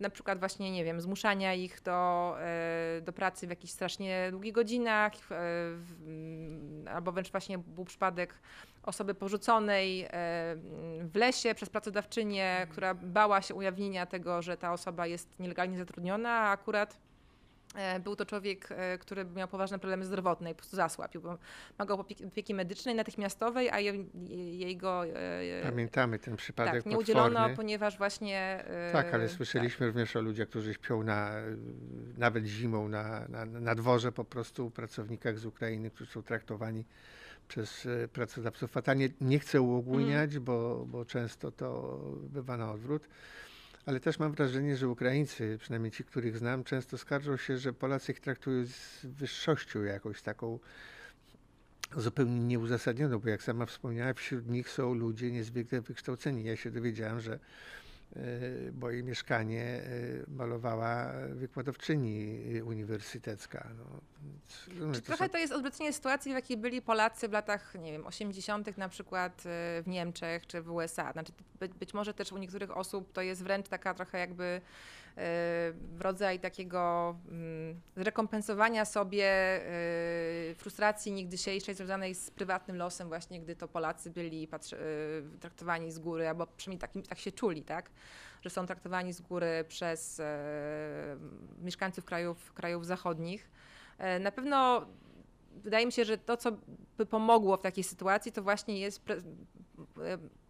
na 0.00 0.10
przykład 0.10 0.38
właśnie, 0.38 0.70
nie 0.70 0.84
wiem, 0.84 1.00
zmuszania 1.00 1.54
ich 1.54 1.82
do, 1.82 2.34
e, 2.40 3.00
do 3.00 3.12
pracy 3.12 3.46
w 3.46 3.50
jakichś 3.50 3.72
strasznie 3.72 4.28
długich 4.30 4.52
godzinach, 4.52 5.12
e, 5.30 6.90
albo 6.90 7.12
wręcz 7.12 7.30
właśnie 7.30 7.58
był 7.58 7.84
przypadek 7.84 8.34
osoby 8.82 9.14
porzuconej 9.14 10.02
e, 10.02 10.08
w 11.00 11.10
lesie 11.14 11.54
przez 11.54 11.70
pracodawczynię, 11.70 12.66
która 12.70 12.94
bała 12.94 13.42
się 13.42 13.54
ujawnienia 13.54 14.06
tego, 14.06 14.42
że 14.42 14.56
ta 14.56 14.72
osoba 14.72 15.06
jest 15.06 15.40
nielegalnie 15.40 15.78
zatrudniona, 15.78 16.30
a 16.30 16.50
akurat 16.50 16.94
e, 16.94 17.11
był 18.04 18.16
to 18.16 18.26
człowiek, 18.26 18.68
e, 18.70 18.98
który 18.98 19.24
miał 19.24 19.48
poważne 19.48 19.78
problemy 19.78 20.04
zdrowotne 20.04 20.50
i 20.50 20.54
po 20.54 20.58
prostu 20.58 20.76
zasłabił, 20.76 21.20
bo 21.20 21.38
wymagał 21.78 21.98
opieki- 21.98 22.54
medycznej 22.54 22.94
natychmiastowej, 22.94 23.70
a 23.70 23.80
jej, 23.80 24.10
jego 24.58 25.06
e, 25.06 25.62
Pamiętamy 25.62 26.18
ten 26.18 26.36
przypadek 26.36 26.74
tak, 26.74 26.86
nie 26.86 26.96
potworny. 26.96 27.22
udzielono, 27.30 27.56
ponieważ 27.56 27.98
właśnie. 27.98 28.64
e, 28.66 28.92
Tak, 28.92 29.14
ale 29.14 29.26
tak. 29.28 29.36
słyszeliśmy 29.36 29.86
również 29.86 30.16
o 30.16 30.20
ludziach, 30.22 30.48
którzy 30.48 30.74
śpią 30.74 31.02
na, 31.02 31.30
nawet 32.18 32.44
zimą 32.44 32.88
na, 32.88 33.28
na, 33.28 33.44
na 33.44 33.74
dworze 33.74 34.12
po 34.12 34.24
prostu, 34.24 34.70
pracownikach 34.70 35.38
z 35.38 35.46
Ukrainy, 35.46 35.90
którzy 35.90 36.10
są 36.10 36.22
traktowani 36.22 36.84
przez 37.48 37.86
e, 37.86 38.08
pracodawców 38.08 38.70
fatalnie. 38.70 39.08
Nie 39.20 39.38
chcę 39.38 39.60
uogólniać, 39.60 40.38
bo, 40.38 40.84
bo 40.86 41.04
często 41.04 41.50
to 41.52 41.98
bywa 42.22 42.56
na 42.56 42.72
odwrót, 42.72 43.08
ale 43.86 44.00
też 44.00 44.18
mam 44.18 44.32
wrażenie, 44.32 44.76
że 44.76 44.88
Ukraińcy, 44.88 45.58
przynajmniej 45.60 45.90
ci, 45.90 46.04
których 46.04 46.38
znam, 46.38 46.64
często 46.64 46.98
skarżą 46.98 47.36
się, 47.36 47.58
że 47.58 47.72
Polacy 47.72 48.12
ich 48.12 48.20
traktują 48.20 48.66
z 48.66 49.06
wyższością 49.06 49.82
jakąś 49.82 50.22
taką 50.22 50.58
zupełnie 51.96 52.40
nieuzasadnioną, 52.40 53.18
bo 53.18 53.28
jak 53.28 53.42
sama 53.42 53.66
wspomniała, 53.66 54.14
wśród 54.14 54.48
nich 54.48 54.70
są 54.70 54.94
ludzie 54.94 55.30
niezwykle 55.30 55.80
wykształceni. 55.80 56.44
Ja 56.44 56.56
się 56.56 56.70
dowiedziałem, 56.70 57.20
że 57.20 57.38
e, 58.16 58.20
moje 58.80 59.02
mieszkanie 59.02 59.64
e, 59.64 59.82
malowała 60.30 61.12
wykładowczyni 61.34 62.38
uniwersytecka. 62.64 63.68
No, 63.78 63.84
no, 64.74 64.94
Czy 64.94 65.00
to 65.00 65.06
trochę 65.06 65.24
są- 65.24 65.30
to 65.30 65.38
jest 65.38 65.52
odwrócenie 65.52 65.92
sytuacji, 65.92 66.32
w 66.32 66.34
jakiej 66.34 66.56
byli 66.56 66.82
Polacy 66.82 67.28
w 67.28 67.32
latach, 67.32 67.74
nie 67.74 67.92
wiem, 67.92 68.06
80. 68.06 68.78
na 68.78 68.88
przykład 68.88 69.32
e, 69.46 69.82
w 69.82 69.84
Niemczech 69.86 70.46
czy 70.46 70.62
w 70.62 70.70
USA. 70.70 71.12
Znaczy, 71.12 71.32
być, 71.80 71.94
może 71.94 72.14
też 72.14 72.32
u 72.32 72.38
niektórych 72.38 72.76
osób 72.76 73.12
to 73.12 73.22
jest 73.22 73.42
wręcz 73.42 73.68
taka 73.68 73.94
trochę 73.94 74.18
jakby 74.18 74.60
rodzaj 75.98 76.40
takiego 76.40 77.14
mm, 77.28 77.80
zrekompensowania 77.96 78.84
sobie 78.84 79.24
e, 79.26 80.54
frustracji 80.54 81.12
niegdysiejszej 81.12 81.74
związanej 81.74 82.14
z 82.14 82.30
prywatnym 82.30 82.76
losem 82.76 83.08
właśnie, 83.08 83.40
gdy 83.40 83.56
to 83.56 83.68
Polacy 83.68 84.10
byli 84.10 84.48
e, 84.52 85.38
traktowani 85.40 85.92
z 85.92 85.98
góry, 85.98 86.28
albo 86.28 86.46
przynajmniej 86.46 86.80
takim, 86.80 87.02
tak 87.02 87.18
się 87.18 87.32
czuli, 87.32 87.62
tak? 87.62 87.90
Że 88.42 88.50
są 88.50 88.66
traktowani 88.66 89.12
z 89.12 89.20
góry 89.20 89.64
przez 89.68 90.20
e, 90.20 91.16
mieszkańców 91.62 92.04
krajów, 92.04 92.52
krajów 92.52 92.86
zachodnich. 92.86 93.50
E, 93.98 94.18
Na 94.18 94.32
pewno 94.32 94.86
wydaje 95.54 95.86
mi 95.86 95.92
się, 95.92 96.04
że 96.04 96.18
to, 96.18 96.36
co 96.36 96.52
by 96.98 97.06
pomogło 97.06 97.56
w 97.56 97.62
takiej 97.62 97.84
sytuacji, 97.84 98.32
to 98.32 98.42
właśnie 98.42 98.78
jest 98.78 99.04
pre- 99.04 99.22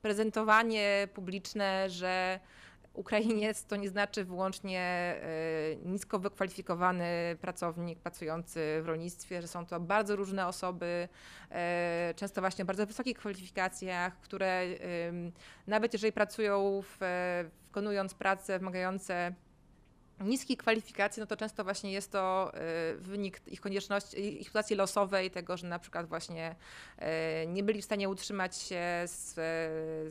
prezentowanie 0.02 1.08
publiczne, 1.14 1.90
że 1.90 2.40
Ukrainiec 2.94 3.64
to 3.64 3.76
nie 3.76 3.88
znaczy 3.88 4.24
wyłącznie 4.24 4.80
e, 4.80 5.76
nisko 5.84 6.18
wykwalifikowany 6.18 7.36
pracownik 7.40 7.98
pracujący 7.98 8.80
w 8.82 8.86
rolnictwie, 8.86 9.42
że 9.42 9.48
są 9.48 9.66
to 9.66 9.80
bardzo 9.80 10.16
różne 10.16 10.46
osoby, 10.46 11.08
e, 11.50 12.14
często 12.16 12.40
właśnie 12.40 12.62
o 12.62 12.66
bardzo 12.66 12.86
wysokich 12.86 13.18
kwalifikacjach, 13.18 14.20
które 14.20 14.62
nawet 15.66 15.92
jeżeli 15.92 16.12
pracują 16.12 16.82
w, 16.82 17.02
e, 17.02 17.44
wykonując 17.64 18.14
prace 18.14 18.58
wymagające 18.58 19.34
niskiej 20.24 20.56
kwalifikacji, 20.56 21.20
no 21.20 21.26
to 21.26 21.36
często 21.36 21.64
właśnie 21.64 21.92
jest 21.92 22.12
to 22.12 22.52
e, 22.54 22.94
wynik 22.94 23.40
ich 23.46 23.60
konieczności, 23.60 24.40
ich 24.40 24.46
sytuacji 24.46 24.76
losowej, 24.76 25.30
tego, 25.30 25.56
że 25.56 25.66
na 25.66 25.78
przykład 25.78 26.06
właśnie 26.08 26.54
e, 26.98 27.46
nie 27.46 27.62
byli 27.62 27.82
w 27.82 27.84
stanie 27.84 28.08
utrzymać 28.08 28.56
się 28.56 28.82
z, 29.06 29.34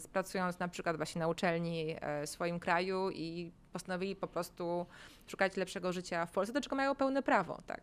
z 0.04 0.08
pracując 0.08 0.60
na 0.60 0.68
przykład 0.68 0.98
właśnie 0.98 1.20
na 1.20 1.28
uczelni 1.28 1.96
e, 2.02 2.28
w 2.28 2.30
swoim 2.30 2.60
kraju 2.60 3.10
i 3.10 3.52
postanowili 3.74 4.16
po 4.16 4.28
prostu 4.28 4.86
szukać 5.28 5.58
lepszego 5.58 5.94
życia 5.94 6.26
w 6.26 6.32
Polsce, 6.32 6.54
do 6.54 6.62
czego 6.62 6.76
mają 6.76 6.96
pełne 6.96 7.24
prawo, 7.24 7.62
tak. 7.68 7.82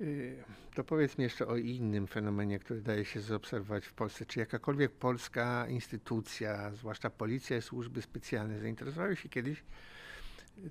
Y, 0.00 0.44
To 0.74 0.84
powiedz 0.84 1.18
mi 1.18 1.24
jeszcze 1.24 1.46
o 1.46 1.56
innym 1.56 2.06
fenomenie, 2.06 2.58
który 2.58 2.80
daje 2.80 3.04
się 3.04 3.20
zaobserwować 3.20 3.86
w 3.86 3.92
Polsce. 3.92 4.26
Czy 4.26 4.40
jakakolwiek 4.40 4.92
polska 4.92 5.66
instytucja, 5.68 6.70
zwłaszcza 6.70 7.10
policja 7.10 7.56
i 7.56 7.62
służby 7.62 8.02
specjalne, 8.02 8.60
zainteresowały 8.60 9.16
się 9.16 9.28
kiedyś 9.28 9.62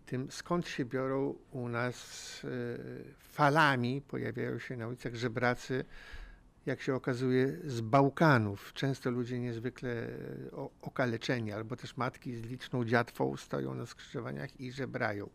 tym, 0.05 0.31
skąd 0.31 0.67
się 0.67 0.85
biorą 0.85 1.35
u 1.51 1.69
nas 1.69 1.95
y, 2.43 3.03
falami, 3.19 4.01
pojawiają 4.01 4.59
się 4.59 4.77
na 4.77 4.87
ulicach 4.87 5.15
żebracy, 5.15 5.85
jak 6.65 6.81
się 6.81 6.95
okazuje, 6.95 7.57
z 7.65 7.81
Bałkanów. 7.81 8.73
Często 8.73 9.11
ludzie 9.11 9.39
niezwykle 9.39 10.07
o- 10.51 10.69
okaleczeni, 10.81 11.51
albo 11.51 11.75
też 11.75 11.97
matki 11.97 12.35
z 12.35 12.41
liczną 12.41 12.85
dziatwą 12.85 13.37
stoją 13.37 13.75
na 13.75 13.85
skrzyżowaniach 13.85 14.59
i 14.61 14.71
żebrają. 14.71 15.29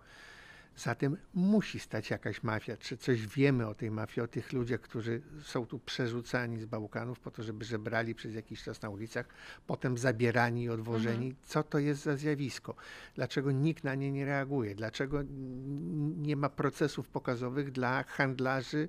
Zatem 0.77 1.17
musi 1.35 1.81
stać 1.81 2.11
jakaś 2.11 2.43
mafia. 2.43 2.77
Czy 2.77 2.97
coś 2.97 3.27
wiemy 3.27 3.67
o 3.67 3.75
tej 3.75 3.91
mafii, 3.91 4.25
o 4.25 4.29
tych 4.29 4.53
ludziach, 4.53 4.81
którzy 4.81 5.23
są 5.43 5.67
tu 5.67 5.79
przerzucani 5.79 6.61
z 6.61 6.65
Bałkanów 6.65 7.21
po 7.21 7.31
to, 7.31 7.43
żeby 7.43 7.65
żebrali 7.65 8.15
przez 8.15 8.35
jakiś 8.35 8.63
czas 8.63 8.83
na 8.83 8.91
ulicach, 8.91 9.27
potem 9.67 9.99
zabierani 9.99 10.63
i 10.63 10.71
odwożeni? 10.71 11.35
Co 11.43 11.63
to 11.63 11.79
jest 11.79 12.03
za 12.03 12.17
zjawisko? 12.17 12.75
Dlaczego 13.15 13.53
nikt 13.53 13.85
na 13.85 13.95
nie 13.95 14.13
nie 14.13 14.25
reaguje? 14.25 14.75
Dlaczego 14.75 15.23
nie 16.17 16.37
ma 16.37 16.49
procesów 16.49 17.09
pokazowych 17.09 17.73
dla 17.73 18.03
handlarzy 18.03 18.89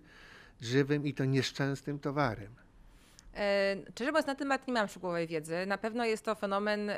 żywym 0.61 1.05
i 1.05 1.13
to 1.13 1.25
nieszczęsnym 1.25 1.99
towarem? 1.99 2.64
E, 3.35 3.75
Szczerze 3.91 4.11
mówiąc, 4.11 4.27
na 4.27 4.35
temat 4.35 4.67
nie 4.67 4.73
mam 4.73 4.87
szczegółowej 4.87 5.27
wiedzy. 5.27 5.65
Na 5.65 5.77
pewno 5.77 6.05
jest 6.05 6.25
to 6.25 6.35
fenomen 6.35 6.89
e, 6.89 6.97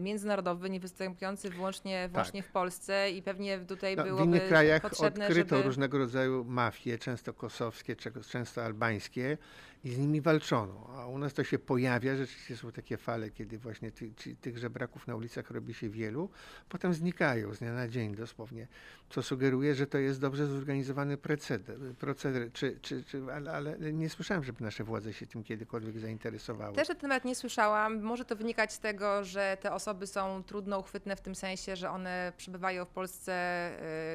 międzynarodowy, 0.00 0.70
nie 0.70 0.80
występujący 0.80 1.50
wyłącznie, 1.50 2.08
wyłącznie 2.08 2.42
w 2.42 2.48
Polsce 2.48 3.10
i 3.10 3.22
pewnie 3.22 3.58
tutaj 3.58 3.96
Tak. 3.96 4.06
No, 4.06 4.12
w 4.12 4.16
byłoby 4.16 4.36
innych 4.36 4.48
krajach 4.48 4.84
odkryto 4.84 5.56
żeby... 5.56 5.62
różnego 5.62 5.98
rodzaju 5.98 6.44
mafie, 6.44 6.98
często 6.98 7.32
kosowskie, 7.32 7.96
często 8.30 8.64
albańskie 8.64 9.38
i 9.84 9.90
z 9.90 9.98
nimi 9.98 10.20
walczono. 10.20 10.90
A 10.96 11.06
u 11.06 11.18
nas 11.18 11.34
to 11.34 11.44
się 11.44 11.58
pojawia, 11.58 12.16
rzeczywiście 12.16 12.56
są 12.56 12.72
takie 12.72 12.96
fale, 12.96 13.30
kiedy 13.30 13.58
właśnie 13.58 13.92
ty, 13.92 14.14
ci, 14.14 14.36
tych 14.36 14.58
żebraków 14.58 15.06
na 15.06 15.16
ulicach 15.16 15.50
robi 15.50 15.74
się 15.74 15.88
wielu, 15.88 16.30
potem 16.68 16.94
znikają 16.94 17.54
z 17.54 17.58
dnia 17.58 17.72
na 17.72 17.88
dzień 17.88 18.14
dosłownie, 18.14 18.66
co 19.10 19.22
sugeruje, 19.22 19.74
że 19.74 19.86
to 19.86 19.98
jest 19.98 20.20
dobrze 20.20 20.46
zorganizowany 20.46 21.16
proceder, 21.16 21.78
proceder 21.98 22.52
czy, 22.52 22.78
czy, 22.82 23.04
czy, 23.04 23.22
ale, 23.34 23.52
ale 23.52 23.92
nie 23.92 24.10
słyszałem, 24.10 24.44
żeby 24.44 24.64
nasze 24.64 24.84
władze 24.84 25.12
się 25.12 25.26
tym 25.26 25.44
kiedykolwiek 25.44 25.98
zainteresowały. 25.98 26.76
Też 26.76 26.88
na 26.88 26.94
ten 26.94 27.00
temat 27.00 27.24
nie 27.24 27.34
słyszałam. 27.34 28.02
Może 28.02 28.24
to 28.24 28.36
wynikać 28.36 28.72
z 28.72 28.78
tego, 28.78 29.24
że 29.24 29.56
te 29.60 29.72
osoby 29.72 30.06
są 30.06 30.42
trudno 30.42 30.78
uchwytne 30.78 31.16
w 31.16 31.20
tym 31.20 31.34
sensie, 31.34 31.76
że 31.76 31.90
one 31.90 32.32
przebywają 32.36 32.84
w 32.84 32.88
Polsce 32.88 33.32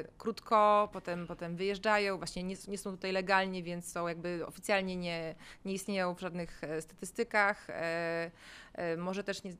y, 0.00 0.08
krótko, 0.18 0.88
potem, 0.92 1.26
potem 1.26 1.56
wyjeżdżają, 1.56 2.18
właśnie 2.18 2.42
nie, 2.42 2.56
nie 2.68 2.78
są 2.78 2.90
tutaj 2.90 3.12
legalnie, 3.12 3.62
więc 3.62 3.92
są 3.92 4.08
jakby 4.08 4.46
oficjalnie 4.46 4.96
nie, 4.96 5.34
nie 5.64 5.74
istnieją 5.74 6.14
w 6.14 6.20
żadnych 6.20 6.64
e, 6.64 6.82
statystykach. 6.82 7.70
E, 7.70 8.30
e, 8.74 8.96
może 8.96 9.24
też 9.24 9.42
nie, 9.42 9.52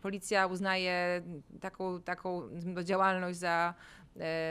policja 0.00 0.46
uznaje 0.46 1.22
taką, 1.60 2.02
taką 2.02 2.42
no, 2.64 2.82
działalność 2.82 3.38
za 3.38 3.74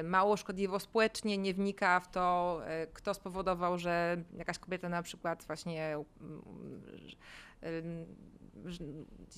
mało 0.04 0.38
szkodliwą 0.38 0.80
społecznie, 0.80 1.38
nie 1.38 1.54
wnika 1.54 2.00
w 2.00 2.12
to, 2.12 2.62
kto 2.94 3.14
spowodował, 3.14 3.78
że 3.78 4.24
jakaś 4.34 4.60
kobieta 4.60 4.90
na 4.90 5.04
przykład 5.04 5.44
właśnie 5.48 5.98
mm, 7.62 8.06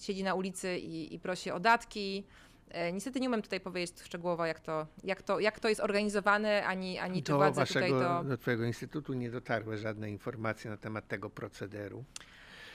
siedzi 0.01 0.23
na 0.23 0.33
ulicy 0.33 0.77
i, 0.77 1.15
i 1.15 1.19
prosi 1.19 1.51
o 1.51 1.59
datki. 1.59 2.25
E, 2.69 2.91
Niestety 2.91 3.19
nie 3.19 3.27
umiem 3.27 3.41
tutaj 3.41 3.59
powiedzieć 3.59 4.01
szczegółowo, 4.01 4.45
jak 4.45 4.59
to, 4.59 4.87
jak 5.03 5.21
to, 5.21 5.39
jak 5.39 5.59
to 5.59 5.69
jest 5.69 5.81
organizowane, 5.81 6.65
ani, 6.65 6.99
ani 6.99 7.23
czy 7.23 7.31
do 7.31 7.37
władze 7.37 7.61
waszego, 7.61 7.85
tutaj 7.85 8.01
to... 8.07 8.23
do 8.23 8.37
twojego 8.37 8.65
instytutu 8.65 9.13
nie 9.13 9.29
dotarły 9.31 9.77
żadne 9.77 10.09
informacje 10.09 10.71
na 10.71 10.77
temat 10.77 11.07
tego 11.07 11.29
procederu. 11.29 12.03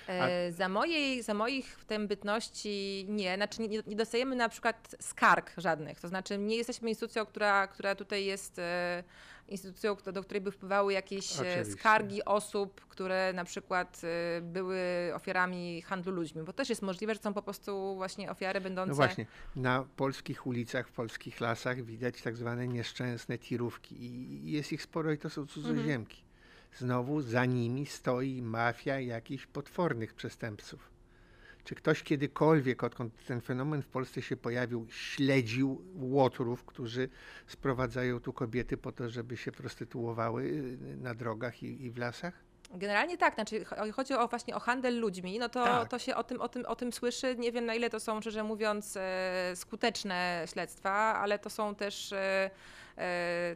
E, 0.06 0.52
Za, 0.52 0.68
mojej, 0.68 1.22
za 1.22 1.34
moich 1.34 1.78
w 1.78 1.84
tym 1.84 2.08
bytności 2.08 3.06
nie, 3.08 3.36
znaczy 3.36 3.62
nie, 3.62 3.68
nie 3.86 3.96
dostajemy 3.96 4.36
na 4.36 4.48
przykład 4.48 4.96
skarg 5.00 5.52
żadnych, 5.56 6.00
to 6.00 6.08
znaczy 6.08 6.38
nie 6.38 6.56
jesteśmy 6.56 6.88
instytucją, 6.88 7.26
która, 7.26 7.66
która 7.66 7.94
tutaj 7.94 8.24
jest 8.24 8.58
e, 8.58 9.04
instytucją, 9.48 9.96
do 10.12 10.22
której 10.22 10.40
by 10.40 10.50
wpływały 10.50 10.92
jakieś 10.92 11.32
e, 11.32 11.40
Oczywiście. 11.40 11.64
skargi 11.64 12.24
osób, 12.24 12.80
które 12.80 13.32
na 13.32 13.44
przykład 13.44 14.00
e, 14.04 14.40
były 14.40 14.78
ofiarami 15.14 15.82
handlu 15.82 16.12
ludźmi, 16.12 16.42
bo 16.42 16.52
też 16.52 16.68
jest 16.68 16.82
możliwe, 16.82 17.14
że 17.14 17.20
są 17.20 17.34
po 17.34 17.42
prostu 17.42 17.94
właśnie 17.96 18.30
ofiary 18.30 18.60
będące... 18.60 18.88
No 18.88 18.94
właśnie, 18.94 19.26
na 19.56 19.84
polskich 19.96 20.46
ulicach, 20.46 20.88
w 20.88 20.92
polskich 20.92 21.40
lasach 21.40 21.82
widać 21.82 22.22
tak 22.22 22.36
zwane 22.36 22.68
nieszczęsne 22.68 23.38
tirówki 23.38 24.04
i 24.04 24.52
jest 24.52 24.72
ich 24.72 24.82
sporo 24.82 25.12
i 25.12 25.18
to 25.18 25.30
są 25.30 25.46
cudzoziemki. 25.46 26.24
Znowu 26.78 27.20
za 27.20 27.44
nimi 27.44 27.86
stoi 27.86 28.42
mafia 28.42 29.00
jakichś 29.00 29.46
potwornych 29.46 30.14
przestępców. 30.14 30.93
Czy 31.64 31.74
ktoś 31.74 32.02
kiedykolwiek, 32.02 32.84
odkąd 32.84 33.12
ten 33.26 33.40
fenomen 33.40 33.82
w 33.82 33.86
Polsce 33.88 34.22
się 34.22 34.36
pojawił, 34.36 34.86
śledził 34.90 35.82
łotrów, 35.94 36.64
którzy 36.64 37.08
sprowadzają 37.46 38.20
tu 38.20 38.32
kobiety 38.32 38.76
po 38.76 38.92
to, 38.92 39.08
żeby 39.10 39.36
się 39.36 39.52
prostytuowały 39.52 40.42
y, 40.42 40.78
na 40.96 41.14
drogach 41.14 41.62
i, 41.62 41.84
i 41.84 41.90
w 41.90 41.98
lasach? 41.98 42.34
Generalnie 42.74 43.18
tak, 43.18 43.34
znaczy 43.34 43.64
cho- 43.64 43.92
chodzi 43.92 44.14
o 44.14 44.28
właśnie 44.28 44.54
o 44.56 44.60
handel 44.60 45.00
ludźmi, 45.00 45.38
no 45.38 45.48
to, 45.48 45.64
Tak. 45.64 45.88
to 45.88 45.98
się 45.98 46.16
o 46.16 46.24
tym, 46.24 46.40
o, 46.40 46.48
tym, 46.48 46.66
o 46.66 46.76
tym 46.76 46.92
słyszy. 46.92 47.36
Nie 47.38 47.52
wiem 47.52 47.66
na 47.66 47.74
ile 47.74 47.90
to 47.90 48.00
są, 48.00 48.20
szczerze 48.20 48.42
mówiąc, 48.44 48.96
e, 48.96 49.52
skuteczne 49.56 50.44
śledztwa, 50.52 50.90
ale 50.92 51.38
to 51.38 51.50
są 51.50 51.74
też 51.74 52.12
e, 52.12 52.50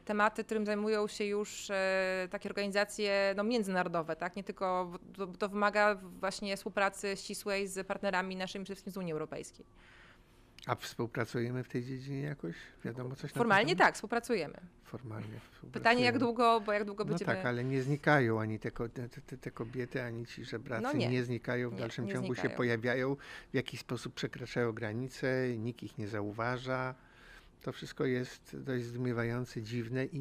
tematy, 0.04 0.44
którym 0.44 0.66
zajmują 0.66 1.06
się 1.06 1.24
już 1.24 1.70
e, 1.70 2.28
takie 2.30 2.48
organizacje 2.48 3.34
no, 3.36 3.44
międzynarodowe, 3.44 4.16
tak? 4.16 4.36
Nie 4.36 4.44
tylko, 4.44 4.92
to, 5.16 5.26
to 5.26 5.48
wymaga 5.48 5.94
właśnie 5.94 6.56
współpracy 6.56 7.16
ścisłej 7.16 7.66
z 7.68 7.86
partnerami 7.86 8.36
naszymi, 8.36 8.64
przede 8.64 8.74
wszystkim 8.74 8.92
z 8.92 8.96
Unii 8.96 9.12
Europejskiej. 9.12 9.66
A 10.66 10.74
współpracujemy 10.74 11.64
w 11.64 11.68
tej 11.68 11.84
dziedzinie 11.84 12.20
jakoś? 12.22 12.54
Wiadomo 12.84 13.16
coś 13.16 13.32
Formalnie 13.32 13.76
tak, 13.76 13.94
współpracujemy. 13.94 14.54
Formalnie 14.84 15.26
Pytanie 15.26 16.04
jak 16.04 16.14
współpracujemy. 16.14 16.18
długo, 16.18 16.60
bo 16.60 16.72
jak 16.72 16.84
długo 16.84 17.04
No 17.04 17.08
będziemy... 17.08 17.34
tak, 17.36 17.46
ale 17.46 17.64
nie 17.64 17.82
znikają 17.82 18.40
ani 18.40 18.58
te, 18.58 18.70
te, 18.70 19.36
te, 19.36 19.50
kobiety, 19.50 20.02
ani 20.02 20.26
ci 20.26 20.44
żebracy 20.44 20.82
No 20.82 20.92
nie. 20.92 21.08
nie. 21.08 21.24
znikają 21.24 21.70
w 21.70 21.72
Nie, 21.72 21.78
dalszym 21.78 22.06
nie 22.06 22.12
ciągu 22.12 22.34
się 22.34 22.40
znikają. 22.40 22.56
pojawiają, 22.56 23.16
w 23.50 23.54
jakiś 23.54 23.80
sposób 23.80 24.14
przekraczają 24.14 24.72
granice, 24.72 25.48
nikt 25.58 25.82
ich 25.82 25.98
nie 25.98 26.08
zauważa. 26.08 26.94
To 27.62 27.72
wszystko 27.72 28.04
jest 28.04 28.56
dość 28.60 28.84
zdumiewające, 28.84 29.62
dziwne 29.62 30.04
i 30.04 30.20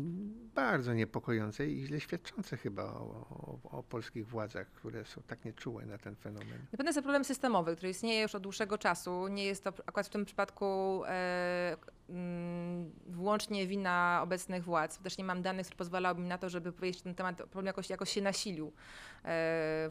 bardzo 0.55 0.93
niepokojące 0.93 1.67
i 1.67 1.85
źle 1.85 1.99
świadczące 1.99 2.57
chyba 2.57 2.83
o, 2.83 3.59
o, 3.63 3.77
o 3.77 3.83
polskich 3.83 4.27
władzach, 4.27 4.67
które 4.71 5.05
są 5.05 5.21
tak 5.27 5.45
nieczułe 5.45 5.85
na 5.85 5.97
ten 5.97 6.15
fenomen. 6.15 6.59
Na 6.71 6.77
pewno 6.77 6.85
jest 6.85 6.97
to 6.97 7.01
problem 7.01 7.25
systemowy, 7.25 7.75
który 7.75 7.89
istnieje 7.89 8.21
już 8.21 8.35
od 8.35 8.43
dłuższego 8.43 8.77
czasu. 8.77 9.27
Nie 9.27 9.45
jest 9.45 9.63
to 9.63 9.73
akurat 9.85 10.07
w 10.07 10.09
tym 10.09 10.25
przypadku 10.25 11.01
e, 11.05 11.77
mm, 12.09 12.91
wyłącznie 13.07 13.67
wina 13.67 14.19
obecnych 14.23 14.63
władz. 14.63 14.97
Też 14.97 15.17
nie 15.17 15.23
mam 15.23 15.41
danych, 15.41 15.65
które 15.65 15.77
pozwalałyby 15.77 16.21
mi 16.21 16.27
na 16.27 16.37
to, 16.37 16.49
żeby 16.49 16.71
powiedzieć, 16.71 16.97
że 16.97 17.03
ten 17.03 17.15
temat 17.15 17.35
problem 17.37 17.65
jakoś, 17.65 17.89
jakoś 17.89 18.09
się 18.09 18.21
nasilił 18.21 18.67
e, 18.67 18.71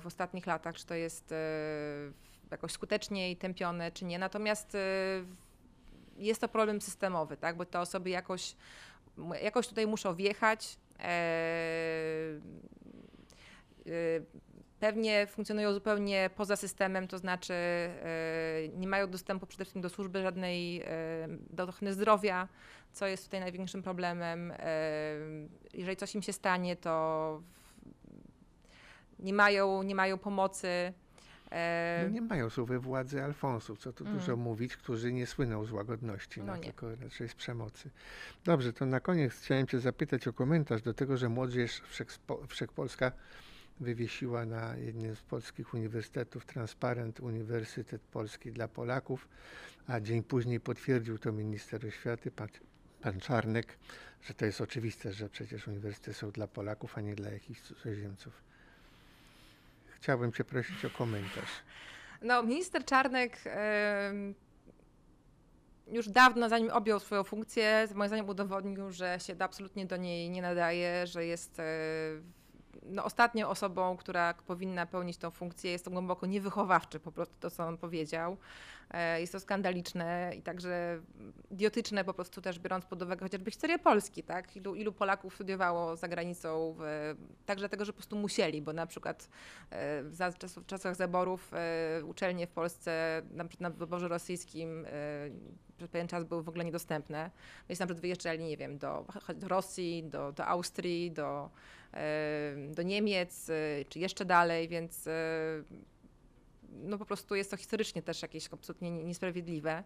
w 0.01 0.02
ostatnich 0.05 0.47
latach, 0.47 0.74
czy 0.74 0.86
to 0.86 0.94
jest 0.94 1.32
e, 1.32 1.36
jakoś 2.51 2.73
skuteczniej 2.73 3.36
tępione, 3.36 3.93
czy 3.93 4.05
nie. 4.05 4.18
Natomiast 4.18 4.74
e, 4.74 4.78
jest 6.18 6.40
to 6.40 6.48
problem 6.48 6.80
systemowy, 6.80 7.36
tak? 7.36 7.56
bo 7.56 7.64
te 7.64 7.80
osoby 7.80 8.10
jakoś, 8.10 8.56
jakoś 9.43 9.68
tutaj 9.68 9.86
muszą 9.86 10.14
wjechać. 10.14 10.78
E, 10.98 11.05
e, 13.86 13.90
pewnie 14.80 15.26
funkcjonują 15.26 15.72
zupełnie 15.72 16.30
poza 16.36 16.56
systemem, 16.56 17.09
to 17.09 17.18
znaczy 17.18 17.55
e, 17.55 18.68
nie 18.74 18.88
mają 18.88 19.10
dostępu 19.10 19.47
przede 19.47 19.64
wszystkim 19.64 19.82
do 19.82 19.88
służby 19.88 20.22
żadnej, 20.22 20.84
do 21.51 21.64
ochrony 21.64 21.93
zdrowia, 21.93 22.48
co 22.93 23.06
jest 23.06 23.24
tutaj 23.24 23.40
największym 23.40 23.82
problemem. 23.82 24.52
Jeżeli 25.74 25.97
coś 25.97 26.14
im 26.14 26.22
się 26.22 26.32
stanie, 26.32 26.76
to 26.76 27.43
nie 29.18 29.32
mają, 29.32 29.82
nie 29.82 29.94
mają 29.94 30.18
pomocy. 30.18 30.93
E, 31.51 32.01
No 32.05 32.09
nie 32.10 32.20
mają 32.20 32.48
we 32.66 32.78
władzy 32.78 33.23
Alfonsów, 33.23 33.78
co 33.78 33.93
tu 33.93 34.05
Mm. 34.05 34.18
dużo 34.18 34.36
mówić, 34.36 34.77
którzy 34.77 35.12
nie 35.12 35.27
słyną 35.27 35.64
z 35.64 35.73
łagodności, 35.73 36.40
No 36.40 36.47
no, 36.47 36.62
tylko 36.62 36.94
raczej 36.97 37.28
z 37.28 37.35
przemocy. 37.35 37.90
Dobrze, 38.44 38.73
to 38.73 38.86
na 38.86 39.01
koniec 39.01 39.32
chciałem 39.35 39.66
Cię 39.66 39.81
zapytać 39.81 40.28
o 40.28 40.32
komentarz 40.32 40.82
do 40.82 40.94
tego, 40.94 41.16
że 41.16 41.28
Młodzież 41.28 41.82
Wszechspo- 41.93 42.47
Wszechpolska 42.47 43.12
wywiesiła 43.81 44.44
na 44.47 44.77
jednym 44.77 45.16
z 45.16 45.23
polskich 45.23 45.74
uniwersytetów 45.74 46.47
transparent 46.47 47.20
Uniwersytet 47.20 48.02
Polski 48.02 48.52
dla 48.52 48.68
Polaków, 48.68 49.28
a 49.86 50.01
dzień 50.01 50.23
później 50.23 50.60
potwierdził 50.60 51.18
to 51.18 51.32
minister 51.32 51.86
oświaty, 51.86 52.31
pan, 52.31 52.48
pan 53.02 53.20
Czarnek, 53.20 53.78
że 54.23 54.35
to 54.35 54.44
jest 54.47 54.60
oczywiste, 54.60 55.12
że 55.12 55.28
przecież 55.28 55.68
uniwersytety 55.68 56.14
są 56.14 56.31
dla 56.31 56.47
Polaków, 56.48 56.98
a 56.98 57.01
nie 57.01 57.14
dla 57.14 57.31
jakichś 57.31 57.60
cudzoziemców. 57.60 58.43
Chciałbym 60.06 60.32
Cię 60.32 60.44
prosić 60.44 60.84
o 60.84 60.90
komentarz. 60.90 61.50
No, 62.22 62.42
minister 62.42 62.84
Czarnek 62.84 63.40
już 65.86 66.08
dawno, 66.08 66.48
zanim 66.48 66.70
objął 66.70 67.00
swoją 67.00 67.24
funkcję, 67.24 67.88
moim 67.94 68.08
zdaniem 68.08 68.28
udowodnił, 68.28 68.90
że 68.90 69.18
się 69.20 69.36
absolutnie 69.38 69.86
do 69.86 69.96
niej 69.96 70.30
nie 70.30 70.42
nadaje, 70.42 71.06
że 71.06 71.26
jest 71.26 71.60
e, 71.60 71.64
no, 72.82 73.04
ostatnią 73.04 73.48
osobą, 73.48 73.96
która 73.96 74.34
powinna 74.34 74.86
pełnić 74.86 75.16
tą 75.16 75.30
funkcję. 75.30 75.70
Jest 75.70 75.84
to 75.84 75.90
głęboko 75.90 76.26
niewychowawczy 76.26 77.00
po 77.00 77.12
prostu 77.12 77.34
to, 77.40 77.50
co 77.50 77.64
on 77.64 77.78
powiedział. 77.78 78.36
E, 78.90 79.20
Jest 79.20 79.32
to 79.32 79.40
skandaliczne 79.40 80.32
i 80.38 80.42
także 80.42 81.00
idiotyczne 81.50 82.04
po 82.04 82.14
prostu 82.14 82.40
też 82.40 82.58
biorąc 82.58 82.84
pod 82.84 83.02
uwagę 83.02 83.24
chociażby 83.24 83.50
historię 83.50 83.78
Polski, 83.78 84.22
tak? 84.22 84.56
Ilu, 84.56 84.74
ilu 84.74 84.92
Polaków 84.92 85.34
studiowało 85.34 85.96
za 85.96 86.08
granicą, 86.08 86.74
w, 86.78 87.14
także 87.46 87.62
dlatego, 87.62 87.84
że 87.84 87.92
po 87.92 87.96
prostu 87.96 88.16
musieli, 88.16 88.62
bo 88.62 88.72
na 88.72 88.86
przykład 88.86 89.28
e, 89.70 90.02
w, 90.02 90.14
za, 90.14 90.30
w 90.30 90.66
czasach 90.66 90.96
zaborów 90.96 91.52
e, 91.54 92.04
uczelnie 92.04 92.46
w 92.46 92.50
Polsce 92.50 93.22
na, 93.30 93.44
przykład 93.44 93.72
na 93.72 93.78
wyborze 93.78 94.08
rosyjskim 94.08 94.86
przez 95.76 95.90
pewien 95.90 96.08
czas 96.08 96.24
były 96.24 96.42
w 96.42 96.48
ogóle 96.48 96.64
niedostępne. 96.64 97.30
Więc 97.68 97.80
na 97.80 97.86
przykład 97.86 98.00
wyjeżdżali, 98.00 98.44
nie 98.44 98.56
wiem, 98.56 98.78
do, 98.78 99.04
do 99.34 99.48
Rosji, 99.48 100.04
do, 100.04 100.32
do 100.32 100.46
Austrii, 100.46 101.12
do, 101.12 101.50
do 102.70 102.82
Niemiec, 102.82 103.51
e, 103.51 103.85
czy 103.89 103.98
jeszcze 103.98 104.24
dalej, 104.24 104.68
więc 104.68 105.06
e, 105.06 105.12
no 106.73 106.98
po 106.98 107.06
prostu 107.06 107.35
jest 107.35 107.51
to 107.51 107.56
historycznie 107.56 108.02
też 108.02 108.23
jakieś 108.23 108.48
absolutnie 108.52 108.90
nie- 108.90 109.05
niesprawiedliwe. 109.05 109.85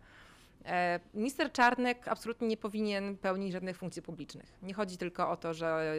E, 0.64 1.00
Minister 1.14 1.52
Czarnek 1.52 2.08
absolutnie 2.08 2.48
nie 2.48 2.56
powinien 2.56 3.16
pełnić 3.16 3.52
żadnych 3.52 3.76
funkcji 3.76 4.02
publicznych. 4.02 4.58
Nie 4.62 4.74
chodzi 4.74 4.96
tylko 4.96 5.30
o 5.30 5.36
to, 5.36 5.54
że 5.54 5.94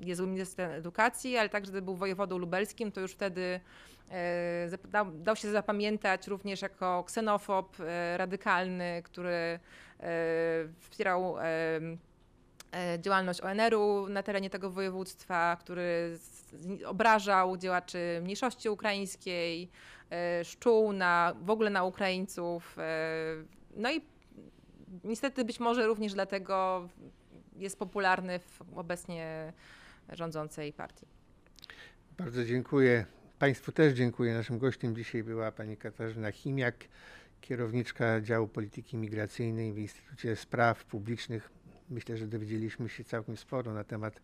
jest 0.00 0.20
ministrem 0.20 0.70
edukacji, 0.70 1.36
ale 1.36 1.48
także 1.48 1.72
gdy 1.72 1.82
był 1.82 1.96
wojewodą 1.96 2.38
lubelskim, 2.38 2.92
to 2.92 3.00
już 3.00 3.12
wtedy 3.12 3.60
e, 4.10 4.68
dał, 4.88 5.10
dał 5.12 5.36
się 5.36 5.50
zapamiętać 5.50 6.26
również 6.26 6.62
jako 6.62 7.04
ksenofob 7.04 7.76
e, 7.80 8.16
radykalny, 8.16 9.02
który 9.04 9.60
wspierał 10.80 11.36
działalność 12.98 13.40
ONR-u 13.40 14.08
na 14.08 14.22
terenie 14.22 14.50
tego 14.50 14.70
województwa, 14.70 15.56
który 15.60 16.18
obrażał 16.86 17.56
działaczy 17.56 18.20
mniejszości 18.22 18.68
ukraińskiej, 18.68 19.70
e, 20.10 20.44
szczuł 20.44 20.92
na, 20.92 21.34
w 21.40 21.50
ogóle 21.50 21.70
na 21.70 21.84
Ukraińców. 21.84 22.78
e, 22.78 23.44
No 23.76 23.92
i 23.92 24.00
niestety 25.04 25.44
być 25.44 25.60
może 25.60 25.86
również 25.86 26.14
dlatego 26.14 26.88
jest 27.56 27.78
popularny 27.78 28.38
w 28.38 28.78
obecnie 28.78 29.52
rządzącej 30.12 30.72
partii. 30.72 31.06
Bardzo 32.18 32.44
dziękuję. 32.44 33.06
Państwu 33.38 33.72
też 33.72 33.92
dziękuję. 33.92 34.34
Naszym 34.34 34.58
gościem 34.58 34.96
dzisiaj 34.96 35.22
była 35.22 35.52
pani 35.52 35.76
Katarzyna 35.76 36.32
Chimiak, 36.32 36.84
kierowniczka 37.40 38.20
działu 38.20 38.48
polityki 38.48 38.96
migracyjnej 38.96 39.72
w 39.72 39.78
Instytucie 39.78 40.36
Spraw 40.36 40.84
Publicznych. 40.84 41.50
Myślę, 41.90 42.16
że 42.16 42.26
dowiedzieliśmy 42.26 42.88
się 42.88 43.04
całkiem 43.04 43.36
sporo 43.36 43.74
na 43.74 43.84
temat 43.84 44.20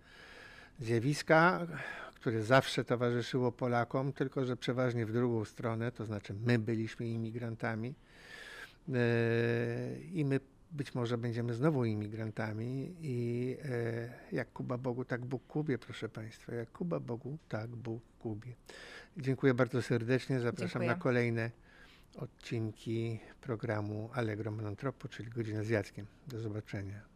zjawiska, 0.80 1.66
które 2.14 2.42
zawsze 2.42 2.84
towarzyszyło 2.84 3.52
Polakom, 3.52 4.12
tylko 4.12 4.44
że 4.44 4.56
przeważnie 4.56 5.06
w 5.06 5.12
drugą 5.12 5.44
stronę, 5.44 5.92
to 5.92 6.04
znaczy 6.04 6.34
my 6.46 6.58
byliśmy 6.58 7.06
imigrantami 7.08 7.94
e, 8.88 8.94
i 10.12 10.24
my 10.24 10.40
być 10.72 10.94
może 10.94 11.18
będziemy 11.18 11.54
znowu 11.54 11.84
imigrantami 11.84 12.94
i 13.00 13.56
e, 13.64 14.08
jak 14.32 14.52
Kuba 14.52 14.78
Bogu, 14.78 15.04
tak 15.04 15.24
Bóg 15.24 15.46
Kubie, 15.46 15.78
proszę 15.78 16.08
Państwa. 16.08 16.54
Jak 16.54 16.72
Kuba 16.72 17.00
Bogu, 17.00 17.38
tak 17.48 17.70
Bóg 17.70 18.02
Kubie. 18.18 18.54
Dziękuję 19.16 19.54
bardzo 19.54 19.82
serdecznie. 19.82 20.40
Zapraszam 20.40 20.82
Dziękuję. 20.82 20.88
na 20.88 20.94
kolejne 20.94 21.50
odcinki 22.16 23.20
programu 23.40 24.10
Allegro 24.12 24.50
Monotropo, 24.50 25.08
czyli 25.08 25.30
Godzina 25.30 25.62
z 25.62 25.68
Jackiem. 25.68 26.06
Do 26.28 26.40
zobaczenia. 26.40 27.13